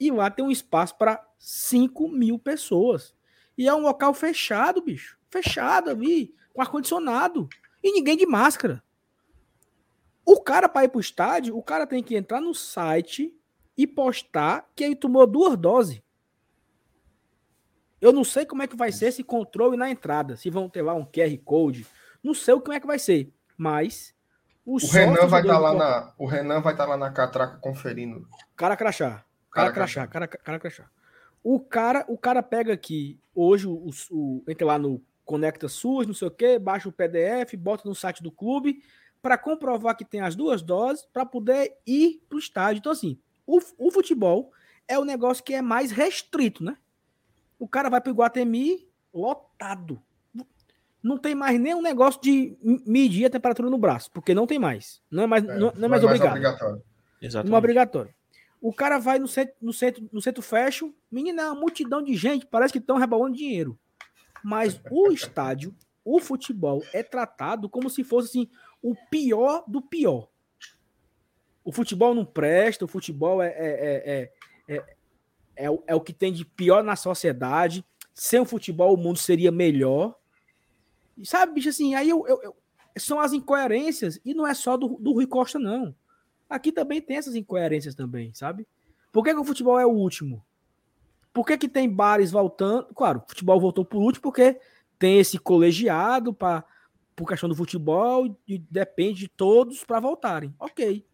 e 0.06 0.10
lá 0.10 0.30
tem 0.30 0.44
um 0.44 0.50
espaço 0.50 0.96
para 0.96 1.24
5 1.38 2.08
mil 2.08 2.38
pessoas. 2.38 3.14
E 3.56 3.68
é 3.68 3.74
um 3.74 3.80
local 3.80 4.12
fechado, 4.14 4.82
bicho. 4.82 5.18
Fechado 5.30 5.90
ali, 5.90 6.34
com 6.52 6.60
ar-condicionado. 6.60 7.48
E 7.82 7.92
ninguém 7.92 8.16
de 8.16 8.26
máscara. 8.26 8.82
O 10.24 10.40
cara, 10.40 10.68
para 10.68 10.84
ir 10.84 10.88
pro 10.88 11.00
estádio, 11.00 11.56
o 11.56 11.62
cara 11.62 11.86
tem 11.86 12.02
que 12.02 12.16
entrar 12.16 12.40
no 12.40 12.54
site 12.54 13.34
e 13.76 13.86
postar 13.86 14.68
que 14.74 14.84
ele 14.84 14.96
tomou 14.96 15.26
duas 15.26 15.56
doses. 15.56 16.00
Eu 18.00 18.12
não 18.12 18.24
sei 18.24 18.44
como 18.44 18.62
é 18.62 18.66
que 18.66 18.76
vai 18.76 18.90
ser 18.90 19.06
esse 19.06 19.22
controle 19.22 19.76
na 19.76 19.88
entrada. 19.88 20.36
Se 20.36 20.50
vão 20.50 20.68
ter 20.68 20.82
lá 20.82 20.94
um 20.94 21.04
QR 21.04 21.36
Code. 21.44 21.86
Não 22.22 22.34
sei 22.34 22.58
como 22.60 22.72
é 22.72 22.80
que 22.80 22.86
vai 22.86 22.98
ser. 22.98 23.32
Mas. 23.56 24.12
O, 24.64 24.76
o 24.76 24.90
Renan 24.90 25.26
vai 25.26 25.42
estar 25.42 25.54
tá 25.54 25.58
lá 25.58 25.74
na. 25.74 26.12
O 26.18 26.26
Renan 26.26 26.60
vai 26.60 26.76
tá 26.76 26.84
lá 26.84 26.96
na 26.96 27.10
catraca 27.10 27.58
conferindo. 27.58 28.26
Cara 28.56 28.76
crachá. 28.76 29.24
Cara, 29.52 29.66
cara 29.66 29.72
crachá, 29.72 30.06
cara, 30.06 30.26
cara 30.26 30.58
crachá. 30.58 30.90
O 31.44 31.60
cara, 31.60 32.04
o 32.08 32.16
cara 32.16 32.42
pega 32.42 32.72
aqui, 32.72 33.18
hoje, 33.34 33.66
o, 33.66 33.90
o, 34.10 34.44
entra 34.48 34.66
lá 34.66 34.78
no 34.78 35.02
Conecta 35.24 35.68
SUS, 35.68 36.06
não 36.06 36.14
sei 36.14 36.28
o 36.28 36.30
quê, 36.30 36.58
baixa 36.58 36.88
o 36.88 36.92
PDF, 36.92 37.54
bota 37.56 37.88
no 37.88 37.94
site 37.94 38.22
do 38.22 38.30
clube, 38.30 38.82
para 39.20 39.36
comprovar 39.36 39.96
que 39.96 40.04
tem 40.04 40.20
as 40.20 40.34
duas 40.34 40.62
doses, 40.62 41.06
para 41.12 41.26
poder 41.26 41.76
ir 41.86 42.22
para 42.28 42.36
o 42.36 42.38
estádio. 42.38 42.80
Então, 42.80 42.92
assim, 42.92 43.18
o, 43.46 43.60
o 43.78 43.90
futebol 43.90 44.52
é 44.88 44.98
o 44.98 45.04
negócio 45.04 45.44
que 45.44 45.54
é 45.54 45.62
mais 45.62 45.92
restrito, 45.92 46.64
né? 46.64 46.76
O 47.58 47.68
cara 47.68 47.88
vai 47.88 48.00
para 48.00 48.10
o 48.10 48.14
Guatemi 48.14 48.88
lotado. 49.12 50.02
Não 51.02 51.18
tem 51.18 51.34
mais 51.34 51.58
nenhum 51.58 51.82
negócio 51.82 52.20
de 52.20 52.56
medir 52.86 53.26
a 53.26 53.30
temperatura 53.30 53.68
no 53.68 53.78
braço, 53.78 54.10
porque 54.12 54.34
não 54.34 54.46
tem 54.46 54.58
mais. 54.58 55.02
Não 55.10 55.24
é 55.24 55.26
mais, 55.26 55.44
é, 55.44 55.58
não, 55.58 55.72
não 55.76 55.84
é 55.84 55.88
mais, 55.88 55.90
mais 55.90 56.04
obrigado. 56.04 56.30
obrigatório. 56.30 56.82
Exatamente. 57.20 57.50
Não 57.50 57.56
é 57.56 57.58
obrigatório. 57.58 58.14
O 58.62 58.72
cara 58.72 58.96
vai 58.96 59.18
no 59.18 59.26
centro, 59.26 59.56
no 59.60 59.72
centro, 59.72 60.08
no 60.12 60.22
centro 60.22 60.40
fashion, 60.40 60.92
menina, 61.10 61.42
é 61.42 61.46
uma 61.46 61.60
multidão 61.60 62.00
de 62.00 62.14
gente, 62.14 62.46
parece 62.46 62.72
que 62.72 62.78
estão 62.78 62.96
rebolando 62.96 63.36
dinheiro. 63.36 63.76
Mas 64.44 64.80
o 64.88 65.10
estádio, 65.12 65.74
o 66.04 66.20
futebol, 66.20 66.80
é 66.92 67.02
tratado 67.02 67.68
como 67.68 67.90
se 67.90 68.04
fosse 68.04 68.28
assim, 68.28 68.50
o 68.80 68.94
pior 69.10 69.64
do 69.66 69.82
pior. 69.82 70.28
O 71.64 71.72
futebol 71.72 72.14
não 72.14 72.24
presta, 72.24 72.84
o 72.84 72.88
futebol 72.88 73.42
é, 73.42 73.48
é, 73.48 74.32
é, 74.68 74.76
é, 74.76 74.96
é, 75.56 75.70
o, 75.70 75.82
é 75.84 75.94
o 75.96 76.00
que 76.00 76.12
tem 76.12 76.32
de 76.32 76.44
pior 76.44 76.84
na 76.84 76.94
sociedade. 76.94 77.84
Sem 78.14 78.38
o 78.38 78.44
futebol, 78.44 78.94
o 78.94 78.96
mundo 78.96 79.18
seria 79.18 79.50
melhor. 79.50 80.16
E 81.18 81.26
sabe, 81.26 81.54
bicho, 81.54 81.68
assim, 81.68 81.96
aí 81.96 82.08
eu, 82.08 82.24
eu, 82.28 82.42
eu, 82.42 82.56
são 82.96 83.18
as 83.18 83.32
incoerências, 83.32 84.20
e 84.24 84.34
não 84.34 84.46
é 84.46 84.54
só 84.54 84.76
do, 84.76 84.88
do 85.00 85.12
Rui 85.12 85.26
Costa, 85.26 85.58
não. 85.58 85.94
Aqui 86.52 86.70
também 86.70 87.00
tem 87.00 87.16
essas 87.16 87.34
incoerências 87.34 87.94
também, 87.94 88.34
sabe? 88.34 88.68
Por 89.10 89.24
que, 89.24 89.32
que 89.32 89.40
o 89.40 89.44
futebol 89.44 89.80
é 89.80 89.86
o 89.86 89.90
último? 89.90 90.44
Por 91.32 91.46
que, 91.46 91.56
que 91.56 91.66
tem 91.66 91.88
bares 91.88 92.30
voltando? 92.30 92.92
Claro, 92.94 93.22
o 93.24 93.28
futebol 93.30 93.58
voltou 93.58 93.86
por 93.86 94.02
último 94.02 94.22
porque 94.22 94.60
tem 94.98 95.18
esse 95.18 95.38
colegiado 95.38 96.34
para 96.34 96.62
por 97.16 97.26
questão 97.26 97.48
do 97.48 97.56
futebol 97.56 98.38
e 98.46 98.58
depende 98.58 99.20
de 99.20 99.28
todos 99.28 99.82
para 99.82 99.98
voltarem. 99.98 100.54
Ok. 100.58 101.06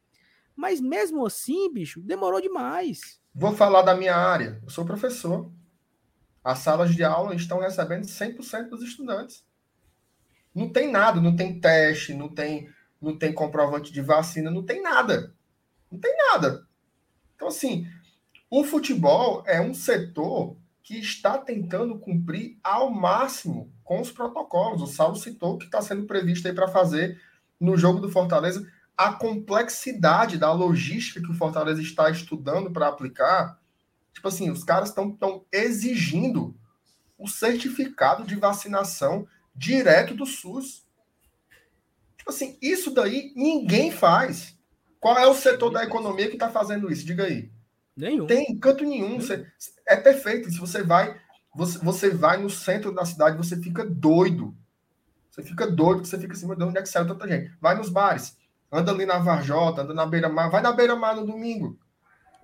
Mas 0.57 0.80
mesmo 0.80 1.24
assim, 1.24 1.72
bicho, 1.72 2.01
demorou 2.01 2.41
demais. 2.41 3.20
Vou 3.32 3.53
falar 3.53 3.82
da 3.82 3.95
minha 3.95 4.16
área. 4.16 4.61
Eu 4.64 4.70
sou 4.70 4.84
professor. 4.84 5.53
As 6.43 6.59
salas 6.59 6.93
de 6.97 7.05
aula 7.05 7.36
estão 7.36 7.61
recebendo 7.61 8.07
100% 8.07 8.70
dos 8.70 8.82
estudantes. 8.82 9.47
Não 10.53 10.68
tem 10.68 10.91
nada, 10.91 11.20
não 11.20 11.36
tem 11.36 11.61
teste, 11.61 12.12
não 12.12 12.28
tem 12.28 12.68
não 13.01 13.16
tem 13.16 13.32
comprovante 13.32 13.92
de 13.92 14.01
vacina, 14.01 14.51
não 14.51 14.62
tem 14.62 14.82
nada. 14.82 15.34
Não 15.90 15.99
tem 15.99 16.14
nada. 16.16 16.66
Então, 17.34 17.49
assim, 17.49 17.86
o 18.51 18.64
futebol 18.64 19.42
é 19.46 19.61
um 19.61 19.74
setor 19.74 20.57
que 20.82 20.99
está 20.99 21.36
tentando 21.36 21.99
cumprir 21.99 22.59
ao 22.64 22.90
máximo 22.90 23.70
com 23.84 24.01
os 24.01 24.11
protocolos. 24.11 24.82
O 24.82 24.86
Saulo 24.86 25.16
citou 25.16 25.59
que 25.59 25.66
está 25.66 25.82
sendo 25.82 26.07
previsto 26.07 26.49
aí 26.49 26.55
para 26.55 26.66
fazer 26.66 27.20
no 27.61 27.76
jogo 27.76 28.01
do 28.01 28.11
Fortaleza 28.11 28.66
a 28.96 29.12
complexidade 29.12 30.38
da 30.38 30.51
logística 30.51 31.20
que 31.20 31.30
o 31.30 31.34
Fortaleza 31.34 31.80
está 31.80 32.11
estudando 32.11 32.70
para 32.72 32.88
aplicar, 32.88 33.61
tipo 34.12 34.26
assim, 34.26 34.51
os 34.51 34.64
caras 34.64 34.88
estão 34.88 35.44
exigindo 35.53 36.57
o 37.16 37.28
certificado 37.28 38.24
de 38.24 38.34
vacinação 38.34 39.28
direto 39.55 40.14
do 40.14 40.26
SUS. 40.26 40.88
Tipo 42.29 42.31
assim, 42.31 42.59
isso 42.61 42.91
daí 42.91 43.33
ninguém 43.35 43.91
faz. 43.91 44.55
Qual 45.01 45.16
é 45.16 45.26
o 45.26 45.33
setor 45.33 45.70
da 45.70 45.83
economia 45.83 46.26
que 46.29 46.35
está 46.35 46.51
fazendo 46.51 46.93
isso? 46.93 47.07
Diga 47.07 47.24
aí. 47.24 47.51
Nenhum. 47.97 48.26
Tem 48.26 48.55
canto 48.59 48.85
nenhum. 48.85 49.18
Você, 49.18 49.47
é 49.87 49.97
perfeito. 49.97 50.51
Se 50.51 50.59
você 50.59 50.83
vai, 50.83 51.18
você, 51.55 51.79
você 51.79 52.11
vai 52.11 52.37
no 52.37 52.51
centro 52.51 52.93
da 52.93 53.07
cidade, 53.07 53.39
você 53.39 53.57
fica 53.57 53.83
doido. 53.83 54.55
Você 55.31 55.43
fica 55.43 55.66
doido, 55.66 56.05
você 56.05 56.18
fica 56.18 56.35
assim, 56.35 56.47
meu 56.47 56.55
Deus, 56.55 56.68
onde 56.68 56.79
é 56.79 56.83
que 56.83 56.89
saiu 56.89 57.07
tanta 57.07 57.26
gente? 57.26 57.51
Vai 57.62 57.76
nos 57.76 57.89
bares, 57.89 58.37
anda 58.70 58.93
ali 58.93 59.07
na 59.07 59.18
Varjota, 59.18 59.83
anda 59.83 59.95
na 59.95 60.05
beira-mar, 60.05 60.51
vai 60.51 60.61
na 60.61 60.72
beira-mar 60.72 61.16
no 61.16 61.24
domingo. 61.24 61.79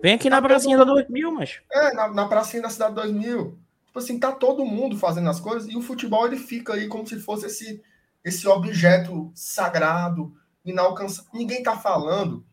Vem 0.01 0.13
aqui 0.13 0.29
tá 0.29 0.37
na 0.37 0.41
pracinha 0.41 0.77
da 0.77 0.83
2000, 0.85 1.31
mas. 1.31 1.59
É, 1.71 1.93
na, 1.93 2.07
na 2.07 2.27
pracinha 2.27 2.63
da 2.63 2.69
cidade 2.69 2.95
2000. 2.95 3.59
Tipo 3.85 3.99
assim, 3.99 4.17
tá 4.17 4.31
todo 4.31 4.65
mundo 4.65 4.97
fazendo 4.97 5.29
as 5.29 5.39
coisas 5.39 5.69
e 5.69 5.75
o 5.75 5.81
futebol 5.81 6.25
ele 6.25 6.37
fica 6.37 6.73
aí 6.73 6.87
como 6.87 7.05
se 7.05 7.19
fosse 7.19 7.45
esse, 7.47 7.83
esse 8.25 8.45
objeto 8.47 9.31
sagrado, 9.33 10.33
inalcançável. 10.65 11.31
Ninguém 11.33 11.63
tá 11.63 11.77
falando 11.77 12.45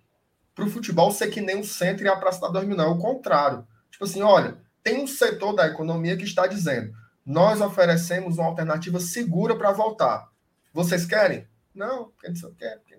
pro 0.55 0.70
futebol 0.70 1.11
ser 1.11 1.29
que 1.29 1.41
nem 1.41 1.59
o 1.59 1.64
centro 1.64 2.05
e 2.05 2.09
a 2.09 2.14
Praça 2.14 2.43
da 2.43 2.49
2000, 2.49 2.77
não. 2.77 2.85
É 2.85 2.89
o 2.89 2.99
contrário. 2.99 3.66
Tipo 3.91 4.05
assim, 4.05 4.23
olha, 4.23 4.59
tem 4.85 5.03
um 5.03 5.07
setor 5.09 5.55
da 5.55 5.66
economia 5.66 6.16
que 6.16 6.25
está 6.25 6.47
dizendo 6.47 6.93
nós 7.25 7.61
oferecemos 7.61 8.37
uma 8.37 8.49
alternativa 8.49 8.99
segura 9.01 9.57
para 9.57 9.73
voltar. 9.73 10.29
Vocês 10.73 11.07
querem? 11.07 11.47
Não, 11.75 12.11
porque 12.11 12.29
não 12.29 12.55
quer. 12.55 12.79
Porque... 12.79 12.99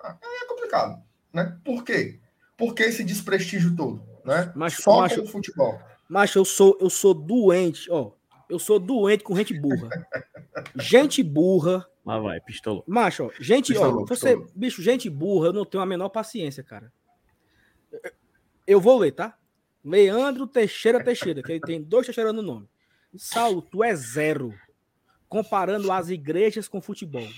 Ah, 0.00 0.16
é 0.22 0.46
complicado. 0.46 1.02
Né? 1.32 1.58
Por 1.64 1.84
quê? 1.84 2.20
Por 2.56 2.74
que 2.74 2.84
esse 2.84 3.04
desprestígio 3.04 3.76
todo? 3.76 4.02
Né? 4.24 4.52
Mas, 4.54 4.74
Só 4.74 5.00
macho, 5.00 5.16
com 5.16 5.22
o 5.22 5.30
futebol. 5.30 5.80
Mas 6.08 6.34
eu 6.34 6.44
sou, 6.44 6.76
eu 6.80 6.88
sou 6.88 7.12
doente, 7.14 7.90
ó. 7.90 8.12
Eu 8.48 8.58
sou 8.58 8.78
doente 8.78 9.22
com 9.22 9.36
gente 9.36 9.58
burra. 9.58 9.88
gente 10.76 11.22
burra. 11.22 11.86
Lá 12.04 12.18
vai, 12.18 12.40
pistolou. 12.40 12.82
Macho, 12.86 13.26
ó, 13.26 13.30
gente, 13.38 13.72
pistolou, 13.72 14.02
ó, 14.02 14.06
você, 14.06 14.36
pistolou. 14.36 14.52
bicho, 14.54 14.82
gente 14.82 15.10
burra, 15.10 15.48
eu 15.48 15.52
não 15.52 15.64
tenho 15.64 15.82
a 15.82 15.86
menor 15.86 16.08
paciência, 16.08 16.62
cara. 16.62 16.92
Eu 18.66 18.80
vou 18.80 18.98
ler, 18.98 19.12
tá? 19.12 19.36
Leandro 19.84 20.46
Teixeira 20.46 21.02
Teixeira, 21.02 21.42
que 21.42 21.52
ele 21.52 21.60
tem 21.60 21.82
dois 21.82 22.06
Teixeira 22.06 22.32
no 22.32 22.42
nome. 22.42 22.68
Saulo, 23.16 23.62
tu 23.62 23.82
é 23.82 23.94
zero 23.94 24.54
comparando 25.28 25.92
as 25.92 26.08
igrejas 26.08 26.68
com 26.68 26.80
futebol. 26.80 27.28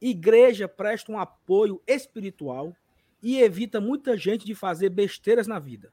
Igreja 0.00 0.66
presta 0.66 1.12
um 1.12 1.18
apoio 1.18 1.80
espiritual 1.86 2.74
e 3.22 3.40
evita 3.40 3.80
muita 3.80 4.16
gente 4.16 4.44
de 4.44 4.54
fazer 4.54 4.88
besteiras 4.88 5.46
na 5.46 5.60
vida, 5.60 5.92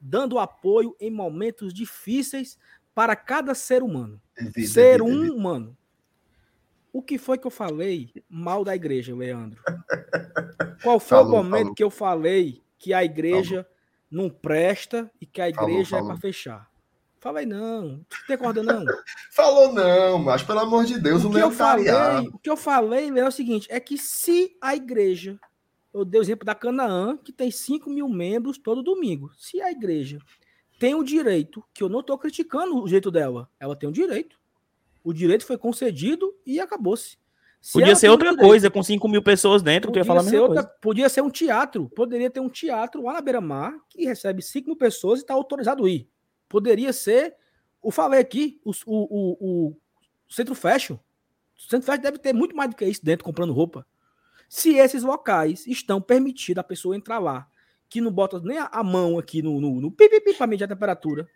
dando 0.00 0.38
apoio 0.38 0.96
em 0.98 1.10
momentos 1.10 1.74
difíceis 1.74 2.58
para 2.94 3.16
cada 3.16 3.54
ser 3.54 3.82
humano. 3.82 4.20
Evita, 4.36 4.68
ser 4.68 5.00
evita, 5.00 5.04
um 5.04 5.20
evita. 5.20 5.34
humano. 5.34 5.76
O 6.92 7.02
que 7.02 7.16
foi 7.16 7.38
que 7.38 7.46
eu 7.46 7.50
falei 7.50 8.12
mal 8.28 8.64
da 8.64 8.76
igreja, 8.76 9.14
Leandro? 9.14 9.62
Qual 10.82 11.00
foi 11.00 11.18
falou, 11.18 11.32
o 11.32 11.36
momento 11.36 11.60
falou. 11.60 11.74
que 11.74 11.84
eu 11.84 11.90
falei 11.90 12.62
que 12.78 12.92
a 12.92 13.02
igreja 13.02 13.62
falou. 13.62 13.76
não 14.10 14.30
presta 14.30 15.10
e 15.20 15.24
que 15.24 15.40
a 15.40 15.48
igreja 15.48 15.98
é 15.98 16.02
para 16.02 16.18
fechar? 16.18 16.70
Falei, 17.18 17.46
não, 17.46 17.82
não 17.82 18.06
tem 18.26 18.36
corda, 18.36 18.64
não. 18.64 18.84
Falou 19.30 19.72
não, 19.72 20.18
mas 20.18 20.42
pelo 20.42 20.58
amor 20.58 20.84
de 20.84 21.00
Deus, 21.00 21.24
o, 21.24 21.28
o 21.28 21.32
que 21.32 21.38
eu 21.38 21.52
falei, 21.52 21.88
O 22.32 22.38
que 22.38 22.50
eu 22.50 22.56
falei 22.56 23.08
é 23.16 23.26
o 23.26 23.30
seguinte: 23.30 23.68
é 23.70 23.78
que 23.78 23.96
se 23.96 24.56
a 24.60 24.74
igreja, 24.74 25.38
eu 25.94 26.04
dei 26.04 26.20
o 26.20 26.22
exemplo 26.22 26.44
da 26.44 26.52
Canaã, 26.52 27.16
que 27.16 27.32
tem 27.32 27.48
5 27.48 27.88
mil 27.88 28.08
membros 28.08 28.58
todo 28.58 28.82
domingo, 28.82 29.30
se 29.38 29.62
a 29.62 29.70
igreja 29.70 30.18
tem 30.82 30.96
o 30.96 31.04
direito, 31.04 31.62
que 31.72 31.80
eu 31.80 31.88
não 31.88 32.00
estou 32.00 32.18
criticando 32.18 32.82
o 32.82 32.88
jeito 32.88 33.08
dela, 33.08 33.48
ela 33.60 33.76
tem 33.76 33.88
o 33.88 33.92
direito. 33.92 34.36
O 35.04 35.12
direito 35.12 35.46
foi 35.46 35.56
concedido 35.56 36.34
e 36.44 36.58
acabou-se. 36.58 37.18
Se 37.60 37.74
podia 37.74 37.94
ser 37.94 38.08
outra 38.08 38.30
direito, 38.30 38.48
coisa, 38.48 38.68
com 38.68 38.82
5 38.82 39.08
mil 39.08 39.22
pessoas 39.22 39.62
dentro, 39.62 39.92
podia 39.92 40.02
tu 40.02 40.04
ia 40.04 40.08
falar 40.08 40.28
ser 40.28 40.40
outra, 40.40 40.64
coisa. 40.64 40.78
Podia 40.80 41.08
ser 41.08 41.20
um 41.20 41.30
teatro, 41.30 41.88
poderia 41.90 42.28
ter 42.28 42.40
um 42.40 42.48
teatro 42.48 43.00
lá 43.00 43.12
na 43.12 43.20
beira-mar 43.20 43.72
que 43.88 44.04
recebe 44.04 44.42
5 44.42 44.66
mil 44.66 44.76
pessoas 44.76 45.20
e 45.20 45.22
está 45.22 45.34
autorizado 45.34 45.84
a 45.84 45.88
ir. 45.88 46.08
Poderia 46.48 46.92
ser, 46.92 47.36
o 47.80 47.92
falei 47.92 48.18
aqui, 48.18 48.60
o, 48.64 48.72
o, 48.84 48.96
o, 48.96 49.68
o 49.68 49.76
centro 50.28 50.56
fashion. 50.56 50.94
O 51.56 51.62
centro 51.70 51.86
fashion 51.86 52.02
deve 52.02 52.18
ter 52.18 52.32
muito 52.32 52.56
mais 52.56 52.70
do 52.70 52.74
que 52.74 52.84
isso 52.84 53.04
dentro, 53.04 53.24
comprando 53.24 53.52
roupa. 53.52 53.86
Se 54.48 54.74
esses 54.74 55.04
locais 55.04 55.64
estão 55.64 56.02
permitidos 56.02 56.58
a 56.58 56.64
pessoa 56.64 56.96
entrar 56.96 57.20
lá, 57.20 57.46
que 57.92 58.00
não 58.00 58.10
bota 58.10 58.40
nem 58.40 58.56
a, 58.56 58.82
mão 58.82 59.18
aqui 59.18 59.42
no, 59.42 59.60
no, 59.60 59.78
no 59.78 59.92
pipipi 59.92 60.32
para 60.32 60.46
medir 60.46 60.64
a 60.64 60.68
temperatura, 60.68 61.28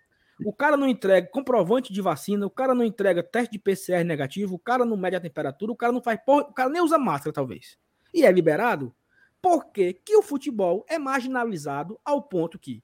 o 0.43 0.55
cara 0.55 0.75
não 0.75 0.89
entrega 0.89 1.29
comprovante 1.29 1.93
de 1.93 2.01
vacina, 2.01 2.47
o 2.47 2.51
cara 2.51 2.75
não 2.75 2.83
entrega 2.83 3.23
teste 3.23 3.53
de 3.53 3.59
PCR 3.59 4.03
negativo, 4.05 4.55
o 4.55 4.59
cara 4.59 4.83
não 4.83 4.97
mede 4.97 5.17
a 5.17 5.21
temperatura, 5.21 5.71
o 5.71 5.77
cara 5.77 5.93
não 5.93 6.01
faz 6.01 6.19
porra, 6.25 6.45
o 6.45 6.55
cara 6.55 6.71
nem 6.71 6.81
usa 6.81 6.97
máscara, 6.97 7.31
talvez. 7.31 7.77
E 8.13 8.25
é 8.25 8.33
liberado? 8.33 8.95
Por 9.43 9.67
que, 9.67 10.01
o 10.17 10.23
futebol 10.23 10.87
é 10.89 10.99
marginalizado 10.99 12.01
ao 12.03 12.23
ponto 12.23 12.59
que, 12.59 12.83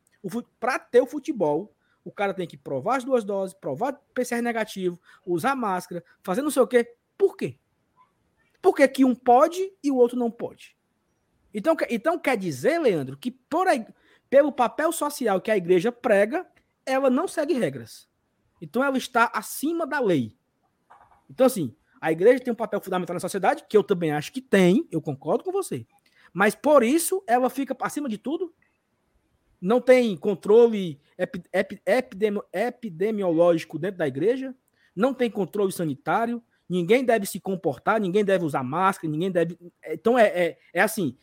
para 0.60 0.78
ter 0.78 1.00
o 1.00 1.06
futebol, 1.06 1.74
o 2.04 2.12
cara 2.12 2.34
tem 2.34 2.46
que 2.46 2.58
provar 2.58 2.96
as 2.96 3.04
duas 3.04 3.24
doses, 3.24 3.54
provar 3.54 3.98
PCR 4.12 4.42
negativo, 4.42 5.00
usar 5.26 5.56
máscara, 5.56 6.04
fazer 6.22 6.42
não 6.42 6.50
sei 6.50 6.60
o 6.60 6.66
quê. 6.66 6.94
Por 7.16 7.38
quê? 7.38 7.56
Por 8.60 8.74
que 8.74 9.02
um 9.02 9.14
pode 9.14 9.72
e 9.82 9.90
o 9.90 9.96
outro 9.96 10.18
não 10.18 10.30
pode? 10.30 10.76
Então, 11.54 11.76
então 11.90 12.18
quer 12.18 12.36
dizer, 12.36 12.78
Leandro, 12.78 13.16
que 13.16 13.30
por 13.30 13.66
aí, 13.68 13.84
pelo 14.30 14.52
papel 14.52 14.90
social 14.92 15.40
que 15.40 15.50
a 15.50 15.56
igreja 15.56 15.92
prega, 15.92 16.46
ela 16.86 17.10
não 17.10 17.28
segue 17.28 17.54
regras. 17.54 18.08
Então 18.60 18.82
ela 18.82 18.96
está 18.96 19.30
acima 19.34 19.86
da 19.86 20.00
lei. 20.00 20.36
Então, 21.28 21.46
assim, 21.46 21.74
a 22.00 22.10
igreja 22.10 22.42
tem 22.42 22.52
um 22.52 22.56
papel 22.56 22.80
fundamental 22.80 23.14
na 23.14 23.20
sociedade, 23.20 23.64
que 23.68 23.76
eu 23.76 23.84
também 23.84 24.12
acho 24.12 24.32
que 24.32 24.40
tem, 24.40 24.86
eu 24.90 25.00
concordo 25.00 25.44
com 25.44 25.52
você. 25.52 25.86
Mas 26.32 26.54
por 26.54 26.82
isso 26.82 27.22
ela 27.26 27.50
fica 27.50 27.76
acima 27.80 28.08
de 28.08 28.18
tudo? 28.18 28.54
Não 29.60 29.80
tem 29.80 30.16
controle 30.16 31.00
epi, 31.16 31.42
epi, 31.52 31.80
epidemiológico 32.52 33.78
dentro 33.78 33.98
da 33.98 34.08
igreja, 34.08 34.54
não 34.94 35.14
tem 35.14 35.30
controle 35.30 35.70
sanitário, 35.70 36.42
ninguém 36.68 37.04
deve 37.04 37.26
se 37.26 37.38
comportar, 37.38 38.00
ninguém 38.00 38.24
deve 38.24 38.44
usar 38.44 38.62
máscara, 38.62 39.10
ninguém 39.10 39.30
deve. 39.30 39.56
Então 39.86 40.18
é, 40.18 40.26
é, 40.26 40.58
é 40.74 40.80
assim: 40.80 41.16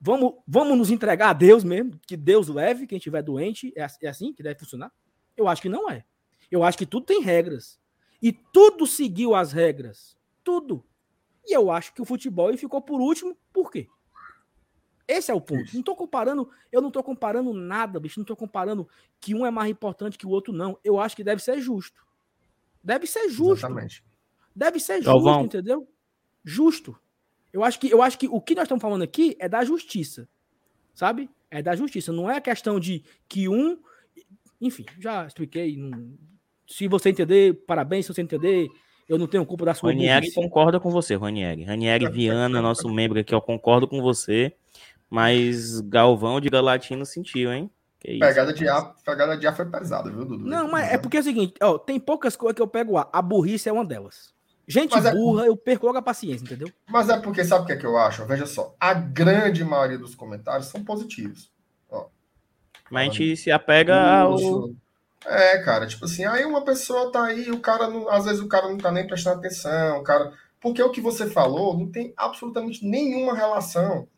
vamos, 0.00 0.34
vamos 0.46 0.76
nos 0.78 0.90
entregar 0.90 1.30
a 1.30 1.32
Deus 1.32 1.64
mesmo, 1.64 1.98
que 2.06 2.16
Deus 2.16 2.48
leve 2.48 2.86
quem 2.86 2.98
estiver 2.98 3.22
doente, 3.22 3.72
é, 3.76 3.86
é 4.02 4.08
assim 4.08 4.32
que 4.32 4.42
deve 4.42 4.58
funcionar? 4.58 4.92
Eu 5.36 5.48
acho 5.48 5.62
que 5.62 5.68
não 5.68 5.90
é. 5.90 6.04
Eu 6.50 6.62
acho 6.62 6.78
que 6.78 6.86
tudo 6.86 7.06
tem 7.06 7.22
regras. 7.22 7.80
E 8.22 8.32
tudo 8.32 8.86
seguiu 8.86 9.34
as 9.34 9.52
regras. 9.52 10.16
Tudo. 10.42 10.84
E 11.44 11.54
eu 11.54 11.70
acho 11.70 11.92
que 11.92 12.00
o 12.00 12.04
futebol 12.04 12.56
ficou 12.56 12.80
por 12.80 13.00
último, 13.00 13.36
por 13.52 13.70
quê? 13.70 13.88
Esse 15.06 15.30
é 15.30 15.34
o 15.34 15.40
ponto. 15.40 15.64
Isso. 15.64 15.74
Não 15.74 15.80
estou 15.80 15.94
comparando, 15.94 16.48
eu 16.72 16.80
não 16.80 16.88
estou 16.88 17.02
comparando 17.02 17.52
nada, 17.52 18.00
bicho. 18.00 18.18
Não 18.18 18.24
estou 18.24 18.36
comparando 18.36 18.88
que 19.20 19.34
um 19.34 19.44
é 19.44 19.50
mais 19.50 19.70
importante 19.70 20.16
que 20.16 20.26
o 20.26 20.30
outro, 20.30 20.52
não. 20.52 20.78
Eu 20.82 20.98
acho 20.98 21.14
que 21.14 21.22
deve 21.22 21.42
ser 21.42 21.60
justo. 21.60 22.02
Deve 22.82 23.06
ser 23.06 23.28
justo. 23.28 23.66
Exatamente. 23.66 24.04
Deve 24.54 24.80
ser 24.80 25.02
justo, 25.02 25.10
Galvão. 25.10 25.44
entendeu? 25.44 25.86
Justo. 26.42 26.98
Eu 27.54 27.62
acho 27.62 27.78
que 27.78 27.88
eu 27.88 28.02
acho 28.02 28.18
que 28.18 28.26
o 28.26 28.40
que 28.40 28.56
nós 28.56 28.64
estamos 28.64 28.82
falando 28.82 29.02
aqui 29.02 29.36
é 29.38 29.48
da 29.48 29.64
justiça. 29.64 30.28
Sabe? 30.92 31.30
É 31.48 31.62
da 31.62 31.76
justiça. 31.76 32.12
Não 32.12 32.28
é 32.28 32.36
a 32.36 32.40
questão 32.40 32.80
de 32.80 33.04
que 33.28 33.48
um. 33.48 33.78
Enfim, 34.60 34.84
já 34.98 35.24
expliquei. 35.24 35.78
Se 36.66 36.88
você 36.88 37.10
entender, 37.10 37.54
parabéns. 37.64 38.06
Se 38.06 38.12
você 38.12 38.22
entender, 38.22 38.66
eu 39.08 39.16
não 39.16 39.28
tenho 39.28 39.46
culpa 39.46 39.66
da 39.66 39.72
sua 39.72 39.90
Ranieri 39.90 40.32
concorda 40.32 40.80
com 40.80 40.90
você, 40.90 41.14
Ranieri. 41.14 41.62
Ranieri 41.62 42.10
Viana, 42.10 42.60
nosso 42.60 42.92
membro 42.92 43.20
aqui, 43.20 43.32
eu 43.32 43.40
concordo 43.40 43.86
com 43.86 44.02
você. 44.02 44.52
Mas 45.08 45.80
Galvão 45.80 46.40
de 46.40 46.50
Galatino 46.50 47.06
sentiu, 47.06 47.52
hein? 47.52 47.70
pegada, 48.02 48.52
de 48.52 48.68
ar, 48.68 48.94
pegada 49.04 49.36
de 49.36 49.46
ar 49.46 49.56
foi 49.56 49.64
pesada, 49.66 50.10
viu, 50.10 50.24
Dudu? 50.24 50.44
Não, 50.44 50.68
mas 50.68 50.92
é 50.92 50.98
porque 50.98 51.16
é 51.16 51.20
o 51.20 51.22
seguinte, 51.22 51.54
ó, 51.62 51.78
tem 51.78 52.00
poucas 52.00 52.34
coisas 52.34 52.56
que 52.56 52.60
eu 52.60 52.66
pego 52.66 52.98
ar. 52.98 53.08
A 53.12 53.22
burrice 53.22 53.68
é 53.68 53.72
uma 53.72 53.84
delas. 53.84 54.33
Gente 54.66 54.92
mas 54.92 55.04
é 55.04 55.12
burra, 55.12 55.44
é... 55.44 55.48
eu 55.48 55.56
perco 55.56 55.86
logo 55.86 55.98
a 55.98 56.02
paciência, 56.02 56.44
entendeu? 56.44 56.68
Mas 56.88 57.08
é 57.08 57.18
porque, 57.18 57.44
sabe 57.44 57.64
o 57.64 57.66
que 57.66 57.72
é 57.72 57.76
que 57.76 57.86
eu 57.86 57.98
acho? 57.98 58.24
Veja 58.26 58.46
só, 58.46 58.74
a 58.80 58.94
grande 58.94 59.62
maioria 59.64 59.98
dos 59.98 60.14
comentários 60.14 60.68
são 60.68 60.82
positivos. 60.82 61.52
Ó, 61.90 62.06
mas 62.90 63.02
a 63.02 63.12
gente 63.12 63.36
se 63.36 63.50
apega 63.50 63.94
ao. 63.94 64.70
É, 65.26 65.58
cara, 65.58 65.86
tipo 65.86 66.04
assim, 66.04 66.24
aí 66.24 66.44
uma 66.44 66.64
pessoa 66.64 67.10
tá 67.10 67.24
aí, 67.24 67.50
o 67.50 67.60
cara 67.60 67.88
não, 67.88 68.08
às 68.08 68.24
vezes 68.24 68.40
o 68.40 68.48
cara 68.48 68.68
não 68.68 68.78
tá 68.78 68.90
nem 68.90 69.06
prestando 69.06 69.38
atenção, 69.38 69.98
o 69.98 70.02
cara. 70.02 70.32
Porque 70.60 70.82
o 70.82 70.90
que 70.90 71.00
você 71.00 71.26
falou 71.26 71.76
não 71.78 71.90
tem 71.90 72.14
absolutamente 72.16 72.86
nenhuma 72.86 73.34
relação 73.34 74.08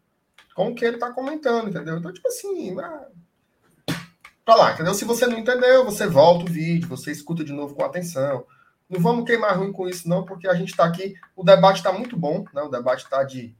com 0.55 0.69
o 0.69 0.75
que 0.75 0.85
ele 0.85 0.97
está 0.97 1.13
comentando, 1.13 1.69
entendeu? 1.69 1.99
Então, 1.99 2.13
tipo 2.13 2.29
assim, 2.29 2.79
ah, 2.79 3.09
pra 4.45 4.55
lá, 4.55 4.73
entendeu? 4.73 4.95
Se 4.95 5.05
você 5.05 5.27
não 5.27 5.39
entendeu, 5.39 5.85
você 5.85 6.07
volta 6.07 6.45
o 6.45 6.53
vídeo, 6.53 6.89
você 6.89 7.11
escuta 7.11 7.45
de 7.45 7.53
novo 7.53 7.75
com 7.75 7.85
atenção. 7.85 8.47
Não 8.89 9.01
vamos 9.01 9.25
queimar 9.25 9.59
ruim 9.59 9.73
com 9.73 9.89
isso, 9.89 10.09
não, 10.09 10.25
porque 10.25 10.49
a 10.49 10.55
gente 10.55 10.71
está 10.71 10.85
aqui. 10.85 11.15
O 11.35 11.43
debate 11.43 11.77
está 11.77 11.93
muito 11.93 12.17
bom, 12.17 12.45
né? 12.55 12.63
O 12.63 12.69
debate 12.69 13.05
está 13.05 13.25
de 13.25 13.57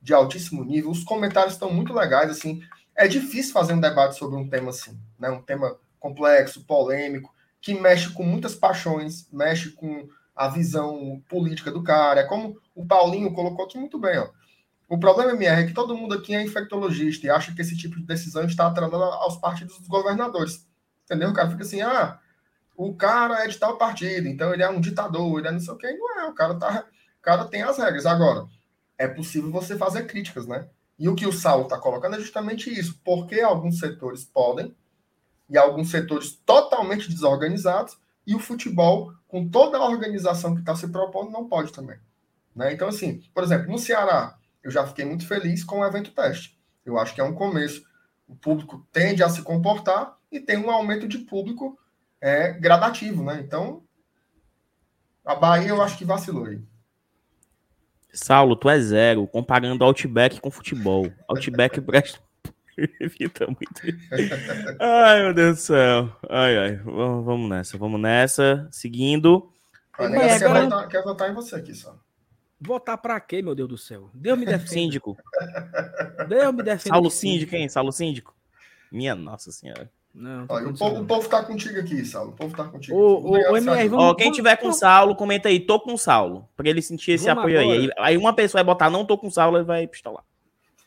de 0.00 0.14
altíssimo 0.14 0.64
nível. 0.64 0.90
Os 0.90 1.04
comentários 1.04 1.54
estão 1.54 1.72
muito 1.72 1.92
legais, 1.92 2.30
assim. 2.30 2.62
É 2.94 3.06
difícil 3.06 3.52
fazer 3.52 3.74
um 3.74 3.80
debate 3.80 4.16
sobre 4.16 4.36
um 4.36 4.48
tema 4.48 4.70
assim, 4.70 4.98
né? 5.18 5.30
Um 5.30 5.42
tema 5.42 5.76
complexo, 5.98 6.64
polêmico, 6.64 7.34
que 7.60 7.74
mexe 7.74 8.10
com 8.12 8.22
muitas 8.22 8.54
paixões, 8.54 9.28
mexe 9.32 9.70
com 9.70 10.08
a 10.34 10.48
visão 10.48 11.22
política 11.28 11.70
do 11.70 11.82
cara. 11.82 12.20
É 12.20 12.24
como 12.24 12.56
o 12.74 12.86
Paulinho 12.86 13.32
colocou 13.32 13.64
aqui 13.64 13.78
muito 13.78 13.98
bem, 13.98 14.18
ó. 14.18 14.28
O 14.88 14.98
problema, 14.98 15.32
MR, 15.32 15.62
é 15.62 15.66
que 15.66 15.74
todo 15.74 15.96
mundo 15.96 16.14
aqui 16.14 16.34
é 16.34 16.42
infectologista 16.42 17.26
e 17.26 17.30
acha 17.30 17.54
que 17.54 17.60
esse 17.60 17.76
tipo 17.76 17.96
de 17.96 18.06
decisão 18.06 18.44
está 18.44 18.66
atrelada 18.66 18.96
aos 19.16 19.36
partidos 19.36 19.76
dos 19.78 19.86
governadores. 19.86 20.66
Entendeu? 21.04 21.28
O 21.28 21.34
cara 21.34 21.50
fica 21.50 21.62
assim, 21.62 21.82
ah, 21.82 22.18
o 22.78 22.94
cara 22.94 23.44
é 23.44 23.48
de 23.48 23.58
tal 23.58 23.76
partido, 23.76 24.28
então 24.28 24.54
ele 24.54 24.62
é 24.62 24.70
um 24.70 24.80
ditador, 24.80 25.40
ele 25.40 25.48
é 25.48 25.50
não 25.50 25.58
sei 25.58 25.74
o 25.74 25.76
quê. 25.76 25.90
Não 25.98 26.20
é, 26.20 26.28
o 26.28 26.32
cara, 26.32 26.54
tá, 26.54 26.86
o 27.18 27.20
cara 27.20 27.44
tem 27.44 27.60
as 27.60 27.76
regras. 27.76 28.06
Agora, 28.06 28.46
é 28.96 29.08
possível 29.08 29.50
você 29.50 29.76
fazer 29.76 30.06
críticas, 30.06 30.46
né? 30.46 30.68
E 30.96 31.08
o 31.08 31.16
que 31.16 31.26
o 31.26 31.32
Saulo 31.32 31.64
está 31.64 31.76
colocando 31.76 32.14
é 32.14 32.20
justamente 32.20 32.70
isso, 32.70 33.00
porque 33.04 33.40
alguns 33.40 33.80
setores 33.80 34.24
podem, 34.24 34.76
e 35.50 35.58
alguns 35.58 35.90
setores 35.90 36.40
totalmente 36.46 37.10
desorganizados, 37.10 37.98
e 38.24 38.32
o 38.36 38.38
futebol, 38.38 39.12
com 39.26 39.48
toda 39.48 39.76
a 39.76 39.88
organização 39.88 40.54
que 40.54 40.60
está 40.60 40.76
se 40.76 40.86
propondo, 40.86 41.32
não 41.32 41.48
pode 41.48 41.72
também. 41.72 41.98
Né? 42.54 42.72
Então, 42.72 42.86
assim, 42.86 43.22
por 43.34 43.42
exemplo, 43.42 43.72
no 43.72 43.78
Ceará, 43.78 44.38
eu 44.62 44.70
já 44.70 44.86
fiquei 44.86 45.04
muito 45.04 45.26
feliz 45.26 45.64
com 45.64 45.80
o 45.80 45.84
evento 45.84 46.12
teste. 46.12 46.56
Eu 46.86 46.96
acho 46.96 47.12
que 47.12 47.20
é 47.20 47.24
um 47.24 47.34
começo. 47.34 47.82
O 48.28 48.36
público 48.36 48.86
tende 48.92 49.24
a 49.24 49.28
se 49.28 49.42
comportar 49.42 50.16
e 50.30 50.38
tem 50.38 50.58
um 50.58 50.70
aumento 50.70 51.08
de 51.08 51.18
público 51.18 51.76
é, 52.20 52.52
gradativo, 52.52 53.22
né? 53.22 53.40
Então, 53.40 53.82
a 55.24 55.34
Bahia 55.34 55.68
eu 55.68 55.82
acho 55.82 55.96
que 55.98 56.04
vacilou 56.04 56.46
aí. 56.46 56.60
Saulo, 58.12 58.56
tu 58.56 58.68
é 58.68 58.80
zero, 58.80 59.26
comparando 59.26 59.84
Outback 59.84 60.40
com 60.40 60.50
futebol. 60.50 61.12
Outback 61.28 61.80
presta. 61.82 62.18
Evita 63.00 63.46
muito. 63.46 63.98
Ai, 64.80 65.22
meu 65.22 65.34
Deus 65.34 65.56
do 65.56 65.60
céu. 65.62 66.16
Ai, 66.30 66.56
ai. 66.56 66.76
Vamos 66.76 67.50
nessa, 67.50 67.76
vamos 67.76 68.00
nessa. 68.00 68.68
Seguindo. 68.70 69.52
Olha, 69.98 70.16
Mas, 70.16 70.38
quer, 70.38 70.48
votar, 70.48 70.88
quer 70.88 71.02
votar 71.02 71.30
em 71.30 71.34
você 71.34 71.56
aqui 71.56 71.74
só. 71.74 71.98
Votar 72.60 72.98
pra 72.98 73.20
quê, 73.20 73.42
meu 73.42 73.54
Deus 73.54 73.68
do 73.68 73.78
céu? 73.78 74.10
Deus 74.14 74.38
me 74.38 74.46
defende. 74.46 74.70
Síndico. 74.70 75.16
Deus 76.28 76.54
me 76.54 76.62
defende. 76.62 76.88
Saulo 76.88 77.10
Síndico, 77.10 77.54
hein? 77.56 77.68
Saulo 77.68 77.92
Síndico. 77.92 78.34
Minha 78.90 79.14
Nossa 79.14 79.50
Senhora. 79.50 79.90
Não, 80.18 80.46
Olha, 80.48 80.68
o, 80.68 80.76
povo, 80.76 81.00
o 81.00 81.06
povo 81.06 81.28
tá 81.28 81.44
contigo 81.44 81.78
aqui, 81.78 82.04
Saulo. 82.04 82.30
O 82.30 82.34
povo 82.34 82.56
tá 82.56 82.64
contigo. 82.64 82.96
O, 82.96 83.20
o, 83.20 83.30
o 83.30 83.56
MR, 83.56 83.88
vamos, 83.88 84.04
Ó, 84.04 84.14
quem 84.14 84.32
tiver 84.32 84.56
com 84.56 84.72
Saulo, 84.72 85.14
comenta 85.14 85.48
aí, 85.48 85.60
tô 85.60 85.78
com 85.78 85.96
Saulo. 85.96 86.48
Pra 86.56 86.68
ele 86.68 86.82
sentir 86.82 87.12
esse 87.12 87.26
vamos 87.26 87.38
apoio 87.38 87.60
aí. 87.60 87.88
aí. 87.96 88.16
uma 88.16 88.34
pessoa 88.34 88.64
vai 88.64 88.74
botar 88.74 88.90
não 88.90 89.04
tô 89.04 89.16
com 89.16 89.30
Saulo, 89.30 89.58
ele 89.58 89.64
vai 89.64 89.86
pistolar. 89.86 90.24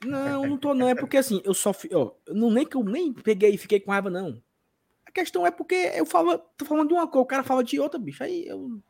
Não, 0.05 0.45
não 0.45 0.57
tô, 0.57 0.73
não. 0.73 0.89
É 0.89 0.95
porque 0.95 1.15
assim, 1.15 1.41
eu 1.45 1.53
só. 1.53 1.71
Ó, 1.93 2.11
não, 2.27 2.51
nem 2.51 2.65
que 2.65 2.75
eu 2.75 2.83
nem 2.83 3.13
peguei 3.13 3.51
e 3.51 3.57
fiquei 3.57 3.79
com 3.79 3.91
raiva, 3.91 4.09
não. 4.09 4.41
A 5.05 5.11
questão 5.11 5.47
é 5.47 5.51
porque 5.51 5.75
eu 5.95 6.05
falo, 6.05 6.37
tô 6.57 6.65
falando 6.65 6.89
de 6.89 6.93
uma 6.93 7.07
coisa, 7.07 7.23
o 7.23 7.27
cara 7.27 7.43
fala 7.43 7.63
de 7.63 7.79
outra, 7.79 7.97
bicho. 7.97 8.21
Aí 8.23 8.45
eu. 8.45 8.81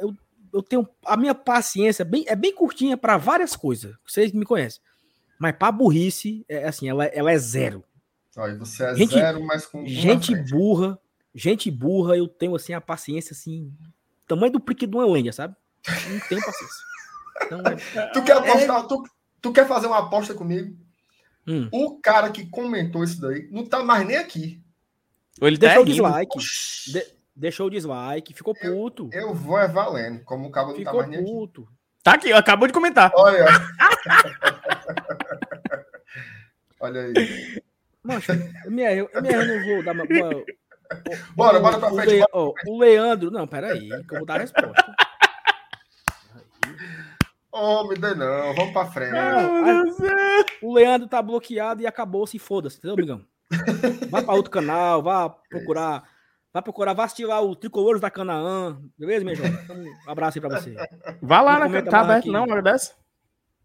Eu, 0.00 0.14
eu 0.52 0.62
tenho. 0.62 0.88
A 1.06 1.16
minha 1.16 1.34
paciência 1.34 2.02
é 2.02 2.06
bem, 2.06 2.24
é 2.26 2.34
bem 2.34 2.52
curtinha 2.52 2.96
para 2.96 3.16
várias 3.16 3.54
coisas. 3.54 3.94
Vocês 4.04 4.32
me 4.32 4.44
conhecem. 4.44 4.82
Mas 5.38 5.54
pra 5.56 5.70
burrice, 5.70 6.44
é 6.48 6.66
assim, 6.66 6.88
ela, 6.88 7.04
ela 7.04 7.30
é 7.30 7.38
zero. 7.38 7.84
Aí 8.38 8.56
você 8.56 8.84
é 8.84 8.94
gente, 8.94 9.14
zero, 9.14 9.44
mas 9.44 9.66
com. 9.66 9.84
Gente 9.84 10.32
burra, 10.34 10.98
gente 11.34 11.70
burra, 11.70 12.16
eu 12.16 12.26
tenho 12.28 12.54
assim 12.54 12.72
a 12.72 12.80
paciência 12.80 13.32
assim. 13.32 13.72
Tamanho 14.26 14.52
do 14.52 14.60
prique 14.60 14.86
de 14.86 14.94
uma 14.94 15.06
lenha, 15.06 15.32
sabe? 15.32 15.56
Não 16.08 16.20
tenho 16.28 16.44
paciência. 16.44 16.84
Então, 17.44 17.60
é, 17.60 18.06
tu 18.12 18.22
quer 18.22 18.36
apostar? 18.36 18.84
É... 18.84 18.86
Tu, 18.86 19.02
tu, 19.40 19.52
quer 19.52 19.66
fazer 19.66 19.88
uma 19.88 19.98
aposta 19.98 20.34
comigo? 20.34 20.76
Hum. 21.46 21.68
O 21.72 21.98
cara 22.00 22.30
que 22.30 22.46
comentou 22.46 23.02
isso 23.02 23.20
daí 23.20 23.48
não 23.50 23.64
tá 23.64 23.82
mais 23.82 24.06
nem 24.06 24.16
aqui. 24.16 24.62
Ou 25.40 25.48
ele 25.48 25.58
deixou 25.58 25.82
o 25.82 25.86
dislike. 25.86 26.38
De, 26.88 27.06
deixou 27.34 27.66
o 27.66 27.70
dislike, 27.70 28.34
ficou 28.34 28.54
puto. 28.54 29.08
Eu, 29.12 29.28
eu 29.28 29.34
vou 29.34 29.58
é 29.58 29.66
valendo, 29.66 30.22
como 30.24 30.46
o 30.46 30.50
cabo 30.50 30.68
não 30.68 30.74
tá 30.74 30.90
ficou 30.90 31.00
tá 31.00 31.08
mais 31.08 31.22
puto. 31.22 31.62
nem 31.62 31.68
aqui. 31.68 31.78
Tá 32.04 32.12
aqui, 32.12 32.32
acabou 32.32 32.68
de 32.68 32.74
comentar. 32.74 33.10
Olha. 33.14 33.46
Olha 36.80 37.02
aí. 37.02 37.58
Mancha, 38.08 38.32
minha, 38.64 38.94
eu, 38.94 39.10
eu 39.12 39.22
não 39.22 39.64
vou 39.66 39.84
dar 39.84 39.92
uma. 39.92 40.04
uma 40.04 40.44
bora, 41.36 41.58
o, 41.58 41.60
bora 41.60 41.78
pra 41.78 41.90
frente. 41.90 42.22
O, 42.22 42.26
ó, 42.32 42.54
o 42.66 42.78
Leandro. 42.78 43.30
Não, 43.30 43.46
peraí, 43.46 43.86
que 43.86 44.14
eu 44.14 44.18
vou 44.20 44.26
dar 44.26 44.36
a 44.36 44.38
resposta. 44.38 44.94
Oh, 47.52 47.86
me 47.86 47.96
dê 47.96 48.14
não, 48.14 48.54
vamos 48.54 48.72
pra 48.72 48.86
frente. 48.86 49.12
Não, 49.12 49.84
o 50.62 50.72
Leandro 50.72 51.06
tá 51.06 51.20
bloqueado 51.20 51.82
e 51.82 51.86
acabou-se, 51.86 52.38
foda-se, 52.38 52.78
entendeu, 52.78 52.94
amigão? 52.94 53.24
Vá 54.08 54.22
pra 54.22 54.34
outro 54.34 54.50
canal, 54.50 55.02
vá 55.02 55.28
procurar. 55.28 56.04
Vá 56.50 56.62
procurar, 56.62 56.94
vá 56.94 57.04
assistir 57.04 57.26
lá 57.26 57.42
o 57.42 57.54
Tricolores 57.54 58.00
da 58.00 58.10
Canaã, 58.10 58.80
beleza, 58.98 59.22
minha 59.22 59.36
jovem? 59.36 59.52
Então, 59.52 59.76
um 59.76 60.10
abraço 60.10 60.38
aí 60.38 60.40
pra 60.40 60.58
você. 60.58 60.74
Vá 61.20 61.42
lá, 61.42 61.68
na, 61.68 61.82
tá 61.82 62.00
aberto 62.00 62.32
não, 62.32 62.48
hora 62.48 62.62
dessa? 62.62 62.94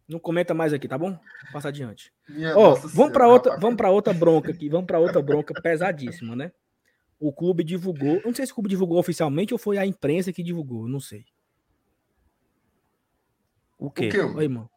Não 0.07 0.19
comenta 0.19 0.53
mais 0.53 0.73
aqui, 0.73 0.87
tá 0.87 0.97
bom? 0.97 1.17
Passa 1.51 1.69
adiante. 1.69 2.11
Ó, 2.55 2.73
oh, 2.73 2.75
vamos 2.75 3.13
para 3.13 3.27
outra, 3.27 3.57
vamos 3.57 3.77
para 3.77 3.89
outra 3.89 4.13
bronca 4.13 4.51
aqui, 4.51 4.67
vamos 4.69 4.85
para 4.85 4.99
outra 4.99 5.21
bronca 5.21 5.53
pesadíssima, 5.61 6.35
né? 6.35 6.51
O 7.19 7.31
clube 7.31 7.63
divulgou, 7.63 8.21
não 8.25 8.33
sei 8.33 8.45
se 8.45 8.51
o 8.51 8.55
clube 8.55 8.69
divulgou 8.69 8.99
oficialmente 8.99 9.53
ou 9.53 9.57
foi 9.57 9.77
a 9.77 9.85
imprensa 9.85 10.33
que 10.33 10.43
divulgou, 10.43 10.87
não 10.87 10.99
sei. 10.99 11.25
O 13.79 13.89
quê? 13.89 14.07
O 14.07 14.11
quê? 14.11 14.19
Oi, 14.19 14.47
mano. 14.47 14.69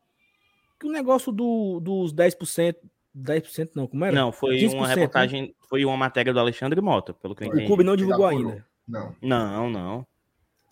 Que 0.79 0.87
o 0.87 0.93
negócio 0.93 1.33
do, 1.33 1.81
dos 1.81 2.15
10%, 2.15 2.77
10% 3.17 3.71
não, 3.75 3.87
como 3.87 4.05
era? 4.05 4.15
Não, 4.15 4.31
foi 4.31 4.59
15%, 4.59 4.75
uma 4.75 4.89
né? 4.89 4.95
reportagem, 4.95 5.43
né? 5.43 5.49
foi 5.69 5.85
uma 5.85 5.97
matéria 5.97 6.33
do 6.33 6.39
Alexandre 6.39 6.81
Mota, 6.81 7.15
pelo 7.15 7.35
que 7.35 7.43
eu 7.43 7.49
entendi. 7.49 7.65
O 7.65 7.67
clube 7.67 7.83
não 7.83 7.97
divulgou 7.97 8.27
ainda. 8.27 8.65
Não. 8.87 9.17
Não, 9.21 9.71
não. 9.71 10.07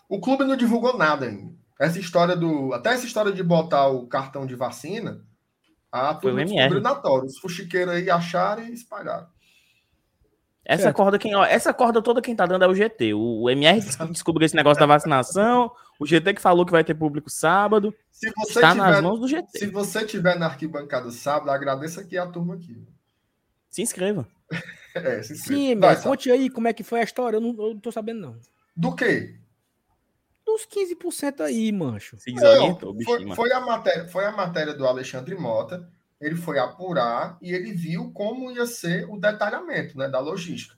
O 0.08 0.20
clube 0.20 0.44
não 0.44 0.56
divulgou 0.56 0.96
nada 0.96 1.26
ainda. 1.26 1.63
Essa 1.80 1.98
história 1.98 2.36
do. 2.36 2.72
Até 2.72 2.90
essa 2.90 3.06
história 3.06 3.32
de 3.32 3.42
botar 3.42 3.88
o 3.88 4.06
cartão 4.06 4.46
de 4.46 4.54
vacina, 4.54 5.24
a 5.90 6.14
turma 6.14 6.44
descobriu 6.44 6.80
na 6.80 7.00
Os 7.22 7.38
fuxiqueiros 7.38 7.94
aí 7.94 8.10
acharam 8.10 8.64
e 8.64 8.72
espalharam. 8.72 9.28
Essa 10.64 10.84
certo. 10.84 10.96
corda, 10.96 11.18
quem, 11.18 11.34
ó, 11.34 11.44
essa 11.44 11.74
corda 11.74 12.00
toda 12.00 12.22
quem 12.22 12.34
tá 12.34 12.46
dando 12.46 12.64
é 12.64 12.68
o 12.68 12.74
GT. 12.74 13.12
O, 13.12 13.42
o 13.42 13.50
MR 13.50 13.80
descobriu 14.10 14.46
esse 14.46 14.56
negócio 14.56 14.80
da 14.80 14.86
vacinação. 14.86 15.70
O 16.00 16.06
GT 16.06 16.34
que 16.34 16.40
falou 16.40 16.64
que 16.64 16.72
vai 16.72 16.82
ter 16.82 16.94
público 16.94 17.28
sábado. 17.28 17.94
Se 18.10 18.32
você 18.34 18.60
está 18.60 18.70
tiver, 18.70 18.82
nas 18.82 19.02
mãos 19.02 19.20
do 19.20 19.28
GT. 19.28 19.58
Se 19.58 19.66
você 19.66 20.06
tiver 20.06 20.38
na 20.38 20.46
arquibancada 20.46 21.10
sábado, 21.10 21.50
agradeça 21.50 22.00
aqui 22.00 22.16
a 22.16 22.26
turma 22.26 22.54
aqui. 22.54 22.82
Se 23.68 23.82
inscreva. 23.82 24.26
é, 24.94 25.22
se 25.22 25.34
inscreva. 25.34 25.60
Sim, 25.60 25.74
mas 25.74 26.02
conte 26.02 26.30
aí 26.30 26.48
como 26.48 26.66
é 26.66 26.72
que 26.72 26.82
foi 26.82 27.00
a 27.00 27.04
história. 27.04 27.36
Eu 27.36 27.40
não, 27.42 27.50
eu 27.50 27.74
não 27.74 27.80
tô 27.80 27.92
sabendo, 27.92 28.20
não. 28.20 28.36
Do 28.74 28.94
quê? 28.96 29.38
Dos 30.44 30.66
15% 30.66 31.40
aí, 31.40 31.72
mancho. 31.72 32.18
Se 32.18 32.32
desorientou, 32.32 32.96
foi, 33.02 33.34
foi, 33.34 33.52
a 33.52 33.60
matéria, 33.60 34.08
foi 34.08 34.24
a 34.26 34.32
matéria 34.32 34.74
do 34.74 34.86
Alexandre 34.86 35.34
Mota. 35.34 35.88
Ele 36.20 36.36
foi 36.36 36.58
apurar 36.58 37.38
e 37.42 37.52
ele 37.52 37.72
viu 37.72 38.12
como 38.12 38.50
ia 38.50 38.66
ser 38.66 39.08
o 39.10 39.18
detalhamento 39.18 39.98
né, 39.98 40.08
da 40.08 40.20
logística. 40.20 40.76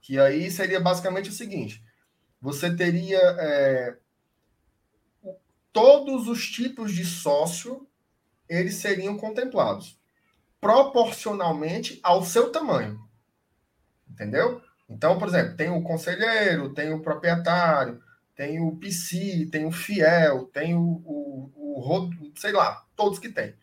Que 0.00 0.18
aí 0.18 0.50
seria 0.50 0.80
basicamente 0.80 1.30
o 1.30 1.32
seguinte: 1.32 1.84
você 2.40 2.74
teria 2.74 3.18
é, 3.18 3.96
todos 5.72 6.28
os 6.28 6.48
tipos 6.48 6.92
de 6.92 7.04
sócio 7.04 7.86
eles 8.48 8.76
seriam 8.76 9.16
contemplados 9.16 9.98
proporcionalmente 10.60 12.00
ao 12.02 12.24
seu 12.24 12.50
tamanho. 12.50 13.00
Entendeu? 14.10 14.60
Então, 14.88 15.18
por 15.18 15.28
exemplo, 15.28 15.56
tem 15.56 15.70
o 15.70 15.82
conselheiro, 15.82 16.72
tem 16.72 16.92
o 16.92 17.02
proprietário, 17.02 18.02
tem 18.36 18.60
o 18.60 18.76
PC, 18.76 19.48
tem 19.50 19.64
o 19.64 19.72
Fiel, 19.72 20.44
tem 20.52 20.74
o, 20.74 21.02
o, 21.04 21.50
o, 21.54 22.10
sei 22.36 22.52
lá, 22.52 22.84
todos 22.94 23.18
que 23.18 23.30
tem. 23.30 23.54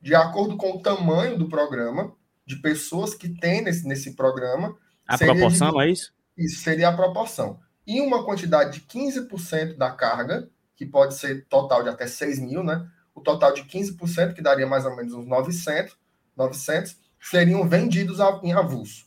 De 0.00 0.14
acordo 0.14 0.56
com 0.56 0.72
o 0.72 0.82
tamanho 0.82 1.38
do 1.38 1.48
programa, 1.48 2.14
de 2.46 2.56
pessoas 2.56 3.14
que 3.14 3.28
tem 3.28 3.62
nesse, 3.62 3.88
nesse 3.88 4.14
programa. 4.14 4.76
A 5.06 5.16
proporção, 5.16 5.72
de, 5.72 5.80
é 5.80 5.90
isso? 5.90 6.14
Isso 6.36 6.60
seria 6.60 6.90
a 6.90 6.96
proporção. 6.96 7.58
E 7.86 8.02
uma 8.02 8.22
quantidade 8.22 8.78
de 8.78 8.86
15% 8.86 9.78
da 9.78 9.90
carga, 9.90 10.48
que 10.76 10.84
pode 10.84 11.14
ser 11.14 11.46
total 11.46 11.82
de 11.82 11.88
até 11.88 12.06
6 12.06 12.38
mil, 12.38 12.62
né? 12.62 12.86
O 13.14 13.22
total 13.22 13.52
de 13.52 13.62
15%, 13.62 14.34
que 14.34 14.42
daria 14.42 14.66
mais 14.66 14.84
ou 14.84 14.94
menos 14.94 15.14
uns 15.14 15.26
900, 15.26 15.96
900 16.36 16.96
seriam 17.18 17.66
vendidos 17.66 18.18
em 18.42 18.52
avulso. 18.52 19.06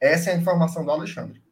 Essa 0.00 0.30
é 0.30 0.34
a 0.34 0.36
informação 0.36 0.84
do 0.84 0.90
Alexandre. 0.90 1.42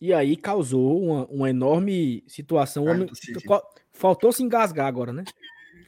E 0.00 0.12
aí 0.12 0.36
causou 0.36 1.02
uma, 1.02 1.26
uma 1.26 1.50
enorme 1.50 2.22
situação. 2.26 2.84
Faltou 3.92 4.32
se 4.32 4.42
engasgar 4.42 4.86
agora, 4.86 5.12
né? 5.12 5.24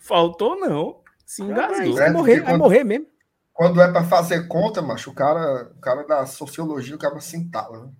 Faltou 0.01 0.59
não. 0.59 1.01
Se 1.25 1.43
engasgou. 1.43 1.95
vai, 1.95 2.11
morrer, 2.11 2.41
vai 2.41 2.57
morrer 2.57 2.85
mesmo. 2.85 3.07
Quando 3.53 3.81
é 3.81 3.93
para 3.93 4.05
fazer 4.05 4.49
conta, 4.49 4.81
macho, 4.81 5.11
o 5.11 5.15
cara, 5.15 5.71
o 5.77 5.81
cara 5.81 6.03
da 6.05 6.27
sociologia, 6.27 6.97
o 6.97 6.99
cara 6.99 7.21
se 7.21 7.37
entala, 7.37 7.87
né? 7.87 7.93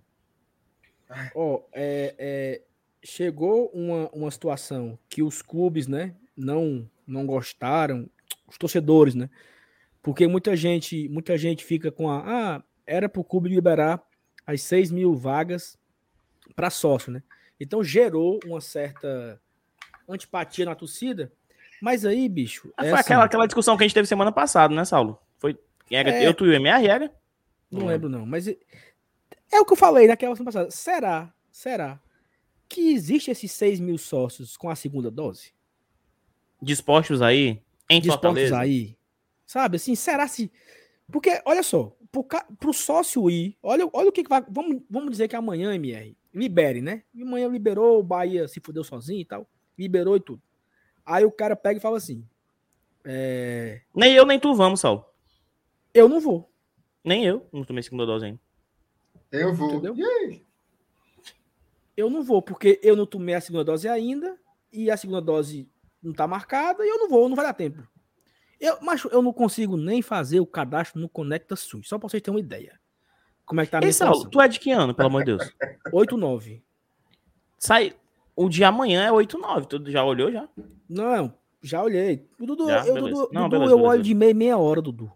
Ó, 1.35 1.55
oh, 1.55 1.63
é, 1.73 2.15
é, 2.17 2.61
chegou 3.03 3.69
uma, 3.73 4.09
uma 4.11 4.31
situação 4.31 4.97
que 5.09 5.21
os 5.21 5.41
clubes, 5.41 5.87
né, 5.87 6.15
não 6.35 6.89
não 7.05 7.25
gostaram, 7.25 8.09
os 8.47 8.57
torcedores, 8.57 9.13
né? 9.13 9.29
Porque 10.01 10.27
muita 10.27 10.55
gente, 10.55 11.07
muita 11.09 11.37
gente 11.37 11.63
fica 11.63 11.91
com 11.91 12.09
a. 12.09 12.23
Ah, 12.25 12.63
era 12.87 13.07
para 13.07 13.21
o 13.21 13.25
clube 13.25 13.49
liberar 13.49 14.01
as 14.45 14.61
6 14.63 14.91
mil 14.91 15.15
vagas 15.15 15.77
para 16.55 16.69
sócio, 16.69 17.11
né? 17.11 17.23
Então 17.59 17.83
gerou 17.83 18.39
uma 18.45 18.59
certa 18.59 19.39
antipatia 20.07 20.65
na 20.65 20.75
torcida. 20.75 21.31
Mas 21.81 22.05
aí, 22.05 22.27
bicho. 22.29 22.71
Ah, 22.77 22.85
é 22.85 22.89
foi 22.89 22.99
assim, 22.99 23.05
aquela, 23.05 23.23
aquela 23.25 23.45
discussão 23.47 23.75
que 23.75 23.83
a 23.83 23.87
gente 23.87 23.93
teve 23.93 24.07
semana 24.07 24.31
passada, 24.31 24.73
né, 24.73 24.85
Saulo? 24.85 25.19
Foi. 25.39 25.57
Era, 25.89 26.11
é, 26.11 26.27
eu, 26.27 26.33
tu 26.33 26.45
e 26.45 26.49
o 26.49 26.53
MR, 26.53 26.87
era? 26.87 27.13
Não, 27.69 27.87
lembro, 27.87 28.07
não. 28.07 28.25
Mas 28.25 28.47
é, 28.47 28.57
é 29.51 29.59
o 29.59 29.65
que 29.65 29.73
eu 29.73 29.77
falei 29.77 30.07
naquela 30.07 30.35
semana 30.35 30.51
passada. 30.51 30.71
Será? 30.71 31.33
Será 31.51 31.99
que 32.69 32.93
existe 32.93 33.29
esses 33.29 33.51
6 33.51 33.79
mil 33.79 33.97
sócios 33.97 34.55
com 34.55 34.69
a 34.69 34.75
segunda 34.75 35.11
dose? 35.11 35.53
Dispostos 36.61 37.21
aí? 37.21 37.61
Em 37.89 37.99
Dispostos 37.99 38.21
Fortaleza? 38.21 38.59
aí? 38.59 38.95
Sabe, 39.45 39.75
assim, 39.75 39.95
será 39.95 40.27
se. 40.27 40.49
Porque, 41.11 41.41
olha 41.45 41.61
só, 41.61 41.93
pro, 42.09 42.25
pro 42.57 42.71
sócio 42.73 43.29
ir, 43.29 43.57
olha, 43.61 43.89
olha 43.91 44.07
o 44.07 44.11
que, 44.11 44.23
que 44.23 44.29
vai. 44.29 44.41
Vamos, 44.49 44.81
vamos 44.89 45.11
dizer 45.11 45.27
que 45.27 45.35
amanhã, 45.35 45.75
MR, 45.75 46.15
libere, 46.33 46.81
né? 46.81 47.03
E 47.13 47.21
amanhã 47.21 47.47
liberou, 47.47 47.99
o 47.99 48.03
Bahia 48.03 48.47
se 48.47 48.59
fudeu 48.59 48.83
sozinho 48.83 49.21
e 49.21 49.25
tal. 49.25 49.47
Liberou 49.77 50.15
e 50.15 50.19
tudo. 50.19 50.41
Aí 51.05 51.25
o 51.25 51.31
cara 51.31 51.55
pega 51.55 51.77
e 51.77 51.81
fala 51.81 51.97
assim. 51.97 52.25
É... 53.03 53.81
Nem 53.95 54.13
eu, 54.13 54.25
nem 54.25 54.39
tu 54.39 54.53
vamos, 54.53 54.79
Sal. 54.79 55.13
Eu 55.93 56.07
não 56.07 56.19
vou. 56.19 56.49
Nem 57.03 57.25
eu, 57.25 57.47
não 57.51 57.63
tomei 57.63 57.83
segunda 57.83 58.05
dose 58.05 58.25
ainda. 58.25 58.39
Eu 59.31 59.53
vou. 59.53 59.73
Entendeu? 59.73 59.95
Eu 61.95 62.09
não 62.09 62.23
vou, 62.23 62.41
porque 62.41 62.79
eu 62.83 62.95
não 62.95 63.05
tomei 63.05 63.35
a 63.35 63.41
segunda 63.41 63.63
dose 63.63 63.87
ainda, 63.87 64.37
e 64.71 64.89
a 64.89 64.97
segunda 64.97 65.21
dose 65.21 65.69
não 66.01 66.13
tá 66.13 66.27
marcada, 66.27 66.85
e 66.85 66.89
eu 66.89 66.97
não 66.97 67.09
vou, 67.09 67.27
não 67.27 67.35
vai 67.35 67.45
dar 67.45 67.53
tempo. 67.53 67.87
Eu, 68.59 68.77
mas 68.81 69.03
eu 69.05 69.21
não 69.21 69.33
consigo 69.33 69.75
nem 69.75 70.01
fazer 70.01 70.39
o 70.39 70.45
cadastro 70.45 70.99
no 70.99 71.09
Conecta 71.09 71.55
SUS, 71.55 71.87
só 71.87 71.97
para 71.97 72.09
vocês 72.09 72.21
terem 72.21 72.35
uma 72.35 72.39
ideia. 72.43 72.79
Como 73.51 73.59
é 73.59 73.65
que 73.65 73.71
tá 73.71 73.79
a 73.79 73.81
minha 73.81 73.91
Saulo, 73.91 74.29
tu 74.29 74.39
é 74.39 74.47
de 74.47 74.57
que 74.61 74.71
ano, 74.71 74.95
pelo 74.95 75.09
amor 75.09 75.25
de 75.25 75.35
Deus? 75.35 75.53
8, 75.91 76.15
9. 76.15 76.63
Sai. 77.59 77.93
O 78.33 78.47
de 78.47 78.63
amanhã 78.63 79.03
é 79.03 79.11
8, 79.11 79.37
9. 79.37 79.67
Tu 79.67 79.91
já 79.91 80.05
olhou 80.05 80.31
já? 80.31 80.47
Não, 80.89 81.33
já 81.61 81.83
olhei. 81.83 82.25
O 82.39 82.45
Dudu, 82.45 82.69
já? 82.69 82.87
eu, 82.87 82.95
Dudu, 82.95 83.29
não, 83.33 83.49
Dudu 83.49 83.49
beleza, 83.49 83.71
eu 83.73 83.75
beleza. 83.75 83.89
olho 83.89 84.03
de 84.03 84.13
meia, 84.13 84.33
meia 84.33 84.57
hora, 84.57 84.81
Dudu. 84.81 85.11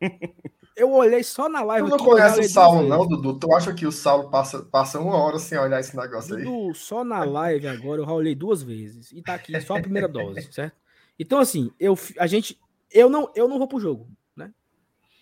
eu 0.76 0.92
olhei 0.92 1.22
só 1.22 1.48
na 1.48 1.62
live. 1.62 1.88
Tu 1.88 1.96
não 1.96 2.04
conhece 2.04 2.40
o 2.40 2.48
Saulo, 2.48 2.88
não, 2.88 3.06
Dudu? 3.06 3.38
Tu 3.38 3.54
acha 3.54 3.72
que 3.72 3.86
o 3.86 3.92
Saulo 3.92 4.28
passa, 4.28 4.64
passa 4.64 4.98
uma 4.98 5.16
hora 5.16 5.38
sem 5.38 5.56
olhar 5.56 5.78
esse 5.78 5.96
negócio 5.96 6.34
aí? 6.34 6.42
Dudu, 6.42 6.74
só 6.74 7.04
na 7.04 7.22
live 7.22 7.68
agora 7.68 8.00
eu 8.00 8.06
já 8.06 8.12
olhei 8.12 8.34
duas 8.34 8.60
vezes. 8.60 9.12
E 9.12 9.22
tá 9.22 9.34
aqui 9.34 9.60
só 9.60 9.76
a 9.76 9.80
primeira 9.80 10.08
dose, 10.08 10.50
certo? 10.50 10.74
Então, 11.16 11.38
assim, 11.38 11.70
eu, 11.78 11.96
a 12.18 12.26
gente. 12.26 12.60
Eu 12.90 13.08
não, 13.08 13.30
eu 13.36 13.46
não 13.46 13.56
vou 13.56 13.68
pro 13.68 13.78
jogo? 13.78 14.08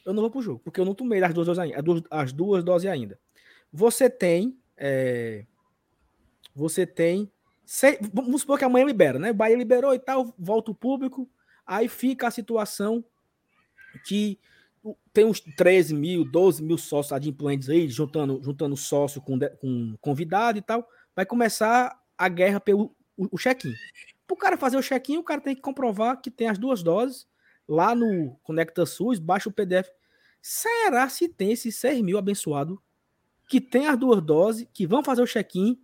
Eu 0.05 0.13
não 0.13 0.23
vou 0.23 0.31
pro 0.31 0.43
jogo, 0.43 0.61
porque 0.63 0.81
eu 0.81 0.85
não 0.85 0.95
tomei 0.95 1.23
as 1.23 1.33
duas 1.33 1.47
doses 1.47 1.59
ainda. 1.59 1.79
As 1.79 1.85
duas, 1.85 2.03
as 2.11 2.33
duas 2.33 2.65
doses 2.65 2.91
ainda. 2.91 3.19
Você 3.73 4.11
tem. 4.11 4.59
É, 4.77 5.45
você 6.55 6.87
tem. 6.87 7.31
Sei, 7.65 7.99
vamos 8.13 8.43
supor 8.43 8.59
que 8.59 8.65
amanhã 8.65 8.85
libera, 8.85 9.19
né? 9.19 9.31
O 9.31 9.35
Bahia 9.35 9.57
liberou 9.57 9.95
e 9.95 9.99
tal, 9.99 10.35
volta 10.39 10.71
o 10.71 10.75
público. 10.75 11.29
Aí 11.67 11.89
fica 11.89 12.29
a 12.29 12.31
situação 12.31 13.03
que 14.07 14.39
tem 15.13 15.25
uns 15.25 15.41
13 15.41 15.95
mil, 15.95 16.25
12 16.31 16.63
mil 16.63 16.77
sócios 16.77 17.13
adimplentes 17.13 17.71
aí, 17.71 17.89
juntando, 17.89 18.41
juntando 18.43 18.77
sócio 18.77 19.23
com, 19.23 19.39
com 19.39 19.97
convidado 20.01 20.59
e 20.59 20.63
tal. 20.63 20.87
Vai 21.17 21.25
começar 21.25 21.99
a 22.19 22.29
guerra 22.29 22.61
pelo 22.61 22.95
o 23.17 23.39
check-in. 23.39 23.73
Para 24.27 24.35
o 24.35 24.37
cara 24.37 24.57
fazer 24.57 24.77
o 24.77 24.83
check-in, 24.83 25.19
o 25.19 25.23
cara 25.23 25.41
tem 25.41 25.55
que 25.55 25.63
comprovar 25.63 26.21
que 26.21 26.31
tem 26.31 26.49
as 26.49 26.59
duas 26.59 26.83
doses. 26.83 27.27
Lá 27.69 27.95
no 27.95 28.37
Conecta 28.43 28.85
SUS, 28.85 29.19
baixa 29.19 29.49
o 29.49 29.53
PDF. 29.53 29.89
Será 30.41 31.09
se 31.09 31.29
tem 31.29 31.53
esses 31.53 31.77
6 31.77 32.03
mil 32.03 32.19
abençoados 32.19 32.79
que 33.49 33.61
tem 33.61 33.87
as 33.87 33.99
duas 33.99 34.23
doses, 34.23 34.67
que 34.73 34.87
vão 34.87 35.03
fazer 35.03 35.23
o 35.23 35.27
check-in 35.27 35.79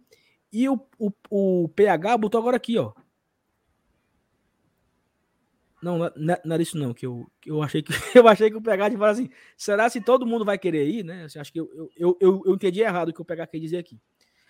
e 0.53 0.69
o, 0.69 0.81
o, 0.99 1.13
o 1.31 1.69
PH 1.69 2.17
botou 2.19 2.41
agora 2.41 2.57
aqui, 2.57 2.79
ó. 2.79 2.93
Não, 5.83 5.97
não, 5.97 6.11
não 6.45 6.55
era 6.55 6.63
isso 6.63 6.77
não, 6.77 6.93
que 6.93 7.07
eu, 7.07 7.31
que 7.41 7.51
eu 7.51 7.63
achei 7.63 7.83
que 7.83 7.93
eu 8.15 8.29
achei 8.29 8.51
que 8.51 8.57
o 8.57 8.61
PH 8.61 8.91
de 8.91 8.97
falar 8.99 9.11
assim, 9.13 9.31
será 9.57 9.89
se 9.89 10.01
todo 10.01 10.27
mundo 10.27 10.45
vai 10.45 10.59
querer 10.59 10.87
ir, 10.87 11.03
né? 11.03 11.27
Acho 11.37 11.53
que 11.53 11.61
eu, 11.61 11.91
eu, 11.97 12.17
eu, 12.21 12.43
eu 12.45 12.55
entendi 12.55 12.81
errado 12.81 13.09
o 13.09 13.13
que 13.15 13.23
o 13.23 13.25
PH 13.25 13.47
quer 13.47 13.59
dizer 13.59 13.79
aqui. 13.79 13.99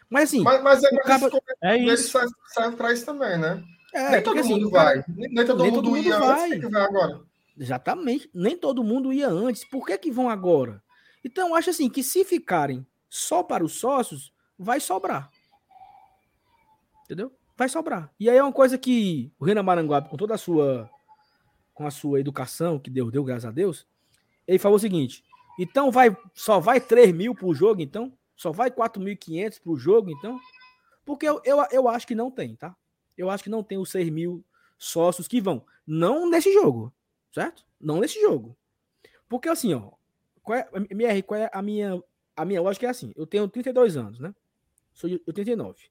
Mas 0.08 0.24
assim, 0.24 0.42
mas, 0.42 0.60
mas 0.60 0.82
é, 0.82 0.96
cabo... 1.02 1.30
é 1.62 1.76
isso. 1.76 2.18
serve 2.48 2.76
para 2.76 2.92
isso 2.92 3.06
também, 3.06 3.38
né? 3.38 3.62
É, 3.92 4.10
nem 4.10 4.22
todo 4.22 4.34
porque, 4.36 4.48
mundo 4.48 4.62
assim, 4.62 4.70
vai. 4.70 5.04
Nem, 5.08 5.46
todo 5.46 5.62
nem 5.62 5.72
mundo 5.72 5.82
todo 5.82 5.96
ia 5.96 6.18
mundo 6.18 6.26
vai. 6.26 6.52
antes, 6.52 6.70
vai 6.70 6.82
agora. 6.82 7.20
Exatamente. 7.58 8.30
Nem 8.32 8.56
todo 8.56 8.84
mundo 8.84 9.12
ia 9.12 9.28
antes. 9.28 9.64
Por 9.64 9.86
que 9.86 9.98
que 9.98 10.10
vão 10.10 10.28
agora? 10.28 10.82
Então, 11.24 11.48
eu 11.48 11.54
acho 11.54 11.70
assim 11.70 11.88
que 11.88 12.02
se 12.02 12.24
ficarem 12.24 12.86
só 13.08 13.42
para 13.42 13.64
os 13.64 13.72
sócios, 13.72 14.32
vai 14.58 14.80
sobrar. 14.80 15.30
Entendeu? 17.04 17.32
Vai 17.56 17.68
sobrar. 17.68 18.10
E 18.18 18.30
aí 18.30 18.36
é 18.36 18.42
uma 18.42 18.52
coisa 18.52 18.78
que 18.78 19.32
o 19.38 19.44
Renan 19.44 19.62
Maranguape, 19.62 20.08
com 20.08 20.16
toda 20.16 20.34
a 20.34 20.38
sua 20.38 20.88
com 21.74 21.86
a 21.86 21.90
sua 21.90 22.20
educação, 22.20 22.78
que 22.78 22.90
Deus 22.90 23.10
deu, 23.10 23.24
graças 23.24 23.46
a 23.46 23.50
Deus, 23.50 23.86
ele 24.46 24.58
falou 24.58 24.76
o 24.76 24.80
seguinte: 24.80 25.24
então 25.58 25.90
vai 25.90 26.16
só 26.34 26.60
vai 26.60 26.80
3 26.80 27.12
mil 27.12 27.34
por 27.34 27.54
jogo, 27.54 27.80
então? 27.80 28.12
Só 28.36 28.52
vai 28.52 28.70
4.500 28.70 29.60
por 29.60 29.76
jogo, 29.78 30.10
então? 30.10 30.38
Porque 31.04 31.28
eu, 31.28 31.40
eu, 31.44 31.58
eu 31.70 31.88
acho 31.88 32.06
que 32.06 32.14
não 32.14 32.30
tem, 32.30 32.54
tá? 32.54 32.74
Eu 33.20 33.28
acho 33.28 33.44
que 33.44 33.50
não 33.50 33.62
tem 33.62 33.76
os 33.76 33.90
6 33.90 34.08
mil 34.08 34.42
sócios 34.78 35.28
que 35.28 35.42
vão. 35.42 35.62
Não 35.86 36.28
nesse 36.28 36.50
jogo, 36.54 36.90
certo? 37.30 37.66
Não 37.78 38.00
nesse 38.00 38.18
jogo. 38.18 38.56
Porque 39.28 39.46
assim, 39.46 39.74
ó, 39.74 39.92
qual 40.42 40.58
é, 40.58 40.68
MR, 40.88 41.22
qual 41.22 41.38
é 41.38 41.50
a 41.52 41.60
minha, 41.60 42.02
a 42.34 42.44
minha 42.46 42.62
lógica 42.62 42.86
é 42.86 42.88
assim, 42.88 43.12
eu 43.14 43.26
tenho 43.26 43.46
32 43.46 43.98
anos, 43.98 44.18
né? 44.18 44.34
Sou 44.94 45.10
de 45.10 45.20
89. 45.26 45.90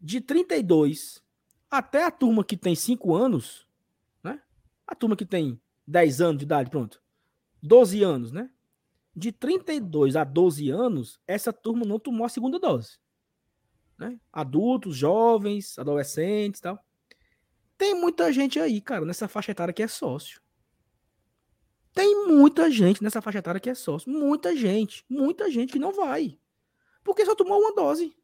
De 0.00 0.20
32 0.20 1.22
até 1.70 2.04
a 2.04 2.10
turma 2.10 2.42
que 2.42 2.56
tem 2.56 2.74
5 2.74 3.14
anos, 3.14 3.64
né? 4.20 4.42
A 4.84 4.96
turma 4.96 5.14
que 5.14 5.24
tem 5.24 5.60
10 5.86 6.20
anos 6.20 6.38
de 6.38 6.44
idade, 6.44 6.70
pronto. 6.70 7.00
12 7.62 8.02
anos, 8.02 8.32
né? 8.32 8.50
De 9.14 9.30
32 9.30 10.16
a 10.16 10.24
12 10.24 10.70
anos, 10.70 11.20
essa 11.24 11.52
turma 11.52 11.86
não 11.86 12.00
tomou 12.00 12.26
a 12.26 12.28
segunda 12.28 12.58
dose. 12.58 12.98
Né? 13.98 14.18
Adultos, 14.32 14.96
jovens, 14.96 15.78
adolescentes 15.78 16.60
tal. 16.60 16.78
Tem 17.78 17.94
muita 17.94 18.32
gente 18.32 18.58
aí, 18.58 18.80
cara, 18.80 19.04
nessa 19.04 19.28
faixa 19.28 19.52
etária 19.52 19.72
que 19.72 19.82
é 19.82 19.88
sócio. 19.88 20.40
Tem 21.92 22.26
muita 22.26 22.70
gente 22.70 23.02
nessa 23.02 23.22
faixa 23.22 23.38
etária 23.38 23.60
que 23.60 23.70
é 23.70 23.74
sócio. 23.74 24.10
Muita 24.10 24.54
gente. 24.54 25.04
Muita 25.08 25.50
gente 25.50 25.72
que 25.72 25.78
não 25.78 25.92
vai. 25.92 26.38
Porque 27.02 27.24
só 27.24 27.34
tomou 27.34 27.58
uma 27.58 27.74
dose. 27.74 28.14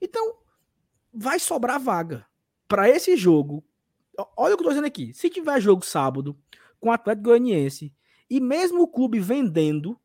Então, 0.00 0.36
vai 1.12 1.38
sobrar 1.38 1.78
vaga 1.78 2.26
para 2.66 2.88
esse 2.88 3.16
jogo. 3.16 3.64
Olha 4.36 4.54
o 4.54 4.56
que 4.56 4.62
eu 4.62 4.66
tô 4.66 4.70
dizendo 4.70 4.86
aqui. 4.86 5.14
Se 5.14 5.30
tiver 5.30 5.60
jogo 5.60 5.84
sábado 5.84 6.36
com 6.80 6.88
o 6.88 6.92
Atlético 6.92 7.28
Goianiense 7.28 7.94
e 8.28 8.40
mesmo 8.40 8.82
o 8.82 8.88
clube 8.88 9.20
vendendo, 9.20 9.96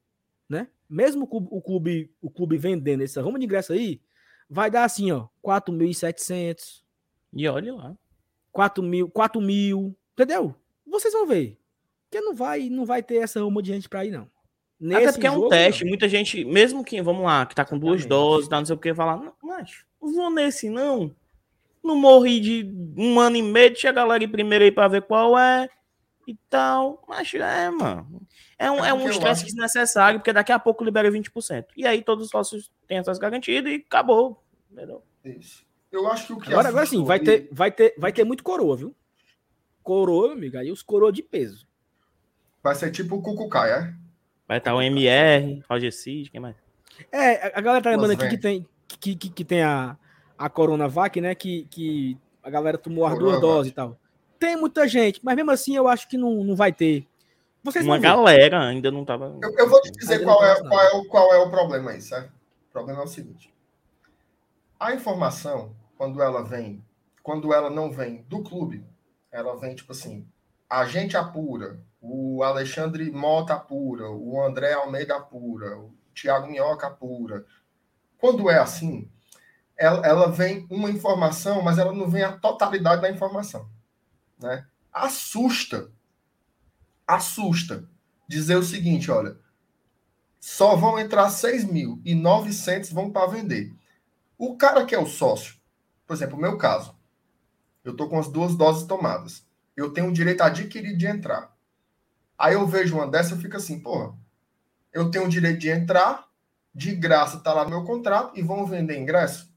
né? 0.47 0.67
Mesmo 0.87 1.23
o 1.23 1.27
clube, 1.27 1.47
o 1.49 1.61
clube, 1.61 2.15
o 2.21 2.29
clube 2.29 2.57
vendendo 2.57 3.01
esse 3.01 3.17
arruma 3.17 3.39
de 3.39 3.45
ingresso 3.45 3.73
aí, 3.73 4.01
vai 4.49 4.71
dar 4.71 4.83
assim, 4.83 5.11
ó, 5.11 5.27
4.700. 5.43 6.81
E 7.33 7.47
olha 7.47 7.73
lá. 7.75 7.95
4 8.51 8.83
mil, 8.83 9.09
4 9.09 9.39
mil, 9.39 9.95
entendeu? 10.13 10.55
Vocês 10.85 11.13
vão 11.13 11.27
ver. 11.27 11.59
Porque 12.09 12.25
não 12.25 12.33
vai, 12.33 12.69
não 12.69 12.85
vai 12.85 13.03
ter 13.03 13.17
essa 13.17 13.43
uma 13.45 13.61
de 13.61 13.71
gente 13.71 13.87
para 13.87 14.03
ir, 14.03 14.11
não. 14.11 14.27
Nesse 14.79 15.03
Até 15.03 15.11
porque 15.11 15.27
é 15.27 15.31
um 15.31 15.49
teste, 15.49 15.83
não. 15.83 15.89
muita 15.89 16.07
gente, 16.07 16.43
mesmo 16.45 16.83
que, 16.83 17.01
vamos 17.01 17.23
lá, 17.23 17.45
que 17.45 17.53
tá 17.53 17.65
com 17.65 17.77
duas 17.77 18.05
doses, 18.05 18.47
tá, 18.47 18.57
não 18.57 18.65
sei 18.65 18.75
o 18.75 18.79
que, 18.79 18.93
falar, 18.93 19.17
não, 19.17 19.33
mas 19.43 19.83
não 20.01 20.13
vou 20.13 20.31
nesse, 20.31 20.69
não. 20.69 21.13
Não 21.83 21.95
morri 21.95 22.39
de 22.39 22.73
um 22.97 23.19
ano 23.19 23.35
e 23.35 23.43
meio, 23.43 23.71
deixa 23.71 23.89
a 23.89 23.93
galera 23.93 24.23
ir 24.23 24.27
primeiro 24.27 24.63
aí 24.63 24.71
pra 24.71 24.87
ver 24.87 25.01
qual 25.03 25.37
é 25.37 25.69
e 26.27 26.35
tal. 26.49 27.03
Mas 27.07 27.33
é, 27.33 27.69
mano. 27.69 28.21
É 28.57 28.69
um, 28.69 28.83
é, 28.83 28.89
é 28.89 28.93
um 28.93 29.09
estresse 29.09 29.45
desnecessário, 29.45 30.19
porque 30.19 30.33
daqui 30.33 30.51
a 30.51 30.59
pouco 30.59 30.83
libera 30.83 31.09
20%. 31.09 31.65
E 31.75 31.85
aí 31.85 32.01
todos 32.01 32.25
os 32.25 32.31
sócios 32.31 32.71
têm 32.89 32.97
essas 32.97 33.19
garantidas 33.19 33.71
e 33.71 33.75
acabou. 33.75 34.43
Entendeu? 34.69 35.03
Isso. 35.23 35.63
Eu 35.91 36.07
acho 36.07 36.27
que 36.27 36.33
o 36.33 36.37
que 36.39 36.51
Agora, 36.51 36.69
agora 36.69 36.85
sim, 36.85 37.03
vai 37.05 37.19
ter, 37.19 37.47
vai, 37.51 37.71
ter, 37.71 37.93
vai 37.97 38.11
ter 38.11 38.23
muito 38.23 38.43
coroa, 38.43 38.75
viu? 38.75 38.95
Coroa, 39.81 40.33
amigo, 40.33 40.57
aí 40.57 40.71
os 40.71 40.81
coroa 40.81 41.11
de 41.11 41.23
peso. 41.23 41.67
Vai 42.61 42.75
ser 42.75 42.91
tipo 42.91 43.15
o 43.15 43.21
Cucucai, 43.21 43.71
é? 43.71 43.93
Vai 44.47 44.57
estar 44.57 44.75
o 44.75 44.81
MR, 44.81 45.63
Roger 45.69 45.93
Cid, 45.93 46.29
quem 46.29 46.39
mais? 46.39 46.55
É, 47.11 47.57
a 47.57 47.61
galera 47.61 47.83
tá 47.83 47.91
lembrando 47.91 48.11
aqui 48.11 48.27
que 48.27 48.37
tem, 48.37 48.67
que, 48.87 49.15
que, 49.15 49.29
que, 49.29 49.45
tem 49.45 49.63
a, 49.63 49.97
a 50.37 50.49
Coronavac, 50.49 51.21
né? 51.21 51.33
Que, 51.33 51.65
que 51.69 52.17
a 52.43 52.49
galera 52.49 52.77
tomou 52.77 53.05
as 53.05 53.17
duas 53.17 53.39
doses 53.39 53.71
e 53.71 53.75
tal. 53.75 53.97
Tem 54.37 54.57
muita 54.57 54.87
gente, 54.87 55.21
mas 55.23 55.35
mesmo 55.35 55.51
assim 55.51 55.75
eu 55.75 55.87
acho 55.87 56.07
que 56.07 56.17
não, 56.17 56.43
não 56.43 56.55
vai 56.55 56.73
ter. 56.73 57.07
Vocês 57.63 57.85
Uma 57.85 57.99
galera 57.99 58.67
ainda 58.67 58.91
não 58.91 59.05
tava. 59.05 59.37
Eu, 59.41 59.57
eu 59.57 59.69
vou 59.69 59.81
te 59.81 59.91
dizer 59.91 60.23
qual 60.23 60.43
é, 60.43 60.59
qual, 60.61 60.81
é 60.81 60.91
o, 60.93 61.05
qual 61.05 61.33
é 61.33 61.37
o 61.37 61.49
problema 61.49 61.91
aí, 61.91 62.01
certo? 62.01 62.38
Problema 62.79 63.01
é 63.01 63.03
o 63.03 63.07
seguinte. 63.09 63.53
A 64.79 64.93
informação, 64.93 65.75
quando 65.97 66.21
ela 66.21 66.45
vem, 66.45 66.81
quando 67.21 67.53
ela 67.53 67.69
não 67.69 67.91
vem 67.91 68.21
do 68.29 68.41
clube, 68.41 68.85
ela 69.29 69.59
vem 69.59 69.75
tipo 69.75 69.91
assim, 69.91 70.25
a 70.69 70.85
gente 70.85 71.17
apura, 71.17 71.83
o 72.01 72.41
Alexandre 72.41 73.11
Mota 73.11 73.53
apura, 73.53 74.09
o 74.09 74.41
André 74.41 74.71
Almeida 74.71 75.17
apura, 75.17 75.77
o 75.77 75.93
Thiago 76.15 76.47
Minhoca 76.47 76.87
apura. 76.87 77.45
Quando 78.17 78.49
é 78.49 78.57
assim, 78.57 79.11
ela, 79.75 80.07
ela 80.07 80.31
vem 80.31 80.65
uma 80.69 80.89
informação, 80.89 81.61
mas 81.61 81.77
ela 81.77 81.91
não 81.91 82.09
vem 82.09 82.23
a 82.23 82.37
totalidade 82.37 83.01
da 83.01 83.11
informação. 83.11 83.69
Né? 84.41 84.65
Assusta. 84.93 85.91
Assusta. 87.05 87.83
Dizer 88.25 88.55
o 88.55 88.63
seguinte, 88.63 89.11
olha, 89.11 89.37
só 90.39 90.75
vão 90.75 90.97
entrar 90.97 91.29
6 91.29 91.65
mil 91.65 92.01
e 92.05 92.15
900 92.15 92.91
vão 92.91 93.11
para 93.11 93.27
vender. 93.27 93.73
O 94.37 94.55
cara 94.55 94.85
que 94.85 94.95
é 94.95 94.99
o 94.99 95.05
sócio, 95.05 95.55
por 96.07 96.13
exemplo, 96.13 96.37
o 96.37 96.41
meu 96.41 96.57
caso, 96.57 96.95
eu 97.83 97.91
estou 97.91 98.07
com 98.07 98.17
as 98.17 98.27
duas 98.27 98.55
doses 98.55 98.87
tomadas. 98.87 99.45
Eu 99.75 99.91
tenho 99.91 100.07
o 100.07 100.13
direito 100.13 100.41
adquirido 100.41 100.97
de 100.97 101.07
entrar. 101.07 101.53
Aí 102.37 102.53
eu 102.53 102.65
vejo 102.65 102.95
uma 102.95 103.07
dessa 103.07 103.35
e 103.35 103.37
fico 103.37 103.57
assim, 103.57 103.79
porra, 103.79 104.15
eu 104.93 105.11
tenho 105.11 105.25
o 105.25 105.29
direito 105.29 105.59
de 105.59 105.69
entrar, 105.69 106.27
de 106.73 106.95
graça 106.95 107.39
tá 107.39 107.53
lá 107.53 107.63
no 107.63 107.69
meu 107.69 107.83
contrato 107.83 108.37
e 108.37 108.41
vão 108.41 108.65
vender 108.65 108.97
ingresso? 108.97 109.53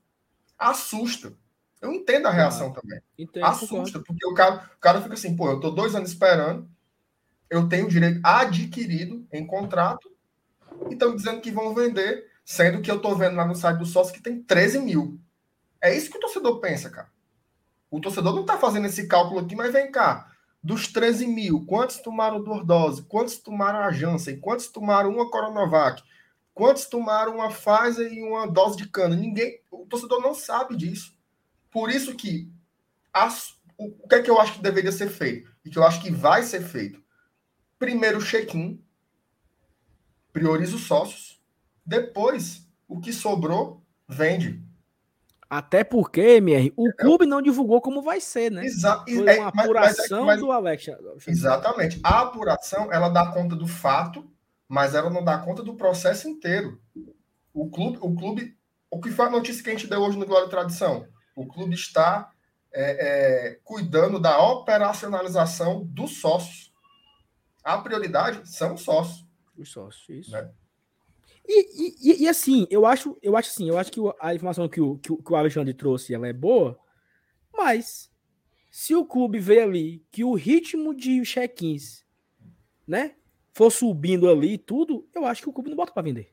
Assusta. 0.58 1.32
Eu 1.80 1.92
entendo 1.92 2.26
a 2.26 2.30
reação 2.30 2.68
ah, 2.68 2.80
também. 2.80 3.00
Entendo, 3.18 3.44
Assusta, 3.44 4.00
porque 4.00 4.26
o 4.26 4.34
cara, 4.34 4.70
o 4.76 4.80
cara 4.80 5.00
fica 5.00 5.14
assim, 5.14 5.34
pô, 5.34 5.50
eu 5.50 5.60
tô 5.60 5.70
dois 5.70 5.94
anos 5.94 6.10
esperando, 6.10 6.68
eu 7.50 7.68
tenho 7.68 7.86
o 7.86 7.88
direito 7.88 8.20
adquirido 8.22 9.26
em 9.32 9.46
contrato 9.46 10.11
e 10.88 10.94
estão 10.94 11.14
dizendo 11.14 11.40
que 11.40 11.50
vão 11.50 11.74
vender, 11.74 12.26
sendo 12.44 12.80
que 12.80 12.90
eu 12.90 13.00
tô 13.00 13.14
vendo 13.14 13.36
lá 13.36 13.46
no 13.46 13.54
site 13.54 13.78
do 13.78 13.86
sócio 13.86 14.12
que 14.12 14.22
tem 14.22 14.42
13 14.42 14.80
mil. 14.80 15.20
É 15.80 15.94
isso 15.96 16.10
que 16.10 16.18
o 16.18 16.20
torcedor 16.20 16.60
pensa, 16.60 16.90
cara. 16.90 17.08
O 17.90 18.00
torcedor 18.00 18.34
não 18.34 18.44
tá 18.44 18.58
fazendo 18.58 18.86
esse 18.86 19.06
cálculo 19.06 19.40
aqui, 19.40 19.54
mas 19.54 19.72
vem 19.72 19.90
cá. 19.90 20.32
Dos 20.62 20.86
13 20.86 21.26
mil, 21.26 21.66
quantos 21.66 21.98
tomaram 21.98 22.42
Dordose? 22.42 23.02
Quantos 23.02 23.36
tomaram 23.38 23.80
a 23.80 23.90
Janssen? 23.90 24.38
Quantos 24.38 24.68
tomaram 24.68 25.10
uma 25.10 25.28
Coronavac? 25.28 26.02
Quantos 26.54 26.86
tomaram 26.86 27.36
uma 27.36 27.48
Pfizer 27.48 28.12
e 28.12 28.22
uma 28.22 28.46
dose 28.46 28.76
de 28.76 28.88
cana? 28.88 29.16
Ninguém, 29.16 29.60
o 29.70 29.86
torcedor 29.86 30.20
não 30.20 30.34
sabe 30.34 30.76
disso. 30.76 31.16
Por 31.70 31.90
isso 31.90 32.14
que 32.14 32.52
as, 33.12 33.54
o, 33.76 33.86
o 34.04 34.08
que 34.08 34.14
é 34.16 34.22
que 34.22 34.30
eu 34.30 34.40
acho 34.40 34.54
que 34.54 34.62
deveria 34.62 34.92
ser 34.92 35.08
feito 35.08 35.50
e 35.64 35.70
que 35.70 35.78
eu 35.78 35.84
acho 35.84 36.00
que 36.00 36.10
vai 36.10 36.42
ser 36.42 36.62
feito? 36.62 37.02
Primeiro 37.78 38.22
check-in, 38.22 38.81
prioriza 40.32 40.76
os 40.76 40.86
sócios, 40.86 41.40
depois 41.84 42.66
o 42.88 43.00
que 43.00 43.12
sobrou 43.12 43.82
vende. 44.08 44.62
Até 45.48 45.84
porque, 45.84 46.20
MR, 46.36 46.72
o 46.76 46.90
clube 46.94 47.26
não 47.26 47.42
divulgou 47.42 47.80
como 47.82 48.00
vai 48.00 48.20
ser, 48.20 48.50
né? 48.50 48.64
Foi 49.04 49.28
é, 49.28 49.38
uma 49.38 49.48
apuração 49.48 50.24
mas, 50.24 50.26
mas, 50.26 50.26
mas, 50.26 50.40
do 50.40 50.50
Alex. 50.50 50.86
Exatamente. 51.28 52.00
A 52.02 52.20
apuração, 52.20 52.90
ela 52.90 53.10
dá 53.10 53.26
conta 53.26 53.54
do 53.54 53.66
fato, 53.66 54.26
mas 54.66 54.94
ela 54.94 55.10
não 55.10 55.22
dá 55.22 55.36
conta 55.36 55.62
do 55.62 55.74
processo 55.74 56.26
inteiro. 56.26 56.80
O 57.52 57.68
clube, 57.68 57.98
o 58.00 58.14
clube, 58.14 58.56
o 58.90 58.98
que 58.98 59.10
foi 59.10 59.26
a 59.26 59.30
notícia 59.30 59.62
que 59.62 59.68
a 59.68 59.72
gente 59.72 59.86
deu 59.86 60.00
hoje 60.00 60.18
no 60.18 60.24
Glória 60.24 60.46
e 60.46 60.50
Tradição? 60.50 61.06
O 61.36 61.46
clube 61.46 61.74
está 61.74 62.30
é, 62.72 63.50
é, 63.50 63.60
cuidando 63.62 64.18
da 64.18 64.40
operacionalização 64.40 65.84
dos 65.84 66.18
sócios. 66.18 66.72
A 67.62 67.76
prioridade 67.76 68.48
são 68.48 68.72
os 68.72 68.80
sócios. 68.80 69.21
Os 69.56 69.70
sócios, 69.70 70.08
isso. 70.08 70.32
Né? 70.32 70.50
E, 71.46 71.96
e, 72.00 72.22
e, 72.22 72.28
assim, 72.28 72.66
eu 72.70 72.86
acho, 72.86 73.18
eu 73.20 73.36
acho 73.36 73.50
assim, 73.50 73.68
eu 73.68 73.76
acho 73.76 73.90
que 73.90 74.00
a 74.20 74.34
informação 74.34 74.68
que 74.68 74.80
o, 74.80 74.96
que 74.98 75.12
o, 75.12 75.36
Alexandre 75.36 75.74
trouxe 75.74 76.14
ela 76.14 76.28
é 76.28 76.32
boa, 76.32 76.78
mas 77.52 78.10
se 78.70 78.94
o 78.94 79.04
clube 79.04 79.38
vê 79.38 79.60
ali 79.60 80.04
que 80.10 80.22
o 80.22 80.34
ritmo 80.34 80.94
de 80.94 81.22
check-ins, 81.22 82.04
né, 82.86 83.16
for 83.52 83.70
subindo 83.70 84.30
ali 84.30 84.56
tudo, 84.56 85.06
eu 85.14 85.26
acho 85.26 85.42
que 85.42 85.48
o 85.48 85.52
clube 85.52 85.68
não 85.68 85.76
bota 85.76 85.92
para 85.92 86.02
vender. 86.02 86.32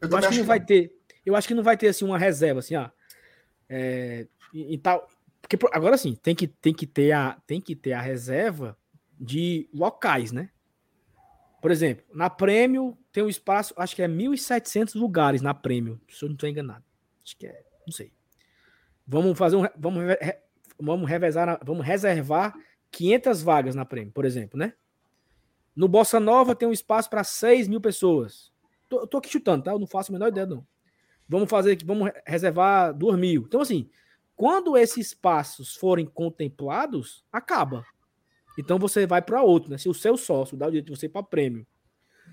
Eu, 0.00 0.08
eu 0.08 0.16
acho 0.16 0.30
que 0.30 0.38
não 0.38 0.44
vai 0.44 0.64
ter, 0.64 0.98
eu 1.24 1.36
acho 1.36 1.48
que 1.48 1.54
não 1.54 1.62
vai 1.62 1.76
ter 1.76 1.88
assim 1.88 2.04
uma 2.04 2.18
reserva 2.18 2.60
assim, 2.60 2.74
ah, 2.74 2.92
é, 3.68 4.26
e, 4.54 4.74
e 4.74 4.78
tal, 4.78 5.06
porque 5.40 5.58
agora 5.72 5.98
sim, 5.98 6.14
tem 6.14 6.34
que 6.34 6.48
tem 6.48 6.72
que 6.72 6.86
ter 6.86 7.12
a 7.12 7.38
tem 7.46 7.60
que 7.60 7.76
ter 7.76 7.92
a 7.92 8.00
reserva 8.00 8.76
de 9.20 9.68
locais, 9.72 10.32
né? 10.32 10.50
Por 11.64 11.70
exemplo, 11.70 12.04
na 12.12 12.28
Prêmio 12.28 12.94
tem 13.10 13.24
um 13.24 13.28
espaço, 13.30 13.72
acho 13.78 13.96
que 13.96 14.02
é 14.02 14.06
1.700 14.06 15.00
lugares 15.00 15.40
na 15.40 15.54
Prêmio, 15.54 15.98
se 16.10 16.22
eu 16.22 16.28
não 16.28 16.34
estou 16.34 16.46
enganado. 16.46 16.84
Acho 17.24 17.34
que 17.38 17.46
é, 17.46 17.64
não 17.86 17.90
sei. 17.90 18.12
Vamos 19.06 19.38
fazer 19.38 19.56
um, 19.56 19.66
vamos, 19.74 20.04
vamos 20.78 21.08
revezar, 21.08 21.58
vamos 21.64 21.86
reservar 21.86 22.54
500 22.90 23.40
vagas 23.42 23.74
na 23.74 23.86
Prêmio, 23.86 24.12
por 24.12 24.26
exemplo, 24.26 24.58
né? 24.58 24.74
No 25.74 25.88
Bossa 25.88 26.20
Nova 26.20 26.54
tem 26.54 26.68
um 26.68 26.70
espaço 26.70 27.08
para 27.08 27.24
6 27.24 27.66
mil 27.66 27.80
pessoas. 27.80 28.52
Tô, 28.86 29.06
tô 29.06 29.16
aqui 29.16 29.30
chutando, 29.30 29.64
tá? 29.64 29.70
Eu 29.70 29.78
não 29.78 29.86
faço 29.86 30.12
a 30.12 30.12
menor 30.12 30.28
ideia, 30.28 30.44
não. 30.44 30.66
Vamos 31.26 31.48
fazer, 31.48 31.82
vamos 31.82 32.12
reservar 32.26 32.92
2 32.92 33.18
mil. 33.18 33.44
Então, 33.46 33.62
assim, 33.62 33.88
quando 34.36 34.76
esses 34.76 35.06
espaços 35.06 35.74
forem 35.74 36.04
contemplados, 36.04 37.24
acaba. 37.32 37.86
Então 38.58 38.78
você 38.78 39.06
vai 39.06 39.20
para 39.20 39.42
outro, 39.42 39.70
né? 39.70 39.78
Se 39.78 39.88
o 39.88 39.94
seu 39.94 40.16
sócio 40.16 40.56
dá 40.56 40.66
o 40.66 40.70
direito 40.70 40.92
de 40.92 40.98
você 40.98 41.06
ir 41.06 41.10
para 41.10 41.22
prêmio, 41.22 41.66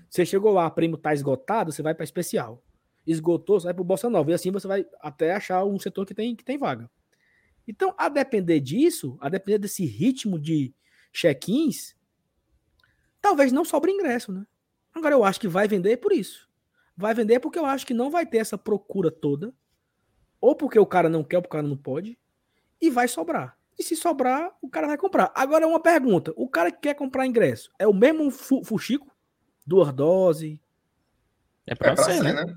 você 0.08 0.24
chegou 0.24 0.52
lá, 0.52 0.70
prêmio 0.70 0.96
tá 0.96 1.12
esgotado, 1.12 1.72
você 1.72 1.82
vai 1.82 1.94
para 1.94 2.04
especial. 2.04 2.62
Esgotou, 3.06 3.58
você 3.58 3.66
vai 3.66 3.74
para 3.74 3.82
o 3.82 3.84
Bossa 3.84 4.08
Nova. 4.08 4.30
E 4.30 4.34
assim 4.34 4.50
você 4.50 4.68
vai 4.68 4.86
até 5.00 5.32
achar 5.34 5.64
um 5.64 5.78
setor 5.78 6.06
que 6.06 6.14
tem, 6.14 6.36
que 6.36 6.44
tem 6.44 6.58
vaga. 6.58 6.90
Então, 7.66 7.94
a 7.96 8.08
depender 8.08 8.60
disso, 8.60 9.16
a 9.20 9.28
depender 9.28 9.58
desse 9.58 9.84
ritmo 9.84 10.38
de 10.38 10.74
check-ins, 11.12 11.96
talvez 13.20 13.52
não 13.52 13.64
sobre 13.64 13.92
ingresso, 13.92 14.32
né? 14.32 14.46
Agora 14.94 15.14
eu 15.14 15.24
acho 15.24 15.40
que 15.40 15.48
vai 15.48 15.66
vender 15.66 15.96
por 15.96 16.12
isso. 16.12 16.48
Vai 16.96 17.14
vender 17.14 17.40
porque 17.40 17.58
eu 17.58 17.64
acho 17.64 17.86
que 17.86 17.94
não 17.94 18.10
vai 18.10 18.26
ter 18.26 18.38
essa 18.38 18.58
procura 18.58 19.10
toda, 19.10 19.54
ou 20.40 20.54
porque 20.54 20.78
o 20.78 20.86
cara 20.86 21.08
não 21.08 21.24
quer, 21.24 21.36
ou 21.36 21.42
porque 21.42 21.56
o 21.56 21.58
cara 21.58 21.66
não 21.66 21.76
pode, 21.76 22.18
e 22.80 22.90
vai 22.90 23.08
sobrar. 23.08 23.56
E 23.82 23.84
se 23.84 23.96
sobrar, 23.96 24.48
o 24.62 24.68
cara 24.68 24.86
vai 24.86 24.96
comprar. 24.96 25.32
Agora, 25.34 25.66
uma 25.66 25.80
pergunta: 25.80 26.32
o 26.36 26.48
cara 26.48 26.70
que 26.70 26.82
quer 26.82 26.94
comprar 26.94 27.26
ingresso 27.26 27.68
é 27.80 27.88
o 27.88 27.92
mesmo 27.92 28.30
fu 28.30 28.62
fuxico? 28.62 29.10
Duas 29.66 29.92
doses? 29.92 30.56
É 31.66 31.74
pra, 31.74 31.90
é 31.90 31.94
pra 31.96 32.04
ser, 32.04 32.12
ser, 32.12 32.22
né? 32.22 32.44
né? 32.44 32.56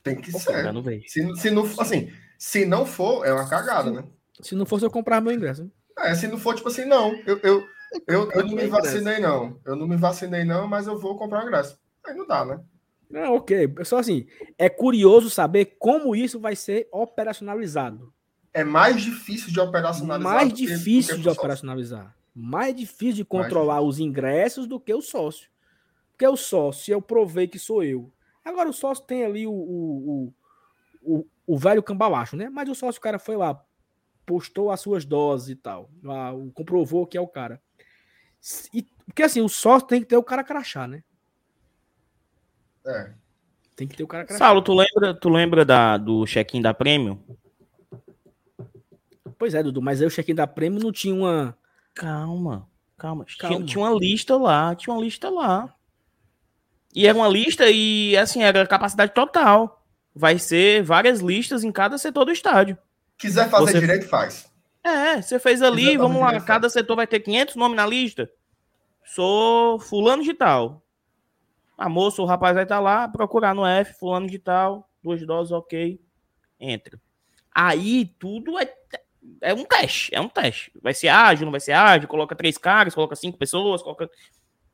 Tem 0.00 0.14
que 0.14 0.30
ser. 0.30 0.72
Não 0.72 0.80
se, 0.84 1.36
se 1.36 1.50
não 1.50 1.64
assim, 1.80 2.12
se 2.38 2.64
não 2.64 2.86
for, 2.86 3.26
é 3.26 3.32
uma 3.32 3.48
cagada, 3.48 3.90
se, 3.90 3.96
né? 3.96 4.04
Se 4.42 4.54
não 4.54 4.64
for, 4.64 4.78
se 4.78 4.86
eu 4.86 4.90
comprar 4.92 5.20
meu 5.20 5.32
ingresso. 5.32 5.68
É, 5.98 6.14
se 6.14 6.28
não 6.28 6.38
for, 6.38 6.54
tipo 6.54 6.68
assim, 6.68 6.84
não, 6.84 7.12
eu, 7.26 7.36
eu, 7.42 7.66
eu, 8.06 8.30
eu 8.30 8.46
não 8.46 8.54
me 8.54 8.68
vacinei, 8.68 9.18
não. 9.18 9.60
Eu 9.66 9.74
não 9.74 9.88
me 9.88 9.96
vacinei, 9.96 10.44
não, 10.44 10.68
mas 10.68 10.86
eu 10.86 10.96
vou 10.96 11.18
comprar 11.18 11.42
o 11.44 11.48
ingresso. 11.48 11.76
Aí 12.06 12.14
não 12.14 12.28
dá, 12.28 12.44
né? 12.44 12.60
É, 13.12 13.28
ok. 13.28 13.74
Só 13.82 13.98
assim, 13.98 14.28
é 14.56 14.68
curioso 14.68 15.28
saber 15.28 15.76
como 15.80 16.14
isso 16.14 16.38
vai 16.38 16.54
ser 16.54 16.88
operacionalizado 16.92 18.14
é 18.52 18.64
mais 18.64 19.00
difícil 19.00 19.52
de 19.52 19.60
operacionalizar. 19.60 20.32
Mais 20.32 20.52
difícil 20.52 21.18
de 21.18 21.28
operacionalizar. 21.28 22.16
Mais 22.34 22.74
difícil 22.74 23.16
de 23.16 23.24
controlar 23.24 23.80
os 23.80 23.98
ingressos 23.98 24.66
do 24.66 24.80
que 24.80 24.92
o 24.92 25.02
sócio. 25.02 25.48
Porque 26.10 26.26
o 26.26 26.36
sócio, 26.36 26.92
eu 26.92 27.00
provei 27.00 27.46
que 27.46 27.58
sou 27.58 27.82
eu. 27.82 28.12
Agora 28.44 28.68
o 28.68 28.72
sócio 28.72 29.04
tem 29.04 29.24
ali 29.24 29.46
o, 29.46 29.52
o, 29.52 30.34
o, 31.02 31.26
o, 31.46 31.58
velho 31.58 31.82
cambalacho, 31.82 32.36
né? 32.36 32.48
Mas 32.48 32.68
o 32.68 32.74
sócio, 32.74 32.98
o 32.98 33.02
cara 33.02 33.18
foi 33.18 33.36
lá, 33.36 33.62
postou 34.26 34.70
as 34.70 34.80
suas 34.80 35.04
doses 35.04 35.50
e 35.50 35.56
tal. 35.56 35.90
Lá, 36.02 36.32
comprovou 36.54 37.06
que 37.06 37.16
é 37.16 37.20
o 37.20 37.28
cara. 37.28 37.60
E, 38.72 38.82
porque 39.06 39.22
assim, 39.22 39.40
o 39.40 39.48
sócio 39.48 39.86
tem 39.86 40.00
que 40.00 40.06
ter 40.06 40.16
o 40.16 40.22
cara 40.22 40.42
crachá, 40.42 40.86
né? 40.86 41.04
É. 42.84 43.12
Tem 43.76 43.86
que 43.86 43.96
ter 43.96 44.02
o 44.02 44.08
cara 44.08 44.24
crachá. 44.24 44.44
Saulo, 44.44 44.62
tu 44.62 44.74
lembra, 44.74 45.14
tu 45.14 45.28
lembra 45.28 45.64
da, 45.64 45.96
do 45.96 46.26
check-in 46.26 46.60
da 46.60 46.74
Prêmio? 46.74 47.22
Pois 49.40 49.54
é, 49.54 49.62
Dudu, 49.62 49.80
mas 49.80 50.02
aí 50.02 50.06
o 50.06 50.10
check-in 50.10 50.34
da 50.34 50.46
Prêmio 50.46 50.78
não 50.78 50.92
tinha 50.92 51.14
uma. 51.14 51.56
Calma, 51.94 52.68
calma. 52.98 53.24
calma. 53.38 53.56
Tinha, 53.56 53.66
tinha, 53.66 53.82
uma 53.82 53.98
lista 53.98 54.36
lá, 54.36 54.74
tinha 54.74 54.94
uma 54.94 55.02
lista 55.02 55.30
lá. 55.30 55.74
E 56.94 57.06
era 57.06 57.16
uma 57.16 57.26
lista 57.26 57.64
e, 57.70 58.14
assim, 58.18 58.42
era 58.42 58.66
capacidade 58.66 59.14
total. 59.14 59.82
Vai 60.14 60.38
ser 60.38 60.82
várias 60.82 61.20
listas 61.20 61.64
em 61.64 61.72
cada 61.72 61.96
setor 61.96 62.26
do 62.26 62.32
estádio. 62.32 62.76
Quiser 63.16 63.48
fazer 63.48 63.72
você... 63.72 63.80
direito, 63.80 64.06
faz. 64.08 64.52
É, 64.84 65.22
você 65.22 65.38
fez 65.38 65.62
ali, 65.62 65.96
vamos 65.96 66.20
lá, 66.20 66.38
cada 66.42 66.68
faz. 66.68 66.74
setor 66.74 66.96
vai 66.96 67.06
ter 67.06 67.20
500 67.20 67.56
nomes 67.56 67.78
na 67.78 67.86
lista. 67.86 68.30
Sou 69.06 69.80
fulano 69.80 70.22
de 70.22 70.34
tal. 70.34 70.84
A 71.78 71.88
moça, 71.88 72.20
o 72.20 72.26
rapaz 72.26 72.54
vai 72.54 72.64
estar 72.64 72.78
lá, 72.78 73.08
procurar 73.08 73.54
no 73.54 73.64
F, 73.64 73.98
fulano 73.98 74.26
de 74.26 74.38
tal, 74.38 74.86
duas 75.02 75.26
doses, 75.26 75.50
ok, 75.50 75.98
entra. 76.60 77.00
Aí 77.54 78.04
tudo 78.18 78.58
é 78.58 78.66
é 79.40 79.54
um 79.54 79.64
teste, 79.64 80.14
é 80.14 80.20
um 80.20 80.28
teste. 80.28 80.72
Vai 80.82 80.94
ser 80.94 81.08
ágil, 81.08 81.44
não 81.44 81.50
vai 81.50 81.60
ser 81.60 81.72
ágil, 81.72 82.08
coloca 82.08 82.34
três 82.34 82.58
caras, 82.58 82.94
coloca 82.94 83.16
cinco 83.16 83.38
pessoas, 83.38 83.82
coloca. 83.82 84.08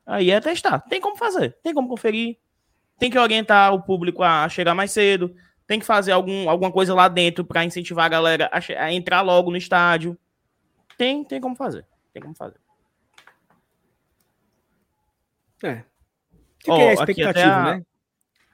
Aí 0.04 0.30
é 0.30 0.40
testar. 0.40 0.80
Tem 0.80 1.00
como 1.00 1.16
fazer, 1.16 1.56
tem 1.62 1.74
como 1.74 1.88
conferir. 1.88 2.38
Tem 2.98 3.10
que 3.10 3.18
orientar 3.18 3.74
o 3.74 3.82
público 3.82 4.22
a 4.22 4.48
chegar 4.48 4.74
mais 4.74 4.90
cedo. 4.90 5.34
tem 5.66 5.78
que 5.78 5.84
fazer 5.84 6.12
algum, 6.12 6.48
alguma 6.48 6.72
coisa 6.72 6.94
lá 6.94 7.08
dentro 7.08 7.44
para 7.44 7.64
incentivar 7.64 8.06
a 8.06 8.08
galera 8.08 8.50
a, 8.52 8.84
a, 8.84 8.92
entrar 8.92 9.20
logo 9.22 9.50
no 9.50 9.56
estádio. 9.56 10.16
Tem, 10.96 11.24
tem 11.24 11.40
como 11.40 11.56
fazer. 11.56 11.84
Tem 12.12 12.22
como 12.22 12.34
fazer. 12.34 12.58
É. 15.62 15.82
Que, 16.60 16.70
oh, 16.70 16.76
que 16.76 16.82
é 16.82 16.90
a 16.90 16.94
expectativa, 16.94 17.54
a, 17.54 17.76
né? 17.76 17.82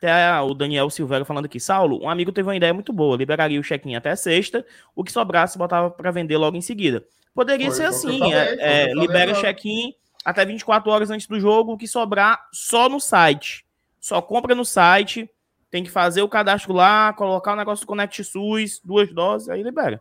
Até 0.03 0.41
o 0.41 0.53
Daniel 0.53 0.91
Silveira 0.91 1.25
falando 1.25 1.45
aqui. 1.45 1.61
Saulo, 1.61 2.03
um 2.03 2.11
amigo 2.11 2.33
teve 2.33 2.49
uma 2.49 2.57
ideia 2.57 2.75
muito 2.75 2.93
boa. 2.93 3.17
Liberaria 3.17 3.61
o 3.61 3.63
check-in 3.63 3.95
até 3.95 4.17
sexta, 4.17 4.67
o 4.97 5.05
que 5.05 5.13
sobrasse 5.13 5.57
botava 5.57 5.91
para 5.91 6.11
vender 6.11 6.37
logo 6.37 6.57
em 6.57 6.61
seguida. 6.61 7.05
Poderia 7.33 7.67
foi, 7.67 7.77
ser 7.77 7.85
assim. 7.85 8.19
Falei, 8.19 8.35
é, 8.35 8.89
é, 8.91 8.95
libera 8.95 9.33
check-in 9.35 9.95
até 10.25 10.45
24 10.45 10.91
horas 10.91 11.11
antes 11.11 11.29
do 11.29 11.39
jogo, 11.39 11.73
o 11.73 11.79
que 11.79 11.87
sobrar 11.87 12.49
só 12.53 12.89
no 12.89 12.99
site. 12.99 13.65
Só 14.01 14.21
compra 14.21 14.57
no 14.57 14.65
site, 14.65 15.31
tem 15.71 15.85
que 15.85 15.91
fazer 15.91 16.23
o 16.23 16.29
cadastro 16.29 16.73
lá, 16.73 17.13
colocar 17.13 17.53
o 17.53 17.57
negócio 17.57 17.87
do 17.87 17.89
Connect 17.89 18.25
SUS, 18.25 18.81
duas 18.85 19.13
doses, 19.15 19.49
aí 19.49 19.63
libera. 19.63 20.01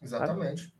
Exatamente. 0.00 0.72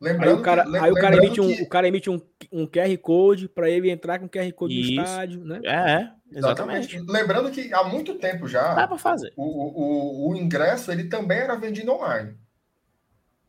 Lembrando 0.00 0.30
aí 0.30 0.34
o 0.34 0.42
cara, 0.42 0.64
que, 0.64 0.76
aí 0.78 0.90
o 0.92 0.94
cara 0.94 1.16
emite, 1.16 1.40
um, 1.40 1.62
o 1.62 1.68
cara 1.68 1.88
emite 1.88 2.08
um, 2.08 2.20
um 2.52 2.66
QR 2.66 2.96
Code 3.02 3.48
para 3.48 3.68
ele 3.68 3.90
entrar 3.90 4.18
com 4.18 4.26
o 4.26 4.30
QR 4.30 4.50
Code 4.52 4.80
Isso. 4.80 4.94
no 4.94 5.02
estádio, 5.02 5.44
né? 5.44 5.60
É, 5.64 6.10
exatamente. 6.32 6.96
exatamente. 6.96 7.10
Lembrando 7.10 7.50
que 7.50 7.72
há 7.72 7.84
muito 7.84 8.14
tempo 8.18 8.46
já. 8.46 8.74
Dá 8.74 8.86
para 8.86 8.98
fazer. 8.98 9.32
O, 9.36 9.44
o, 9.44 10.30
o, 10.30 10.36
ingresso 10.36 10.90
ele 10.90 11.04
também 11.04 11.38
era 11.38 11.56
vendido 11.56 11.92
online. 11.92 12.36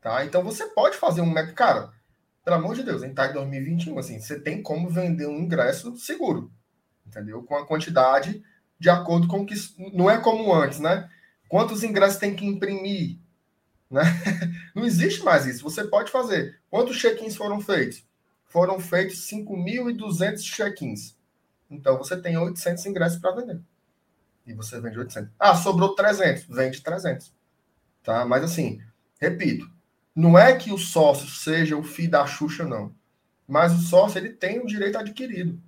Tá? 0.00 0.24
Então 0.24 0.42
você 0.42 0.66
pode 0.66 0.96
fazer 0.96 1.20
um. 1.20 1.34
Cara, 1.54 1.90
pelo 2.44 2.56
amor 2.56 2.74
de 2.74 2.82
Deus, 2.82 3.02
a 3.02 3.06
gente 3.06 3.16
tá 3.16 3.26
em 3.26 3.34
2021, 3.34 3.98
assim, 3.98 4.18
você 4.18 4.40
tem 4.40 4.62
como 4.62 4.88
vender 4.88 5.26
um 5.26 5.38
ingresso 5.38 5.96
seguro. 5.96 6.50
Entendeu? 7.06 7.42
Com 7.42 7.56
a 7.56 7.66
quantidade 7.66 8.42
de 8.78 8.88
acordo 8.88 9.28
com 9.28 9.44
que. 9.44 9.54
Não 9.92 10.10
é 10.10 10.18
como 10.18 10.54
antes, 10.54 10.80
né? 10.80 11.08
Quantos 11.48 11.82
ingressos 11.82 12.18
tem 12.18 12.34
que 12.34 12.46
imprimir? 12.46 13.18
Né? 13.90 14.02
Não 14.74 14.84
existe 14.84 15.22
mais 15.22 15.46
isso. 15.46 15.64
Você 15.64 15.84
pode 15.84 16.10
fazer. 16.10 16.60
Quantos 16.70 16.96
check-ins 16.96 17.36
foram 17.36 17.60
feitos? 17.60 18.04
Foram 18.46 18.78
feitos 18.78 19.28
5.200 19.28 20.38
check-ins. 20.38 21.16
Então 21.70 21.96
você 21.96 22.16
tem 22.16 22.36
800 22.36 22.84
ingressos 22.86 23.18
para 23.18 23.34
vender. 23.34 23.60
E 24.46 24.52
você 24.52 24.80
vende 24.80 24.98
800. 24.98 25.30
Ah, 25.38 25.54
sobrou 25.54 25.94
300. 25.94 26.44
Vende 26.44 26.82
300. 26.82 27.32
Tá? 28.02 28.24
Mas 28.24 28.42
assim, 28.42 28.80
repito, 29.20 29.70
não 30.14 30.38
é 30.38 30.56
que 30.56 30.72
o 30.72 30.78
sócio 30.78 31.28
seja 31.28 31.76
o 31.76 31.82
filho 31.82 32.10
da 32.10 32.26
Xuxa, 32.26 32.64
não. 32.64 32.94
Mas 33.46 33.72
o 33.72 33.78
sócio 33.78 34.18
ele 34.18 34.30
tem 34.30 34.58
o 34.60 34.66
direito 34.66 34.98
adquirido. 34.98 35.60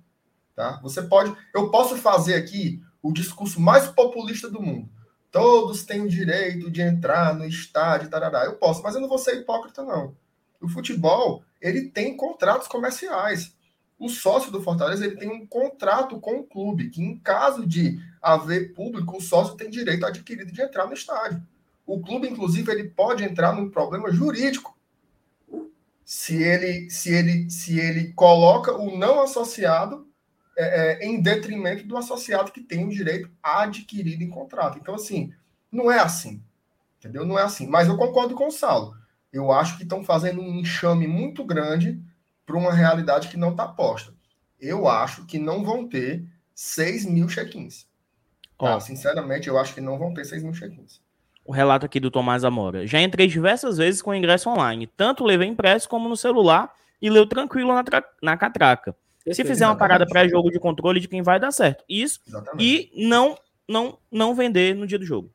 Tá? 0.55 0.79
Você 0.81 1.01
pode. 1.01 1.35
Eu 1.53 1.71
posso 1.71 1.97
fazer 1.97 2.35
aqui 2.35 2.83
o 3.01 3.11
discurso 3.11 3.59
mais 3.59 3.87
populista 3.87 4.49
do 4.49 4.61
mundo. 4.61 4.89
Todos 5.31 5.83
têm 5.83 6.01
o 6.01 6.07
direito 6.07 6.69
de 6.69 6.81
entrar 6.81 7.33
no 7.33 7.43
estádio, 7.45 8.09
tarará. 8.09 8.45
Eu 8.45 8.55
posso, 8.55 8.83
mas 8.83 8.93
eu 8.93 9.01
não 9.01 9.09
vou 9.09 9.17
ser 9.17 9.35
hipócrita, 9.35 9.83
não. 9.83 10.15
O 10.61 10.69
futebol, 10.69 11.43
ele 11.59 11.89
tem 11.89 12.15
contratos 12.15 12.67
comerciais. 12.67 13.55
O 13.99 14.09
sócio 14.09 14.51
do 14.51 14.61
Fortaleza, 14.61 15.05
ele 15.05 15.15
tem 15.15 15.29
um 15.29 15.45
contrato 15.45 16.19
com 16.19 16.39
o 16.39 16.43
clube, 16.43 16.89
que 16.89 17.01
em 17.01 17.17
caso 17.17 17.65
de 17.65 17.99
haver 18.21 18.73
público, 18.73 19.17
o 19.17 19.21
sócio 19.21 19.55
tem 19.55 19.69
direito 19.69 20.05
adquirido 20.05 20.51
de 20.51 20.61
entrar 20.61 20.85
no 20.85 20.93
estádio. 20.93 21.41
O 21.85 21.99
clube, 22.01 22.27
inclusive, 22.27 22.71
ele 22.71 22.85
pode 22.85 23.23
entrar 23.23 23.53
num 23.53 23.69
problema 23.69 24.11
jurídico 24.11 24.77
se 26.05 26.41
ele, 26.41 26.89
se 26.89 27.13
ele, 27.13 27.49
se 27.49 27.79
ele 27.79 28.13
coloca 28.13 28.73
o 28.73 28.97
não 28.97 29.21
associado 29.21 30.07
é, 30.57 31.03
é, 31.03 31.05
em 31.05 31.21
detrimento 31.21 31.85
do 31.85 31.97
associado 31.97 32.51
que 32.51 32.61
tem 32.61 32.85
o 32.85 32.89
direito 32.89 33.29
adquirido 33.41 34.23
em 34.23 34.29
contrato. 34.29 34.77
Então, 34.77 34.95
assim, 34.95 35.33
não 35.71 35.91
é 35.91 35.99
assim. 35.99 36.41
Entendeu? 36.99 37.25
Não 37.25 37.37
é 37.37 37.43
assim. 37.43 37.67
Mas 37.67 37.87
eu 37.87 37.97
concordo 37.97 38.35
com 38.35 38.47
o 38.47 38.51
Saulo. 38.51 38.95
Eu 39.31 39.51
acho 39.51 39.77
que 39.77 39.83
estão 39.83 40.03
fazendo 40.03 40.41
um 40.41 40.59
enxame 40.59 41.07
muito 41.07 41.43
grande 41.43 41.99
para 42.45 42.57
uma 42.57 42.73
realidade 42.73 43.27
que 43.27 43.37
não 43.37 43.51
está 43.51 43.67
posta. 43.67 44.13
Eu 44.59 44.87
acho 44.87 45.25
que 45.25 45.37
não 45.37 45.63
vão 45.63 45.87
ter 45.87 46.25
6 46.53 47.05
mil 47.05 47.27
check-ins. 47.27 47.87
Tá? 48.57 48.79
Sinceramente, 48.79 49.47
eu 49.47 49.57
acho 49.57 49.73
que 49.73 49.81
não 49.81 49.97
vão 49.97 50.13
ter 50.13 50.25
6 50.25 50.43
mil 50.43 50.53
check-ins. 50.53 51.01
O 51.45 51.51
relato 51.51 51.85
aqui 51.85 51.99
do 51.99 52.09
Tomás 52.09 52.45
Amora. 52.45 52.87
Já 52.87 53.01
entrei 53.01 53.27
diversas 53.27 53.77
vezes 53.77 54.01
com 54.01 54.15
ingresso 54.15 54.49
online. 54.49 54.87
Tanto 54.87 55.25
levei 55.25 55.47
impresso 55.47 55.89
como 55.89 56.07
no 56.07 56.15
celular 56.15 56.73
e 57.01 57.09
leu 57.09 57.25
tranquilo 57.25 57.73
na, 57.73 57.83
na 58.21 58.37
catraca. 58.37 58.95
Se 59.31 59.43
fizer 59.43 59.65
uma 59.65 59.75
parada 59.75 60.05
pré-jogo 60.05 60.49
de 60.49 60.59
controle 60.59 60.99
de 60.99 61.07
quem 61.07 61.21
vai 61.21 61.39
dar 61.39 61.51
certo. 61.51 61.83
Isso. 61.87 62.19
Exatamente. 62.27 62.63
E 62.63 63.07
não, 63.07 63.37
não, 63.67 63.97
não 64.11 64.35
vender 64.35 64.75
no 64.75 64.87
dia 64.87 64.99
do 64.99 65.05
jogo. 65.05 65.31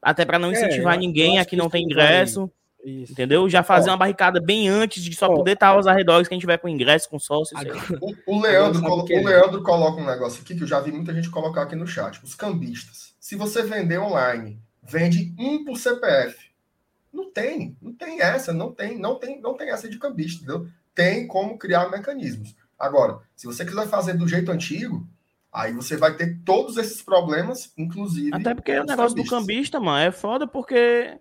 Até 0.00 0.24
para 0.24 0.38
não 0.38 0.50
é, 0.50 0.52
incentivar 0.52 0.94
é, 0.94 0.98
ninguém 0.98 1.38
a 1.38 1.44
que 1.44 1.56
não 1.56 1.68
tem 1.68 1.84
ingresso. 1.84 2.50
Isso. 2.86 3.10
Entendeu? 3.12 3.48
Já 3.50 3.64
fazer 3.64 3.90
Ó, 3.90 3.92
uma 3.92 3.98
barricada 3.98 4.40
bem 4.40 4.68
antes 4.68 5.02
de 5.02 5.12
só 5.16 5.26
Ó, 5.26 5.34
poder 5.34 5.54
estar 5.54 5.68
aos 5.68 5.88
arredores 5.88 6.28
quem 6.28 6.38
tiver 6.38 6.56
com 6.56 6.68
ingresso, 6.68 7.10
com 7.10 7.18
sócio. 7.18 7.56
O, 8.00 8.36
o, 8.36 8.40
Leandro, 8.40 8.80
colo 8.80 9.02
o 9.02 9.24
Leandro 9.24 9.60
coloca 9.60 10.00
um 10.00 10.06
negócio 10.06 10.40
aqui 10.40 10.54
que 10.54 10.62
eu 10.62 10.68
já 10.68 10.78
vi 10.78 10.92
muita 10.92 11.12
gente 11.12 11.28
colocar 11.28 11.62
aqui 11.62 11.74
no 11.74 11.86
chat. 11.86 12.22
Os 12.22 12.36
cambistas. 12.36 13.12
Se 13.18 13.34
você 13.34 13.64
vender 13.64 13.98
online, 13.98 14.60
vende 14.84 15.34
um 15.36 15.64
por 15.64 15.76
CPF. 15.76 16.46
Não 17.12 17.32
tem, 17.32 17.76
não 17.82 17.92
tem 17.92 18.20
essa, 18.20 18.52
não 18.52 18.70
tem, 18.70 18.96
não 18.96 19.16
tem, 19.16 19.40
não 19.40 19.54
tem 19.54 19.70
essa 19.70 19.88
de 19.88 19.98
cambista, 19.98 20.44
entendeu? 20.44 20.68
Tem 20.94 21.26
como 21.26 21.58
criar 21.58 21.90
mecanismos. 21.90 22.54
Agora, 22.78 23.18
se 23.34 23.46
você 23.46 23.64
quiser 23.64 23.88
fazer 23.88 24.14
do 24.14 24.28
jeito 24.28 24.52
antigo, 24.52 25.04
aí 25.52 25.72
você 25.72 25.96
vai 25.96 26.14
ter 26.14 26.38
todos 26.44 26.76
esses 26.76 27.02
problemas, 27.02 27.72
inclusive. 27.76 28.30
Até 28.32 28.54
porque 28.54 28.78
o 28.78 28.84
negócio 28.84 29.16
cambistas. 29.16 29.24
do 29.24 29.30
cambista, 29.30 29.80
mano, 29.80 30.06
é 30.06 30.12
foda 30.12 30.46
porque. 30.46 31.18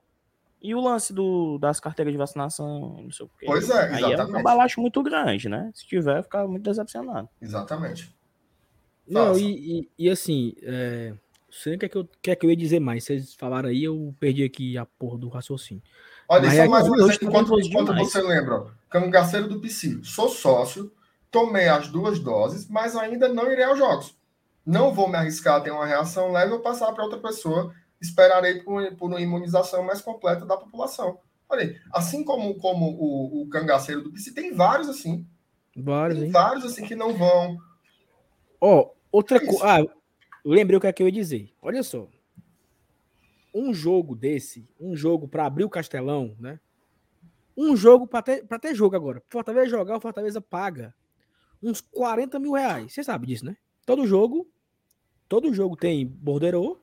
E 0.65 0.73
o 0.73 0.81
lance 0.81 1.13
do, 1.13 1.59
das 1.59 1.79
carteiras 1.79 2.11
de 2.11 2.17
vacinação, 2.17 2.97
não 3.03 3.11
sei 3.11 3.27
o 3.27 3.29
quê. 3.37 3.45
Pois 3.45 3.69
é, 3.69 3.93
exatamente. 3.93 4.03
Aí 4.03 4.13
é 4.13 4.23
um 4.23 4.41
balacho 4.41 4.81
muito 4.81 5.03
grande, 5.03 5.47
né? 5.47 5.69
Se 5.75 5.85
tiver, 5.85 6.23
ficar 6.23 6.47
muito 6.47 6.63
decepcionado. 6.63 7.29
Exatamente. 7.39 8.15
Não, 9.07 9.37
e, 9.37 9.81
e, 9.81 9.89
e, 9.99 10.09
assim, 10.09 10.53
é... 10.63 11.13
sei 11.51 11.75
o 11.75 11.77
que 11.77 11.85
é 11.85 11.89
que, 11.89 11.95
eu, 11.95 12.09
que 12.19 12.31
é 12.31 12.35
que 12.35 12.43
eu 12.43 12.49
ia 12.49 12.55
dizer 12.55 12.79
mais. 12.79 13.03
Vocês 13.03 13.35
falaram 13.35 13.69
aí, 13.69 13.83
eu 13.83 14.15
perdi 14.19 14.43
aqui 14.43 14.75
a 14.75 14.85
porra 14.85 15.19
do 15.19 15.29
raciocínio. 15.29 15.83
Olha, 16.27 16.49
só 16.49 16.67
mais 16.67 16.89
um 16.89 16.95
exemplo, 16.95 17.27
enquanto, 17.27 17.59
enquanto 17.59 17.95
você 17.95 18.21
lembra. 18.23 18.65
Cangaceiro 18.89 19.47
do 19.47 19.61
Psy. 19.61 19.99
Sou 20.03 20.29
sócio, 20.29 20.91
tomei 21.29 21.67
as 21.67 21.89
duas 21.89 22.17
doses, 22.17 22.67
mas 22.67 22.95
ainda 22.95 23.29
não 23.29 23.51
irei 23.51 23.65
aos 23.65 23.77
jogos. 23.77 24.17
Não 24.65 24.91
vou 24.91 25.07
me 25.07 25.15
arriscar 25.15 25.57
a 25.57 25.61
ter 25.61 25.69
uma 25.69 25.85
reação 25.85 26.31
leve 26.31 26.53
ou 26.53 26.59
passar 26.59 26.91
para 26.93 27.03
outra 27.03 27.19
pessoa. 27.19 27.71
Esperarei 28.01 28.61
por, 28.61 28.95
por, 28.95 29.09
uma 29.09 29.21
imunização 29.21 29.83
mais 29.83 30.01
completa 30.01 30.45
da 30.45 30.57
população. 30.57 31.19
Olha 31.47 31.79
assim 31.93 32.23
como, 32.23 32.55
como 32.55 32.85
o, 32.91 33.43
o 33.43 33.49
cangaceiro 33.49 34.01
do 34.01 34.11
PC, 34.11 34.33
tem 34.33 34.53
vários 34.53 34.89
assim. 34.89 35.25
Vários, 35.75 36.19
tem 36.19 36.27
hein? 36.27 36.31
vários 36.31 36.65
assim 36.65 36.85
que 36.85 36.95
não 36.95 37.13
vão. 37.13 37.57
Ó, 38.59 38.81
oh, 38.81 38.95
outra 39.11 39.37
é 39.37 39.45
coisa. 39.45 39.63
Ah, 39.63 39.85
lembrei 40.43 40.77
o 40.77 40.81
que 40.81 40.87
é 40.87 40.93
que 40.93 41.03
eu 41.03 41.07
ia 41.07 41.13
dizer. 41.13 41.51
Olha 41.61 41.83
só. 41.83 42.07
Um 43.53 43.73
jogo 43.73 44.15
desse, 44.15 44.67
um 44.79 44.95
jogo 44.95 45.27
para 45.27 45.45
abrir 45.45 45.63
o 45.63 45.69
Castelão, 45.69 46.35
né? 46.39 46.59
Um 47.55 47.75
jogo 47.75 48.05
para 48.05 48.21
ter, 48.21 48.45
ter 48.59 48.75
jogo 48.75 48.95
agora. 48.95 49.23
Fortaleza 49.29 49.69
jogar, 49.69 49.97
o 49.97 50.01
Fortaleza 50.01 50.41
paga 50.41 50.93
uns 51.63 51.79
40 51.79 52.37
mil 52.39 52.51
reais. 52.53 52.93
Você 52.93 53.03
sabe 53.03 53.27
disso, 53.27 53.45
né? 53.45 53.55
Todo 53.85 54.05
jogo, 54.05 54.47
todo 55.29 55.53
jogo 55.53 55.77
tem 55.77 56.05
borderô 56.05 56.81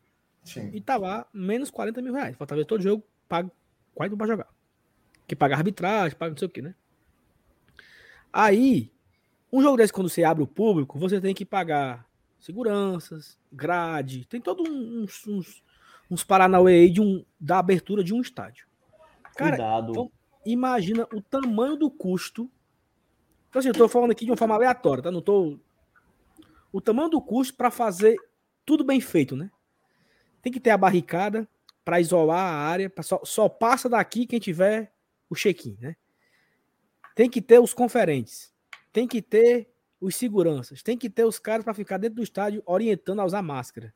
e 0.73 0.81
tá 0.81 0.97
lá 0.97 1.27
menos 1.33 1.71
40 1.71 2.03
mil 2.03 2.13
reais. 2.13 2.37
Falta 2.37 2.57
ver 2.57 2.65
todo 2.65 2.83
jogo 2.83 3.05
paga 3.29 3.51
quase 3.95 4.17
para 4.17 4.27
jogar. 4.27 4.49
Que 5.27 5.37
paga 5.37 5.57
arbitragem, 5.57 6.17
paga 6.17 6.31
não 6.31 6.39
sei 6.39 6.47
o 6.47 6.51
que, 6.51 6.63
né? 6.63 6.75
Aí, 8.33 8.93
um 9.53 9.63
jogo 9.63 9.77
desse, 9.77 9.93
quando 9.93 10.09
você 10.09 10.25
abre 10.25 10.43
o 10.43 10.47
público, 10.47 10.99
você 10.99 11.21
tem 11.21 11.35
que 11.35 11.45
pagar 11.45 12.07
seguranças, 12.39 13.39
grade, 13.53 14.27
tem 14.27 14.41
todo 14.41 14.63
uns, 14.69 15.27
uns, 15.27 15.63
uns 16.11 16.25
paranauê 16.25 16.81
aí 16.81 16.91
de 16.91 17.01
um, 17.01 17.25
da 17.39 17.59
abertura 17.59 18.03
de 18.03 18.13
um 18.13 18.21
estádio. 18.21 18.67
Cara, 19.37 19.57
Cuidado. 19.57 19.91
Então, 19.91 20.13
imagina 20.45 21.07
o 21.13 21.21
tamanho 21.21 21.77
do 21.77 21.91
custo 21.91 22.51
então, 23.53 23.61
assim, 23.61 23.69
eu 23.69 23.75
tô 23.75 23.87
falando 23.87 24.13
aqui 24.13 24.25
de 24.25 24.31
uma 24.31 24.37
forma 24.37 24.55
aleatória, 24.55 25.03
tá? 25.03 25.11
Não 25.11 25.21
tô. 25.21 25.59
O 26.73 26.81
tamanho 26.81 27.11
do 27.11 27.21
custo 27.21 27.55
para 27.55 27.71
fazer 27.71 28.17
tudo 28.65 28.83
bem 28.83 28.99
feito, 28.99 29.37
né? 29.37 29.51
Tem 30.43 30.53
que 30.53 30.61
ter 30.61 30.71
a 30.71 30.77
barricada 30.77 31.49
para 31.85 32.01
isolar 32.01 32.39
a 32.39 32.57
área, 32.69 32.93
só, 33.01 33.21
só 33.25 33.49
passa 33.49 33.89
daqui 33.89 34.27
quem 34.27 34.39
tiver 34.39 34.93
o 35.31 35.35
check-in, 35.35 35.77
né? 35.81 35.97
Tem 37.15 37.31
que 37.31 37.41
ter 37.41 37.61
os 37.61 37.73
conferentes, 37.73 38.53
tem 38.93 39.07
que 39.07 39.23
ter 39.23 39.73
os 40.01 40.17
seguranças, 40.17 40.83
tem 40.83 40.99
que 40.99 41.09
ter 41.09 41.25
os 41.25 41.39
caras 41.39 41.65
para 41.65 41.75
ficar 41.75 41.97
dentro 41.97 42.17
do 42.17 42.23
estádio 42.23 42.63
orientando 42.67 43.21
a 43.21 43.25
usar 43.25 43.43
máscara. 43.43 43.95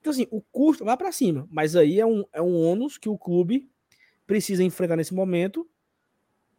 Então, 0.00 0.10
assim, 0.10 0.26
o 0.30 0.40
custo 0.40 0.84
vai 0.84 0.96
para 0.96 1.12
cima, 1.12 1.46
mas 1.50 1.76
aí 1.76 2.00
é 2.00 2.06
um, 2.06 2.24
é 2.32 2.42
um 2.42 2.56
ônus 2.56 2.98
que 2.98 3.08
o 3.08 3.16
clube 3.16 3.70
precisa 4.26 4.64
enfrentar 4.64 4.96
nesse 4.96 5.14
momento, 5.14 5.68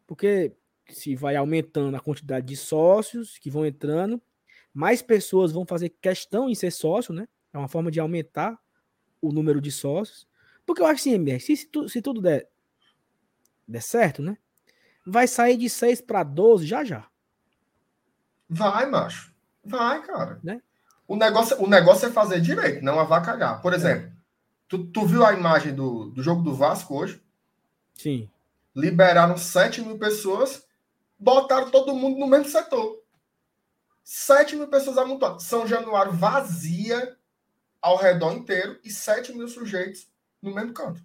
porque 0.06 0.52
se 0.88 1.14
vai 1.14 1.36
aumentando 1.36 1.96
a 1.96 2.00
quantidade 2.00 2.46
de 2.46 2.56
sócios 2.56 3.38
que 3.38 3.50
vão 3.50 3.66
entrando, 3.66 4.20
mais 4.72 5.02
pessoas 5.02 5.52
vão 5.52 5.66
fazer 5.66 5.90
questão 6.00 6.48
em 6.48 6.54
ser 6.54 6.70
sócio, 6.70 7.12
né? 7.12 7.28
É 7.52 7.58
uma 7.58 7.68
forma 7.68 7.90
de 7.90 8.00
aumentar 8.00 8.58
o 9.26 9.32
número 9.32 9.60
de 9.60 9.70
sócios, 9.70 10.26
Porque 10.66 10.80
eu 10.80 10.86
acho 10.86 11.00
assim, 11.00 11.14
MR, 11.14 11.40
se, 11.40 11.56
se, 11.56 11.66
tu, 11.66 11.88
se 11.88 12.00
tudo 12.00 12.20
der, 12.20 12.48
der 13.66 13.82
certo, 13.82 14.22
né? 14.22 14.38
Vai 15.06 15.26
sair 15.26 15.56
de 15.56 15.68
6 15.68 16.00
para 16.00 16.22
12 16.22 16.66
já 16.66 16.84
já. 16.84 17.06
Vai, 18.48 18.86
macho. 18.86 19.34
Vai, 19.62 20.02
cara. 20.02 20.40
Né? 20.42 20.60
O, 21.06 21.16
negócio, 21.16 21.62
o 21.62 21.66
negócio 21.66 22.08
é 22.08 22.12
fazer 22.12 22.40
direito, 22.40 22.84
não 22.84 22.98
avacalhar. 22.98 23.60
Por 23.60 23.74
exemplo, 23.74 24.10
tu, 24.68 24.86
tu 24.86 25.06
viu 25.06 25.24
a 25.24 25.32
imagem 25.32 25.74
do, 25.74 26.10
do 26.10 26.22
jogo 26.22 26.42
do 26.42 26.54
Vasco 26.54 26.96
hoje? 26.96 27.22
Sim. 27.94 28.30
Liberaram 28.74 29.36
7 29.36 29.82
mil 29.82 29.98
pessoas, 29.98 30.66
botaram 31.18 31.70
todo 31.70 31.94
mundo 31.94 32.18
no 32.18 32.26
mesmo 32.26 32.48
setor. 32.48 33.02
7 34.02 34.56
mil 34.56 34.68
pessoas 34.68 34.98
amontoadas. 34.98 35.44
São 35.44 35.66
Januário 35.66 36.12
vazia 36.12 37.16
ao 37.84 37.98
redor 37.98 38.32
inteiro 38.32 38.80
e 38.82 38.90
7 38.90 39.34
mil 39.34 39.46
sujeitos 39.46 40.08
no 40.40 40.54
mesmo 40.54 40.72
canto. 40.72 41.04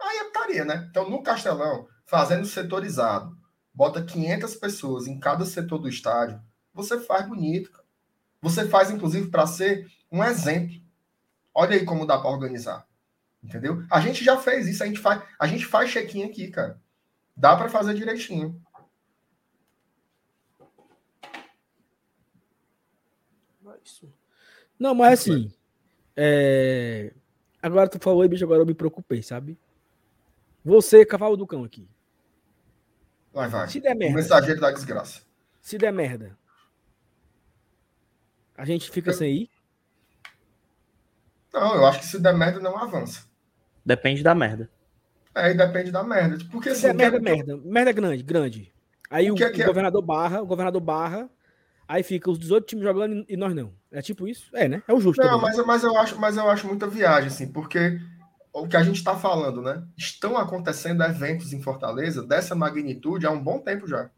Aí 0.00 0.18
é 0.18 0.24
putaria, 0.26 0.64
né? 0.64 0.86
Então, 0.88 1.10
no 1.10 1.24
Castelão, 1.24 1.88
fazendo 2.06 2.46
setorizado, 2.46 3.36
bota 3.74 4.00
500 4.00 4.54
pessoas 4.54 5.08
em 5.08 5.18
cada 5.18 5.44
setor 5.44 5.78
do 5.78 5.88
estádio, 5.88 6.40
você 6.72 7.00
faz 7.00 7.26
bonito. 7.26 7.72
Cara. 7.72 7.84
Você 8.40 8.68
faz, 8.68 8.92
inclusive, 8.92 9.28
para 9.28 9.44
ser 9.44 9.90
um 10.10 10.22
exemplo. 10.22 10.80
Olha 11.52 11.74
aí 11.74 11.84
como 11.84 12.06
dá 12.06 12.16
para 12.16 12.30
organizar. 12.30 12.86
Entendeu? 13.42 13.84
A 13.90 14.00
gente 14.00 14.22
já 14.22 14.36
fez 14.36 14.68
isso, 14.68 14.84
a 14.84 14.86
gente 14.86 15.00
faz, 15.00 15.20
a 15.36 15.48
gente 15.48 15.66
faz 15.66 15.90
check-in 15.90 16.22
aqui, 16.22 16.48
cara. 16.48 16.80
Dá 17.36 17.56
para 17.56 17.68
fazer 17.68 17.94
direitinho. 17.94 18.62
Não, 24.78 24.94
mas 24.94 25.20
assim, 25.20 25.52
é... 26.16 27.12
agora 27.62 27.88
tu 27.88 27.98
falou 27.98 28.22
aí, 28.22 28.28
bicho, 28.28 28.44
agora 28.44 28.60
eu 28.60 28.66
me 28.66 28.74
preocupei, 28.74 29.22
sabe? 29.22 29.58
Você, 30.64 31.04
cavalo 31.04 31.36
do 31.36 31.46
cão 31.46 31.64
aqui. 31.64 31.88
Vai, 33.32 33.48
vai. 33.48 33.68
Se 33.68 33.80
der 33.80 33.94
merda. 33.94 34.14
O 34.14 34.16
mensageiro 34.16 34.60
da 34.60 34.70
desgraça. 34.70 35.22
Se 35.60 35.78
der 35.78 35.92
merda. 35.92 36.36
A 38.56 38.64
gente 38.64 38.90
fica 38.90 39.10
eu... 39.10 39.14
sem 39.14 39.34
ir? 39.34 39.50
Não, 41.52 41.74
eu 41.74 41.86
acho 41.86 42.00
que 42.00 42.06
se 42.06 42.20
der 42.20 42.34
merda 42.34 42.60
não 42.60 42.76
avança. 42.76 43.24
Depende 43.84 44.22
da 44.22 44.34
merda. 44.34 44.70
É, 45.34 45.50
e 45.50 45.54
depende 45.54 45.90
da 45.90 46.02
merda. 46.02 46.38
Porque 46.50 46.74
se 46.74 46.86
assim, 46.86 46.96
der 46.96 47.10
merda, 47.10 47.16
é... 47.16 47.20
merda. 47.20 47.56
Merda 47.64 47.92
grande, 47.92 48.22
grande. 48.22 48.72
Aí 49.10 49.30
o, 49.30 49.34
o, 49.34 49.36
que 49.36 49.44
é 49.44 49.50
que 49.50 49.60
o 49.60 49.64
é... 49.64 49.66
governador 49.66 50.02
barra, 50.02 50.42
o 50.42 50.46
governador 50.46 50.80
barra, 50.80 51.28
aí 51.92 52.02
fica 52.02 52.30
os 52.30 52.38
18 52.38 52.66
times 52.66 52.84
jogando 52.84 53.24
e 53.28 53.36
nós 53.36 53.54
não. 53.54 53.72
É 53.90 54.00
tipo 54.00 54.26
isso? 54.26 54.48
É, 54.54 54.66
né? 54.66 54.82
É 54.88 54.94
o 54.94 55.00
justo. 55.00 55.22
Não, 55.22 55.38
mas, 55.38 55.56
mas, 55.66 55.84
eu 55.84 55.96
acho, 55.98 56.18
mas 56.18 56.36
eu 56.38 56.48
acho 56.48 56.66
muita 56.66 56.86
viagem, 56.86 57.28
assim, 57.28 57.52
porque 57.52 58.00
o 58.50 58.66
que 58.66 58.76
a 58.76 58.82
gente 58.82 58.96
está 58.96 59.14
falando, 59.14 59.60
né? 59.60 59.84
Estão 59.96 60.38
acontecendo 60.38 61.02
eventos 61.02 61.52
em 61.52 61.60
Fortaleza 61.60 62.22
dessa 62.22 62.54
magnitude 62.54 63.26
há 63.26 63.30
um 63.30 63.42
bom 63.42 63.58
tempo 63.58 63.86
já. 63.86 64.10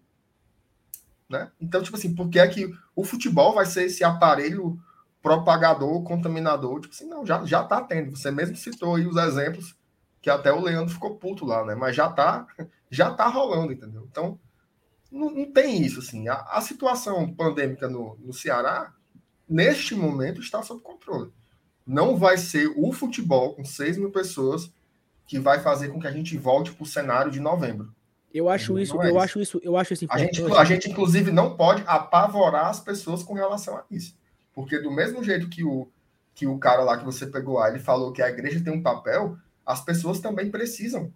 Né? 1.28 1.50
Então, 1.60 1.82
tipo 1.82 1.96
assim, 1.96 2.14
por 2.14 2.28
que 2.28 2.38
é 2.38 2.46
que 2.46 2.70
o 2.94 3.02
futebol 3.02 3.54
vai 3.54 3.66
ser 3.66 3.84
esse 3.84 4.04
aparelho 4.04 4.78
propagador, 5.20 6.04
contaminador? 6.04 6.80
Tipo 6.80 6.94
assim, 6.94 7.08
não, 7.08 7.26
já, 7.26 7.44
já 7.44 7.64
tá 7.64 7.80
tendo. 7.82 8.16
Você 8.16 8.30
mesmo 8.30 8.54
citou 8.54 8.94
aí 8.94 9.06
os 9.06 9.16
exemplos 9.16 9.74
que 10.22 10.30
até 10.30 10.52
o 10.52 10.60
Leandro 10.60 10.94
ficou 10.94 11.16
puto 11.16 11.44
lá, 11.44 11.64
né? 11.64 11.74
Mas 11.74 11.96
já 11.96 12.08
tá, 12.08 12.46
já 12.88 13.12
tá 13.12 13.26
rolando, 13.26 13.72
entendeu? 13.72 14.06
Então, 14.08 14.38
não, 15.14 15.30
não 15.30 15.52
tem 15.52 15.82
isso, 15.82 16.00
assim. 16.00 16.28
A, 16.28 16.34
a 16.50 16.60
situação 16.60 17.32
pandêmica 17.32 17.88
no, 17.88 18.18
no 18.20 18.32
Ceará, 18.32 18.92
neste 19.48 19.94
momento, 19.94 20.40
está 20.40 20.62
sob 20.62 20.82
controle 20.82 21.32
não 21.86 22.16
vai 22.16 22.38
ser 22.38 22.72
o 22.76 22.92
futebol 22.92 23.54
com 23.54 23.64
6 23.64 23.98
mil 23.98 24.10
pessoas 24.10 24.72
que 25.26 25.38
vai 25.38 25.60
fazer 25.60 25.88
com 25.88 26.00
que 26.00 26.06
a 26.06 26.12
gente 26.12 26.36
volte 26.36 26.72
para 26.72 26.82
o 26.82 26.86
cenário 26.86 27.30
de 27.30 27.40
novembro. 27.40 27.94
Eu 28.32 28.48
acho 28.48 28.78
isso, 28.78 29.00
é 29.00 29.06
eu 29.06 29.10
isso. 29.10 29.18
acho 29.18 29.40
isso, 29.40 29.60
eu 29.62 29.76
acho 29.76 29.94
isso 29.94 30.06
A 30.08 30.18
gente, 30.18 30.42
a 30.42 30.64
gente, 30.64 30.90
inclusive, 30.90 31.30
não 31.30 31.56
pode 31.56 31.84
apavorar 31.86 32.66
as 32.66 32.80
pessoas 32.80 33.22
com 33.22 33.32
relação 33.32 33.76
a 33.76 33.84
isso. 33.90 34.16
Porque 34.52 34.78
do 34.78 34.90
mesmo 34.90 35.22
jeito 35.22 35.48
que 35.48 35.62
o, 35.62 35.88
que 36.34 36.46
o 36.46 36.58
cara 36.58 36.82
lá 36.82 36.98
que 36.98 37.04
você 37.04 37.26
pegou 37.26 37.58
lá, 37.58 37.68
ele 37.68 37.78
falou 37.78 38.12
que 38.12 38.22
a 38.22 38.28
igreja 38.28 38.62
tem 38.62 38.72
um 38.72 38.82
papel, 38.82 39.36
as 39.64 39.84
pessoas 39.84 40.20
também 40.20 40.50
precisam 40.50 41.12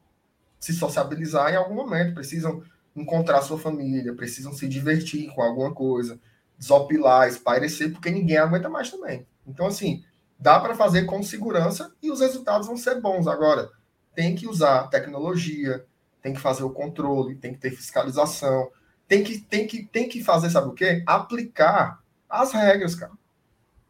se 0.61 0.73
sociabilizar 0.73 1.53
em 1.53 1.57
algum 1.57 1.75
momento, 1.75 2.15
precisam 2.15 2.63
encontrar 2.95 3.43
sua 3.43 3.59
família, 3.59 4.15
precisam 4.15 4.53
se 4.53 4.69
divertir 4.69 5.33
com 5.35 5.43
alguma 5.43 5.73
coisa, 5.73 6.19
desopilar, 6.59 7.29
espairecer, 7.29 7.93
porque 7.93 8.11
ninguém 8.11 8.37
aguenta 8.37 8.69
mais 8.69 8.91
também. 8.91 9.27
Então, 9.47 9.67
assim, 9.67 10.05
dá 10.39 10.59
para 10.61 10.75
fazer 10.75 11.05
com 11.05 11.23
segurança 11.23 11.93
e 12.03 12.11
os 12.11 12.21
resultados 12.21 12.67
vão 12.67 12.77
ser 12.77 13.01
bons. 13.01 13.27
Agora, 13.27 13.71
tem 14.15 14.35
que 14.35 14.49
usar 14.49 14.89
tecnologia, 14.89 15.85
tem 16.21 16.33
que 16.33 16.41
fazer 16.41 16.65
o 16.65 16.71
controle, 16.71 17.37
tem 17.37 17.53
que 17.53 17.61
ter 17.61 17.71
fiscalização, 17.71 18.71
tem 19.07 19.23
que, 19.23 19.39
tem 19.41 19.67
que, 19.67 19.85
tem 19.85 20.09
que 20.09 20.23
fazer, 20.23 20.51
sabe 20.51 20.69
o 20.69 20.75
quê? 20.75 21.03
Aplicar 21.07 22.03
as 22.29 22.53
regras, 22.53 22.95
cara. 22.95 23.13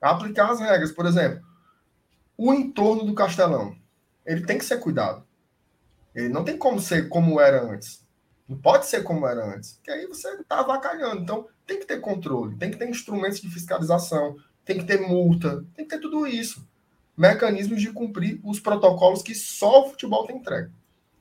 Aplicar 0.01 0.51
as 0.51 0.61
regras. 0.61 0.93
Por 0.93 1.07
exemplo, 1.07 1.43
o 2.37 2.55
entorno 2.55 3.05
do 3.05 3.15
castelão, 3.15 3.77
ele 4.25 4.47
tem 4.47 4.59
que 4.59 4.65
ser 4.65 4.79
cuidado. 4.79 5.27
Ele 6.15 6.29
não 6.29 6.45
tem 6.45 6.57
como 6.57 6.81
ser 6.81 7.09
como 7.09 7.41
era 7.41 7.63
antes. 7.63 8.07
Não 8.49 8.57
pode 8.57 8.87
ser 8.87 9.03
como 9.03 9.27
era 9.27 9.45
antes. 9.55 9.75
Porque 9.75 9.91
aí 9.91 10.07
você 10.07 10.29
está 10.31 10.61
avacalhando. 10.61 11.21
Então, 11.21 11.47
tem 11.67 11.79
que 11.79 11.87
ter 11.87 12.01
controle, 12.01 12.57
tem 12.57 12.71
que 12.71 12.79
ter 12.79 12.89
instrumentos 12.89 13.41
de 13.41 13.51
fiscalização, 13.51 14.37
tem 14.65 14.79
que 14.79 14.85
ter 14.85 15.01
multa, 15.01 15.65
tem 15.75 15.85
que 15.85 15.91
ter 15.95 16.01
tudo 16.01 16.27
isso. 16.27 16.67
Mecanismos 17.17 17.81
de 17.81 17.93
cumprir 17.93 18.41
os 18.43 18.59
protocolos 18.59 19.23
que 19.23 19.35
só 19.35 19.83
o 19.85 19.91
futebol 19.91 20.27
tem 20.27 20.37
entregue. 20.37 20.73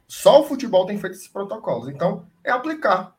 Só 0.08 0.42
o 0.42 0.46
futebol 0.46 0.86
tem 0.86 0.98
feito 0.98 1.16
esses 1.16 1.28
protocolos. 1.28 1.90
Então, 1.90 2.26
é 2.44 2.52
aplicar, 2.52 3.14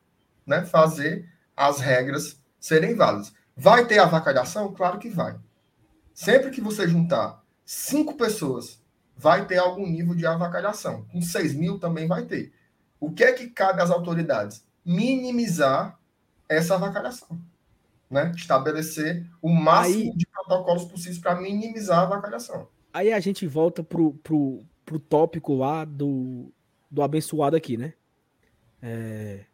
né? 0.45 0.65
fazer 0.65 1.29
as 1.55 1.79
regras 1.79 2.41
serem 2.59 2.95
válidas. 2.95 3.31
Vai 3.55 3.85
ter 3.85 3.99
avacalhação? 3.99 4.73
Claro 4.73 4.97
que 4.97 5.09
vai. 5.09 5.37
Sempre 6.13 6.49
que 6.49 6.61
você 6.61 6.87
juntar 6.87 7.43
cinco 7.63 8.15
pessoas, 8.15 8.81
vai 9.15 9.45
ter 9.45 9.57
algum 9.57 9.85
nível 9.85 10.15
de 10.15 10.25
avacalhação. 10.25 11.05
Com 11.11 11.21
seis 11.21 11.53
mil 11.53 11.77
também 11.77 12.07
vai 12.07 12.23
ter. 12.23 12.51
O 12.99 13.11
que 13.11 13.23
é 13.23 13.33
que 13.33 13.47
cabe 13.47 13.81
às 13.81 13.89
autoridades? 13.89 14.65
Minimizar 14.85 15.99
essa 16.47 16.75
avacalhação 16.75 17.39
né, 18.09 18.31
estabelecer 18.35 19.25
o 19.41 19.49
máximo 19.49 20.11
aí, 20.11 20.17
de 20.17 20.25
protocolos 20.25 20.85
possíveis 20.85 21.19
para 21.19 21.39
minimizar 21.39 21.99
a 21.99 22.03
avacalhação. 22.03 22.67
Aí 22.91 23.13
a 23.13 23.19
gente 23.19 23.45
volta 23.45 23.83
pro, 23.83 24.13
pro, 24.13 24.65
pro 24.83 24.99
tópico 24.99 25.53
lá 25.53 25.85
do, 25.85 26.51
do 26.89 27.03
abençoado 27.03 27.55
aqui, 27.55 27.77
né? 27.77 27.93
É... 28.81 29.45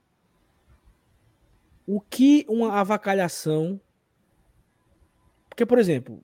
O 1.86 2.00
que 2.00 2.46
uma 2.48 2.80
avacalhação. 2.80 3.80
Porque, 5.50 5.66
por 5.66 5.78
exemplo, 5.78 6.24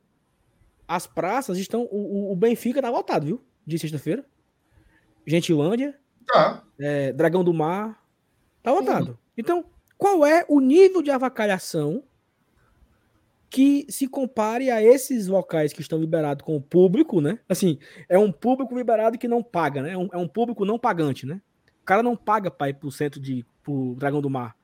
as 0.88 1.06
praças 1.06 1.57
estão. 1.57 1.84
O, 1.91 2.31
o 2.31 2.35
Benfica 2.35 2.81
tá 2.81 2.89
voltado, 2.89 3.26
viu? 3.26 3.43
De 3.65 3.77
sexta-feira. 3.77 4.26
Gentilândia. 5.27 5.99
Tá. 6.27 6.64
É, 6.80 7.11
Dragão 7.14 7.43
do 7.43 7.53
Mar. 7.53 8.02
Tá. 8.64 8.72
Uhum. 8.73 9.15
Então, 9.38 9.65
qual 9.98 10.26
é 10.26 10.45
o 10.48 10.60
nível 10.60 11.02
de 11.02 11.11
avacalhação 11.11 12.03
que 13.49 13.85
se 13.89 14.07
compare 14.07 14.72
a 14.72 14.81
esses 14.81 15.27
locais 15.27 15.73
que 15.73 15.81
estão 15.81 15.99
liberados 15.99 16.45
com 16.45 16.56
o 16.56 16.61
público, 16.61 17.19
né? 17.19 17.38
Assim, 17.49 17.77
é 18.07 18.18
um 18.18 18.31
público 18.31 18.73
liberado 18.73 19.18
que 19.18 19.27
não 19.27 19.43
paga, 19.43 19.81
né? 19.81 19.91
É 19.91 19.98
um, 19.98 20.07
é 20.14 20.18
um 20.18 20.27
público 20.27 20.64
não 20.64 20.80
pagante, 20.80 21.26
né? 21.26 21.41
O 21.81 21.85
cara 21.85 22.02
não 22.02 22.15
paga 22.15 22.49
para 22.49 22.69
ir 22.69 22.76
pro 22.76 22.89
centro 22.89 23.19
de 23.19 23.45
pro 23.61 23.93
Dragão 23.95 24.22
do 24.22 24.30
Mar. 24.30 24.56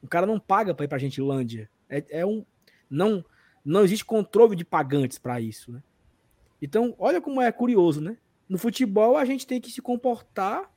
O 0.00 0.06
cara 0.06 0.26
não 0.26 0.38
paga 0.38 0.72
para 0.72 0.84
ir 0.84 0.88
pra 0.88 0.96
Gentilândia. 0.96 1.68
É, 1.90 2.04
é 2.20 2.26
um 2.26 2.44
não 2.88 3.24
não 3.64 3.82
existe 3.82 4.04
controle 4.04 4.54
de 4.54 4.64
pagantes 4.64 5.18
para 5.18 5.40
isso, 5.40 5.72
né? 5.72 5.82
Então, 6.62 6.94
olha 6.98 7.20
como 7.20 7.42
é 7.42 7.50
curioso, 7.50 8.00
né? 8.00 8.16
No 8.48 8.58
futebol 8.58 9.16
a 9.16 9.24
gente 9.24 9.44
tem 9.44 9.60
que 9.60 9.72
se 9.72 9.82
comportar, 9.82 10.70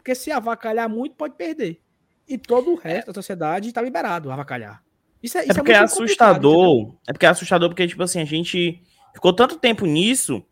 porque 0.00 0.14
se 0.14 0.32
avacalhar 0.32 0.88
muito 0.88 1.14
pode 1.14 1.34
perder. 1.34 1.80
E 2.26 2.38
todo 2.38 2.72
o 2.72 2.74
resto 2.74 3.08
da 3.08 3.14
sociedade 3.14 3.68
está 3.68 3.82
liberado 3.82 4.30
a 4.30 4.34
avacalhar. 4.34 4.82
Isso 5.22 5.36
é, 5.36 5.42
é 5.42 5.44
isso 5.44 5.52
é 5.52 5.54
porque 5.54 5.72
é, 5.72 5.76
é 5.76 5.78
assustador. 5.78 6.94
É 7.06 7.12
porque 7.12 7.26
é 7.26 7.28
assustador 7.28 7.68
porque, 7.68 7.86
tipo 7.86 8.02
assim, 8.02 8.20
a 8.20 8.24
gente 8.24 8.82
ficou 9.12 9.32
tanto 9.32 9.58
tempo 9.58 9.84
nisso 9.84 10.42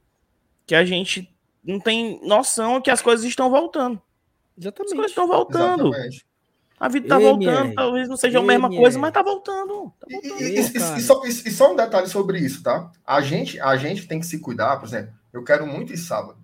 que 0.67 0.75
a 0.75 0.85
gente 0.85 1.35
não 1.65 1.81
tem 1.81 2.21
noção 2.23 2.81
que 2.81 2.91
as 2.91 3.01
coisas 3.01 3.25
estão 3.25 3.51
voltando. 3.51 4.01
Exatamente. 4.57 4.91
As 4.91 4.97
coisas 4.97 5.11
estão 5.11 5.27
voltando. 5.27 5.89
Exatamente. 5.89 6.27
A 6.81 6.89
vida 6.89 7.09
tá 7.09 7.19
voltando, 7.19 7.75
talvez 7.75 8.09
não 8.09 8.17
seja 8.17 8.39
a 8.39 8.43
mesma 8.43 8.69
coisa, 8.69 8.99
mas 9.01 9.13
tá 9.13 9.21
voltando. 9.21 9.93
Tá 9.99 10.07
voltando. 10.09 10.41
E, 10.41 10.59
e, 10.59 10.61
e, 10.61 11.01
só, 11.01 11.25
e, 11.25 11.33
só, 11.33 11.73
um 11.73 11.77
detalhe 11.77 12.07
sobre 12.07 12.39
isso, 12.39 12.63
tá? 12.63 12.93
A 13.05 13.21
gente, 13.21 13.59
a 13.61 13.77
gente 13.77 14.07
tem 14.07 14.21
que 14.21 14.27
se 14.27 14.39
cuidar, 14.39 14.77
por 14.77 14.87
exemplo, 14.87 15.13
eu 15.33 15.43
quero 15.43 15.67
muito 15.67 15.93
ir 15.93 15.97
sábado. 15.97 16.39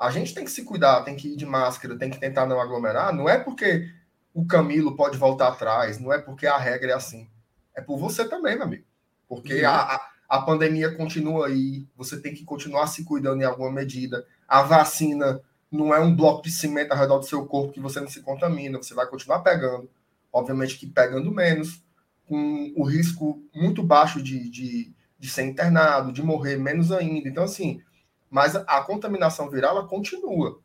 A 0.00 0.10
gente 0.10 0.34
tem 0.34 0.44
que 0.44 0.50
se 0.50 0.64
cuidar, 0.64 1.02
tem 1.02 1.14
que 1.14 1.34
ir 1.34 1.36
de 1.36 1.44
máscara, 1.44 1.98
tem 1.98 2.10
que 2.10 2.18
tentar 2.18 2.46
não 2.46 2.60
aglomerar. 2.60 3.14
Não 3.14 3.28
é 3.28 3.38
porque 3.38 3.88
o 4.32 4.46
Camilo 4.46 4.96
pode 4.96 5.18
voltar 5.18 5.48
atrás, 5.48 5.98
não 5.98 6.12
é 6.12 6.18
porque 6.18 6.46
a 6.46 6.56
regra 6.56 6.92
é 6.92 6.94
assim 6.94 7.28
é 7.74 7.80
por 7.80 7.98
você 7.98 8.28
também, 8.28 8.54
meu 8.56 8.64
amigo. 8.64 8.84
Porque 9.28 9.64
a, 9.64 9.80
a, 9.80 10.10
a 10.28 10.42
pandemia 10.42 10.94
continua 10.94 11.46
aí, 11.46 11.86
você 11.96 12.20
tem 12.20 12.34
que 12.34 12.44
continuar 12.44 12.86
se 12.86 13.04
cuidando 13.04 13.42
em 13.42 13.44
alguma 13.44 13.70
medida. 13.70 14.26
A 14.46 14.62
vacina 14.62 15.40
não 15.70 15.94
é 15.94 16.00
um 16.00 16.14
bloco 16.14 16.42
de 16.42 16.50
cimento 16.50 16.92
ao 16.92 16.98
redor 16.98 17.18
do 17.18 17.26
seu 17.26 17.46
corpo 17.46 17.72
que 17.72 17.80
você 17.80 18.00
não 18.00 18.08
se 18.08 18.20
contamina, 18.20 18.78
você 18.78 18.92
vai 18.92 19.06
continuar 19.06 19.40
pegando, 19.40 19.88
obviamente 20.32 20.78
que 20.78 20.86
pegando 20.86 21.30
menos, 21.30 21.82
com 22.26 22.72
o 22.76 22.84
risco 22.84 23.42
muito 23.54 23.82
baixo 23.82 24.22
de, 24.22 24.48
de, 24.50 24.92
de 25.18 25.28
ser 25.28 25.44
internado, 25.44 26.12
de 26.12 26.22
morrer 26.22 26.56
menos 26.56 26.92
ainda. 26.92 27.28
Então, 27.28 27.44
assim, 27.44 27.80
mas 28.30 28.54
a 28.54 28.80
contaminação 28.82 29.50
viral 29.50 29.76
ela 29.76 29.88
continua. 29.88 30.60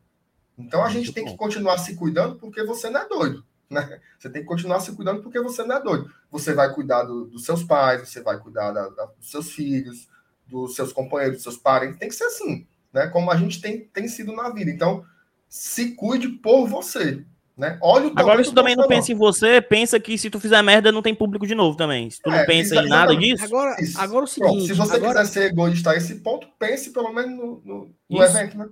Então 0.56 0.84
a 0.84 0.88
gente 0.88 1.12
tem 1.12 1.24
que 1.24 1.36
continuar 1.36 1.76
se 1.78 1.96
cuidando 1.96 2.36
porque 2.36 2.62
você 2.62 2.88
não 2.88 3.00
é 3.00 3.08
doido. 3.08 3.44
Né? 3.68 4.00
Você 4.18 4.30
tem 4.30 4.42
que 4.42 4.48
continuar 4.48 4.80
se 4.80 4.94
cuidando 4.94 5.22
porque 5.22 5.40
você 5.40 5.64
não 5.64 5.76
é 5.76 5.82
doido. 5.82 6.10
Você 6.30 6.54
vai 6.54 6.72
cuidar 6.72 7.02
do, 7.02 7.26
dos 7.26 7.44
seus 7.44 7.64
pais, 7.64 8.08
você 8.08 8.22
vai 8.22 8.38
cuidar 8.38 8.70
da, 8.70 8.88
da, 8.88 9.06
dos 9.06 9.30
seus 9.30 9.50
filhos, 9.50 10.08
dos 10.46 10.76
seus 10.76 10.92
companheiros, 10.92 11.38
dos 11.38 11.42
seus 11.42 11.56
parentes. 11.56 11.98
Tem 11.98 12.08
que 12.08 12.14
ser 12.14 12.24
assim, 12.24 12.66
né? 12.92 13.08
Como 13.08 13.30
a 13.30 13.36
gente 13.36 13.60
tem, 13.60 13.84
tem 13.88 14.06
sido 14.06 14.32
na 14.32 14.48
vida. 14.50 14.70
Então, 14.70 15.04
se 15.48 15.94
cuide 15.94 16.28
por 16.28 16.68
você. 16.68 17.24
Né? 17.56 17.78
Olha 17.80 18.08
o 18.08 18.12
Agora, 18.14 18.44
se 18.44 18.50
tu 18.50 18.54
também 18.54 18.76
não 18.76 18.86
pensa 18.86 19.12
em 19.12 19.14
você, 19.14 19.62
pensa 19.62 19.98
que 19.98 20.18
se 20.18 20.28
tu 20.28 20.38
fizer 20.38 20.60
merda, 20.62 20.92
não 20.92 21.00
tem 21.00 21.14
público 21.14 21.46
de 21.46 21.54
novo 21.54 21.74
também. 21.74 22.10
Se 22.10 22.20
tu 22.20 22.30
é, 22.30 22.38
não 22.38 22.46
pensa 22.46 22.76
em 22.76 22.86
nada 22.86 23.16
disso. 23.16 23.44
Agora, 23.44 23.76
agora 23.96 24.24
o 24.24 24.28
seguinte. 24.28 24.50
Pronto, 24.50 24.66
se 24.66 24.72
você 24.74 24.96
agora... 24.96 25.20
quiser 25.20 25.32
ser 25.32 25.52
egoísta 25.52 25.90
a 25.92 25.96
esse 25.96 26.16
ponto, 26.16 26.46
pense 26.58 26.92
pelo 26.92 27.10
menos 27.10 27.30
no, 27.30 27.62
no, 27.64 27.94
no 28.10 28.22
evento, 28.22 28.58
né? 28.58 28.68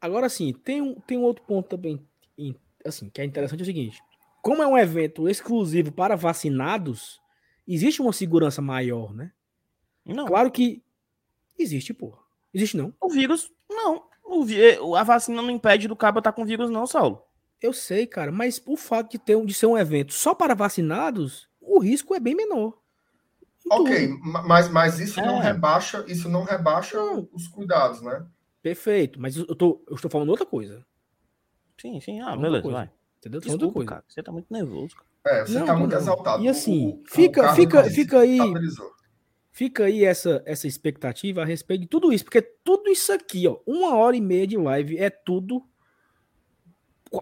Agora 0.00 0.28
sim, 0.28 0.52
tem 0.52 0.80
um, 0.80 0.94
tem 0.94 1.18
um 1.18 1.22
outro 1.22 1.42
ponto 1.44 1.68
também, 1.68 2.00
assim, 2.84 3.10
que 3.10 3.20
é 3.20 3.24
interessante, 3.24 3.60
é 3.60 3.62
o 3.64 3.66
seguinte. 3.66 3.98
Como 4.40 4.62
é 4.62 4.66
um 4.66 4.78
evento 4.78 5.28
exclusivo 5.28 5.90
para 5.90 6.14
vacinados, 6.14 7.20
existe 7.66 8.00
uma 8.00 8.12
segurança 8.12 8.62
maior, 8.62 9.12
né? 9.12 9.32
Não. 10.06 10.26
Claro 10.26 10.50
que 10.52 10.82
existe, 11.58 11.92
pô. 11.92 12.16
Existe 12.52 12.76
não. 12.76 12.94
O 13.00 13.08
vírus, 13.08 13.50
não. 13.68 14.04
O, 14.22 14.94
a 14.94 15.02
vacina 15.02 15.42
não 15.42 15.50
impede 15.50 15.88
do 15.88 15.96
cabo 15.96 16.18
estar 16.18 16.32
com 16.32 16.44
vírus, 16.44 16.70
não, 16.70 16.86
Saulo. 16.86 17.22
Eu 17.64 17.72
sei, 17.72 18.06
cara, 18.06 18.30
mas 18.30 18.60
o 18.66 18.76
fato 18.76 19.12
de, 19.12 19.18
ter, 19.18 19.42
de 19.42 19.54
ser 19.54 19.64
um 19.64 19.78
evento 19.78 20.12
só 20.12 20.34
para 20.34 20.52
vacinados, 20.54 21.48
o 21.58 21.78
risco 21.78 22.14
é 22.14 22.20
bem 22.20 22.34
menor. 22.34 22.78
Ok, 23.70 24.08
mas, 24.46 24.68
mas 24.68 25.00
isso 25.00 25.18
é. 25.18 25.24
não 25.24 25.38
rebaixa, 25.38 26.04
isso 26.06 26.28
não 26.28 26.42
rebaixa 26.42 26.98
não. 26.98 27.26
os 27.32 27.48
cuidados, 27.48 28.02
né? 28.02 28.22
Perfeito, 28.60 29.18
mas 29.18 29.34
eu, 29.38 29.56
tô, 29.56 29.82
eu 29.88 29.94
estou 29.94 30.10
falando 30.10 30.28
outra 30.28 30.44
coisa. 30.44 30.84
Sim, 31.80 31.98
sim, 32.02 32.20
ah, 32.20 32.36
beleza, 32.36 32.68
vai. 32.68 32.90
Entendeu? 33.16 33.40
Desculpa, 33.40 33.64
outra 33.64 33.74
coisa. 33.74 33.90
cara, 33.92 34.04
você 34.06 34.22
tá 34.22 34.30
muito 34.30 34.52
nervoso. 34.52 34.94
Cara. 34.94 35.38
É, 35.38 35.46
você 35.46 35.58
não, 35.58 35.66
tá 35.66 35.74
muito 35.74 35.92
não. 35.92 35.98
exaltado. 35.98 36.44
E 36.44 36.48
assim, 36.50 36.88
o, 36.88 37.02
fica, 37.08 37.50
o 37.50 37.54
fica, 37.54 37.84
fica 37.84 38.18
aí. 38.20 38.38
Fica 39.50 39.84
aí 39.84 40.04
essa, 40.04 40.42
essa 40.44 40.66
expectativa 40.66 41.40
a 41.40 41.46
respeito 41.46 41.80
de 41.82 41.86
tudo 41.86 42.12
isso, 42.12 42.24
porque 42.24 42.42
tudo 42.42 42.90
isso 42.90 43.10
aqui, 43.10 43.48
ó, 43.48 43.58
uma 43.66 43.94
hora 43.94 44.14
e 44.14 44.20
meia 44.20 44.46
de 44.46 44.58
live 44.58 44.98
é 44.98 45.08
tudo, 45.08 45.62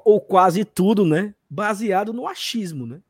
ou 0.05 0.21
quase 0.21 0.65
tudo, 0.65 1.05
né? 1.05 1.35
Baseado 1.49 2.13
no 2.13 2.27
achismo, 2.27 2.87
né? 2.87 3.01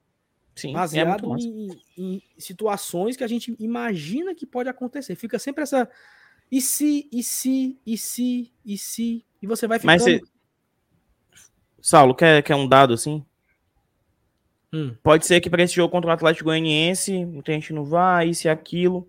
Sim, 0.54 0.70
é 0.70 0.74
baseado 0.74 1.34
é 1.34 1.38
em, 1.38 1.82
em, 1.96 2.22
situações 2.36 3.16
que 3.16 3.24
a 3.24 3.28
gente 3.28 3.56
imagina 3.59 4.34
que 4.34 4.44
pode 4.44 4.68
acontecer. 4.68 5.14
Fica 5.16 5.38
sempre 5.38 5.62
essa 5.62 5.88
e 6.52 6.60
se, 6.60 7.09
e 7.10 7.22
se, 7.22 7.78
e 7.86 7.96
se, 7.96 8.52
e 8.62 8.76
se, 8.76 9.24
e 9.40 9.46
você 9.46 9.66
vai 9.66 9.78
ficando... 9.78 9.92
Mas 9.92 10.02
se... 10.02 10.20
Saulo, 11.80 12.14
quer, 12.14 12.42
quer 12.42 12.54
um 12.54 12.68
dado 12.68 12.92
assim? 12.92 13.24
Hum. 14.70 14.94
Pode 15.02 15.26
ser 15.26 15.40
que 15.40 15.48
para 15.48 15.62
esse 15.62 15.74
jogo 15.74 15.90
contra 15.90 16.10
o 16.10 16.12
Atlético 16.12 16.44
Goianiense, 16.44 17.24
muita 17.24 17.52
gente 17.52 17.72
não 17.72 17.84
vai, 17.84 18.28
isso 18.28 18.46
e 18.46 18.50
aquilo. 18.50 19.09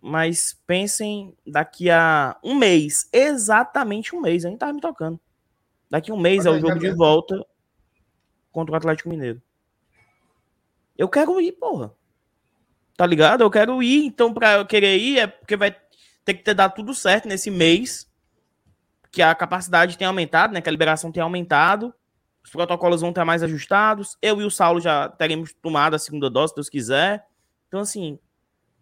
Mas 0.00 0.58
pensem 0.64 1.34
daqui 1.44 1.90
a 1.90 2.38
um 2.42 2.54
mês, 2.54 3.08
exatamente 3.12 4.14
um 4.14 4.20
mês, 4.20 4.44
a 4.44 4.48
gente 4.48 4.58
tava 4.58 4.72
me 4.72 4.80
tocando. 4.80 5.18
Daqui 5.90 6.12
um 6.12 6.18
mês 6.18 6.46
é 6.46 6.50
o 6.50 6.60
jogo 6.60 6.78
de 6.78 6.90
volta 6.92 7.44
contra 8.52 8.74
o 8.74 8.76
Atlético 8.76 9.08
Mineiro. 9.08 9.42
Eu 10.96 11.08
quero 11.08 11.40
ir, 11.40 11.52
porra. 11.52 11.92
Tá 12.96 13.06
ligado? 13.06 13.42
Eu 13.42 13.50
quero 13.50 13.82
ir, 13.82 14.04
então 14.04 14.32
pra 14.32 14.58
eu 14.58 14.66
querer 14.66 14.98
ir 14.98 15.18
é 15.18 15.26
porque 15.26 15.56
vai 15.56 15.74
tem 16.24 16.36
que 16.36 16.44
ter 16.44 16.54
dado 16.54 16.74
tudo 16.74 16.94
certo 16.94 17.26
nesse 17.26 17.50
mês, 17.50 18.08
que 19.10 19.22
a 19.22 19.34
capacidade 19.34 19.98
tem 19.98 20.06
aumentado, 20.06 20.52
né? 20.52 20.60
Que 20.60 20.68
a 20.68 20.72
liberação 20.72 21.10
tem 21.10 21.22
aumentado, 21.22 21.92
os 22.44 22.50
protocolos 22.50 23.00
vão 23.00 23.10
estar 23.10 23.24
mais 23.24 23.42
ajustados. 23.42 24.16
Eu 24.22 24.40
e 24.40 24.44
o 24.44 24.50
Saulo 24.50 24.80
já 24.80 25.08
teremos 25.08 25.52
tomado 25.54 25.94
a 25.94 25.98
segunda 25.98 26.30
dose, 26.30 26.50
se 26.50 26.56
Deus 26.56 26.68
quiser. 26.68 27.26
Então, 27.66 27.80
assim, 27.80 28.18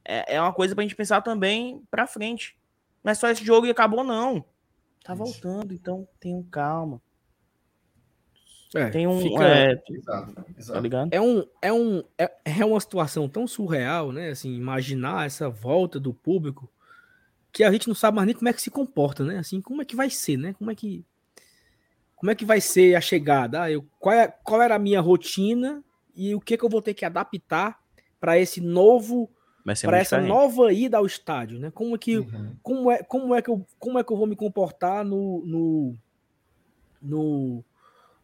é, 0.05 0.36
é 0.36 0.40
uma 0.40 0.52
coisa 0.52 0.74
pra 0.74 0.82
gente 0.82 0.97
pensar 0.97 1.22
também 1.22 1.82
pra 1.90 2.06
frente. 2.06 2.59
Não 3.02 3.12
é 3.12 3.14
só 3.14 3.28
esse 3.28 3.44
jogo 3.44 3.66
e 3.66 3.70
acabou, 3.70 4.05
não. 4.05 4.44
Tá 5.09 5.14
voltando, 5.14 5.72
então 5.72 6.06
tenham 6.20 6.43
calma. 6.43 7.01
É, 8.74 8.90
tem 8.90 9.06
um. 9.06 9.18
Fica... 9.18 9.43
É, 9.43 9.82
exato, 9.89 10.44
exato. 10.55 10.72
Tá 10.74 10.80
ligado? 10.80 11.09
É, 11.10 11.18
um, 11.18 11.47
é, 11.62 11.72
um, 11.72 12.05
é, 12.18 12.30
é 12.44 12.62
uma 12.62 12.78
situação 12.78 13.26
tão 13.26 13.47
surreal, 13.47 14.12
né? 14.12 14.28
Assim, 14.28 14.55
imaginar 14.55 15.24
essa 15.24 15.48
volta 15.48 15.98
do 15.98 16.12
público 16.12 16.70
que 17.51 17.64
a 17.64 17.72
gente 17.72 17.89
não 17.89 17.94
sabe 17.94 18.16
mais 18.16 18.26
nem 18.26 18.36
como 18.36 18.51
é 18.51 18.52
que 18.52 18.60
se 18.60 18.70
comporta, 18.70 19.24
né? 19.24 19.39
Assim, 19.39 19.62
como 19.62 19.80
é 19.80 19.85
que 19.86 19.97
vai 19.97 20.10
ser, 20.10 20.36
né? 20.36 20.52
Como 20.59 20.70
é 20.70 20.74
que 20.74 21.02
como 22.14 22.30
é 22.30 22.35
que 22.35 22.44
vai 22.44 22.60
ser 22.60 22.94
a 22.94 23.01
chegada? 23.01 23.62
Ah, 23.62 23.70
eu, 23.70 23.86
qual, 23.98 24.14
é, 24.14 24.28
qual 24.28 24.60
era 24.60 24.74
a 24.74 24.78
minha 24.78 25.01
rotina 25.01 25.82
e 26.14 26.35
o 26.35 26.40
que, 26.40 26.59
que 26.59 26.64
eu 26.66 26.68
vou 26.68 26.82
ter 26.82 26.93
que 26.93 27.06
adaptar 27.06 27.80
para 28.20 28.39
esse 28.39 28.60
novo 28.60 29.30
para 29.86 29.99
essa 29.99 30.16
diferente. 30.16 30.28
nova 30.28 30.73
ida 30.73 30.99
ao 30.99 31.07
estádio, 31.07 31.59
né? 31.59 31.70
Como 31.70 31.95
é 31.95 31.99
que 31.99 32.19
uhum. 32.19 32.57
como 32.62 32.90
é 32.90 33.03
como 33.03 33.35
é 33.35 33.43
que 33.43 33.51
eu 33.51 33.66
como 33.78 33.99
é 33.99 34.05
que 34.05 34.12
eu 34.12 34.16
vou 34.16 34.27
me 34.27 34.36
comportar 34.36 35.05
no 35.05 35.45
no 35.45 35.97
no, 37.01 37.65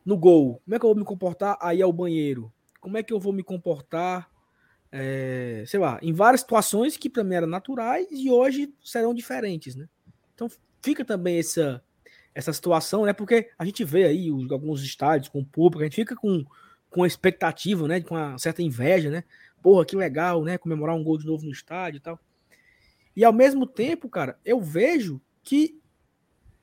no 0.05 0.17
gol? 0.17 0.61
Como 0.65 0.75
é 0.75 0.79
que 0.79 0.85
eu 0.85 0.91
vou 0.91 0.99
me 0.99 1.05
comportar 1.05 1.57
aí 1.61 1.81
ao 1.81 1.93
banheiro? 1.93 2.53
Como 2.81 2.99
é 2.99 3.03
que 3.03 3.13
eu 3.13 3.21
vou 3.21 3.33
me 3.33 3.43
comportar 3.43 4.29
é, 4.97 5.65
sei 5.67 5.81
lá, 5.81 5.99
em 6.01 6.13
várias 6.13 6.43
situações 6.43 6.97
que 6.97 7.11
para 7.11 7.25
mim 7.25 7.35
eram 7.35 7.49
naturais 7.49 8.07
e 8.13 8.31
hoje 8.31 8.73
serão 8.81 9.13
diferentes, 9.13 9.75
né? 9.75 9.89
Então 10.33 10.49
fica 10.81 11.05
também 11.05 11.41
essa, 11.41 11.83
essa 12.33 12.53
situação, 12.53 13.05
né? 13.05 13.13
Porque 13.13 13.51
a 13.59 13.65
gente 13.65 13.83
vê 13.83 14.05
aí 14.05 14.31
os, 14.31 14.49
alguns 14.53 14.85
estádios 14.85 15.29
com 15.29 15.41
o 15.41 15.45
público, 15.45 15.83
a 15.83 15.87
gente 15.87 15.97
fica 15.97 16.15
com, 16.15 16.45
com 16.89 17.05
expectativa, 17.05 17.89
né? 17.89 18.03
Com 18.03 18.15
uma 18.15 18.39
certa 18.39 18.63
inveja, 18.63 19.11
né? 19.11 19.25
Porra, 19.65 19.87
que 19.87 19.97
legal, 19.97 20.45
né? 20.45 20.59
Comemorar 20.59 20.95
um 20.95 21.03
gol 21.03 21.17
de 21.17 21.25
novo 21.25 21.47
no 21.47 21.51
estádio 21.51 21.97
e 21.97 22.01
tal. 22.01 22.21
E 23.17 23.25
ao 23.25 23.33
mesmo 23.33 23.67
tempo, 23.67 24.11
cara, 24.11 24.39
eu 24.45 24.61
vejo 24.61 25.19
que. 25.43 25.81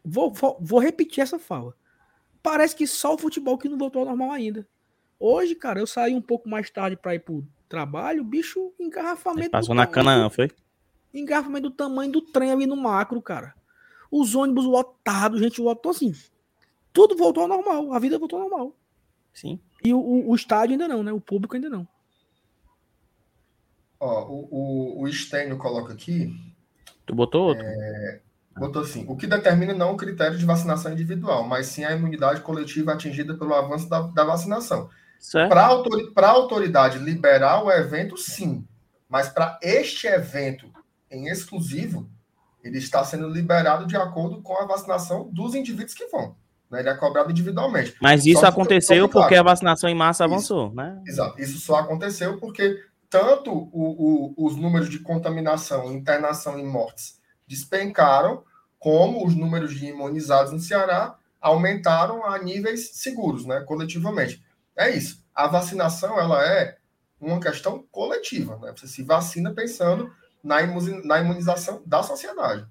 Vou, 0.06 0.32
vou, 0.32 0.56
vou 0.62 0.80
repetir 0.80 1.24
essa 1.24 1.40
fala. 1.40 1.76
Parece 2.44 2.76
que 2.76 2.86
só 2.86 3.16
o 3.16 3.18
futebol 3.18 3.58
que 3.58 3.68
não 3.68 3.76
voltou 3.76 4.02
ao 4.02 4.06
normal 4.06 4.30
ainda. 4.30 4.68
Hoje, 5.20 5.56
cara, 5.56 5.80
eu 5.80 5.88
saí 5.88 6.14
um 6.14 6.22
pouco 6.22 6.48
mais 6.48 6.70
tarde 6.70 6.96
para 6.96 7.16
ir 7.16 7.22
pro 7.22 7.44
trabalho, 7.68 8.24
bicho, 8.24 8.72
engarrafamento. 8.80 9.50
Passou 9.50 9.74
na 9.74 9.88
cana, 9.88 10.30
foi? 10.30 10.52
Engarrafamento 11.12 11.70
do 11.70 11.76
tamanho 11.76 12.12
do 12.12 12.22
trem 12.22 12.52
ali 12.52 12.68
no 12.68 12.76
macro, 12.76 13.20
cara. 13.20 13.56
Os 14.12 14.36
ônibus 14.36 14.66
lotados, 14.66 15.42
gente 15.42 15.60
lotou 15.60 15.90
assim. 15.90 16.14
Tudo 16.94 17.18
voltou 17.18 17.42
ao 17.42 17.50
normal, 17.50 17.94
a 17.96 17.98
vida 17.98 18.20
voltou 18.20 18.40
ao 18.40 18.48
normal. 18.48 18.76
Sim. 19.34 19.60
E 19.84 19.92
o, 19.92 20.00
o, 20.00 20.30
o 20.30 20.36
estádio 20.36 20.74
ainda 20.74 20.88
não, 20.88 21.02
né? 21.02 21.12
O 21.12 21.20
público 21.20 21.56
ainda 21.56 21.68
não. 21.68 21.88
Ó, 24.02 24.24
o, 24.24 24.48
o, 24.50 25.02
o 25.04 25.08
Estênio 25.08 25.58
coloca 25.58 25.94
aqui. 25.94 26.36
Tu 27.06 27.14
botou 27.14 27.50
outro? 27.50 27.64
É, 27.64 28.20
botou 28.58 28.82
assim: 28.82 29.06
o 29.08 29.16
que 29.16 29.28
determina 29.28 29.76
não 29.76 29.92
o 29.92 29.98
critério 29.98 30.40
de 30.40 30.46
vacinação 30.46 30.92
individual, 30.92 31.48
mas 31.48 31.68
sim 31.68 31.84
a 31.84 31.92
imunidade 31.92 32.42
coletiva 32.42 32.94
atingida 32.94 33.36
pelo 33.36 33.54
avanço 33.54 33.88
da, 33.88 34.02
da 34.02 34.24
vacinação. 34.24 34.90
Para 35.48 36.28
a 36.28 36.32
autoridade 36.32 36.98
liberar 36.98 37.64
o 37.64 37.72
evento, 37.72 38.18
sim. 38.18 38.66
Mas 39.08 39.30
para 39.30 39.60
este 39.62 40.08
evento 40.08 40.66
em 41.12 41.28
exclusivo, 41.28 42.10
ele 42.64 42.80
está 42.80 43.04
sendo 43.04 43.30
liberado 43.30 43.86
de 43.86 43.96
acordo 43.96 44.42
com 44.42 44.58
a 44.58 44.66
vacinação 44.66 45.30
dos 45.32 45.54
indivíduos 45.54 45.94
que 45.94 46.08
vão. 46.08 46.36
Né? 46.72 46.80
Ele 46.80 46.90
é 46.90 46.96
cobrado 46.96 47.30
individualmente. 47.30 47.96
Mas 48.02 48.26
isso 48.26 48.46
aconteceu 48.46 49.08
porque 49.08 49.36
a 49.36 49.44
vacinação 49.44 49.88
em 49.88 49.96
massa 49.96 50.24
avançou, 50.24 50.68
isso, 50.68 50.76
né? 50.76 51.00
Exato. 51.06 51.40
Isso 51.40 51.60
só 51.60 51.76
aconteceu 51.76 52.40
porque 52.40 52.80
tanto 53.12 53.52
o, 53.52 54.34
o, 54.38 54.48
os 54.48 54.56
números 54.56 54.90
de 54.90 54.98
contaminação, 55.00 55.92
internação 55.92 56.58
e 56.58 56.64
mortes 56.64 57.20
despencaram, 57.46 58.44
como 58.80 59.28
os 59.28 59.36
números 59.36 59.76
de 59.76 59.88
imunizados 59.88 60.54
no 60.54 60.60
Ceará 60.60 61.18
aumentaram 61.42 62.26
a 62.26 62.40
níveis 62.40 62.92
seguros, 62.94 63.46
né, 63.46 63.60
coletivamente. 63.68 64.42
É 64.76 64.90
isso. 64.90 65.22
A 65.36 65.48
vacinação 65.48 66.18
ela 66.18 66.42
é 66.48 66.78
uma 67.20 67.40
questão 67.42 67.86
coletiva. 67.92 68.58
Né? 68.62 68.74
Você 68.76 68.88
se 68.88 69.04
vacina 69.04 69.54
pensando 69.54 70.10
na, 70.42 70.62
imunização 71.20 71.84
da 71.86 72.02
sociedade. 72.02 72.66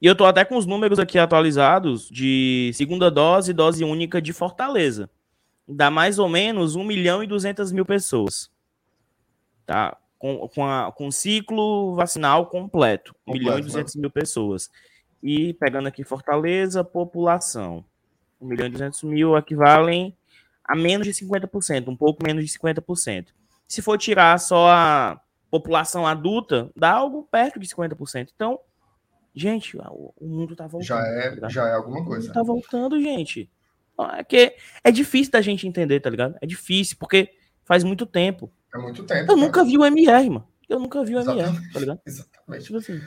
E 0.00 0.06
eu 0.06 0.14
tô 0.14 0.26
até 0.26 0.44
com 0.44 0.56
os 0.56 0.66
números 0.66 0.98
aqui 0.98 1.18
atualizados 1.18 2.08
de 2.10 2.70
segunda 2.74 3.10
dose 3.10 3.54
dose 3.54 3.82
única 3.82 4.20
de 4.20 4.34
Fortaleza. 4.34 5.08
Dá 5.66 5.90
mais 5.90 6.18
ou 6.18 6.28
menos 6.28 6.76
1 6.76 6.84
milhão 6.84 7.22
e 7.22 7.26
200 7.26 7.72
mil 7.72 7.86
pessoas. 7.86 8.50
Tá? 9.68 9.98
com, 10.18 10.48
com, 10.48 10.66
a, 10.66 10.92
com 10.92 11.10
ciclo 11.10 11.94
vacinal 11.94 12.46
completo. 12.46 13.14
1 13.26 13.32
milhão 13.32 13.58
e 13.58 13.62
200 13.62 13.94
né? 13.94 14.00
mil 14.00 14.10
pessoas. 14.10 14.70
E 15.22 15.54
pegando 15.54 15.88
aqui 15.88 16.04
Fortaleza, 16.04 16.82
população. 16.82 17.84
1 18.40 18.46
milhão 18.46 18.66
e 18.66 18.70
200 18.70 19.02
mil 19.04 19.36
equivalem 19.36 20.16
a 20.64 20.76
menos 20.76 21.06
de 21.06 21.14
50%, 21.14 21.88
um 21.88 21.96
pouco 21.96 22.22
menos 22.22 22.44
de 22.44 22.58
50%. 22.58 23.28
Se 23.66 23.80
for 23.80 23.96
tirar 23.96 24.38
só 24.38 24.68
a 24.70 25.20
população 25.50 26.06
adulta, 26.06 26.70
dá 26.76 26.92
algo 26.92 27.26
perto 27.30 27.58
de 27.58 27.66
50%. 27.66 28.28
Então, 28.34 28.58
gente, 29.34 29.78
o 29.78 30.12
mundo 30.20 30.54
tá 30.54 30.66
voltando. 30.66 30.86
Já 30.86 31.00
é, 31.00 31.36
tá 31.36 31.48
já 31.48 31.68
é 31.68 31.72
alguma 31.72 32.04
coisa. 32.04 32.32
Tá 32.32 32.42
voltando, 32.42 33.00
gente. 33.00 33.50
É 34.14 34.22
que 34.22 34.54
é 34.84 34.90
difícil 34.92 35.32
da 35.32 35.40
gente 35.40 35.66
entender, 35.66 36.00
tá 36.00 36.10
ligado? 36.10 36.36
É 36.40 36.46
difícil, 36.46 36.96
porque 37.00 37.30
faz 37.64 37.82
muito 37.82 38.04
tempo. 38.04 38.52
É 38.74 38.78
muito 38.78 39.04
tempo. 39.04 39.22
Eu 39.22 39.26
cara. 39.26 39.40
nunca 39.40 39.64
vi 39.64 39.78
o 39.78 39.84
MR, 39.84 40.30
mano. 40.30 40.48
Eu 40.68 40.78
nunca 40.78 41.02
vi 41.04 41.16
o 41.16 41.20
MR, 41.20 41.72
tá 41.72 41.80
ligado? 41.80 42.00
Exatamente. 42.04 42.64
Tipo 42.64 42.78
assim, 42.78 43.00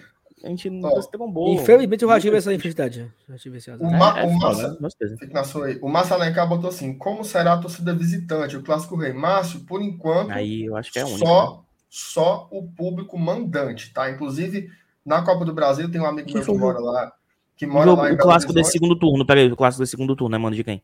a 0.44 0.48
gente 0.50 0.70
nunca 0.70 0.98
oh, 0.98 1.02
se 1.02 1.12
trombou. 1.12 1.54
Infelizmente 1.54 2.04
eu 2.04 2.10
já 2.10 2.20
tive 2.20 2.38
essa 2.38 2.54
infelicidade. 2.54 3.12
Já 3.30 3.38
tive 3.38 3.58
esse 3.58 3.70
azar. 3.70 3.88
O, 3.88 3.92
Ma 3.92 4.20
é, 4.20 4.24
é, 4.24 4.28
o, 4.28 4.40
Massa, 4.40 4.70
né? 4.72 5.80
o 5.82 5.90
Massa 5.90 6.16
Alencar 6.16 6.48
botou 6.50 6.70
assim: 6.70 6.98
como 6.98 7.24
será 7.24 7.54
a 7.54 7.58
torcida 7.58 7.94
visitante? 7.94 8.58
O 8.58 8.64
clássico 8.64 8.96
rei 8.96 9.14
Márcio, 9.14 9.62
por 9.62 9.82
enquanto. 9.82 10.32
Aí 10.32 10.66
eu 10.66 10.76
acho 10.76 10.92
que 10.92 11.00
é 11.00 11.06
único, 11.06 11.20
só, 11.20 11.52
né? 11.52 11.60
só 11.90 12.48
o 12.52 12.64
público 12.64 13.18
mandante, 13.20 13.94
tá? 13.94 14.10
Inclusive, 14.10 14.70
na 15.06 15.22
Copa 15.22 15.46
do 15.46 15.54
Brasil 15.54 15.92
tem 15.92 16.02
um 16.02 16.06
amigo 16.06 16.28
que 16.28 16.34
meu 16.34 16.44
que 16.44 16.54
mora 16.54 16.80
lá. 16.80 17.14
Que 17.56 17.68
mora 17.68 17.92
o, 17.92 17.96
lá 17.96 18.12
em 18.12 18.16
o 18.16 18.18
clássico 18.18 18.54
desse 18.54 18.72
segundo 18.72 18.98
turno, 18.98 19.24
peraí, 19.24 19.52
o 19.52 19.56
clássico 19.56 19.84
desse 19.84 19.92
segundo 19.92 20.16
turno, 20.16 20.36
é 20.36 20.40
mano 20.40 20.56
de 20.56 20.64
quem? 20.64 20.82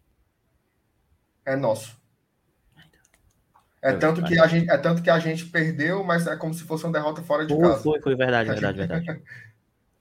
É 1.43 1.55
nosso. 1.55 1.97
É 3.81 3.93
tanto, 3.93 4.23
que 4.23 4.39
a 4.39 4.47
gente, 4.47 4.69
é 4.69 4.77
tanto 4.77 5.01
que 5.03 5.09
a 5.09 5.19
gente 5.19 5.45
perdeu, 5.45 6.03
mas 6.03 6.25
é 6.25 6.35
como 6.35 6.53
se 6.53 6.63
fosse 6.63 6.83
uma 6.83 6.93
derrota 6.93 7.21
fora 7.21 7.45
de 7.45 7.53
foi, 7.53 7.61
casa. 7.61 7.83
Foi, 7.83 8.01
foi 8.01 8.15
verdade, 8.15 8.49
verdade, 8.49 8.77
verdade. 8.77 9.21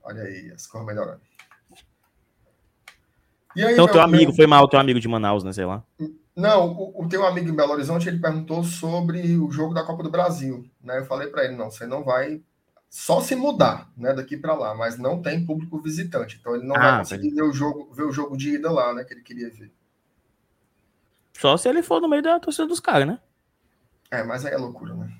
Olha 0.03 0.23
aí, 0.23 0.51
as 0.51 0.67
coisas 0.67 0.87
melhorando. 0.87 1.21
E 3.55 3.65
aí, 3.65 3.73
então, 3.73 3.87
teu 3.87 4.01
amigo, 4.01 4.33
foi 4.33 4.47
mal, 4.47 4.69
teu 4.69 4.79
amigo 4.79 5.01
de 5.01 5.09
Manaus, 5.09 5.43
né? 5.43 5.53
Sei 5.53 5.65
lá. 5.65 5.83
Não, 6.35 6.73
o, 6.73 7.05
o 7.05 7.09
teu 7.09 7.27
amigo 7.27 7.49
em 7.49 7.57
Belo 7.57 7.73
Horizonte, 7.73 8.09
ele 8.09 8.19
perguntou 8.19 8.63
sobre 8.63 9.37
o 9.39 9.51
jogo 9.51 9.73
da 9.73 9.83
Copa 9.83 10.03
do 10.03 10.11
Brasil. 10.11 10.65
Né? 10.83 10.99
Eu 10.99 11.07
falei 11.07 11.29
para 11.29 11.45
ele, 11.45 11.57
não, 11.57 11.71
você 11.71 11.87
não 11.87 12.05
vai 12.05 12.43
só 12.89 13.21
se 13.21 13.35
mudar, 13.35 13.91
né, 13.97 14.15
daqui 14.15 14.37
para 14.37 14.55
lá, 14.55 14.75
mas 14.75 14.97
não 14.97 15.21
tem 15.21 15.45
público 15.45 15.81
visitante, 15.81 16.39
então 16.41 16.55
ele 16.55 16.65
não 16.65 16.77
ah, 16.77 16.79
vai 16.79 16.99
conseguir 17.01 17.31
ver 17.31 17.43
o 17.43 17.53
jogo, 17.53 17.93
ver 17.93 18.05
o 18.05 18.13
jogo 18.13 18.37
de 18.37 18.55
ida 18.55 18.71
lá, 18.71 18.95
né, 18.95 19.05
que 19.05 19.13
ele 19.13 19.23
queria 19.23 19.51
ver. 19.51 19.71
Só 21.39 21.57
se 21.57 21.69
ele 21.69 21.83
for 21.83 22.01
no 22.01 22.09
meio 22.09 22.23
da 22.23 22.41
torcida 22.41 22.67
dos 22.67 22.81
caras, 22.81 23.07
né? 23.07 23.19
É, 24.11 24.23
mas 24.23 24.45
aí 24.45 24.55
é 24.55 24.57
loucura, 24.57 24.95
né? 24.95 25.13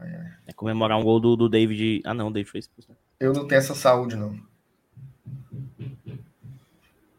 É... 0.00 0.50
é 0.50 0.52
comemorar 0.52 0.98
um 0.98 1.02
gol 1.02 1.20
do, 1.20 1.36
do 1.36 1.48
David. 1.48 2.02
Ah, 2.04 2.14
não, 2.14 2.28
o 2.28 2.32
David 2.32 2.50
fez. 2.50 2.70
Né? 2.88 2.94
Eu 3.18 3.32
não 3.32 3.46
tenho 3.46 3.58
essa 3.58 3.74
saúde, 3.74 4.16
não. 4.16 4.38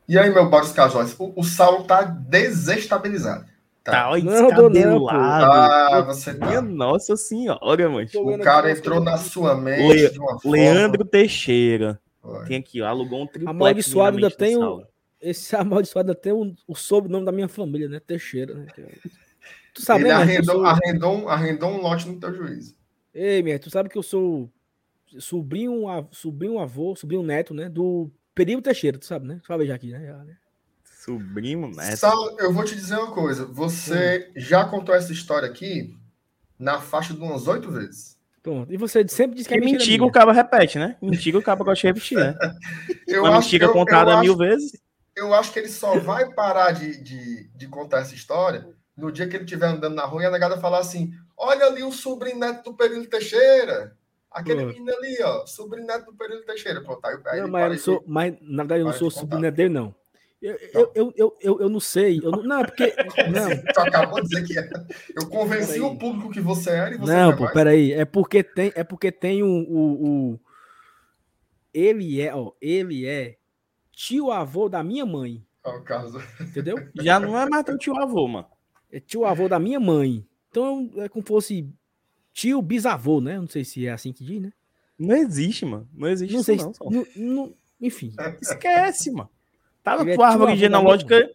E 0.07 0.17
aí, 0.17 0.29
meu 0.29 0.49
Boris 0.49 0.71
Casóis, 0.71 1.15
o, 1.19 1.33
o 1.35 1.43
Saulo 1.43 1.83
tá 1.83 2.03
desestabilizado. 2.03 3.45
Tá, 3.83 3.91
tá 3.91 4.09
ó, 4.09 4.17
descabelado. 4.17 5.09
Ah, 5.09 6.01
você 6.01 6.33
tá. 6.33 6.45
Minha 6.45 6.61
nossa 6.61 7.15
senhora, 7.15 7.89
mano. 7.89 8.07
O 8.15 8.39
cara 8.39 8.71
entrou 8.71 8.99
na 9.01 9.17
sua 9.17 9.55
mente 9.55 9.93
Le... 9.93 10.09
de 10.09 10.19
uma 10.19 10.39
forma... 10.39 10.57
Leandro 10.57 11.05
Teixeira. 11.05 11.99
Foi. 12.21 12.45
Tem 12.45 12.57
aqui, 12.57 12.81
ó, 12.81 12.87
alugou 12.87 13.23
um 13.23 13.27
triplex. 13.27 13.49
Amaldiçoado 13.49 14.17
ainda 14.17 14.29
tem 14.29 14.57
o... 14.57 14.83
Esse 15.19 15.55
amaldiçoado 15.55 16.09
ainda 16.09 16.21
tem 16.21 16.31
o, 16.31 16.53
o 16.67 16.75
sobrenome 16.75 17.25
da 17.25 17.31
minha 17.31 17.47
família, 17.47 17.89
né? 17.89 17.99
Teixeira, 17.99 18.53
né? 18.53 18.67
Tu 19.77 19.83
sabe, 19.83 20.05
Ele 20.05 20.09
né, 20.09 20.15
arrendou, 20.15 20.55
sou... 20.55 20.65
arrendou, 20.65 21.29
arrendou 21.29 21.69
um 21.69 21.81
lote 21.81 22.07
no 22.07 22.19
teu 22.19 22.33
juízo. 22.33 22.75
Ei, 23.13 23.43
minha, 23.43 23.59
tu 23.59 23.69
sabe 23.69 23.89
que 23.89 23.97
eu 23.97 24.01
sou 24.01 24.51
sobrinho, 25.19 25.83
sobrinho 26.11 26.57
avô, 26.57 26.95
sobrinho 26.95 27.21
neto, 27.21 27.53
né? 27.53 27.69
Do 27.69 28.09
Perigo 28.33 28.59
Teixeira, 28.59 28.97
tu 28.97 29.05
sabe, 29.05 29.27
né? 29.27 29.39
Sabe 29.45 29.67
já 29.67 29.75
aqui, 29.75 29.91
né? 29.91 29.99
Né? 29.99 30.35
Sobrinho 30.83 31.67
neto. 31.67 31.95
Sal, 31.95 32.39
eu 32.39 32.51
vou 32.51 32.63
te 32.63 32.73
dizer 32.73 32.95
uma 32.95 33.11
coisa. 33.11 33.45
Você 33.45 34.31
hum. 34.35 34.39
já 34.39 34.65
contou 34.65 34.95
essa 34.95 35.11
história 35.13 35.47
aqui 35.47 35.95
na 36.57 36.81
faixa 36.81 37.13
de 37.13 37.19
umas 37.19 37.47
oito 37.47 37.69
vezes. 37.69 38.17
Pronto. 38.41 38.73
E 38.73 38.77
você 38.77 39.07
sempre 39.07 39.37
diz 39.37 39.45
que 39.45 39.53
é 39.53 39.59
mentira. 39.59 40.03
O 40.03 40.11
cabo 40.11 40.31
repete, 40.31 40.79
né? 40.79 40.97
Mentira 40.99 41.37
o 41.37 41.43
cabo 41.43 41.63
gosta 41.63 41.81
de 41.81 41.87
repetir, 41.87 42.17
né? 42.17 42.35
eu 43.07 43.21
Uma 43.21 43.29
acho, 43.29 43.41
mentira 43.41 43.65
eu, 43.65 43.73
contada 43.73 44.11
eu 44.13 44.19
mil 44.21 44.31
acho, 44.31 44.39
vezes. 44.39 44.71
Eu 45.15 45.33
acho 45.35 45.53
que 45.53 45.59
ele 45.59 45.69
só 45.69 45.99
vai 45.99 46.33
parar 46.33 46.71
de, 46.71 46.99
de, 46.99 47.47
de 47.55 47.67
contar 47.67 47.99
essa 47.99 48.15
história 48.15 48.75
no 48.97 49.11
dia 49.11 49.27
que 49.27 49.35
ele 49.35 49.43
estiver 49.43 49.67
andando 49.67 49.95
na 49.95 50.05
rua 50.05 50.23
e 50.23 50.25
a 50.25 50.31
negada 50.31 50.57
falar 50.57 50.79
assim: 50.79 51.13
olha 51.37 51.67
ali 51.67 51.83
o 51.83 51.91
sobrinho 51.91 52.39
neto 52.39 52.63
do 52.63 52.73
Período 52.73 53.07
Teixeira. 53.07 53.95
Aquele 54.29 54.61
Pô. 54.61 54.67
menino 54.67 54.91
ali, 54.97 55.17
ó, 55.23 55.45
sobrinho 55.45 55.87
neto 55.87 56.05
do 56.05 56.13
Período 56.13 56.45
Teixeira. 56.45 56.81
Pronto, 56.81 57.05
aí, 57.05 57.17
aí 57.27 57.41
não, 57.41 57.47
mas, 57.47 57.73
eu 57.73 57.79
sou, 57.79 58.03
mas 58.07 58.33
na 58.41 58.63
verdade 58.63 58.81
eu 58.81 58.85
não 58.87 58.93
sou 58.93 59.11
sobrinho 59.11 59.43
neto 59.43 59.55
dele, 59.55 59.69
não. 59.69 59.95
Eu, 60.39 60.55
eu, 60.71 60.91
eu, 60.93 61.13
eu, 61.15 61.37
eu, 61.41 61.61
eu, 61.61 61.69
não 61.69 61.79
sei. 61.79 62.19
Eu 62.23 62.29
não, 62.29 62.43
não, 62.43 62.59
é 62.59 62.65
porque. 62.65 62.93
Não. 63.33 63.73
Tu 63.73 63.79
acabou 63.79 64.21
de 64.21 64.27
dizer 64.27 64.45
que 64.45 64.59
é. 64.59 64.69
Eu 65.15 65.27
convenci 65.29 65.81
o 65.81 65.97
público 65.97 66.29
que 66.29 66.39
você 66.39 66.69
era 66.69 66.93
e 66.93 66.97
você 66.97 67.11
não. 67.11 67.31
Não, 67.31 67.37
pô, 67.37 67.51
peraí. 67.51 67.91
É 67.91 68.05
porque 68.05 68.43
tem, 68.43 68.71
é 68.75 68.83
porque 68.83 69.11
tem 69.11 69.41
um, 69.41 69.63
o, 69.63 70.05
o. 70.33 70.39
Ele 71.73 72.21
é, 72.21 72.35
ó, 72.35 72.51
ele 72.61 73.07
é 73.07 73.37
tio 73.91 74.31
avô 74.31 74.69
da 74.69 74.83
minha 74.83 75.07
mãe. 75.07 75.43
Oh, 75.65 75.81
caso. 75.81 76.21
Entendeu? 76.39 76.77
Já 76.95 77.19
não 77.19 77.35
é 77.37 77.49
mais 77.49 77.65
teu 77.65 77.77
tio 77.77 77.97
avô, 77.97 78.27
mano. 78.27 78.47
É 78.91 78.99
tio 78.99 79.25
avô 79.25 79.47
da 79.47 79.59
minha 79.59 79.79
mãe. 79.79 80.25
Então 80.49 80.91
é 80.97 81.09
como 81.09 81.25
fosse 81.25 81.69
tio 82.33 82.61
bisavô, 82.61 83.19
né? 83.19 83.39
Não 83.39 83.47
sei 83.47 83.63
se 83.63 83.85
é 83.85 83.91
assim 83.91 84.13
que 84.13 84.23
diz, 84.23 84.41
né? 84.41 84.53
Não 84.97 85.15
existe, 85.15 85.65
mano. 85.65 85.87
Não 85.93 86.07
existe 86.07 86.33
não 86.33 86.43
sei, 86.43 86.57
não, 86.57 86.73
não, 86.89 87.05
não, 87.15 87.53
Enfim. 87.79 88.13
Esquece, 88.41 89.11
mano. 89.11 89.29
Tá 89.83 90.03
na 90.03 90.11
é 90.11 90.15
tua 90.15 90.27
árvore 90.27 90.55
genealógica. 90.55 91.29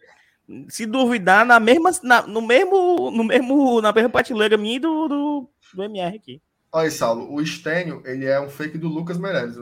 Se 0.67 0.85
duvidar, 0.85 1.45
na 1.45 1.59
mesma, 1.59 1.91
na, 2.03 2.27
no 2.27 2.41
mesmo, 2.41 3.09
no 3.09 3.23
mesmo, 3.23 3.81
na 3.81 3.93
mesma 3.93 4.09
prateleira 4.09 4.57
minha 4.57 4.79
do, 4.79 5.07
do, 5.07 5.49
do 5.73 5.83
MR 5.83 6.17
aqui. 6.17 6.41
Olha 6.71 6.85
aí, 6.85 6.91
Saulo, 6.91 7.31
o 7.31 7.41
Estênio, 7.41 8.01
ele 8.05 8.25
é 8.25 8.39
um 8.41 8.49
fake 8.49 8.77
do 8.77 8.89
Lucas 8.89 9.17
Meirelles. 9.17 9.57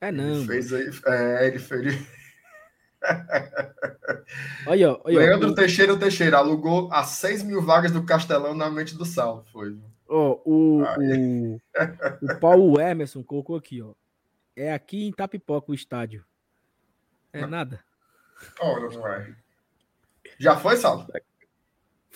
É 0.00 0.10
não. 0.10 0.36
Ele 0.36 0.46
fez 0.46 0.72
aí, 0.72 0.90
é, 1.06 1.46
ele 1.48 1.58
fez. 1.58 2.19
Olha, 4.66 4.98
olha, 5.04 5.18
Leandro 5.18 5.54
Teixeira 5.54 5.96
Teixeira 5.96 6.38
alugou 6.38 6.92
as 6.92 7.08
6 7.08 7.42
mil 7.42 7.62
vagas 7.62 7.90
do 7.90 8.04
Castelão 8.04 8.54
na 8.54 8.70
mente 8.70 8.96
do 8.96 9.04
Saulo. 9.04 9.44
Foi. 9.52 9.76
Oh, 10.08 10.40
o, 10.44 10.82
o, 10.82 11.60
o 12.22 12.40
Paulo 12.40 12.80
Emerson 12.80 13.22
colocou 13.22 13.56
aqui, 13.56 13.80
ó. 13.80 13.92
É 14.56 14.72
aqui 14.72 15.06
em 15.06 15.12
Tapipoca 15.12 15.70
o 15.70 15.74
estádio. 15.74 16.24
É 17.32 17.46
nada. 17.46 17.80
Ora, 18.60 18.88
vai. 18.88 19.34
Já 20.38 20.56
foi, 20.56 20.76
Saulo? 20.76 21.06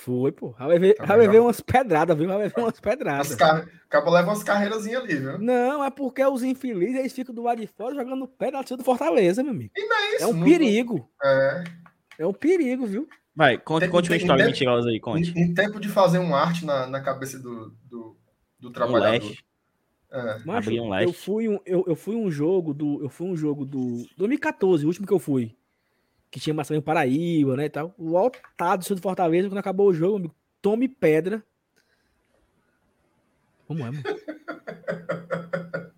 Foi, 0.05 0.31
pô. 0.33 0.51
Vai 0.59 0.79
ver, 0.79 0.95
tá 0.97 1.17
vai 1.17 1.27
ver 1.27 1.41
umas 1.41 1.63
pedradas, 1.63 2.15
viu? 2.15 2.29
Vai 2.29 2.47
ver 2.47 2.61
umas 2.61 2.79
pedradas. 2.79 3.35
Car... 3.37 3.67
Acaba 3.87 4.11
levando 4.11 4.35
umas 4.35 4.43
carreiras 4.43 4.87
ali, 4.87 5.17
viu? 5.17 5.39
Não, 5.39 5.83
é 5.83 5.91
porque 5.91 6.23
os 6.23 6.43
infelizes 6.43 6.97
eles 6.97 7.13
ficam 7.15 7.35
do 7.35 7.43
lado 7.43 7.63
de 7.63 7.67
fora 7.67 7.95
jogando 7.95 8.29
pedra 8.29 8.63
do 8.63 8.85
Fortaleza, 8.85 9.43
meu 9.43 9.53
amigo. 9.53 9.73
E 9.75 9.87
não 9.87 9.97
é 9.97 10.15
isso. 10.15 10.25
É 10.25 10.27
um 10.27 10.35
não... 10.35 10.45
perigo. 10.45 11.09
É. 11.25 11.65
É 12.19 12.27
um 12.27 12.35
perigo, 12.35 12.85
viu? 12.85 13.09
Vai, 13.35 13.57
conte, 13.57 13.89
conte 13.89 14.11
uma 14.11 14.17
história 14.19 14.45
mentirosa 14.45 14.91
aí, 14.91 15.01
conte. 15.01 15.33
Em, 15.35 15.45
em, 15.45 15.55
tempo 15.55 15.81
de 15.81 15.89
fazer 15.89 16.19
um 16.19 16.37
arte 16.37 16.67
na, 16.67 16.87
na 16.87 17.01
cabeça 17.01 17.39
do, 17.39 17.75
do, 17.89 18.15
do 18.61 18.71
trabalhador. 18.71 19.33
É. 20.13 20.39
Mas, 20.45 20.67
um 20.67 20.95
eu 21.01 21.13
fui 21.15 21.49
um, 21.49 21.59
eu, 21.65 21.83
eu 21.89 21.97
fui 21.97 22.15
um 22.15 22.31
jogo 22.31 22.75
do. 22.75 23.03
Eu 23.03 23.09
fui 23.09 23.27
um 23.27 23.37
jogo 23.37 23.65
do. 23.65 24.07
2014, 24.19 24.85
o 24.85 24.89
último 24.89 25.07
que 25.07 25.13
eu 25.15 25.19
fui. 25.19 25.57
Que 26.35 26.41
tinha 26.41 26.53
Marcelinho 26.53 26.83
Paraíba, 26.83 27.57
né? 27.57 27.67
E 27.67 27.71
tal. 27.71 27.95
Lotado 27.97 28.85
do 28.93 29.01
Fortaleza, 29.01 29.49
quando 29.49 29.59
acabou 29.59 29.87
o 29.89 29.95
jogo, 29.95 30.17
amigo, 30.17 30.35
tome 30.61 30.89
pedra. 30.89 31.41
Como 33.69 33.87
é, 33.87 33.93
mano? 33.93 34.03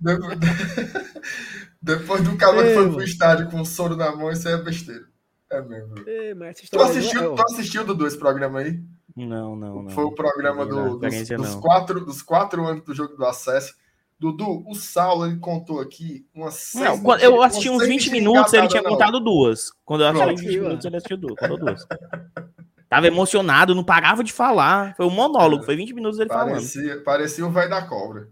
depois, 1.80 2.20
do 2.24 2.36
calor 2.36 2.64
que 2.64 2.74
foi 2.74 2.90
pro 2.90 3.04
estádio 3.04 3.48
com 3.48 3.60
o 3.60 3.64
soro 3.64 3.94
na 3.94 4.10
mão, 4.10 4.32
isso 4.32 4.48
aí 4.48 4.54
é 4.54 4.56
besteira. 4.58 5.06
É 5.52 5.62
mesmo. 5.62 5.94
Ei, 6.04 6.34
tu, 6.68 6.80
assistiu, 6.80 7.32
é... 7.32 7.36
tu 7.36 7.42
assistiu, 7.42 7.84
Dudu, 7.84 8.08
esse 8.08 8.18
programa 8.18 8.58
aí? 8.58 8.82
Não, 9.14 9.54
não, 9.54 9.84
não. 9.84 9.90
Foi 9.90 10.02
o 10.02 10.16
programa 10.16 10.66
do, 10.66 10.98
dos, 10.98 11.28
dos, 11.28 11.54
quatro, 11.54 12.04
dos 12.04 12.22
quatro 12.22 12.66
anos 12.66 12.82
do 12.82 12.92
jogo 12.92 13.14
do 13.14 13.24
acesso. 13.24 13.76
Dudu, 14.18 14.64
o 14.66 14.74
Saulo 14.74 15.26
ele 15.26 15.38
contou 15.38 15.80
aqui 15.80 16.26
umas 16.34 16.54
seis, 16.54 17.02
não, 17.02 17.18
Eu 17.18 17.40
assisti 17.42 17.70
uns 17.70 17.86
20 17.86 18.10
minutos, 18.10 18.52
ele 18.52 18.66
tinha 18.66 18.82
contado 18.82 19.20
duas. 19.20 19.70
Quando 19.84 20.02
eu 20.02 20.08
assisti 20.08 20.32
uns 20.32 20.40
20 20.40 20.60
minutos, 20.60 20.84
ele 20.84 20.96
assistiu 20.96 21.16
duas. 21.16 21.38
Contou 21.38 21.58
duas. 21.58 21.86
Tava 22.88 23.06
emocionado, 23.06 23.74
não 23.74 23.84
parava 23.84 24.24
de 24.24 24.32
falar. 24.32 24.96
Foi 24.96 25.06
um 25.06 25.10
monólogo, 25.10 25.62
foi 25.62 25.76
20 25.76 25.92
minutos 25.92 26.18
ele 26.18 26.28
parecia, 26.28 26.82
falando. 26.82 27.04
Parecia 27.04 27.46
o 27.46 27.50
vai 27.50 27.68
da 27.68 27.82
cobra. 27.82 28.28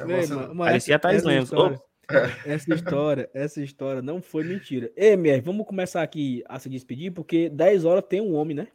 Ei, 0.00 0.26
mano, 0.26 0.56
parecia 0.56 0.96
a 0.96 0.98
Thais 0.98 1.22
Lemos. 1.22 1.50
Essa 2.44 2.74
história, 2.74 3.30
essa 3.32 3.62
história 3.62 4.02
não 4.02 4.20
foi 4.20 4.42
mentira. 4.42 4.90
Ei, 4.96 5.12
MR, 5.12 5.40
vamos 5.40 5.66
começar 5.66 6.02
aqui 6.02 6.42
a 6.48 6.58
se 6.58 6.68
despedir, 6.68 7.12
porque 7.12 7.48
10 7.48 7.84
horas 7.84 8.04
tem 8.08 8.20
um 8.20 8.34
homem, 8.34 8.56
né? 8.56 8.68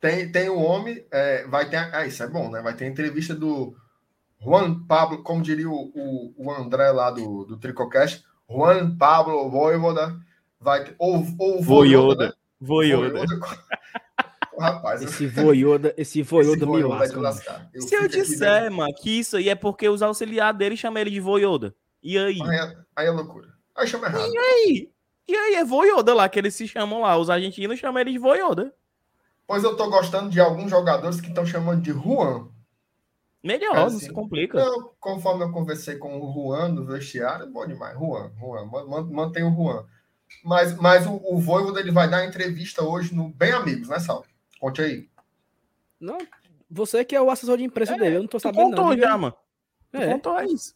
tem, 0.00 0.32
tem 0.32 0.48
um 0.50 0.58
homem, 0.58 1.04
é, 1.12 1.46
vai 1.46 1.68
ter. 1.68 1.76
Ah, 1.76 2.06
isso 2.06 2.22
é 2.22 2.28
bom, 2.28 2.50
né? 2.50 2.62
Vai 2.62 2.74
ter 2.74 2.86
entrevista 2.86 3.34
do 3.34 3.76
Juan 4.42 4.82
Pablo, 4.86 5.22
como 5.22 5.42
diria 5.42 5.68
o, 5.68 5.92
o, 5.94 6.34
o 6.36 6.50
André 6.50 6.90
lá 6.90 7.10
do, 7.10 7.44
do 7.44 7.56
Tricocast, 7.58 8.24
Juan 8.48 8.96
Pablo 8.96 9.50
Voivoda, 9.50 10.18
vai 10.58 10.84
ter. 10.84 10.94
Ou, 10.98 11.24
ou 11.38 11.62
Voivoda. 11.62 12.28
Né? 12.28 12.32
Voivoda. 12.60 13.24
Rapaz, 14.58 15.00
esse 15.00 15.26
voioda, 15.26 15.94
esse 15.96 16.22
voioda 16.22 16.66
me 16.66 16.82
lasca. 16.82 17.70
Se 17.78 17.94
eu 17.94 18.06
disser, 18.06 18.70
mano, 18.70 18.92
que 18.94 19.18
isso 19.18 19.38
aí 19.38 19.48
é 19.48 19.54
porque 19.54 19.88
os 19.88 20.02
auxiliares 20.02 20.58
dele 20.58 20.76
chamam 20.76 21.00
ele 21.00 21.10
de 21.10 21.18
voioda. 21.18 21.74
E 22.02 22.18
aí? 22.18 22.42
Aí 22.42 22.56
é, 22.56 22.76
aí 22.96 23.06
é 23.06 23.10
loucura. 23.10 23.48
Aí 23.74 23.86
chama 23.86 24.08
errado. 24.08 24.30
E 24.30 24.38
aí? 24.38 24.90
E 25.26 25.34
aí 25.34 25.54
é 25.54 25.64
voioda 25.64 26.12
lá, 26.12 26.28
que 26.28 26.38
eles 26.38 26.54
se 26.54 26.68
chamam 26.68 27.00
lá. 27.00 27.16
Os 27.16 27.30
argentinos 27.30 27.78
chamam 27.78 28.00
ele 28.00 28.12
de 28.12 28.18
voioda. 28.18 28.74
Pois 29.46 29.64
eu 29.64 29.76
tô 29.76 29.88
gostando 29.88 30.28
de 30.28 30.38
alguns 30.38 30.70
jogadores 30.70 31.20
que 31.20 31.28
estão 31.28 31.46
chamando 31.46 31.80
de 31.80 31.92
Juan. 31.92 32.48
Melhor, 33.42 33.74
é 33.74 33.82
assim, 33.82 33.94
não 33.94 34.00
se 34.00 34.12
complica. 34.12 34.58
Eu, 34.58 34.94
conforme 35.00 35.44
eu 35.44 35.52
conversei 35.52 35.96
com 35.96 36.18
o 36.18 36.32
Juan 36.32 36.68
no 36.68 36.84
vestiário, 36.84 37.50
bom 37.50 37.66
demais. 37.66 37.98
Juan, 37.98 38.30
Juan, 38.38 39.04
mantém 39.10 39.44
o 39.44 39.54
Juan. 39.54 39.84
Mas, 40.44 40.76
mas 40.76 41.06
o, 41.06 41.20
o 41.24 41.38
Voivoda 41.38 41.80
ele 41.80 41.90
vai 41.90 42.08
dar 42.08 42.26
entrevista 42.26 42.84
hoje 42.84 43.14
no 43.14 43.30
Bem 43.30 43.52
Amigos, 43.52 43.88
né, 43.88 43.98
Sal? 43.98 44.24
Conte 44.60 44.82
aí. 44.82 45.08
Não, 45.98 46.18
você 46.70 47.04
que 47.04 47.16
é 47.16 47.20
o 47.20 47.30
assessor 47.30 47.56
de 47.56 47.64
imprensa 47.64 47.94
é, 47.94 47.98
dele, 47.98 48.16
eu 48.16 48.20
não 48.20 48.28
tô 48.28 48.38
sabendo 48.38 48.70
contou 48.70 48.90
não. 48.90 48.98
já, 48.98 49.18
mano. 49.18 49.34
É. 49.92 50.06
Contou 50.12 50.40
isso. 50.42 50.74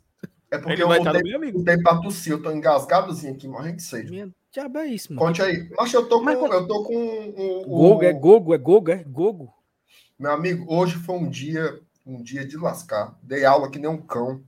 É 0.50 0.58
porque 0.58 0.72
ele 0.72 0.82
eu 0.82 1.36
amigo. 1.36 1.64
Tem 1.64 1.82
pra 1.82 2.00
tossir, 2.00 2.32
eu 2.32 2.42
tô 2.42 2.50
engasgadozinho 2.50 3.34
aqui, 3.34 3.46
morrendo 3.48 3.76
de 3.76 3.82
sede. 3.82 4.10
Minha 4.10 4.30
diabo 4.52 4.78
é 4.78 4.86
isso, 4.86 5.12
mano. 5.12 5.26
Conte 5.26 5.42
aí. 5.42 5.68
Mas 5.76 5.92
eu 5.92 6.08
tô 6.08 6.18
com, 6.18 6.24
Mas, 6.24 6.40
eu 6.40 6.66
tô 6.66 6.84
com 6.84 6.94
o, 6.94 7.62
o... 7.62 7.78
Gogo, 7.78 8.04
é 8.04 8.12
Gogo, 8.12 8.54
é 8.54 8.58
Gogo, 8.58 8.90
é 8.90 9.04
Gogo. 9.04 9.52
Meu 10.18 10.32
amigo, 10.32 10.72
hoje 10.72 10.94
foi 10.94 11.16
um 11.16 11.28
dia, 11.28 11.80
um 12.06 12.22
dia 12.22 12.46
de 12.46 12.56
lascar. 12.56 13.18
Dei 13.22 13.44
aula 13.44 13.70
que 13.70 13.78
nem 13.78 13.88
um 13.88 14.00
cão. 14.00 14.42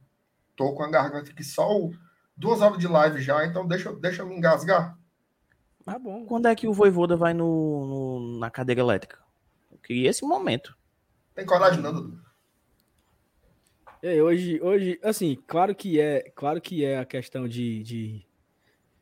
Tô 0.55 0.73
com 0.75 0.83
a 0.83 0.91
garganta 0.91 1.31
aqui 1.31 1.45
só 1.45 1.71
o... 1.71 1.95
duas 2.37 2.61
horas 2.61 2.79
de 2.79 2.89
live 2.89 3.21
já, 3.21 3.45
então 3.47 3.67
deixa, 3.67 3.93
deixa 3.95 4.23
eu 4.23 4.27
me 4.27 4.37
engasgar. 4.37 4.99
Tá 5.85 5.99
bom. 5.99 6.27
Quando 6.27 6.49
é 6.49 6.55
que 6.55 6.67
o 6.67 6.73
Voivoda 6.73 7.17
vai 7.17 7.33
no, 7.33 7.87
no 7.87 8.39
na 8.39 8.51
cadeira 8.51 8.81
elétrica? 8.81 9.19
Eu 9.71 9.79
queria 9.79 10.11
esse 10.11 10.25
momento. 10.25 10.77
Tem 11.35 11.47
coragem, 11.47 11.81
não, 11.81 11.93
Dudu? 11.93 12.21
É, 14.03 14.23
hoje, 14.23 14.61
hoje, 14.63 14.99
assim, 15.03 15.37
claro 15.47 15.75
que 15.75 16.01
é, 16.01 16.31
claro 16.35 16.61
que 16.61 16.85
é 16.85 16.99
a 16.99 17.05
questão 17.05 17.49
de, 17.49 17.83
de 17.83 18.27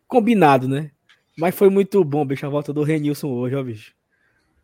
combinado, 0.07 0.69
né? 0.69 0.91
Mas 1.37 1.55
foi 1.55 1.69
muito 1.69 2.05
bom, 2.05 2.25
bicho, 2.25 2.47
a 2.47 2.49
volta 2.49 2.73
do 2.73 2.83
Renilson 2.83 3.29
hoje, 3.29 3.57
ó, 3.57 3.63
bicho. 3.63 3.95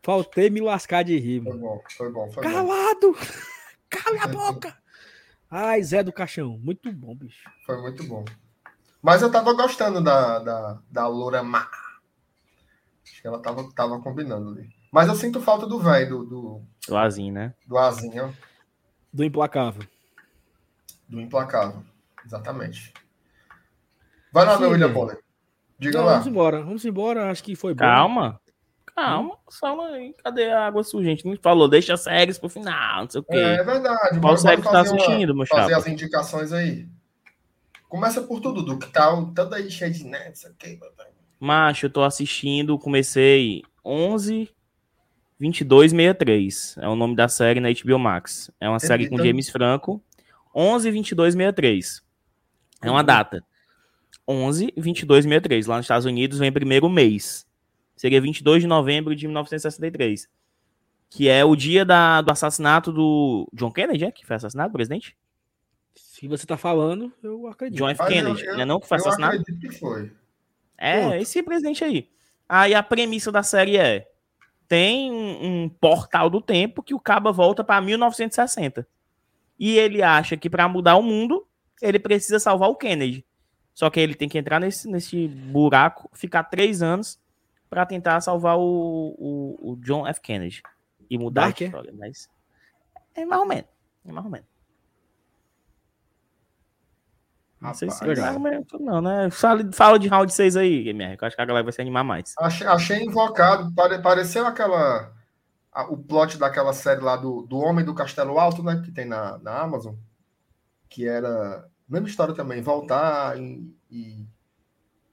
Faltei 0.01 0.49
me 0.49 0.61
lascar 0.61 1.03
de 1.03 1.17
rir, 1.17 1.41
mano. 1.41 1.59
Foi 1.59 1.61
bom, 1.61 1.83
foi 1.97 2.11
bom. 2.11 2.31
Foi 2.31 2.43
Calado! 2.43 3.11
Bom. 3.11 3.60
Cala 3.91 4.23
a 4.23 4.27
boca! 4.27 4.75
Ai, 5.49 5.83
Zé 5.83 6.01
do 6.01 6.13
Caixão, 6.13 6.57
muito 6.57 6.91
bom, 6.93 7.13
bicho. 7.13 7.49
Foi 7.65 7.79
muito 7.81 8.03
bom. 8.05 8.23
Mas 9.01 9.21
eu 9.21 9.29
tava 9.31 9.53
gostando 9.53 10.01
da, 10.01 10.39
da, 10.39 10.79
da 10.89 11.07
Loura 11.07 11.43
Má. 11.43 11.69
Acho 13.03 13.21
que 13.21 13.27
ela 13.27 13.39
tava, 13.39 13.69
tava 13.73 13.99
combinando 13.99 14.51
ali. 14.51 14.69
Mas 14.91 15.07
eu 15.07 15.15
sinto 15.15 15.41
falta 15.41 15.67
do 15.67 15.79
velho, 15.79 16.19
do, 16.19 16.25
do. 16.25 16.61
Do 16.87 16.97
Azinho, 16.97 17.33
né? 17.33 17.53
Do 17.67 17.77
Azinho. 17.77 18.35
Do 19.13 19.23
Implacável. 19.23 19.83
Do 21.07 21.19
Implacável. 21.19 21.83
Exatamente. 22.25 22.93
Vai 24.31 24.45
lá, 24.45 24.55
Sim, 24.55 24.61
meu 24.61 24.71
William 24.71 24.93
Bonner. 24.93 25.19
Diga 25.77 25.99
Não, 25.99 26.05
lá. 26.05 26.11
Vamos 26.13 26.27
embora, 26.27 26.61
vamos 26.63 26.85
embora. 26.85 27.31
Acho 27.31 27.43
que 27.43 27.55
foi 27.55 27.73
bom. 27.73 27.79
Calma. 27.79 28.40
Calma, 29.05 29.37
só 29.49 29.81
aí. 29.87 30.13
Cadê 30.23 30.51
a 30.51 30.67
água 30.67 30.83
suja? 30.83 31.07
A 31.07 31.09
gente 31.11 31.25
não 31.25 31.35
falou, 31.41 31.67
deixa 31.67 31.93
as 31.93 32.01
séries 32.01 32.37
pro 32.37 32.49
final, 32.49 33.03
não 33.03 33.09
sei 33.09 33.21
o 33.21 33.23
quê. 33.23 33.37
É, 33.37 33.55
é 33.55 33.63
verdade. 33.63 34.19
Qual 34.19 34.37
série 34.37 34.61
que 34.61 34.71
tá 34.71 34.81
assistindo, 34.81 35.35
meu 35.35 35.45
Fazer 35.45 35.73
as 35.73 35.87
indicações 35.87 36.53
aí. 36.53 36.87
Começa 37.89 38.21
por 38.21 38.39
tudo, 38.39 38.61
do 38.61 38.77
que 38.79 38.87
tá 38.87 39.11
todo 39.35 39.53
aí 39.53 39.69
cheio 39.69 39.91
de 39.91 40.05
net, 40.05 40.35
isso 40.35 40.47
aqui. 40.47 40.79
Macho, 41.39 41.87
eu 41.87 41.89
tô 41.89 42.03
assistindo, 42.03 42.77
comecei 42.79 43.63
11 43.83 44.49
2263. 45.39 46.77
É 46.77 46.87
o 46.87 46.95
nome 46.95 47.15
da 47.15 47.27
série 47.27 47.59
na 47.59 47.69
HBO 47.69 47.97
Max. 47.97 48.51
É 48.59 48.69
uma 48.69 48.79
série 48.79 49.09
com 49.09 49.17
James 49.17 49.49
Franco. 49.49 50.01
11 50.55 50.91
2263. 50.91 52.01
É 52.83 52.89
uma 52.89 52.99
uhum. 52.99 53.05
data. 53.05 53.43
11 54.27 54.67
2263. 54.77 55.65
Lá 55.65 55.77
nos 55.77 55.85
Estados 55.85 56.05
Unidos 56.05 56.37
vem 56.37 56.51
primeiro 56.51 56.87
mês. 56.87 57.45
Seria 58.01 58.19
22 58.19 58.63
de 58.63 58.67
novembro 58.67 59.15
de 59.15 59.27
1963. 59.27 60.27
Que 61.07 61.29
é 61.29 61.45
o 61.45 61.55
dia 61.55 61.85
da, 61.85 62.19
do 62.21 62.31
assassinato 62.31 62.91
do 62.91 63.47
John 63.53 63.71
Kennedy, 63.71 64.05
é? 64.05 64.11
Que 64.11 64.25
foi 64.25 64.37
assassinado, 64.37 64.73
presidente? 64.73 65.15
Se 65.93 66.27
você 66.27 66.47
tá 66.47 66.57
falando, 66.57 67.13
eu 67.21 67.45
acredito. 67.45 67.77
John 67.77 67.89
F. 67.89 68.03
Kennedy, 68.07 68.43
eu, 68.43 68.47
eu, 68.47 68.53
não 68.55 68.61
é 68.61 68.65
não 68.65 68.79
que 68.79 68.87
foi 68.87 68.97
assassinado? 68.97 69.35
Eu 69.35 69.41
acredito 69.41 69.69
que 69.69 69.77
foi. 69.77 70.11
É, 70.79 71.03
Ponto. 71.03 71.15
esse 71.17 71.43
presidente 71.43 71.83
aí. 71.83 72.09
Aí 72.49 72.73
a 72.73 72.81
premissa 72.81 73.31
da 73.31 73.43
série 73.43 73.77
é: 73.77 74.09
tem 74.67 75.11
um, 75.11 75.65
um 75.65 75.69
portal 75.69 76.27
do 76.27 76.41
tempo 76.41 76.81
que 76.81 76.95
o 76.95 76.99
Caba 76.99 77.31
volta 77.31 77.63
para 77.63 77.79
1960. 77.81 78.87
E 79.59 79.77
ele 79.77 80.01
acha 80.01 80.35
que 80.35 80.49
para 80.49 80.67
mudar 80.67 80.95
o 80.95 81.03
mundo, 81.03 81.45
ele 81.79 81.99
precisa 81.99 82.39
salvar 82.39 82.67
o 82.67 82.75
Kennedy. 82.75 83.23
Só 83.75 83.91
que 83.91 83.99
ele 83.99 84.15
tem 84.15 84.27
que 84.27 84.39
entrar 84.39 84.59
nesse, 84.59 84.89
nesse 84.89 85.27
buraco, 85.27 86.09
ficar 86.15 86.45
três 86.45 86.81
anos 86.81 87.21
para 87.71 87.85
tentar 87.85 88.19
salvar 88.19 88.57
o, 88.57 89.15
o, 89.17 89.71
o, 89.71 89.75
John 89.77 90.05
F. 90.05 90.19
Kennedy 90.19 90.61
e 91.09 91.17
mudar 91.17 91.43
Dark, 91.43 91.61
a 91.61 91.65
história. 91.65 91.93
Mas 91.97 92.29
é 93.15 93.25
mais 93.25 93.41
ou 93.41 93.47
menos. 93.47 93.69
É 94.05 94.11
mais 94.11 94.25
ou 94.25 94.31
menos. 94.31 94.47
Não 97.61 97.69
Rapaz, 97.69 97.77
sei 97.77 97.89
se 97.89 98.03
é 98.03 98.77
não, 98.77 99.01
né? 99.01 99.29
Fala, 99.31 99.71
fala 99.71 99.97
de 99.97 100.09
round 100.09 100.33
6 100.33 100.57
aí, 100.57 100.89
MR, 100.89 101.15
que 101.15 101.23
eu 101.23 101.27
acho 101.27 101.35
que 101.35 101.41
a 101.41 101.45
galera 101.45 101.63
vai 101.63 101.71
se 101.71 101.79
animar 101.79 102.03
mais. 102.03 102.33
Achei, 102.37 102.67
achei 102.67 103.03
invocado, 103.05 103.73
pare, 103.73 104.01
pareceu 104.01 104.45
aquela. 104.45 105.13
A, 105.71 105.83
o 105.83 105.95
plot 105.95 106.37
daquela 106.37 106.73
série 106.73 106.99
lá 106.99 107.15
do, 107.15 107.43
do 107.43 107.57
Homem 107.57 107.85
do 107.85 107.95
Castelo 107.95 108.37
Alto, 108.37 108.61
né? 108.61 108.81
Que 108.83 108.91
tem 108.91 109.05
na, 109.05 109.37
na 109.37 109.61
Amazon. 109.61 109.95
Que 110.89 111.07
era. 111.07 111.65
Mesma 111.87 112.09
história 112.09 112.33
também, 112.33 112.61
voltar 112.61 113.39
e, 113.39 113.73
e, 113.89 114.27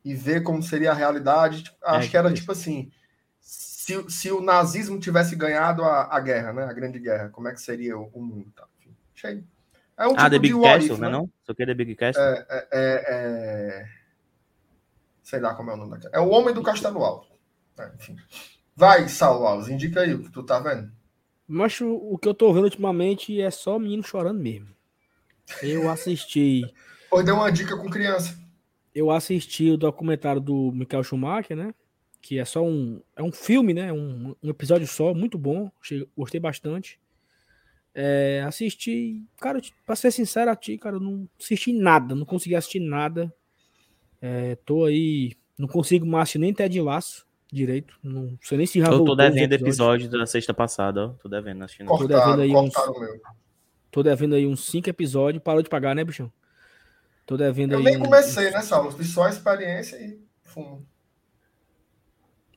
e 0.08 0.14
ver 0.14 0.42
como 0.42 0.62
seria 0.62 0.92
a 0.92 0.94
realidade. 0.94 1.64
Tipo, 1.64 1.76
é, 1.84 1.90
acho 1.90 2.10
que 2.10 2.16
era 2.16 2.32
tipo 2.32 2.50
assim. 2.52 2.90
Se, 3.40 4.10
se 4.10 4.30
o 4.30 4.40
nazismo 4.40 4.98
tivesse 4.98 5.34
ganhado 5.34 5.82
a, 5.82 6.14
a 6.14 6.20
guerra, 6.20 6.52
né? 6.52 6.64
A 6.64 6.72
grande 6.72 6.98
guerra, 6.98 7.28
como 7.30 7.48
é 7.48 7.52
que 7.52 7.60
seria 7.60 7.96
o, 7.98 8.10
o 8.12 8.22
mundo? 8.22 8.50
Tá? 8.54 8.66
Enfim, 8.78 8.94
achei 9.14 9.44
é 9.98 10.06
um 10.06 10.12
ah, 10.12 10.16
tipo 10.16 10.30
The 10.30 10.38
Big 10.38 10.60
Castle, 10.62 10.94
if, 10.94 11.00
né? 11.00 11.08
Não? 11.08 11.30
Só 11.42 11.52
que 11.52 11.62
é 11.62 11.66
The 11.66 11.74
Big 11.74 11.94
Castle? 11.96 12.22
É, 12.22 12.46
é, 12.48 12.68
é, 12.72 13.04
é, 13.08 13.88
Sei 15.24 15.40
lá 15.40 15.54
como 15.54 15.70
é 15.70 15.74
o 15.74 15.76
nome 15.76 15.90
daquele. 15.90 16.14
É 16.14 16.20
o 16.20 16.28
Homem 16.28 16.54
do 16.54 16.62
Castelo 16.62 17.04
Alto. 17.04 17.28
É, 17.78 17.90
enfim. 17.96 18.16
Vai, 18.76 19.08
Saulo 19.08 19.44
Alves, 19.44 19.68
indica 19.68 20.02
aí 20.02 20.14
o 20.14 20.22
que 20.22 20.30
tu 20.30 20.44
tá 20.44 20.60
vendo. 20.60 20.90
Mas 21.48 21.80
o 21.80 22.16
que 22.16 22.28
eu 22.28 22.34
tô 22.34 22.52
vendo 22.52 22.64
ultimamente 22.64 23.40
é 23.40 23.50
só 23.50 23.78
menino 23.78 24.04
chorando 24.04 24.40
mesmo. 24.40 24.68
Eu 25.62 25.90
assisti. 25.90 26.62
Pô, 27.10 27.22
deu 27.22 27.34
uma 27.34 27.50
dica 27.50 27.76
com 27.76 27.90
criança. 27.90 28.38
Eu 28.98 29.12
assisti 29.12 29.70
o 29.70 29.76
documentário 29.76 30.40
do 30.40 30.72
Michael 30.72 31.04
Schumacher, 31.04 31.56
né? 31.56 31.72
Que 32.20 32.40
é 32.40 32.44
só 32.44 32.64
um. 32.64 33.00
É 33.14 33.22
um 33.22 33.30
filme, 33.30 33.72
né? 33.72 33.92
Um, 33.92 34.34
um 34.42 34.50
episódio 34.50 34.88
só, 34.88 35.14
muito 35.14 35.38
bom. 35.38 35.70
Gostei 36.16 36.40
bastante. 36.40 36.98
É, 37.94 38.42
assisti, 38.44 39.22
cara, 39.40 39.60
pra 39.86 39.94
ser 39.94 40.10
sincero 40.10 40.50
a 40.50 40.56
ti, 40.56 40.76
cara, 40.76 40.96
eu 40.96 41.00
não 41.00 41.28
assisti 41.40 41.72
nada, 41.72 42.14
não 42.16 42.26
consegui 42.26 42.56
assistir 42.56 42.80
nada. 42.80 43.32
É, 44.20 44.56
tô 44.64 44.84
aí, 44.84 45.36
não 45.56 45.68
consigo 45.68 46.04
mais 46.04 46.34
nem 46.34 46.52
Ted 46.52 46.80
Laço 46.80 47.24
direito, 47.50 47.98
não 48.02 48.36
sei 48.42 48.58
nem 48.58 48.66
se 48.66 48.80
já 48.80 48.88
Eu 48.88 49.04
tô 49.04 49.14
devendo 49.14 49.52
episódio 49.52 50.10
da 50.10 50.26
sexta 50.26 50.52
passada, 50.52 51.06
ó, 51.06 51.08
tô 51.08 51.28
devendo, 51.28 51.64
assistindo. 51.64 51.86
Cortaram, 51.86 52.32
tô 52.32 52.36
devendo 52.36 52.42
aí 52.42 52.54
uns, 52.54 52.74
tô 53.90 54.02
devendo 54.02 54.34
aí 54.34 54.46
uns 54.46 54.64
cinco 54.66 54.90
episódios, 54.90 55.42
parou 55.42 55.62
de 55.62 55.68
pagar, 55.68 55.94
né, 55.94 56.04
bichão? 56.04 56.30
Tô 57.28 57.36
devendo 57.36 57.72
eu 57.72 57.80
aí. 57.80 57.84
Eu 57.84 57.90
nem 57.90 58.00
comecei, 58.00 58.50
né, 58.50 58.62
Saulo? 58.62 58.90
Fiz 58.90 59.10
só 59.10 59.24
a 59.24 59.28
experiência 59.28 59.96
e 59.98 60.18
fumo. 60.40 60.82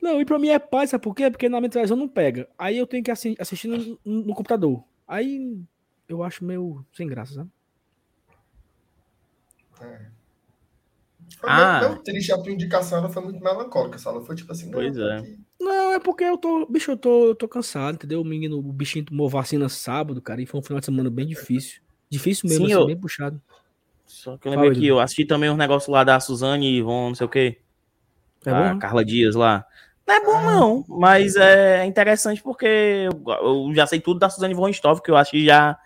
Não, 0.01 0.21
e 0.21 0.23
pra 0.23 0.39
mim 0.39 0.47
é 0.47 0.57
paz, 0.57 0.91
sabe 0.91 1.03
por 1.03 1.13
quê? 1.13 1.29
Porque 1.29 1.49
na 1.49 1.59
minha 1.59 1.69
televisão 1.69 1.97
não 1.97 2.07
pega. 2.07 2.47
Aí 2.57 2.77
eu 2.77 2.87
tenho 2.87 3.03
que 3.03 3.11
assistir 3.11 3.67
no, 3.67 3.99
no 4.05 4.33
computador. 4.33 4.81
Aí 5.05 5.61
eu 6.07 6.23
acho 6.23 6.45
meio 6.45 6.85
sem 6.93 7.05
graça, 7.05 7.33
sabe? 7.33 7.49
É. 9.81 10.05
Foi 11.37 11.49
ah. 11.49 11.79
meio, 11.79 11.91
meio 11.91 12.03
triste 12.03 12.31
a 12.31 12.41
tua 12.41 12.53
indicação, 12.53 12.99
ela 12.99 13.09
foi 13.09 13.23
muito 13.23 13.43
melancólica, 13.43 13.99
ela 14.05 14.23
foi 14.23 14.37
tipo 14.37 14.53
assim. 14.53 14.71
Pois 14.71 14.97
é. 14.97 15.17
Aqui. 15.17 15.37
Não, 15.59 15.91
é 15.91 15.99
porque 15.99 16.23
eu 16.23 16.37
tô, 16.37 16.65
bicho, 16.65 16.91
eu 16.91 16.97
tô, 16.97 17.27
eu 17.27 17.35
tô 17.35 17.45
cansado, 17.45 17.95
entendeu? 17.95 18.21
O 18.21 18.25
menino, 18.25 18.57
o 18.57 18.71
bichinho 18.71 19.03
tomou 19.03 19.29
vacina 19.29 19.67
sábado, 19.67 20.21
cara, 20.21 20.41
e 20.41 20.45
foi 20.45 20.61
um 20.61 20.63
final 20.63 20.79
de 20.79 20.85
semana 20.85 21.09
bem 21.09 21.27
difícil. 21.27 21.81
Difícil 22.09 22.47
mesmo, 22.47 22.67
Sim, 22.67 22.71
assim, 22.71 22.81
eu... 22.81 22.87
bem 22.87 22.97
puxado. 22.97 23.41
Só 24.11 24.37
que 24.37 24.47
eu 24.47 24.51
lembrei 24.51 24.71
que 24.71 24.85
eu 24.85 24.99
assisti 24.99 25.25
também 25.25 25.49
um 25.49 25.55
negócio 25.55 25.91
lá 25.91 26.03
da 26.03 26.19
Suzane 26.19 26.67
e 26.67 26.77
Ivon, 26.79 27.07
não 27.07 27.15
sei 27.15 27.25
o 27.25 27.29
quê. 27.29 27.61
É 28.45 28.51
a 28.51 28.73
bom, 28.73 28.79
Carla 28.79 29.05
Dias 29.05 29.35
lá. 29.35 29.65
Não 30.05 30.15
é 30.15 30.25
bom, 30.25 30.35
ah. 30.35 30.41
não, 30.43 30.85
mas 30.87 31.35
é 31.37 31.85
interessante 31.85 32.43
porque 32.43 33.07
eu, 33.07 33.73
já 33.73 33.87
sei 33.87 34.01
tudo 34.01 34.19
da 34.19 34.29
Suzane 34.29 34.53
von 34.53 34.67
Stoff, 34.69 35.01
que 35.01 35.09
eu 35.09 35.15
acho 35.15 35.31
que 35.31 35.45
já 35.45 35.79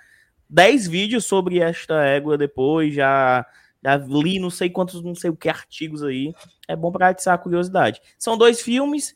10 0.50 0.88
vídeos 0.88 1.26
sobre 1.26 1.60
esta 1.60 2.04
égua 2.04 2.36
depois, 2.36 2.96
já, 2.96 3.46
já 3.84 3.96
li 3.98 4.40
não 4.40 4.50
sei 4.50 4.72
quantos, 4.72 5.04
não 5.04 5.14
sei 5.14 5.30
o 5.30 5.36
que, 5.36 5.48
artigos 5.48 6.02
aí. 6.02 6.34
É 6.68 6.76
bom 6.76 6.92
para 6.92 7.10
atiçar 7.10 7.36
a 7.36 7.38
curiosidade. 7.38 8.02
São 8.18 8.36
dois 8.36 8.60
filmes, 8.60 9.16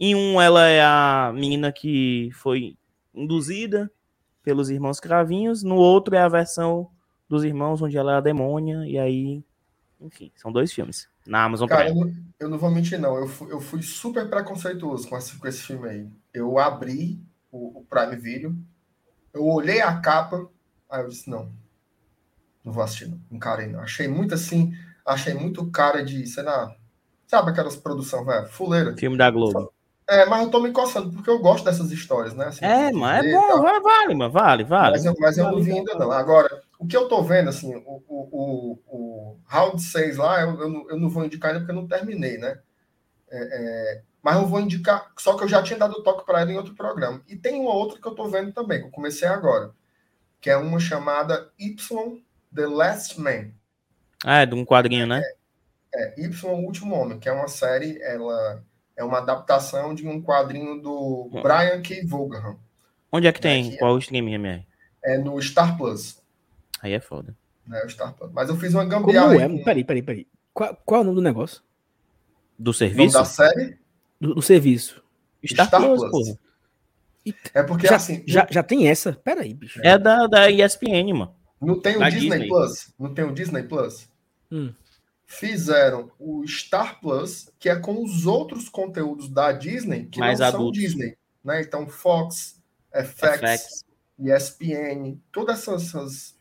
em 0.00 0.14
um 0.14 0.40
ela 0.40 0.66
é 0.66 0.82
a 0.82 1.30
menina 1.34 1.70
que 1.70 2.30
foi 2.32 2.76
induzida 3.14 3.90
pelos 4.42 4.70
irmãos 4.70 4.98
Cravinhos, 4.98 5.62
no 5.62 5.76
outro 5.76 6.16
é 6.16 6.20
a 6.20 6.28
versão 6.28 6.88
dos 7.28 7.44
irmãos 7.44 7.82
onde 7.82 7.96
ela 7.96 8.14
é 8.14 8.16
a 8.16 8.20
demônia, 8.20 8.86
e 8.86 8.98
aí, 8.98 9.44
enfim, 10.00 10.30
são 10.36 10.52
dois 10.52 10.72
filmes 10.72 11.08
na 11.26 11.44
Amazon 11.44 11.68
Cara, 11.68 11.86
Prime. 11.86 12.00
Eu 12.00 12.06
não, 12.06 12.14
eu 12.40 12.48
não 12.48 12.58
vou 12.58 12.70
mentir, 12.70 12.98
não. 12.98 13.16
Eu 13.16 13.26
fui, 13.26 13.52
eu 13.52 13.60
fui 13.60 13.82
super 13.82 14.28
preconceituoso 14.28 15.08
com 15.08 15.16
esse, 15.16 15.36
com 15.36 15.46
esse 15.46 15.62
filme 15.62 15.88
aí. 15.88 16.08
Eu 16.32 16.58
abri 16.58 17.20
o, 17.50 17.80
o 17.80 17.84
Prime 17.84 18.16
Video, 18.16 18.56
eu 19.34 19.44
olhei 19.44 19.80
a 19.80 19.98
capa, 20.00 20.48
aí 20.88 21.02
eu 21.02 21.08
disse, 21.08 21.28
não, 21.28 21.50
não 22.64 22.72
vou 22.72 22.82
assistir, 22.82 23.08
não. 23.08 23.20
Encarei, 23.30 23.66
não. 23.66 23.80
Achei 23.80 24.08
muito 24.08 24.34
assim, 24.34 24.72
achei 25.04 25.34
muito 25.34 25.70
cara 25.70 26.04
de, 26.04 26.26
sei 26.26 26.42
lá, 26.42 26.74
sabe 27.26 27.50
aquelas 27.50 27.76
produção, 27.76 28.24
velho, 28.24 28.46
fuleira. 28.48 28.96
Filme 28.96 29.16
da 29.16 29.30
Globo. 29.30 29.72
É, 30.08 30.24
mas 30.26 30.44
eu 30.44 30.50
tô 30.50 30.60
me 30.60 30.70
coçando, 30.70 31.10
porque 31.10 31.28
eu 31.28 31.40
gosto 31.40 31.64
dessas 31.64 31.90
histórias, 31.90 32.32
né? 32.32 32.46
Assim, 32.46 32.64
é, 32.64 32.92
mas 32.92 33.26
é 33.26 33.32
bom, 33.32 33.60
vale, 33.60 34.14
mano, 34.14 34.30
vale, 34.30 34.62
vale. 34.62 34.92
Mas 34.92 35.04
eu, 35.04 35.14
mas 35.18 35.36
eu 35.36 35.44
vale, 35.44 35.56
não 35.56 35.64
vi 35.64 35.72
ainda, 35.72 35.94
não. 35.96 36.12
Agora, 36.12 36.62
o 36.86 36.88
que 36.88 36.96
eu 36.96 37.08
tô 37.08 37.20
vendo, 37.22 37.50
assim, 37.50 37.74
o, 37.74 38.02
o, 38.06 38.28
o, 38.30 38.78
o 38.86 39.40
round 39.44 39.82
6 39.82 40.16
lá, 40.16 40.40
eu, 40.40 40.60
eu, 40.60 40.68
não, 40.68 40.90
eu 40.90 41.00
não 41.00 41.10
vou 41.10 41.24
indicar 41.24 41.50
ainda 41.50 41.60
porque 41.60 41.72
eu 41.72 41.82
não 41.82 41.88
terminei, 41.88 42.38
né? 42.38 42.60
É, 43.28 43.38
é, 43.38 44.02
mas 44.22 44.36
eu 44.36 44.46
vou 44.46 44.60
indicar, 44.60 45.10
só 45.18 45.36
que 45.36 45.42
eu 45.42 45.48
já 45.48 45.62
tinha 45.62 45.78
dado 45.78 46.02
toque 46.04 46.24
para 46.24 46.40
ela 46.40 46.52
em 46.52 46.56
outro 46.56 46.74
programa. 46.74 47.20
E 47.26 47.34
tem 47.34 47.60
uma 47.60 47.74
outra 47.74 48.00
que 48.00 48.06
eu 48.06 48.14
tô 48.14 48.28
vendo 48.28 48.52
também, 48.52 48.80
que 48.80 48.86
eu 48.86 48.90
comecei 48.90 49.26
agora, 49.26 49.72
que 50.40 50.48
é 50.48 50.56
uma 50.56 50.78
chamada 50.78 51.50
Y 51.58 52.22
The 52.54 52.66
Last 52.66 53.20
Man. 53.20 53.50
Ah, 54.24 54.42
é 54.42 54.46
de 54.46 54.54
um 54.54 54.64
quadrinho, 54.64 55.08
né? 55.08 55.20
É, 55.92 56.20
é 56.20 56.24
Y 56.24 56.52
O 56.52 56.64
Último 56.64 56.94
Homem, 56.94 57.18
que 57.18 57.28
é 57.28 57.32
uma 57.32 57.48
série, 57.48 58.00
ela 58.00 58.62
é 58.96 59.02
uma 59.02 59.18
adaptação 59.18 59.92
de 59.92 60.06
um 60.06 60.22
quadrinho 60.22 60.80
do 60.80 61.30
Brian 61.42 61.82
K. 61.82 62.06
Vaughan. 62.06 62.56
Onde 63.10 63.26
é 63.26 63.32
que 63.32 63.40
tem? 63.40 63.74
É, 63.74 63.76
Qual 63.76 63.94
o 63.94 63.98
stream, 63.98 64.28
MR? 64.28 64.64
É 65.02 65.18
no 65.18 65.40
Star 65.42 65.76
Plus. 65.76 66.24
Aí 66.82 66.92
é 66.92 67.00
foda. 67.00 67.36
É, 67.72 67.84
o 67.84 67.88
Star 67.88 68.14
Plus. 68.14 68.30
Mas 68.32 68.48
eu 68.48 68.56
fiz 68.56 68.74
uma 68.74 68.84
gambiarra. 68.84 69.28
Como 69.28 69.40
é? 69.40 69.48
Com... 69.48 69.64
Peraí, 69.64 69.84
peraí, 69.84 70.02
peraí. 70.02 70.26
Qual, 70.52 70.82
qual 70.84 71.00
é 71.00 71.02
o 71.02 71.04
nome 71.04 71.16
do 71.16 71.22
negócio? 71.22 71.62
Do 72.58 72.72
serviço? 72.72 73.14
da 73.14 73.24
série? 73.24 73.78
Do, 74.20 74.34
do 74.34 74.42
serviço. 74.42 75.02
Star, 75.44 75.66
Star 75.66 75.82
Plus, 75.82 76.10
Plus. 76.10 76.36
É 77.52 77.62
porque 77.62 77.86
já, 77.86 77.96
assim. 77.96 78.22
Já, 78.26 78.46
já 78.50 78.62
tem 78.62 78.88
essa? 78.88 79.12
Peraí, 79.12 79.52
bicho. 79.52 79.80
É 79.82 79.98
da, 79.98 80.26
da 80.26 80.50
ESPN, 80.50 81.12
mano. 81.12 81.34
Não 81.60 81.80
tem 81.80 81.96
o 81.96 82.00
da 82.00 82.10
Disney, 82.10 82.30
Disney, 82.30 82.48
Plus? 82.48 82.94
Não 82.98 83.14
tem 83.14 83.24
o 83.24 83.32
Disney 83.32 83.62
Plus? 83.62 84.08
Hum. 84.50 84.72
Fizeram 85.24 86.10
o 86.18 86.46
Star 86.46 87.00
Plus, 87.00 87.50
que 87.58 87.68
é 87.68 87.76
com 87.76 88.02
os 88.02 88.26
outros 88.26 88.68
conteúdos 88.68 89.28
da 89.28 89.50
Disney 89.52 90.06
que 90.06 90.20
Mais 90.20 90.38
não 90.38 90.46
adultos. 90.46 90.78
são 90.78 90.88
Disney. 90.88 91.16
Né? 91.42 91.62
Então, 91.62 91.86
Fox, 91.88 92.60
FX, 92.92 93.40
FX. 93.40 93.84
ESPN, 94.18 95.18
todas 95.32 95.60
essas, 95.60 95.82
essas 95.82 96.35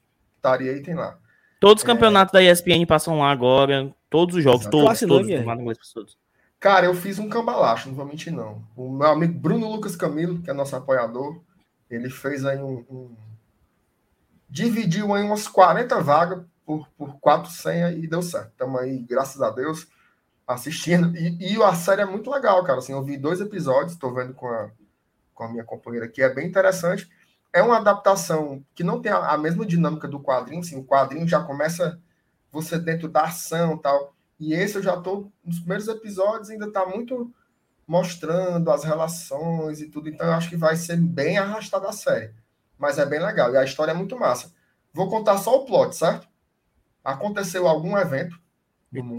aí 0.54 0.82
tem 0.82 0.94
lá. 0.94 1.18
Todos 1.60 1.84
os 1.84 1.90
é... 1.90 1.92
campeonatos 1.92 2.34
da 2.34 2.44
ESPN 2.44 2.86
passam 2.88 3.20
lá 3.20 3.32
agora. 3.32 3.94
Todos 4.10 4.36
os 4.36 4.44
jogos, 4.44 4.66
todos, 4.68 5.00
todos, 5.00 5.28
todos, 5.28 5.94
todos. 5.94 6.18
Cara, 6.60 6.86
eu 6.86 6.94
fiz 6.94 7.20
um 7.20 7.30
cambalacho, 7.30 7.90
não 7.90 7.96
vou 7.96 8.06
mentir, 8.06 8.34
não. 8.34 8.64
O 8.76 8.90
meu 8.90 9.08
amigo 9.08 9.38
Bruno 9.38 9.70
Lucas 9.70 9.96
Camilo, 9.96 10.42
que 10.42 10.50
é 10.50 10.54
nosso 10.54 10.76
apoiador, 10.76 11.42
ele 11.90 12.10
fez 12.10 12.46
aí 12.46 12.58
um. 12.60 12.86
um... 12.90 13.16
Dividiu 14.50 15.14
aí 15.14 15.24
umas 15.24 15.48
40 15.48 16.02
vagas 16.02 16.44
por, 16.66 16.88
por 16.98 17.20
quatro 17.20 17.52
senhas 17.52 17.96
e 17.96 18.08
deu 18.08 18.22
certo. 18.22 18.52
Estamos 18.52 18.80
aí, 18.80 19.00
graças 19.00 19.42
a 19.42 19.50
Deus, 19.50 19.88
assistindo. 20.48 21.16
E, 21.16 21.54
e, 21.54 21.62
a 21.62 21.74
série 21.76 22.02
é 22.02 22.06
muito 22.06 22.32
legal, 22.32 22.64
cara. 22.64 22.80
Assim, 22.80 22.94
eu 22.94 23.04
vi 23.04 23.18
dois 23.18 23.42
episódios, 23.42 23.94
estou 23.94 24.14
vendo 24.14 24.34
com 24.34 24.48
a, 24.48 24.72
com 25.34 25.44
a 25.44 25.50
minha 25.50 25.64
companheira 25.64 26.06
aqui, 26.06 26.22
é 26.22 26.34
bem 26.34 26.48
interessante. 26.48 27.10
É 27.56 27.62
uma 27.62 27.78
adaptação 27.78 28.64
que 28.74 28.84
não 28.84 29.02
tem 29.02 29.12
a, 29.12 29.34
a 29.34 29.38
mesma 29.38 29.66
dinâmica 29.66 30.08
do 30.08 30.20
quadrinho, 30.20 30.60
assim, 30.60 30.78
o 30.78 30.84
quadrinho 30.84 31.28
já 31.28 31.42
começa 31.42 32.00
você 32.52 32.78
dentro 32.78 33.08
da 33.08 33.24
ação 33.24 33.78
tal. 33.78 34.14
E 34.40 34.54
esse 34.54 34.78
eu 34.78 34.84
já 34.84 34.96
estou 34.96 35.32
nos 35.44 35.60
primeiros 35.60 35.88
episódios, 35.88 36.50
ainda 36.50 36.68
está 36.68 36.86
muito 36.86 37.34
mostrando 37.88 38.70
as 38.72 38.84
relações 38.84 39.80
e 39.80 39.90
tudo, 39.90 40.10
então 40.10 40.28
eu 40.28 40.34
acho 40.34 40.50
que 40.50 40.58
vai 40.58 40.76
ser 40.76 40.98
bem 40.98 41.38
arrastada 41.38 41.88
a 41.88 41.94
série. 41.94 42.34
Mas 42.78 42.98
é 42.98 43.06
bem 43.06 43.24
legal, 43.24 43.54
e 43.54 43.58
a 43.58 43.64
história 43.64 43.92
é 43.92 43.96
muito 43.96 44.20
massa. 44.20 44.54
Vou 44.92 45.10
contar 45.10 45.38
só 45.38 45.56
o 45.56 45.66
plot, 45.66 45.96
certo? 45.96 46.28
Aconteceu 47.04 47.68
algum 47.68 47.98
evento 47.98 48.38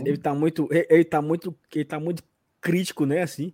ele, 0.07 0.17
tá 0.17 0.35
muito, 0.35 0.69
ele 0.71 1.05
tá 1.05 1.21
muito, 1.21 1.57
ele 1.75 1.85
tá 1.85 2.01
muito 2.01 2.23
crítico, 2.61 3.05
né, 3.05 3.23
assim. 3.23 3.53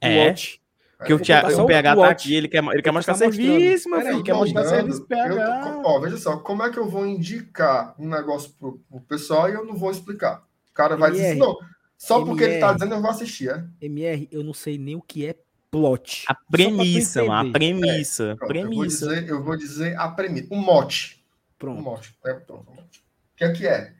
É. 0.00 0.28
Watch. 0.28 0.60
Que 1.04 1.14
o, 1.14 1.18
tia, 1.18 1.42
o 1.60 1.66
PH 1.66 1.96
tá 1.96 2.08
aqui, 2.08 2.34
ele 2.34 2.48
quer, 2.48 2.64
ele 2.64 2.82
quer 2.82 2.90
mostrar 2.90 3.14
serviço, 3.14 3.88
meu 3.88 4.00
filho. 4.00 4.12
Ele 4.14 4.22
quer 4.22 4.34
mostrar 4.34 4.64
serviço 4.64 5.06
PH. 5.06 5.82
ó, 5.84 6.00
veja 6.00 6.16
só, 6.16 6.36
como 6.38 6.62
é 6.62 6.70
que 6.70 6.78
eu 6.78 6.88
vou 6.88 7.06
indicar 7.06 7.94
um 7.98 8.08
negócio 8.08 8.52
pro, 8.58 8.80
pro 8.88 9.00
pessoal 9.00 9.48
e 9.48 9.54
eu 9.54 9.64
não 9.64 9.76
vou 9.76 9.90
explicar? 9.90 10.44
O 10.70 10.74
cara 10.74 10.96
vai 10.96 11.10
MR, 11.10 11.22
dizer, 11.22 11.38
não, 11.38 11.56
só 11.98 12.16
MR, 12.16 12.28
porque 12.28 12.44
ele 12.44 12.58
tá 12.58 12.72
dizendo 12.72 12.94
eu 12.94 13.02
vou 13.02 13.10
assistir, 13.10 13.50
é? 13.50 13.64
MR, 13.80 14.28
eu 14.30 14.42
não 14.42 14.54
sei 14.54 14.78
nem 14.78 14.96
o 14.96 15.02
que 15.02 15.26
é 15.26 15.34
plot. 15.70 16.24
A 16.28 16.34
premissa, 16.50 17.22
a 17.32 17.50
premissa. 17.50 18.24
É, 18.24 18.34
pronto, 18.34 18.48
premissa. 18.48 19.04
Eu 19.06 19.10
vou, 19.10 19.16
dizer, 19.16 19.28
eu 19.28 19.42
vou 19.42 19.56
dizer 19.56 19.98
a 19.98 20.08
premissa, 20.08 20.46
o 20.50 20.56
mote. 20.56 21.24
Pronto. 21.58 21.80
O 21.80 21.82
mote. 21.82 22.14
É, 22.24 22.34
pronto, 22.34 22.70
o 22.70 22.74
mote 22.74 23.02
que 23.42 23.44
é 23.44 23.52
que 23.52 23.66
é? 23.66 23.92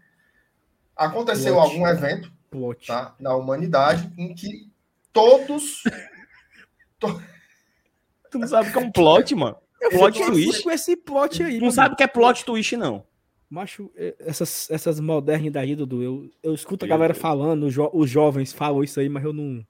Aconteceu 0.96 1.54
plot. 1.54 1.72
algum 1.72 1.86
evento 1.86 2.32
tá, 2.86 3.14
na 3.18 3.34
humanidade 3.34 4.12
em 4.16 4.34
que 4.34 4.70
todos. 5.12 5.82
Tu 8.30 8.38
não 8.38 8.48
sabe 8.48 8.70
o 8.70 8.72
que 8.72 8.78
é 8.78 8.80
um 8.80 8.90
plot, 8.90 9.34
mano? 9.34 9.56
Eu 9.78 9.90
plot 9.90 10.24
twist. 10.24 10.62
com 10.62 10.70
esse 10.70 10.96
plot 10.96 11.42
aí. 11.42 11.58
Tu 11.58 11.64
não 11.64 11.70
sabe 11.70 11.92
o 11.92 11.96
que 11.96 12.02
é 12.02 12.06
plot 12.06 12.44
twist, 12.46 12.76
não. 12.78 13.04
Macho, 13.50 13.90
é, 13.94 14.14
essas, 14.20 14.70
essas 14.70 14.98
modernidades, 14.98 15.76
Dudu, 15.76 16.02
eu, 16.02 16.30
eu 16.42 16.54
escuto 16.54 16.86
a 16.86 16.88
galera 16.88 17.12
falando, 17.12 17.66
os, 17.66 17.74
jo 17.74 17.90
os 17.92 18.08
jovens 18.08 18.50
falam 18.50 18.82
isso 18.82 18.98
aí, 18.98 19.10
mas 19.10 19.22
eu 19.22 19.34
não. 19.34 19.62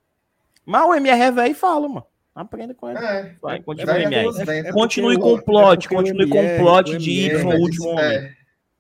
Mas 0.65 0.87
o 0.87 0.95
MR 0.95 1.21
é 1.21 1.31
velho 1.33 1.51
e 1.51 1.55
fala, 1.55 1.89
mano. 1.89 2.07
Aprenda 2.33 2.73
com 2.73 2.89
ele. 2.89 2.99
É, 2.99 3.35
Vai, 3.43 3.61
continue, 3.61 3.95
é, 3.95 4.03
MR. 4.05 4.69
É, 4.69 4.73
continue 4.73 5.19
com 5.19 5.35
o 5.35 5.43
plot, 5.43 5.89
continue 5.89 6.29
com 6.29 6.39
o 6.39 6.59
plot 6.59 6.97
de 6.99 7.11
ir 7.11 7.41
pro 7.41 7.59
último 7.59 7.89
homem 7.89 8.33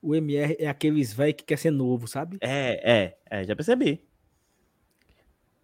o 0.02 0.16
MR 0.16 0.56
é 0.58 0.68
aqueles 0.68 1.12
velho 1.12 1.32
que 1.32 1.44
quer 1.44 1.56
ser 1.56 1.70
novo, 1.70 2.08
sabe? 2.08 2.36
É, 2.40 3.14
é, 3.30 3.40
é, 3.40 3.44
já 3.44 3.54
percebi. 3.54 4.04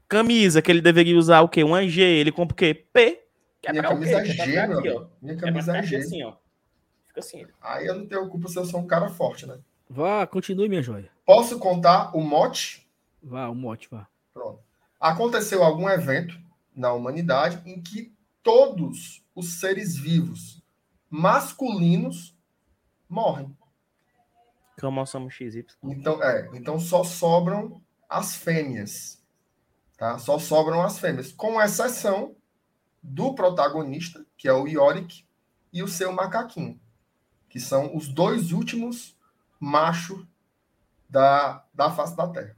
Camisa, 0.09 0.62
que 0.62 0.70
ele 0.70 0.80
deveria 0.80 1.16
usar 1.18 1.43
o 1.43 1.48
quê? 1.48 1.62
Um 1.62 1.89
G, 1.89 2.02
ele 2.02 2.32
compra 2.32 2.55
o 2.55 2.56
quê? 2.56 2.74
P. 2.74 3.22
Que 3.60 3.68
é 3.68 3.72
Minha 3.72 3.82
camisa 3.82 4.20
é 4.20 4.24
G, 4.24 4.66
meu 4.66 4.78
aqui, 4.78 5.06
Minha 5.20 5.36
camisa 5.36 5.76
é 5.76 5.82
G. 5.82 5.97
Assim, 5.97 6.22
ó. 6.22 6.35
Fica 7.09 7.20
assim. 7.20 7.47
Aí 7.60 7.86
eu 7.86 7.94
não 7.94 8.06
tenho 8.06 8.28
culpa 8.28 8.48
se 8.48 8.59
eu 8.59 8.64
sou 8.64 8.80
um 8.80 8.86
cara 8.86 9.09
forte, 9.10 9.47
né? 9.47 9.59
Vá, 9.90 10.26
continue, 10.26 10.68
minha 10.68 10.82
joia. 10.82 11.10
Posso 11.26 11.59
contar 11.59 12.16
o 12.16 12.20
mote? 12.20 12.89
Vá, 13.22 13.48
o 13.48 13.55
mote, 13.55 13.89
vá. 13.90 14.06
Pronto. 14.32 14.60
Aconteceu 15.01 15.62
algum 15.62 15.89
evento 15.89 16.39
na 16.74 16.93
humanidade 16.93 17.60
em 17.68 17.80
que 17.80 18.12
todos 18.43 19.22
os 19.35 19.60
seres 19.60 19.97
vivos 19.97 20.62
masculinos 21.10 22.36
morrem. 23.09 23.56
Cromossomo 24.76 25.30
XY. 25.30 25.66
Então, 25.82 26.22
é, 26.22 26.48
então 26.55 26.78
só 26.78 27.02
sobram 27.02 27.80
as 28.09 28.36
fêmeas. 28.36 29.17
Tá? 29.98 30.16
Só 30.16 30.38
sobram 30.38 30.80
as 30.80 30.98
fêmeas, 30.98 31.32
com 31.32 31.60
exceção 31.60 32.34
do 33.02 33.34
protagonista, 33.34 34.24
que 34.36 34.48
é 34.48 34.52
o 34.52 34.66
Yorick, 34.66 35.26
e 35.72 35.82
o 35.82 35.88
seu 35.88 36.12
macaquinho, 36.12 36.80
que 37.50 37.60
são 37.60 37.94
os 37.94 38.08
dois 38.08 38.52
últimos 38.52 39.16
machos 39.60 40.24
da, 41.10 41.64
da 41.74 41.90
face 41.90 42.16
da 42.16 42.28
Terra. 42.28 42.56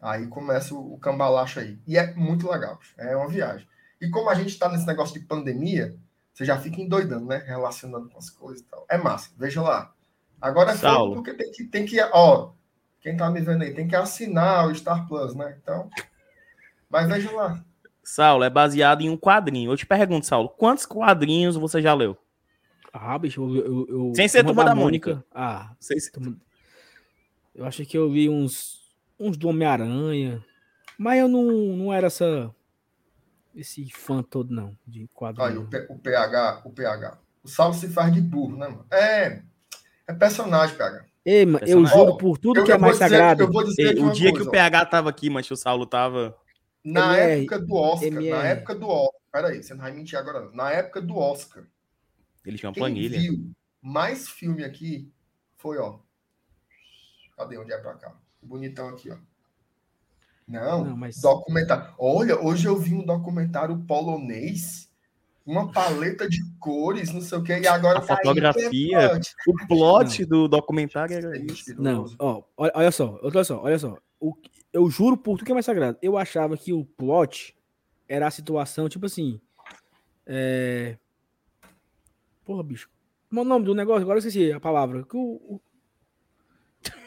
Aí 0.00 0.26
começa 0.26 0.74
o, 0.74 0.94
o 0.94 0.98
cambalacho 0.98 1.60
aí. 1.60 1.78
E 1.86 1.96
é 1.96 2.12
muito 2.14 2.50
legal, 2.50 2.78
é 2.98 3.16
uma 3.16 3.28
viagem. 3.28 3.66
E 4.00 4.10
como 4.10 4.28
a 4.28 4.34
gente 4.34 4.48
está 4.48 4.68
nesse 4.68 4.86
negócio 4.86 5.18
de 5.18 5.24
pandemia, 5.24 5.96
você 6.34 6.44
já 6.44 6.58
fica 6.58 6.80
endoidando, 6.80 7.26
né? 7.26 7.36
Relacionando 7.46 8.08
com 8.08 8.18
as 8.18 8.30
coisas 8.30 8.62
e 8.62 8.64
tal. 8.64 8.84
É 8.88 8.98
massa, 8.98 9.30
veja 9.36 9.62
lá. 9.62 9.92
Agora 10.40 10.72
é 10.72 10.76
porque 11.14 11.34
tem 11.34 11.52
que, 11.52 11.64
tem 11.64 11.84
que, 11.84 12.00
ó, 12.00 12.52
quem 13.00 13.16
tá 13.16 13.30
me 13.30 13.40
vendo 13.40 13.62
aí, 13.62 13.74
tem 13.74 13.86
que 13.86 13.94
assinar 13.94 14.66
o 14.66 14.74
Star 14.74 15.06
Plus, 15.06 15.34
né? 15.34 15.58
Então, 15.62 15.90
mas 16.90 17.08
veja 17.08 17.30
lá. 17.30 17.64
Saulo, 18.02 18.42
é 18.42 18.50
baseado 18.50 19.02
em 19.02 19.10
um 19.10 19.16
quadrinho. 19.16 19.70
Eu 19.70 19.76
te 19.76 19.86
pergunto, 19.86 20.26
Saulo, 20.26 20.48
quantos 20.48 20.84
quadrinhos 20.84 21.56
você 21.56 21.80
já 21.80 21.94
leu? 21.94 22.16
Ah, 22.92 23.16
bicho, 23.16 23.40
eu. 23.42 23.64
eu, 23.64 23.86
eu 23.88 24.12
Sem 24.16 24.26
ser 24.26 24.44
Turma 24.44 24.64
da, 24.64 24.70
da 24.70 24.74
Mônica. 24.74 25.10
Mônica. 25.10 25.26
Ah, 25.32 25.72
Sem 25.78 25.98
ser... 26.00 26.12
eu 27.54 27.64
achei 27.64 27.86
que 27.86 27.96
eu 27.96 28.08
li 28.08 28.28
uns, 28.28 28.80
uns 29.18 29.36
do 29.36 29.48
Homem-Aranha. 29.48 30.44
Mas 30.98 31.20
eu 31.20 31.28
não, 31.28 31.44
não 31.76 31.92
era 31.92 32.08
essa. 32.08 32.54
esse 33.54 33.88
fã 33.90 34.22
todo, 34.22 34.52
não, 34.52 34.76
de 34.86 35.08
quadro. 35.14 35.42
Aí, 35.42 35.56
o, 35.56 35.66
P, 35.66 35.86
o 35.88 35.98
PH, 35.98 36.62
o 36.64 36.70
PH. 36.70 37.18
O 37.42 37.48
Saulo 37.48 37.74
se 37.74 37.88
faz 37.88 38.12
de 38.12 38.20
burro, 38.20 38.56
né, 38.56 38.68
mano? 38.68 38.84
É, 38.90 39.40
é 40.06 40.12
personagem, 40.12 40.76
PH. 40.76 41.04
Ei, 41.24 41.46
mano, 41.46 41.64
eu 41.66 41.84
juro 41.86 42.16
por 42.16 42.38
tudo 42.38 42.60
eu, 42.60 42.64
que 42.64 42.72
é 42.72 42.78
mais 42.78 42.94
dizer, 42.94 43.08
sagrado. 43.08 43.42
Eu 43.44 43.52
vou 43.52 43.62
dizer 43.64 43.96
Ei, 43.96 44.02
o 44.02 44.10
dia 44.10 44.30
coisa, 44.30 44.44
que 44.44 44.48
o 44.48 44.50
PH 44.50 44.86
tava 44.86 45.10
aqui, 45.10 45.30
mas 45.30 45.50
o 45.50 45.56
Saulo 45.56 45.86
tava. 45.86 46.36
Na 46.84 47.18
MR, 47.18 47.42
época 47.42 47.58
do 47.58 47.74
Oscar, 47.74 48.08
MR. 48.08 48.30
na 48.30 48.44
época 48.44 48.74
do 48.74 48.88
Oscar. 48.88 49.20
Peraí, 49.32 49.62
você 49.62 49.74
não 49.74 49.82
vai 49.82 49.92
mentir 49.92 50.18
agora, 50.18 50.40
não. 50.40 50.52
Na 50.52 50.70
época 50.72 51.00
do 51.00 51.16
Oscar. 51.16 51.64
Ele 52.44 52.58
tinha 52.58 52.68
uma 52.68 52.74
planilha. 52.74 53.18
Viu 53.18 53.52
mais 53.82 54.28
filme 54.28 54.64
aqui 54.64 55.10
foi, 55.60 55.76
ó. 55.76 55.98
Cadê 57.36 57.58
onde 57.58 57.70
é 57.70 57.76
pra 57.76 57.94
cá? 57.94 58.14
Bonitão 58.42 58.88
aqui, 58.88 59.10
ó. 59.10 59.16
Não, 60.48 60.84
não 60.84 60.96
mas... 60.96 61.20
documentário. 61.20 61.94
Olha, 61.98 62.40
hoje 62.40 62.66
eu 62.66 62.76
vi 62.78 62.94
um 62.94 63.04
documentário 63.04 63.78
polonês, 63.86 64.90
uma 65.44 65.70
paleta 65.70 66.26
de 66.26 66.42
cores, 66.58 67.12
não 67.12 67.20
sei 67.20 67.38
o 67.38 67.42
que, 67.42 67.52
e 67.52 67.68
agora 67.68 67.98
a 67.98 68.02
tá 68.02 68.16
fotografia, 68.16 69.20
o 69.46 69.66
plot 69.68 70.22
não. 70.22 70.28
do 70.28 70.48
documentário 70.48 71.14
era 71.14 71.36
isso. 71.38 71.80
Não, 71.80 72.06
ó, 72.18 72.42
olha 72.56 72.90
só, 72.90 73.20
olha 73.22 73.44
só, 73.44 73.62
olha 73.62 73.78
só. 73.78 73.98
O, 74.18 74.34
eu 74.72 74.88
juro 74.90 75.16
por 75.16 75.36
tudo 75.36 75.46
que 75.46 75.52
é 75.52 75.54
mais 75.54 75.66
sagrado. 75.66 75.98
Eu 76.00 76.16
achava 76.16 76.56
que 76.56 76.72
o 76.72 76.84
plot 76.84 77.56
era 78.08 78.26
a 78.26 78.30
situação, 78.30 78.88
tipo 78.88 79.06
assim. 79.06 79.40
É... 80.26 80.96
Porra, 82.44 82.62
bicho. 82.62 82.90
O 83.30 83.44
nome 83.44 83.64
do 83.64 83.74
negócio, 83.74 84.02
agora 84.02 84.16
eu 84.16 84.26
esqueci 84.26 84.52
a 84.52 84.58
palavra. 84.58 85.06
O, 85.12 85.54
o, 85.54 85.60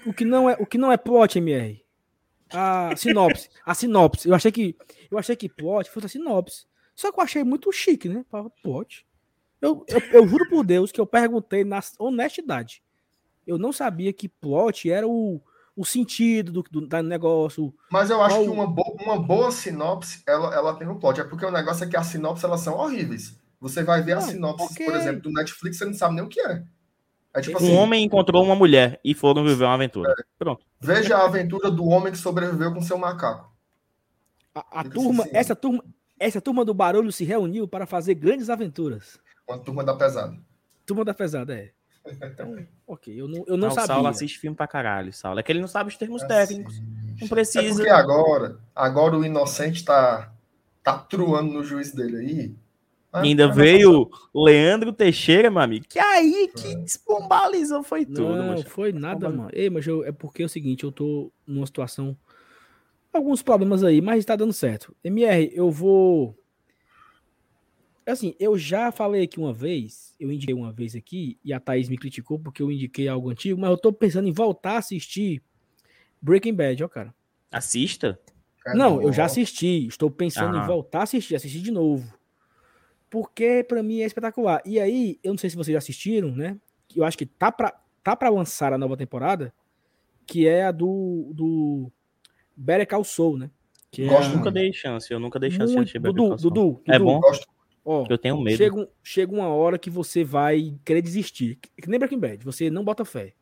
o, 0.07 0.13
que 0.13 0.23
não 0.23 0.49
é, 0.49 0.53
o 0.59 0.65
que 0.65 0.77
não 0.77 0.91
é 0.91 0.97
plot, 0.97 1.37
MR 1.37 1.83
a 2.53 2.95
sinopse. 2.95 3.49
A 3.65 3.73
sinopse. 3.73 4.27
Eu 4.27 4.35
achei 4.35 4.51
que 4.51 4.77
eu 5.09 5.17
achei 5.17 5.35
que 5.35 5.49
plot 5.49 5.89
fosse 5.89 6.05
a 6.05 6.09
sinopse. 6.09 6.65
Só 6.95 7.11
que 7.11 7.19
eu 7.19 7.23
achei 7.23 7.43
muito 7.43 7.71
chique, 7.71 8.07
né? 8.07 8.23
Plot. 8.61 9.05
Eu, 9.59 9.85
eu, 9.87 9.99
eu 10.11 10.27
juro 10.27 10.47
por 10.49 10.63
Deus 10.63 10.91
que 10.91 11.01
eu 11.01 11.07
perguntei 11.07 11.63
na 11.63 11.79
honestidade. 11.97 12.83
Eu 13.47 13.57
não 13.57 13.73
sabia 13.73 14.13
que 14.13 14.29
plot 14.29 14.89
era 14.89 15.07
o, 15.07 15.41
o 15.75 15.85
sentido 15.85 16.51
do, 16.51 16.63
do, 16.63 16.87
do 16.87 17.03
negócio. 17.03 17.73
Mas 17.91 18.09
eu 18.09 18.21
acho 18.21 18.35
qual... 18.35 18.43
que 18.43 18.49
uma, 18.49 18.67
bo 18.67 18.83
uma 19.01 19.19
boa 19.19 19.51
sinopse, 19.51 20.21
ela, 20.27 20.53
ela 20.53 20.75
tem 20.75 20.87
um 20.87 20.99
plot. 20.99 21.19
É 21.19 21.23
porque 21.23 21.45
o 21.45 21.51
negócio 21.51 21.83
é 21.83 21.87
que 21.87 21.97
as 21.97 22.07
sinopses, 22.07 22.43
elas 22.43 22.61
são 22.61 22.75
horríveis. 22.75 23.35
Você 23.59 23.83
vai 23.83 24.01
ver 24.01 24.17
as 24.17 24.25
sinopses, 24.25 24.71
okay. 24.71 24.85
por 24.85 24.95
exemplo, 24.95 25.21
do 25.21 25.31
Netflix, 25.31 25.77
você 25.77 25.85
não 25.85 25.93
sabe 25.93 26.15
nem 26.15 26.23
o 26.23 26.27
que 26.27 26.41
é. 26.41 26.63
É 27.33 27.41
tipo 27.41 27.55
um 27.55 27.65
assim, 27.65 27.75
homem 27.75 28.03
encontrou 28.03 28.43
uma 28.43 28.55
mulher 28.55 28.99
e 29.03 29.15
foram 29.15 29.43
viver 29.43 29.63
uma 29.63 29.73
aventura. 29.73 30.11
É. 30.11 30.23
Pronto. 30.37 30.63
Veja 30.79 31.17
a 31.17 31.25
aventura 31.25 31.71
do 31.71 31.85
homem 31.85 32.11
que 32.11 32.17
sobreviveu 32.19 32.71
com 32.73 32.81
seu 32.81 32.97
macaco. 32.97 33.51
A, 34.53 34.81
a 34.81 34.83
turma, 34.83 35.23
assim, 35.23 35.31
essa 35.33 35.55
turma, 35.55 35.83
essa 36.19 36.39
turma 36.39 36.63
do 36.63 36.73
barulho 36.73 37.11
se 37.11 37.23
reuniu 37.23 37.67
para 37.67 37.87
fazer 37.87 38.13
grandes 38.13 38.49
aventuras. 38.49 39.19
Uma 39.49 39.57
turma 39.57 39.83
da 39.83 39.95
pesada. 39.95 40.37
Turma 40.85 41.03
da 41.03 41.13
pesada, 41.13 41.55
é. 41.55 41.71
Então, 42.05 42.57
ok, 42.85 43.21
eu 43.21 43.27
não, 43.27 43.43
eu 43.47 43.57
não, 43.57 43.67
não 43.67 43.71
sabia. 43.71 43.83
O 43.83 43.87
Saulo 43.87 44.07
assiste 44.07 44.39
filme 44.39 44.55
pra 44.55 44.67
caralho, 44.67 45.13
Saulo. 45.13 45.39
É 45.39 45.43
que 45.43 45.51
ele 45.51 45.61
não 45.61 45.67
sabe 45.67 45.89
os 45.89 45.97
termos 45.97 46.21
é 46.23 46.27
técnicos. 46.27 46.81
Não 47.21 47.27
precisa. 47.27 47.59
É 47.65 47.73
porque 47.73 47.89
agora, 47.89 48.57
agora 48.75 49.17
o 49.17 49.25
inocente 49.25 49.85
tá, 49.85 50.31
tá 50.83 50.97
truando 50.97 51.53
no 51.53 51.63
juiz 51.63 51.91
dele 51.93 52.17
aí. 52.17 52.55
Ah, 53.13 53.21
ainda 53.21 53.47
veio 53.47 54.09
o 54.33 54.43
Leandro 54.43 54.91
Teixeira, 54.91 55.51
meu 55.51 55.61
amigo. 55.61 55.85
Que 55.87 55.99
aí 55.99 56.49
que 56.53 56.73
é. 56.73 56.75
desbombalizou 56.75 57.83
foi 57.83 58.05
tudo. 58.05 58.35
Não, 58.35 58.63
foi 58.63 58.91
nada, 58.91 59.29
mano. 59.29 59.49
Ei, 59.53 59.69
mas 59.69 59.85
eu, 59.85 60.03
é 60.03 60.11
porque 60.11 60.41
é 60.41 60.45
o 60.45 60.49
seguinte, 60.49 60.83
eu 60.83 60.91
tô 60.91 61.31
numa 61.45 61.67
situação. 61.67 62.17
Alguns 63.13 63.43
problemas 63.43 63.83
aí, 63.83 64.01
mas 64.01 64.25
tá 64.25 64.35
dando 64.35 64.51
certo. 64.51 64.95
MR, 65.03 65.51
eu 65.53 65.69
vou. 65.69 66.35
Assim, 68.05 68.35
eu 68.39 68.57
já 68.57 68.91
falei 68.91 69.23
aqui 69.23 69.39
uma 69.39 69.53
vez, 69.53 70.15
eu 70.19 70.31
indiquei 70.31 70.53
uma 70.53 70.71
vez 70.71 70.95
aqui, 70.95 71.37
e 71.43 71.53
a 71.53 71.59
Thaís 71.59 71.87
me 71.87 71.97
criticou 71.97 72.37
porque 72.37 72.61
eu 72.61 72.71
indiquei 72.71 73.07
algo 73.07 73.29
antigo, 73.29 73.59
mas 73.59 73.69
eu 73.69 73.77
tô 73.77 73.93
pensando 73.93 74.27
em 74.27 74.33
voltar 74.33 74.73
a 74.73 74.77
assistir 74.79 75.41
Breaking 76.21 76.53
Bad, 76.53 76.83
ó, 76.83 76.87
cara. 76.87 77.13
Assista? 77.51 78.19
Não, 78.75 79.01
eu 79.01 79.11
já 79.11 79.25
assisti. 79.25 79.87
Estou 79.87 80.09
pensando 80.09 80.57
em 80.57 80.65
voltar 80.65 81.01
a 81.01 81.03
assistir, 81.03 81.35
assistir 81.35 81.61
de 81.61 81.71
novo 81.71 82.13
porque 83.13 83.63
para 83.63 83.83
mim 83.83 84.01
é 84.01 84.07
espetacular. 84.07 84.59
E 84.65 84.79
aí, 84.79 85.19
eu 85.23 85.33
não 85.33 85.37
sei 85.37 85.47
se 85.47 85.55
vocês 85.55 85.71
já 85.71 85.77
assistiram, 85.77 86.31
né? 86.31 86.57
Eu 86.95 87.03
acho 87.03 87.15
que 87.15 87.27
tá 87.27 87.51
para 87.51 87.71
tá 88.03 88.15
para 88.15 88.27
lançar 88.27 88.73
a 88.73 88.77
nova 88.77 88.97
temporada, 88.97 89.53
que 90.25 90.47
é 90.47 90.65
a 90.65 90.71
do 90.71 91.31
do 91.31 91.91
Better 92.57 92.87
Call 92.87 93.03
Saul, 93.03 93.37
né? 93.37 93.51
Que 93.91 94.07
Gosto, 94.07 94.31
é 94.31 94.35
nunca 94.35 94.49
dei 94.49 94.73
chance, 94.73 95.13
eu 95.13 95.19
nunca 95.19 95.39
dei 95.39 95.51
chance 95.51 95.75
Muito, 95.75 95.75
de 95.75 95.79
assistir 95.81 95.99
Dudu, 95.99 96.29
Dudu, 96.29 96.49
Dudu, 96.49 96.81
É 96.87 96.97
bom? 96.97 97.19
Gosto. 97.19 97.45
Ó, 97.85 98.05
eu 98.09 98.17
tenho 98.17 98.39
medo. 98.41 98.57
Chega, 98.57 98.89
chega 99.03 99.33
uma 99.33 99.47
hora 99.47 99.77
que 99.77 99.89
você 99.89 100.23
vai 100.23 100.75
querer 100.85 101.01
desistir. 101.01 101.57
Que 101.57 101.89
nem 101.89 101.99
Breaking 101.99 102.19
Bad, 102.19 102.43
você 102.43 102.69
não 102.69 102.83
bota 102.83 103.03
fé. 103.03 103.33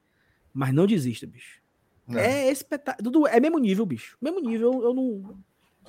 Mas 0.54 0.74
não 0.74 0.88
desista, 0.88 1.28
bicho. 1.28 1.62
Não. 2.08 2.20
É 2.20 2.50
espetáculo. 2.52 3.04
Dudu, 3.04 3.28
é 3.28 3.40
mesmo 3.40 3.60
nível, 3.60 3.86
bicho. 3.86 4.18
Mesmo 4.22 4.40
nível, 4.40 4.84
eu 4.84 4.94
não. 4.94 5.38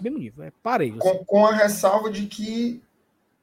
Mesmo 0.01 0.19
nível. 0.19 0.45
É, 0.45 0.53
parei. 0.63 0.93
Com, 0.93 1.09
assim. 1.09 1.25
com 1.25 1.47
a 1.47 1.55
ressalva 1.55 2.11
de 2.11 2.27
que 2.27 2.83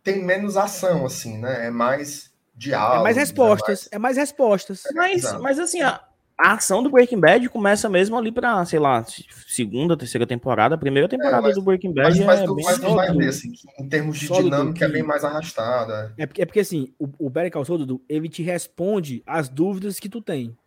tem 0.04 0.24
menos 0.24 0.56
ação, 0.56 1.06
assim, 1.06 1.38
né? 1.38 1.68
É 1.68 1.72
mais 1.72 2.32
diálogo. 2.56 3.02
É 3.02 3.04
mais 3.04 3.18
respostas. 3.18 3.90
É 3.92 3.98
mais, 3.98 4.18
é 4.18 4.18
mais 4.18 4.18
respostas. 4.18 4.86
É, 4.86 4.94
mas, 4.94 5.42
mas 5.42 5.60
assim, 5.60 5.82
a, 5.82 6.02
a, 6.40 6.54
ação 6.54 6.82
do 6.82 6.90
Breaking 6.90 7.20
Bad 7.20 7.50
começa 7.50 7.90
mesmo 7.90 8.18
ali 8.18 8.32
pra, 8.32 8.64
sei 8.66 8.80
lá, 8.80 9.04
segunda, 9.48 9.98
terceira 9.98 10.26
temporada. 10.26 10.76
A 10.76 10.78
primeira 10.78 11.08
é, 11.08 11.10
temporada 11.10 11.40
é, 11.40 11.42
mas, 11.42 11.56
do 11.56 11.62
Breaking 11.62 11.94
Bad 11.94 12.10
mas, 12.10 12.20
é 12.20 12.26
mas, 12.26 12.40
bem 12.56 12.66
mas 12.66 12.80
tu 12.80 12.96
vai 12.96 13.14
ver, 13.14 13.28
assim, 13.28 13.52
em 13.80 13.90
termos 13.90 14.18
de 14.18 14.28
dinâmica, 14.28 14.86
é 14.86 14.90
bem 14.90 15.04
mais 15.04 15.24
arrastada. 15.24 16.14
É 16.18 16.26
porque, 16.26 16.42
é 16.42 16.46
porque 16.46 16.60
assim, 16.60 16.94
o, 16.98 17.10
o 17.18 17.30
Better 17.30 17.52
Call 17.52 17.66
Saul, 17.66 17.80
Dudu, 17.80 18.02
ele 18.08 18.30
te 18.30 18.42
responde 18.42 19.22
as 19.26 19.50
dúvidas 19.50 20.00
que 20.00 20.10
tu 20.10 20.22
tem. 20.22 20.58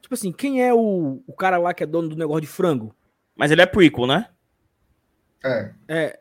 Tipo 0.00 0.14
assim, 0.14 0.32
quem 0.32 0.62
é 0.62 0.72
o, 0.72 1.22
o 1.26 1.32
cara 1.32 1.58
lá 1.58 1.74
que 1.74 1.82
é 1.82 1.86
dono 1.86 2.08
do 2.08 2.16
negócio 2.16 2.40
de 2.40 2.46
frango? 2.46 2.94
Mas 3.36 3.50
ele 3.50 3.62
é 3.62 3.66
prequel, 3.66 4.06
né? 4.06 4.28
É. 5.44 5.70
É, 5.86 6.18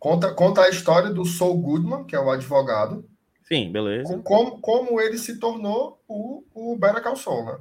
Conta, 0.00 0.32
conta 0.32 0.62
a 0.62 0.70
história 0.70 1.10
do 1.10 1.26
Saul 1.26 1.60
Goodman, 1.60 2.04
que 2.04 2.16
é 2.16 2.18
o 2.18 2.30
advogado. 2.30 3.04
Sim, 3.44 3.70
beleza. 3.70 4.18
Como, 4.24 4.58
como 4.58 4.98
ele 4.98 5.18
se 5.18 5.38
tornou 5.38 6.00
o, 6.08 6.42
o 6.54 6.74
Better 6.78 7.02
Call 7.02 7.16
Saul, 7.16 7.44
né? 7.44 7.58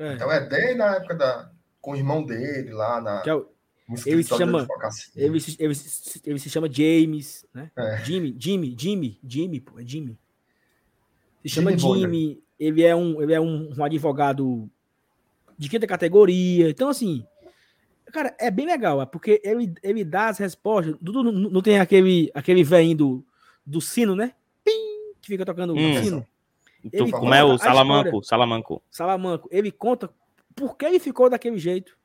É. 0.00 0.14
Então 0.14 0.32
é 0.32 0.40
desde 0.40 0.80
a 0.80 0.92
época 0.96 1.14
da, 1.14 1.50
com 1.80 1.92
o 1.92 1.96
irmão 1.96 2.24
dele 2.24 2.72
lá 2.72 3.00
na. 3.00 3.20
Que 3.20 3.30
é 3.30 3.34
o, 3.34 3.46
ele 4.06 4.22
se 4.22 4.36
chama 4.36 4.66
ele 5.16 5.40
se, 5.40 5.56
ele, 5.58 5.74
se, 5.74 6.22
ele 6.24 6.38
se 6.38 6.48
chama 6.48 6.72
James, 6.72 7.44
né? 7.52 7.70
É. 7.76 7.98
Jimmy, 8.04 8.34
Jimmy, 8.38 8.76
Jimmy, 8.78 9.20
Jimmy, 9.22 9.60
pô, 9.60 9.78
é 9.78 9.84
Jimmy. 9.84 10.18
Se 11.42 11.48
chama 11.48 11.76
Jimmy, 11.76 12.00
Jimmy 12.00 12.42
ele 12.58 12.82
é 12.82 12.94
um 12.94 13.20
ele 13.20 13.34
é 13.34 13.40
um, 13.40 13.74
um 13.76 13.84
advogado 13.84 14.70
de 15.58 15.68
quinta 15.68 15.86
categoria. 15.86 16.70
Então 16.70 16.88
assim, 16.88 17.26
Cara, 18.10 18.34
é 18.38 18.50
bem 18.50 18.66
legal, 18.66 19.00
é 19.00 19.06
porque 19.06 19.40
ele, 19.44 19.72
ele 19.82 20.04
dá 20.04 20.28
as 20.28 20.38
respostas. 20.38 20.96
Dudu 21.00 21.22
não, 21.22 21.32
não 21.32 21.62
tem 21.62 21.78
aquele, 21.78 22.30
aquele 22.34 22.64
velhinho 22.64 22.96
do, 22.96 23.26
do 23.64 23.80
sino, 23.80 24.16
né? 24.16 24.34
Pim, 24.64 24.72
que 25.20 25.28
fica 25.28 25.44
tocando 25.44 25.74
hum. 25.74 25.92
o 25.92 26.02
sino. 26.02 26.26
Ele 26.92 27.10
como 27.10 27.34
é 27.34 27.44
o 27.44 27.58
Salamanco? 27.58 28.08
História. 28.08 28.28
Salamanco. 28.28 28.82
Salamanco. 28.90 29.48
Ele 29.50 29.70
conta 29.70 30.10
por 30.54 30.76
que 30.76 30.84
ele 30.84 30.98
ficou 30.98 31.28
daquele 31.28 31.58
jeito. 31.58 31.98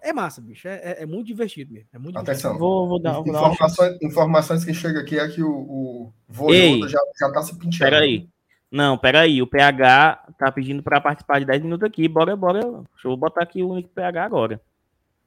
É 0.00 0.12
massa, 0.12 0.40
bicho. 0.40 0.68
É, 0.68 0.74
é, 0.74 1.02
é 1.02 1.06
muito 1.06 1.26
divertido 1.26 1.72
mesmo. 1.72 1.88
É 1.92 1.98
muito 1.98 2.18
Atenção. 2.18 2.58
Vou, 2.58 2.86
vou 2.86 3.00
dar, 3.00 3.12
vou 3.14 3.26
informações, 3.26 3.98
dar 3.98 4.06
informações 4.06 4.64
que 4.64 4.74
chega 4.74 5.00
aqui 5.00 5.18
é 5.18 5.26
que 5.28 5.42
o, 5.42 6.12
o 6.38 6.52
Ei, 6.52 6.80
já, 6.88 6.98
já 7.18 7.32
tá 7.32 7.42
se 7.42 7.54
pintando. 7.54 7.78
Peraí. 7.78 8.28
Não, 8.70 8.98
peraí. 8.98 9.40
O 9.40 9.46
PH 9.46 10.34
tá 10.38 10.52
pedindo 10.52 10.82
para 10.82 11.00
participar 11.00 11.38
de 11.38 11.46
10 11.46 11.62
minutos 11.62 11.88
aqui. 11.88 12.06
Bora, 12.06 12.36
bora. 12.36 12.60
Deixa 12.60 13.08
eu 13.08 13.16
botar 13.16 13.42
aqui 13.42 13.62
o 13.62 13.74
link 13.74 13.88
PH 13.88 14.24
agora. 14.24 14.60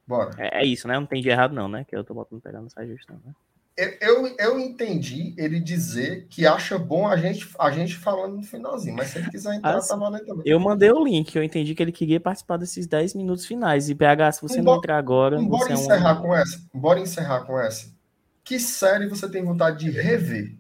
Bora. 0.06 0.32
É, 0.38 0.62
é, 0.62 0.66
isso, 0.66 0.88
né? 0.88 0.94
Não 0.94 1.06
tem 1.06 1.22
de 1.22 1.30
errado, 1.30 1.54
não, 1.54 1.68
né? 1.68 1.84
Que 1.84 1.96
eu 1.96 2.04
tô 2.04 2.14
botando 2.14 2.42
pegar 2.42 2.62
nessa 2.62 2.86
gestão, 2.86 3.20
né? 3.26 3.34
Eu, 3.78 4.26
eu 4.40 4.60
entendi 4.60 5.36
ele 5.38 5.60
dizer 5.60 6.26
que 6.32 6.48
acha 6.48 6.80
bom 6.80 7.08
a 7.08 7.16
gente, 7.16 7.48
a 7.60 7.70
gente 7.70 7.96
falando 7.96 8.38
no 8.38 8.42
finalzinho, 8.42 8.96
mas 8.96 9.10
se 9.10 9.20
ele 9.20 9.30
quiser 9.30 9.54
entrar, 9.54 9.78
assim, 9.78 9.90
tá 9.90 9.96
valendo 9.96 10.26
também. 10.26 10.44
Eu 10.48 10.60
mandei 10.60 10.92
o 10.92 11.04
link, 11.04 11.36
eu 11.36 11.44
entendi 11.44 11.76
que 11.76 11.84
ele 11.84 11.92
queria 11.92 12.20
participar 12.20 12.58
desses 12.58 12.88
10 12.88 13.14
minutos 13.14 13.46
finais. 13.46 13.88
E 13.88 13.94
PH, 13.94 14.32
se 14.32 14.42
você 14.42 14.64
não 14.64 14.78
entrar 14.78 14.98
agora. 14.98 15.40
Bora 15.40 15.72
encerrar 15.72 16.10
é 16.10 16.14
um... 16.14 16.22
com 16.24 16.36
essa. 16.36 16.62
Bora 16.74 17.00
encerrar 17.00 17.42
com 17.42 17.60
essa. 17.60 17.96
Que 18.44 18.60
série 18.60 19.08
você 19.08 19.30
tem 19.30 19.44
vontade 19.44 19.78
de 19.78 19.92
rever? 19.92 20.56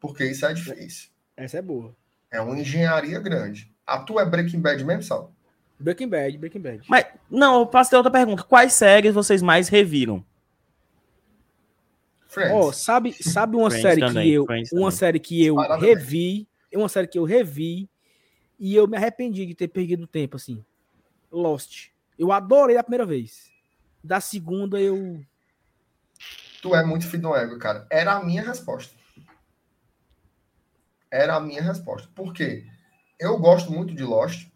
Porque 0.00 0.24
isso 0.24 0.46
é 0.46 0.54
difícil. 0.54 1.10
Essa 1.36 1.58
é 1.58 1.62
boa. 1.62 1.94
É 2.30 2.40
uma 2.40 2.58
engenharia 2.58 3.20
grande. 3.20 3.70
A 3.86 3.98
tua 3.98 4.22
é 4.22 4.24
Breaking 4.24 4.60
Bad 4.60 4.82
mesmo, 4.84 5.02
Sal? 5.02 5.32
Breaking 5.78 6.08
Bad, 6.08 6.38
Breaking 6.38 6.60
Bad. 6.60 6.80
Mas, 6.88 7.04
não, 7.30 7.60
eu 7.60 7.70
faço 7.70 7.94
outra 7.94 8.10
pergunta. 8.10 8.42
Quais 8.42 8.72
séries 8.72 9.12
vocês 9.12 9.42
mais 9.42 9.68
reviram? 9.68 10.24
Friends. 12.28 12.54
Oh, 12.54 12.72
sabe, 12.72 13.12
sabe 13.12 13.56
uma 13.56 13.70
Friends 13.70 13.82
série 13.82 14.00
também, 14.00 14.24
que 14.28 14.32
eu, 14.34 14.44
Friends 14.44 14.70
uma 14.72 14.80
também. 14.82 14.90
série 14.92 15.18
que 15.18 15.44
eu 15.44 15.54
Parada 15.56 15.84
revi, 15.84 16.46
bem. 16.70 16.80
uma 16.80 16.88
série 16.88 17.08
que 17.08 17.18
eu 17.18 17.24
revi 17.24 17.88
e 18.58 18.74
eu 18.74 18.86
me 18.86 18.96
arrependi 18.96 19.46
de 19.46 19.54
ter 19.54 19.68
perdido 19.68 20.06
tempo 20.06 20.36
assim. 20.36 20.64
Lost. 21.32 21.88
Eu 22.18 22.30
adorei 22.30 22.76
a 22.76 22.82
primeira 22.82 23.06
vez. 23.06 23.50
Da 24.04 24.20
segunda 24.20 24.80
eu 24.80 25.24
Tu 26.60 26.74
é 26.74 26.84
muito 26.84 27.06
filho 27.06 27.22
do 27.22 27.36
ego, 27.36 27.58
cara. 27.58 27.86
Era 27.90 28.14
a 28.14 28.24
minha 28.24 28.42
resposta. 28.42 28.92
Era 31.10 31.36
a 31.36 31.40
minha 31.40 31.62
resposta. 31.62 32.08
Por 32.14 32.32
quê? 32.34 32.66
Eu 33.18 33.38
gosto 33.38 33.72
muito 33.72 33.94
de 33.94 34.02
Lost. 34.02 34.48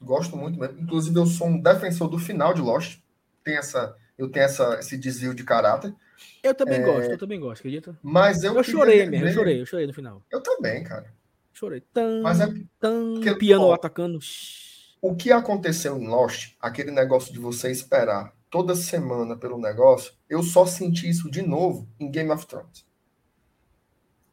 Gosto 0.00 0.36
muito 0.36 0.58
mesmo. 0.58 0.80
Inclusive, 0.80 1.16
eu 1.16 1.26
sou 1.26 1.46
um 1.46 1.60
defensor 1.60 2.08
do 2.08 2.18
final 2.18 2.54
de 2.54 2.60
Lost. 2.60 2.98
Tem 3.44 3.56
essa, 3.56 3.96
eu 4.18 4.30
tenho 4.30 4.44
essa, 4.44 4.78
esse 4.78 4.96
desvio 4.96 5.34
de 5.34 5.44
caráter. 5.44 5.94
Eu 6.42 6.54
também 6.54 6.80
é... 6.80 6.84
gosto, 6.84 7.10
eu 7.10 7.18
também 7.18 7.40
gosto, 7.40 7.60
acredita? 7.60 7.98
Mas 8.02 8.42
eu. 8.42 8.54
Eu 8.54 8.64
chorei 8.64 9.06
mesmo, 9.06 9.26
eu 9.26 9.32
chorei, 9.32 9.60
eu 9.60 9.66
chorei 9.66 9.86
no 9.86 9.94
final. 9.94 10.22
Eu 10.30 10.40
também, 10.40 10.82
cara. 10.82 11.12
Chorei. 11.52 11.80
Tan, 11.92 12.22
Mas 12.22 12.40
é 12.40 12.48
tan, 12.80 13.20
piano 13.38 13.66
ó, 13.66 13.74
atacando. 13.74 14.18
O 15.00 15.14
que 15.14 15.30
aconteceu 15.30 15.98
em 15.98 16.06
Lost, 16.06 16.54
aquele 16.60 16.90
negócio 16.90 17.32
de 17.32 17.38
você 17.38 17.70
esperar 17.70 18.34
toda 18.50 18.74
semana 18.74 19.36
pelo 19.36 19.58
negócio, 19.58 20.12
eu 20.28 20.42
só 20.42 20.66
senti 20.66 21.08
isso 21.08 21.30
de 21.30 21.42
novo 21.42 21.88
em 21.98 22.10
Game 22.10 22.30
of 22.30 22.46
Thrones. 22.46 22.86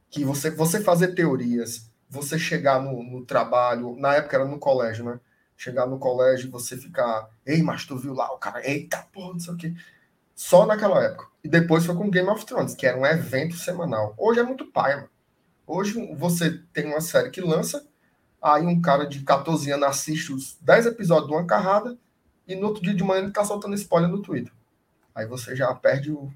Que 0.09 0.23
você, 0.25 0.49
você 0.49 0.81
fazer 0.81 1.15
teorias, 1.15 1.89
você 2.09 2.37
chegar 2.37 2.81
no, 2.81 3.03
no 3.03 3.25
trabalho, 3.25 3.95
na 3.95 4.15
época 4.15 4.35
era 4.35 4.45
no 4.45 4.59
colégio, 4.59 5.05
né? 5.05 5.19
Chegar 5.55 5.85
no 5.85 5.99
colégio 5.99 6.47
e 6.47 6.51
você 6.51 6.75
ficar, 6.77 7.29
ei, 7.45 7.61
mas 7.61 7.85
tu 7.85 7.97
viu 7.97 8.13
lá 8.13 8.31
o 8.33 8.37
cara, 8.37 8.67
eita 8.67 8.97
porra, 9.13 9.33
não 9.33 9.39
sei 9.39 9.53
o 9.53 9.57
quê. 9.57 9.73
Só 10.39 10.65
naquela 10.65 11.03
época. 11.03 11.27
E 11.43 11.49
depois 11.49 11.85
foi 11.85 11.93
com 11.97 12.09
Game 12.09 12.29
of 12.29 12.45
Thrones, 12.45 12.73
que 12.73 12.87
era 12.87 12.97
um 12.97 13.05
evento 13.05 13.57
semanal. 13.57 14.15
Hoje 14.17 14.39
é 14.39 14.43
muito 14.43 14.71
pai, 14.71 14.95
mano. 14.95 15.09
Hoje 15.67 16.15
você 16.15 16.63
tem 16.71 16.85
uma 16.85 17.01
série 17.01 17.29
que 17.29 17.41
lança, 17.41 17.85
aí 18.41 18.65
um 18.65 18.81
cara 18.81 19.05
de 19.05 19.21
14 19.21 19.69
anos 19.69 19.89
assiste 19.89 20.31
os 20.31 20.57
10 20.61 20.85
episódios 20.85 21.27
de 21.27 21.33
uma 21.33 21.45
carrada, 21.45 21.97
e 22.47 22.55
no 22.55 22.67
outro 22.67 22.81
dia 22.81 22.93
de 22.93 23.03
manhã 23.03 23.23
ele 23.23 23.33
tá 23.33 23.43
soltando 23.43 23.75
spoiler 23.75 24.09
no 24.09 24.21
Twitter. 24.21 24.53
Aí 25.13 25.27
você 25.27 25.57
já 25.57 25.75
perde 25.75 26.09
o. 26.09 26.31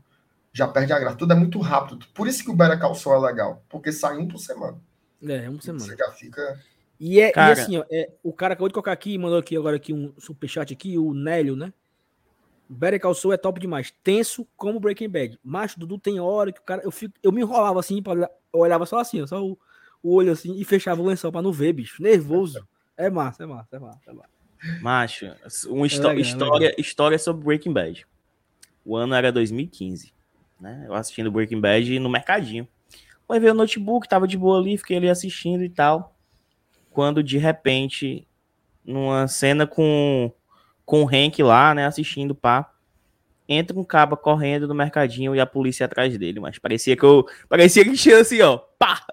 Já 0.52 0.68
perde 0.68 0.92
a 0.92 1.00
graça. 1.00 1.16
Tudo 1.16 1.32
é 1.32 1.38
muito 1.38 1.62
rápido. 1.62 2.06
Por 2.14 2.28
isso 2.28 2.44
que 2.44 2.52
o 2.52 2.56
Better 2.56 2.78
Call 2.78 2.96
Saul 2.96 3.26
é 3.26 3.30
legal. 3.32 3.64
Porque 3.70 3.94
sai 3.94 4.18
um 4.18 4.28
por 4.28 4.38
semana. 4.38 4.78
É, 5.26 5.50
um 5.50 5.56
por 5.56 5.64
semana. 5.64 5.86
Você 5.86 5.96
já 5.96 6.12
fica. 6.12 6.60
E, 7.00 7.22
é, 7.22 7.32
cara... 7.32 7.58
e 7.58 7.62
assim, 7.62 7.78
ó, 7.78 7.86
é, 7.90 8.12
o 8.22 8.34
cara 8.34 8.54
acabou 8.54 8.68
de 8.68 8.74
colocar 8.74 8.92
aqui, 8.92 9.18
mandou 9.18 9.40
aqui 9.40 9.56
agora 9.56 9.78
aqui 9.78 9.94
um 9.94 10.14
superchat 10.18 10.74
aqui, 10.74 10.98
o 10.98 11.14
Nélio, 11.14 11.56
né? 11.56 11.72
Better 12.70 13.00
Call 13.00 13.14
Saul 13.14 13.34
é 13.34 13.38
top 13.38 13.60
demais. 13.60 13.94
Tenso 14.04 14.48
como 14.56 14.80
Breaking 14.80 15.10
Bad. 15.10 15.40
Macho, 15.44 15.80
Dudu, 15.80 15.98
tem 15.98 16.20
hora 16.20 16.52
que 16.52 16.60
o 16.60 16.64
cara... 16.64 16.82
Eu, 16.84 16.92
fico, 16.92 17.14
eu 17.22 17.32
me 17.32 17.42
enrolava 17.42 17.80
assim, 17.80 18.02
pra, 18.02 18.14
eu 18.14 18.60
olhava 18.60 18.86
só 18.86 19.00
assim, 19.00 19.26
só 19.28 19.44
o, 19.44 19.58
o 20.02 20.14
olho 20.14 20.32
assim, 20.32 20.56
e 20.58 20.64
fechava 20.64 21.02
o 21.02 21.06
lençol 21.06 21.32
pra 21.32 21.42
não 21.42 21.52
ver, 21.52 21.74
bicho. 21.74 22.02
Nervoso. 22.02 22.68
É 22.98 23.10
massa, 23.10 23.44
é 23.44 23.46
massa, 23.46 23.76
é 23.76 23.80
massa, 23.80 24.00
é 24.08 24.14
massa. 24.14 24.34
Macho, 24.82 25.26
uma 25.68 25.86
é 25.86 25.90
legal, 25.90 26.20
história, 26.20 26.76
é 26.78 26.82
história 26.82 27.20
sobre 27.20 27.44
Breaking 27.44 27.74
Bad. 27.74 28.08
O 28.86 28.96
ano 28.96 29.14
era 29.14 29.32
2015, 29.32 30.14
né? 30.60 30.86
Eu 30.88 30.94
assistindo 30.94 31.32
Breaking 31.32 31.60
Bad 31.60 32.00
no 32.00 32.10
mercadinho. 32.10 32.68
Levei 33.30 33.50
o 33.50 33.54
notebook, 33.54 34.08
tava 34.08 34.28
de 34.28 34.38
boa 34.38 34.60
ali, 34.60 34.78
fiquei 34.78 34.98
ali 34.98 35.10
assistindo 35.10 35.64
e 35.64 35.70
tal. 35.70 36.16
Quando 36.92 37.24
de 37.24 37.38
repente, 37.38 38.28
numa 38.86 39.28
cena 39.28 39.66
com, 39.66 40.32
com 40.86 41.04
o 41.04 41.08
Hank 41.08 41.42
lá, 41.42 41.74
né, 41.74 41.86
assistindo, 41.86 42.36
pá, 42.36 42.72
entra 43.48 43.78
um 43.78 43.84
caba 43.84 44.16
correndo 44.16 44.68
no 44.68 44.76
mercadinho 44.76 45.36
e 45.36 45.40
a 45.40 45.46
polícia 45.46 45.86
atrás 45.86 46.18
dele, 46.18 46.40
mas 46.40 46.58
parecia 46.58 46.96
que 46.96 47.04
eu. 47.04 47.26
Parecia 47.48 47.84
que 47.84 47.94
tinha 47.94 48.20
assim, 48.20 48.42
ó, 48.42 48.58
pá! 48.58 49.06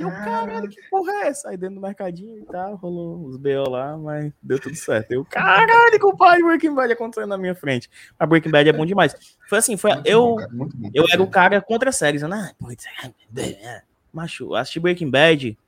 E 0.00 0.04
o 0.04 0.10
caralho, 0.10 0.68
que 0.70 0.80
porra 0.90 1.12
é 1.12 1.28
essa? 1.28 1.50
Aí 1.50 1.56
dentro 1.56 1.76
do 1.76 1.80
mercadinho 1.80 2.38
e 2.38 2.46
tal, 2.46 2.76
rolou 2.76 3.26
os 3.26 3.36
BO 3.36 3.68
lá, 3.68 3.96
mas 3.96 4.32
deu 4.42 4.58
tudo 4.58 4.74
certo. 4.74 5.12
Eu, 5.12 5.24
caralho, 5.24 6.00
compadre, 6.00 6.42
Breaking 6.42 6.74
Bad 6.74 6.92
acontecendo 6.92 7.28
na 7.28 7.36
minha 7.36 7.54
frente. 7.54 7.90
Mas 8.18 8.28
Breaking 8.28 8.50
Bad 8.50 8.68
é 8.70 8.72
bom 8.72 8.86
demais. 8.86 9.14
Foi 9.48 9.58
assim, 9.58 9.76
foi. 9.76 9.92
Muito 9.92 10.06
eu 10.06 10.36
bom, 10.50 10.68
bom, 10.68 10.90
eu 10.94 11.04
era 11.12 11.22
o 11.22 11.30
cara 11.30 11.60
contra 11.60 11.92
séries, 11.92 12.22
né? 12.22 12.52
Ah, 12.62 13.82
macho, 14.12 14.54
assisti 14.54 14.80
Breaking 14.80 15.10
Bad 15.10 15.58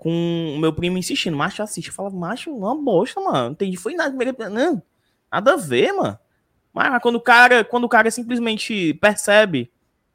com 0.00 0.54
o 0.56 0.58
meu 0.58 0.72
primo 0.72 0.96
insistindo, 0.96 1.36
macho, 1.36 1.62
assiste. 1.62 1.88
Eu 1.88 1.92
falava, 1.92 2.16
macho, 2.16 2.50
uma 2.50 2.74
bosta, 2.74 3.20
mano. 3.20 3.38
Não 3.44 3.52
entendi, 3.52 3.76
foi 3.76 3.94
nada. 3.94 4.16
Não, 4.48 4.82
nada 5.30 5.52
a 5.52 5.56
ver, 5.58 5.92
mano. 5.92 6.18
Mas 6.72 7.02
quando 7.02 7.16
o 7.16 7.20
cara, 7.20 7.62
quando 7.62 7.84
o 7.84 7.88
cara 7.88 8.10
simplesmente 8.10 8.94
percebe, 8.94 9.70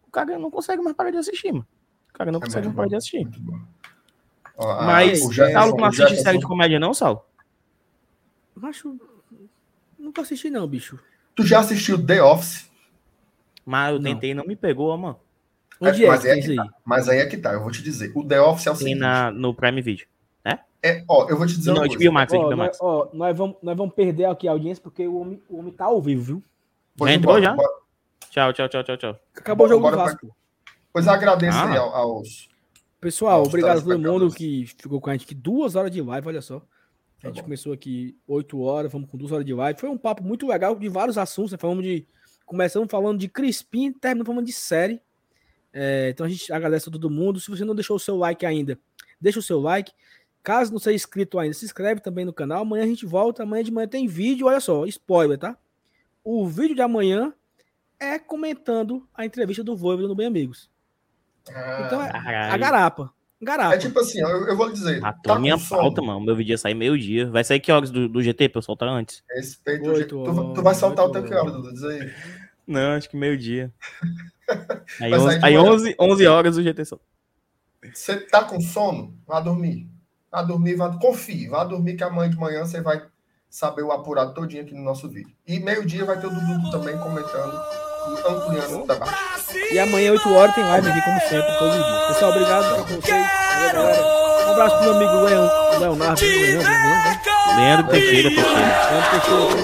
o 0.08 0.10
cara 0.10 0.40
não 0.40 0.50
consegue 0.50 0.82
mais 0.82 0.96
parar 0.96 1.12
de 1.12 1.18
assistir, 1.18 1.52
mano. 1.52 1.68
Cara, 2.14 2.32
não 2.32 2.40
é 2.40 2.44
consegue 2.44 2.68
parar 2.72 2.88
de 2.88 2.96
assistir. 2.96 3.30
Ó, 4.58 4.86
Mas, 4.86 5.20
Saulo, 5.20 5.78
não 5.78 5.86
assiste 5.86 6.20
série 6.20 6.40
de 6.40 6.48
comédia, 6.48 6.80
não, 6.80 6.92
Saulo? 6.92 7.22
Acho. 8.64 9.00
Nunca 10.00 10.24
assisti, 10.24 10.50
não, 10.50 10.68
bicho. 10.68 10.98
Tu 11.36 11.46
já 11.46 11.60
assistiu 11.60 12.04
The 12.04 12.24
Office? 12.24 12.72
Mas 13.64 13.94
eu 13.94 14.02
tentei 14.02 14.32
e 14.32 14.34
não 14.34 14.48
me 14.48 14.56
pegou, 14.56 14.98
mano. 14.98 15.20
Onde 15.80 16.04
é, 16.04 16.08
é 16.08 16.10
mas, 16.10 16.26
é 16.26 16.32
aí? 16.32 16.56
Tá. 16.56 16.70
mas 16.84 17.10
aí 17.10 17.20
é 17.20 17.26
que 17.26 17.38
tá, 17.38 17.54
eu 17.54 17.62
vou 17.62 17.72
te 17.72 17.84
dizer. 17.84 18.12
O 18.16 18.24
The 18.26 18.42
Office 18.42 18.68
é 18.68 18.72
o 18.72 18.76
seguinte. 18.76 19.00
Na, 19.00 19.32
no 19.32 19.54
Prime 19.54 19.82
Video, 19.82 20.06
né? 20.44 20.60
É, 20.82 21.04
ó, 21.08 21.28
eu 21.30 21.38
vou 21.38 21.46
te 21.46 21.58
dizer 21.58 21.72
não, 21.72 21.82
uma 21.82 21.88
coisa. 21.88 22.12
Max, 22.12 22.34
ó, 22.34 22.56
nós, 22.56 22.78
ó, 22.82 23.10
nós, 23.14 23.38
vamos, 23.38 23.58
nós 23.62 23.78
vamos 23.78 23.94
perder 23.94 24.26
aqui 24.26 24.48
a 24.48 24.52
audiência 24.52 24.82
porque 24.82 25.08
o 25.08 25.20
homem, 25.20 25.42
o 25.50 25.60
homem 25.60 25.74
tá 25.74 25.86
ao 25.86 26.02
vivo, 26.02 26.24
viu? 26.24 26.44
já 27.00 27.14
entrou 27.14 27.42
já? 27.42 27.54
Bora. 27.54 27.70
Tchau, 28.30 28.54
tchau, 28.54 28.70
tchau, 28.70 28.84
tchau, 28.84 28.98
tchau. 28.98 29.20
Acabou 29.36 29.68
bora, 29.68 29.78
o 29.78 29.80
jogo 29.80 29.92
do 29.92 29.98
Vasco. 29.98 30.28
Pra... 30.28 30.36
Pois 30.94 31.08
agradeço 31.08 31.58
ah. 31.58 31.72
aí 31.72 31.78
aos. 31.78 32.50
Pessoal, 33.02 33.40
aos 33.40 33.50
obrigado 33.50 33.78
a 33.78 33.82
todo 33.82 34.00
mundo 34.00 34.32
que 34.32 34.66
ficou 34.66 35.00
com 35.00 35.10
a 35.10 35.14
gente 35.14 35.26
aqui 35.26 35.36
duas 35.36 35.76
horas 35.76 35.92
de 35.92 36.02
live, 36.02 36.28
olha 36.28 36.42
só. 36.42 36.62
A 37.24 37.28
gente 37.28 37.38
tá 37.38 37.44
começou 37.44 37.74
aqui 37.74 38.18
8 38.28 38.60
horas, 38.60 38.92
vamos 38.92 39.10
com 39.10 39.18
duas 39.18 39.32
horas 39.32 39.46
de 39.46 39.54
live. 39.54 39.80
Foi 39.80 39.90
um 39.90 39.98
papo 39.98 40.24
muito 40.24 40.48
legal 40.48 40.76
de 40.76 40.88
vários 40.88 41.18
assuntos. 41.18 41.52
Né? 41.52 41.58
Falamos 41.58 41.84
de. 41.84 42.08
Começamos 42.46 42.88
falando 42.92 43.18
de 43.18 43.28
Crispim, 43.28 43.92
terminamos 43.92 44.28
falando 44.28 44.46
de 44.46 44.54
série. 44.54 45.02
É, 45.78 46.08
então 46.10 46.26
a 46.26 46.30
gente 46.30 46.52
agradece 46.54 46.88
a 46.88 46.92
todo 46.92 47.10
mundo. 47.10 47.38
Se 47.38 47.52
você 47.52 47.66
não 47.66 47.76
deixou 47.76 47.98
o 47.98 48.00
seu 48.00 48.16
like 48.16 48.46
ainda, 48.46 48.80
deixa 49.20 49.40
o 49.40 49.44
seu 49.44 49.60
like. 49.60 49.92
Caso 50.42 50.72
não 50.72 50.80
seja 50.80 50.96
inscrito 50.96 51.38
ainda, 51.38 51.54
se 51.54 51.66
inscreve 51.66 52.00
também 52.00 52.24
no 52.24 52.32
canal. 52.32 52.62
Amanhã 52.62 52.86
a 52.86 52.88
gente 52.88 53.06
volta. 53.06 53.44
Amanhã 53.44 53.62
de 53.62 53.72
manhã 53.72 53.88
tem 53.88 54.08
vídeo. 54.08 54.48
Olha 54.48 54.62
só, 54.62 54.86
spoiler, 54.86 55.38
tá? 55.38 55.58
O 56.24 56.48
vídeo 56.48 56.76
de 56.76 56.82
amanhã 56.82 57.34
é 58.00 58.18
comentando 58.18 59.06
a 59.14 59.26
entrevista 59.26 59.64
do 59.64 59.76
Voivoda 59.76 60.08
no 60.08 60.16
Bem 60.16 60.28
Amigos. 60.28 60.70
Ah, 61.54 61.84
então 61.86 62.02
é 62.02 62.10
a 62.52 62.58
garapa. 62.58 63.12
Garapa. 63.42 63.76
É 63.76 63.78
tipo 63.78 64.00
assim, 64.00 64.22
eu, 64.22 64.48
eu 64.48 64.56
vou 64.56 64.68
lhe 64.68 64.74
dizer. 64.74 65.02
Matou 65.02 65.34
tá 65.34 65.40
minha 65.40 65.58
falta, 65.58 66.02
mano. 66.02 66.22
Meu 66.22 66.36
vídeo 66.36 66.54
ia 66.54 66.58
sair 66.58 66.74
meio-dia. 66.74 67.30
Vai 67.30 67.44
sair 67.44 67.60
que 67.60 67.72
horas 67.72 67.92
do, 67.92 68.08
do 68.08 68.24
GT 68.24 68.48
pra 68.48 68.60
eu 68.60 68.64
soltar 68.64 68.88
antes? 68.88 69.24
Respeito. 69.30 70.06
Tu, 70.08 70.54
tu, 70.54 70.62
vai 70.64 70.74
soltar 70.74 71.06
o 71.06 71.12
teu 71.12 71.24
que 71.24 71.34
horas, 71.34 71.54
Dudu? 71.54 71.74
Diz 71.74 71.84
aí. 71.84 72.14
Não, 72.66 72.94
acho 72.94 73.10
que 73.10 73.18
meio-dia. 73.18 73.74
Aí, 75.02 75.14
11, 75.14 75.40
aí 75.42 75.58
11, 75.58 75.96
11 76.00 76.28
horas 76.28 76.58
o 76.58 76.64
GT 76.64 76.86
solta. 76.86 77.06
Você 77.94 78.18
tá 78.18 78.44
com 78.44 78.60
sono? 78.60 79.14
Vá 79.28 79.40
dormir. 79.40 79.88
Vá 80.32 80.42
dormir, 80.42 80.76
vá, 80.76 80.98
confie. 80.98 81.48
Vá 81.48 81.64
dormir 81.64 81.96
que 81.96 82.04
amanhã 82.04 82.30
de 82.30 82.38
manhã 82.38 82.66
você 82.66 82.82
vai 82.82 83.02
saber 83.50 83.84
o 83.84 83.92
apurado 83.92 84.34
todinho 84.34 84.64
aqui 84.64 84.74
no 84.74 84.84
nosso 84.84 85.08
vídeo. 85.08 85.34
E 85.48 85.60
meio-dia 85.60 86.04
vai 86.04 86.20
ter 86.20 86.28
o 86.28 86.30
Dudu 86.30 86.72
também 86.72 86.98
comentando 86.98 87.62
e 88.08 88.28
ampliando 88.28 88.84
o 88.84 88.88
debate. 88.88 89.14
E 89.72 89.80
amanhã, 89.80 90.12
8 90.12 90.34
horas, 90.34 90.56
tem 90.56 90.64
live 90.64 90.90
aqui, 90.90 91.02
como 91.02 91.20
sempre, 91.22 91.58
todos 91.58 91.76
os 91.78 91.86
dias. 91.86 92.08
Pessoal, 92.08 92.32
obrigado 92.32 92.76
por 92.76 93.02
vocês. 93.02 93.46
galera. 93.72 94.26
Um 94.46 94.52
abraço 94.52 94.76
pro 94.78 94.86
meu 94.86 94.96
amigo 94.96 95.22
Leon, 95.24 95.50
Leonardo. 95.80 96.22
Leandro, 96.22 96.64
né? 96.64 97.22
Leandro 97.58 97.88
Teixeira, 97.92 98.30
Teixeira. 98.30 98.60
Leandro 98.92 99.10
Teixeira. 99.12 99.56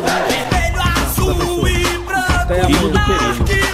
Até 2.41 2.61
amanhã. 2.61 3.70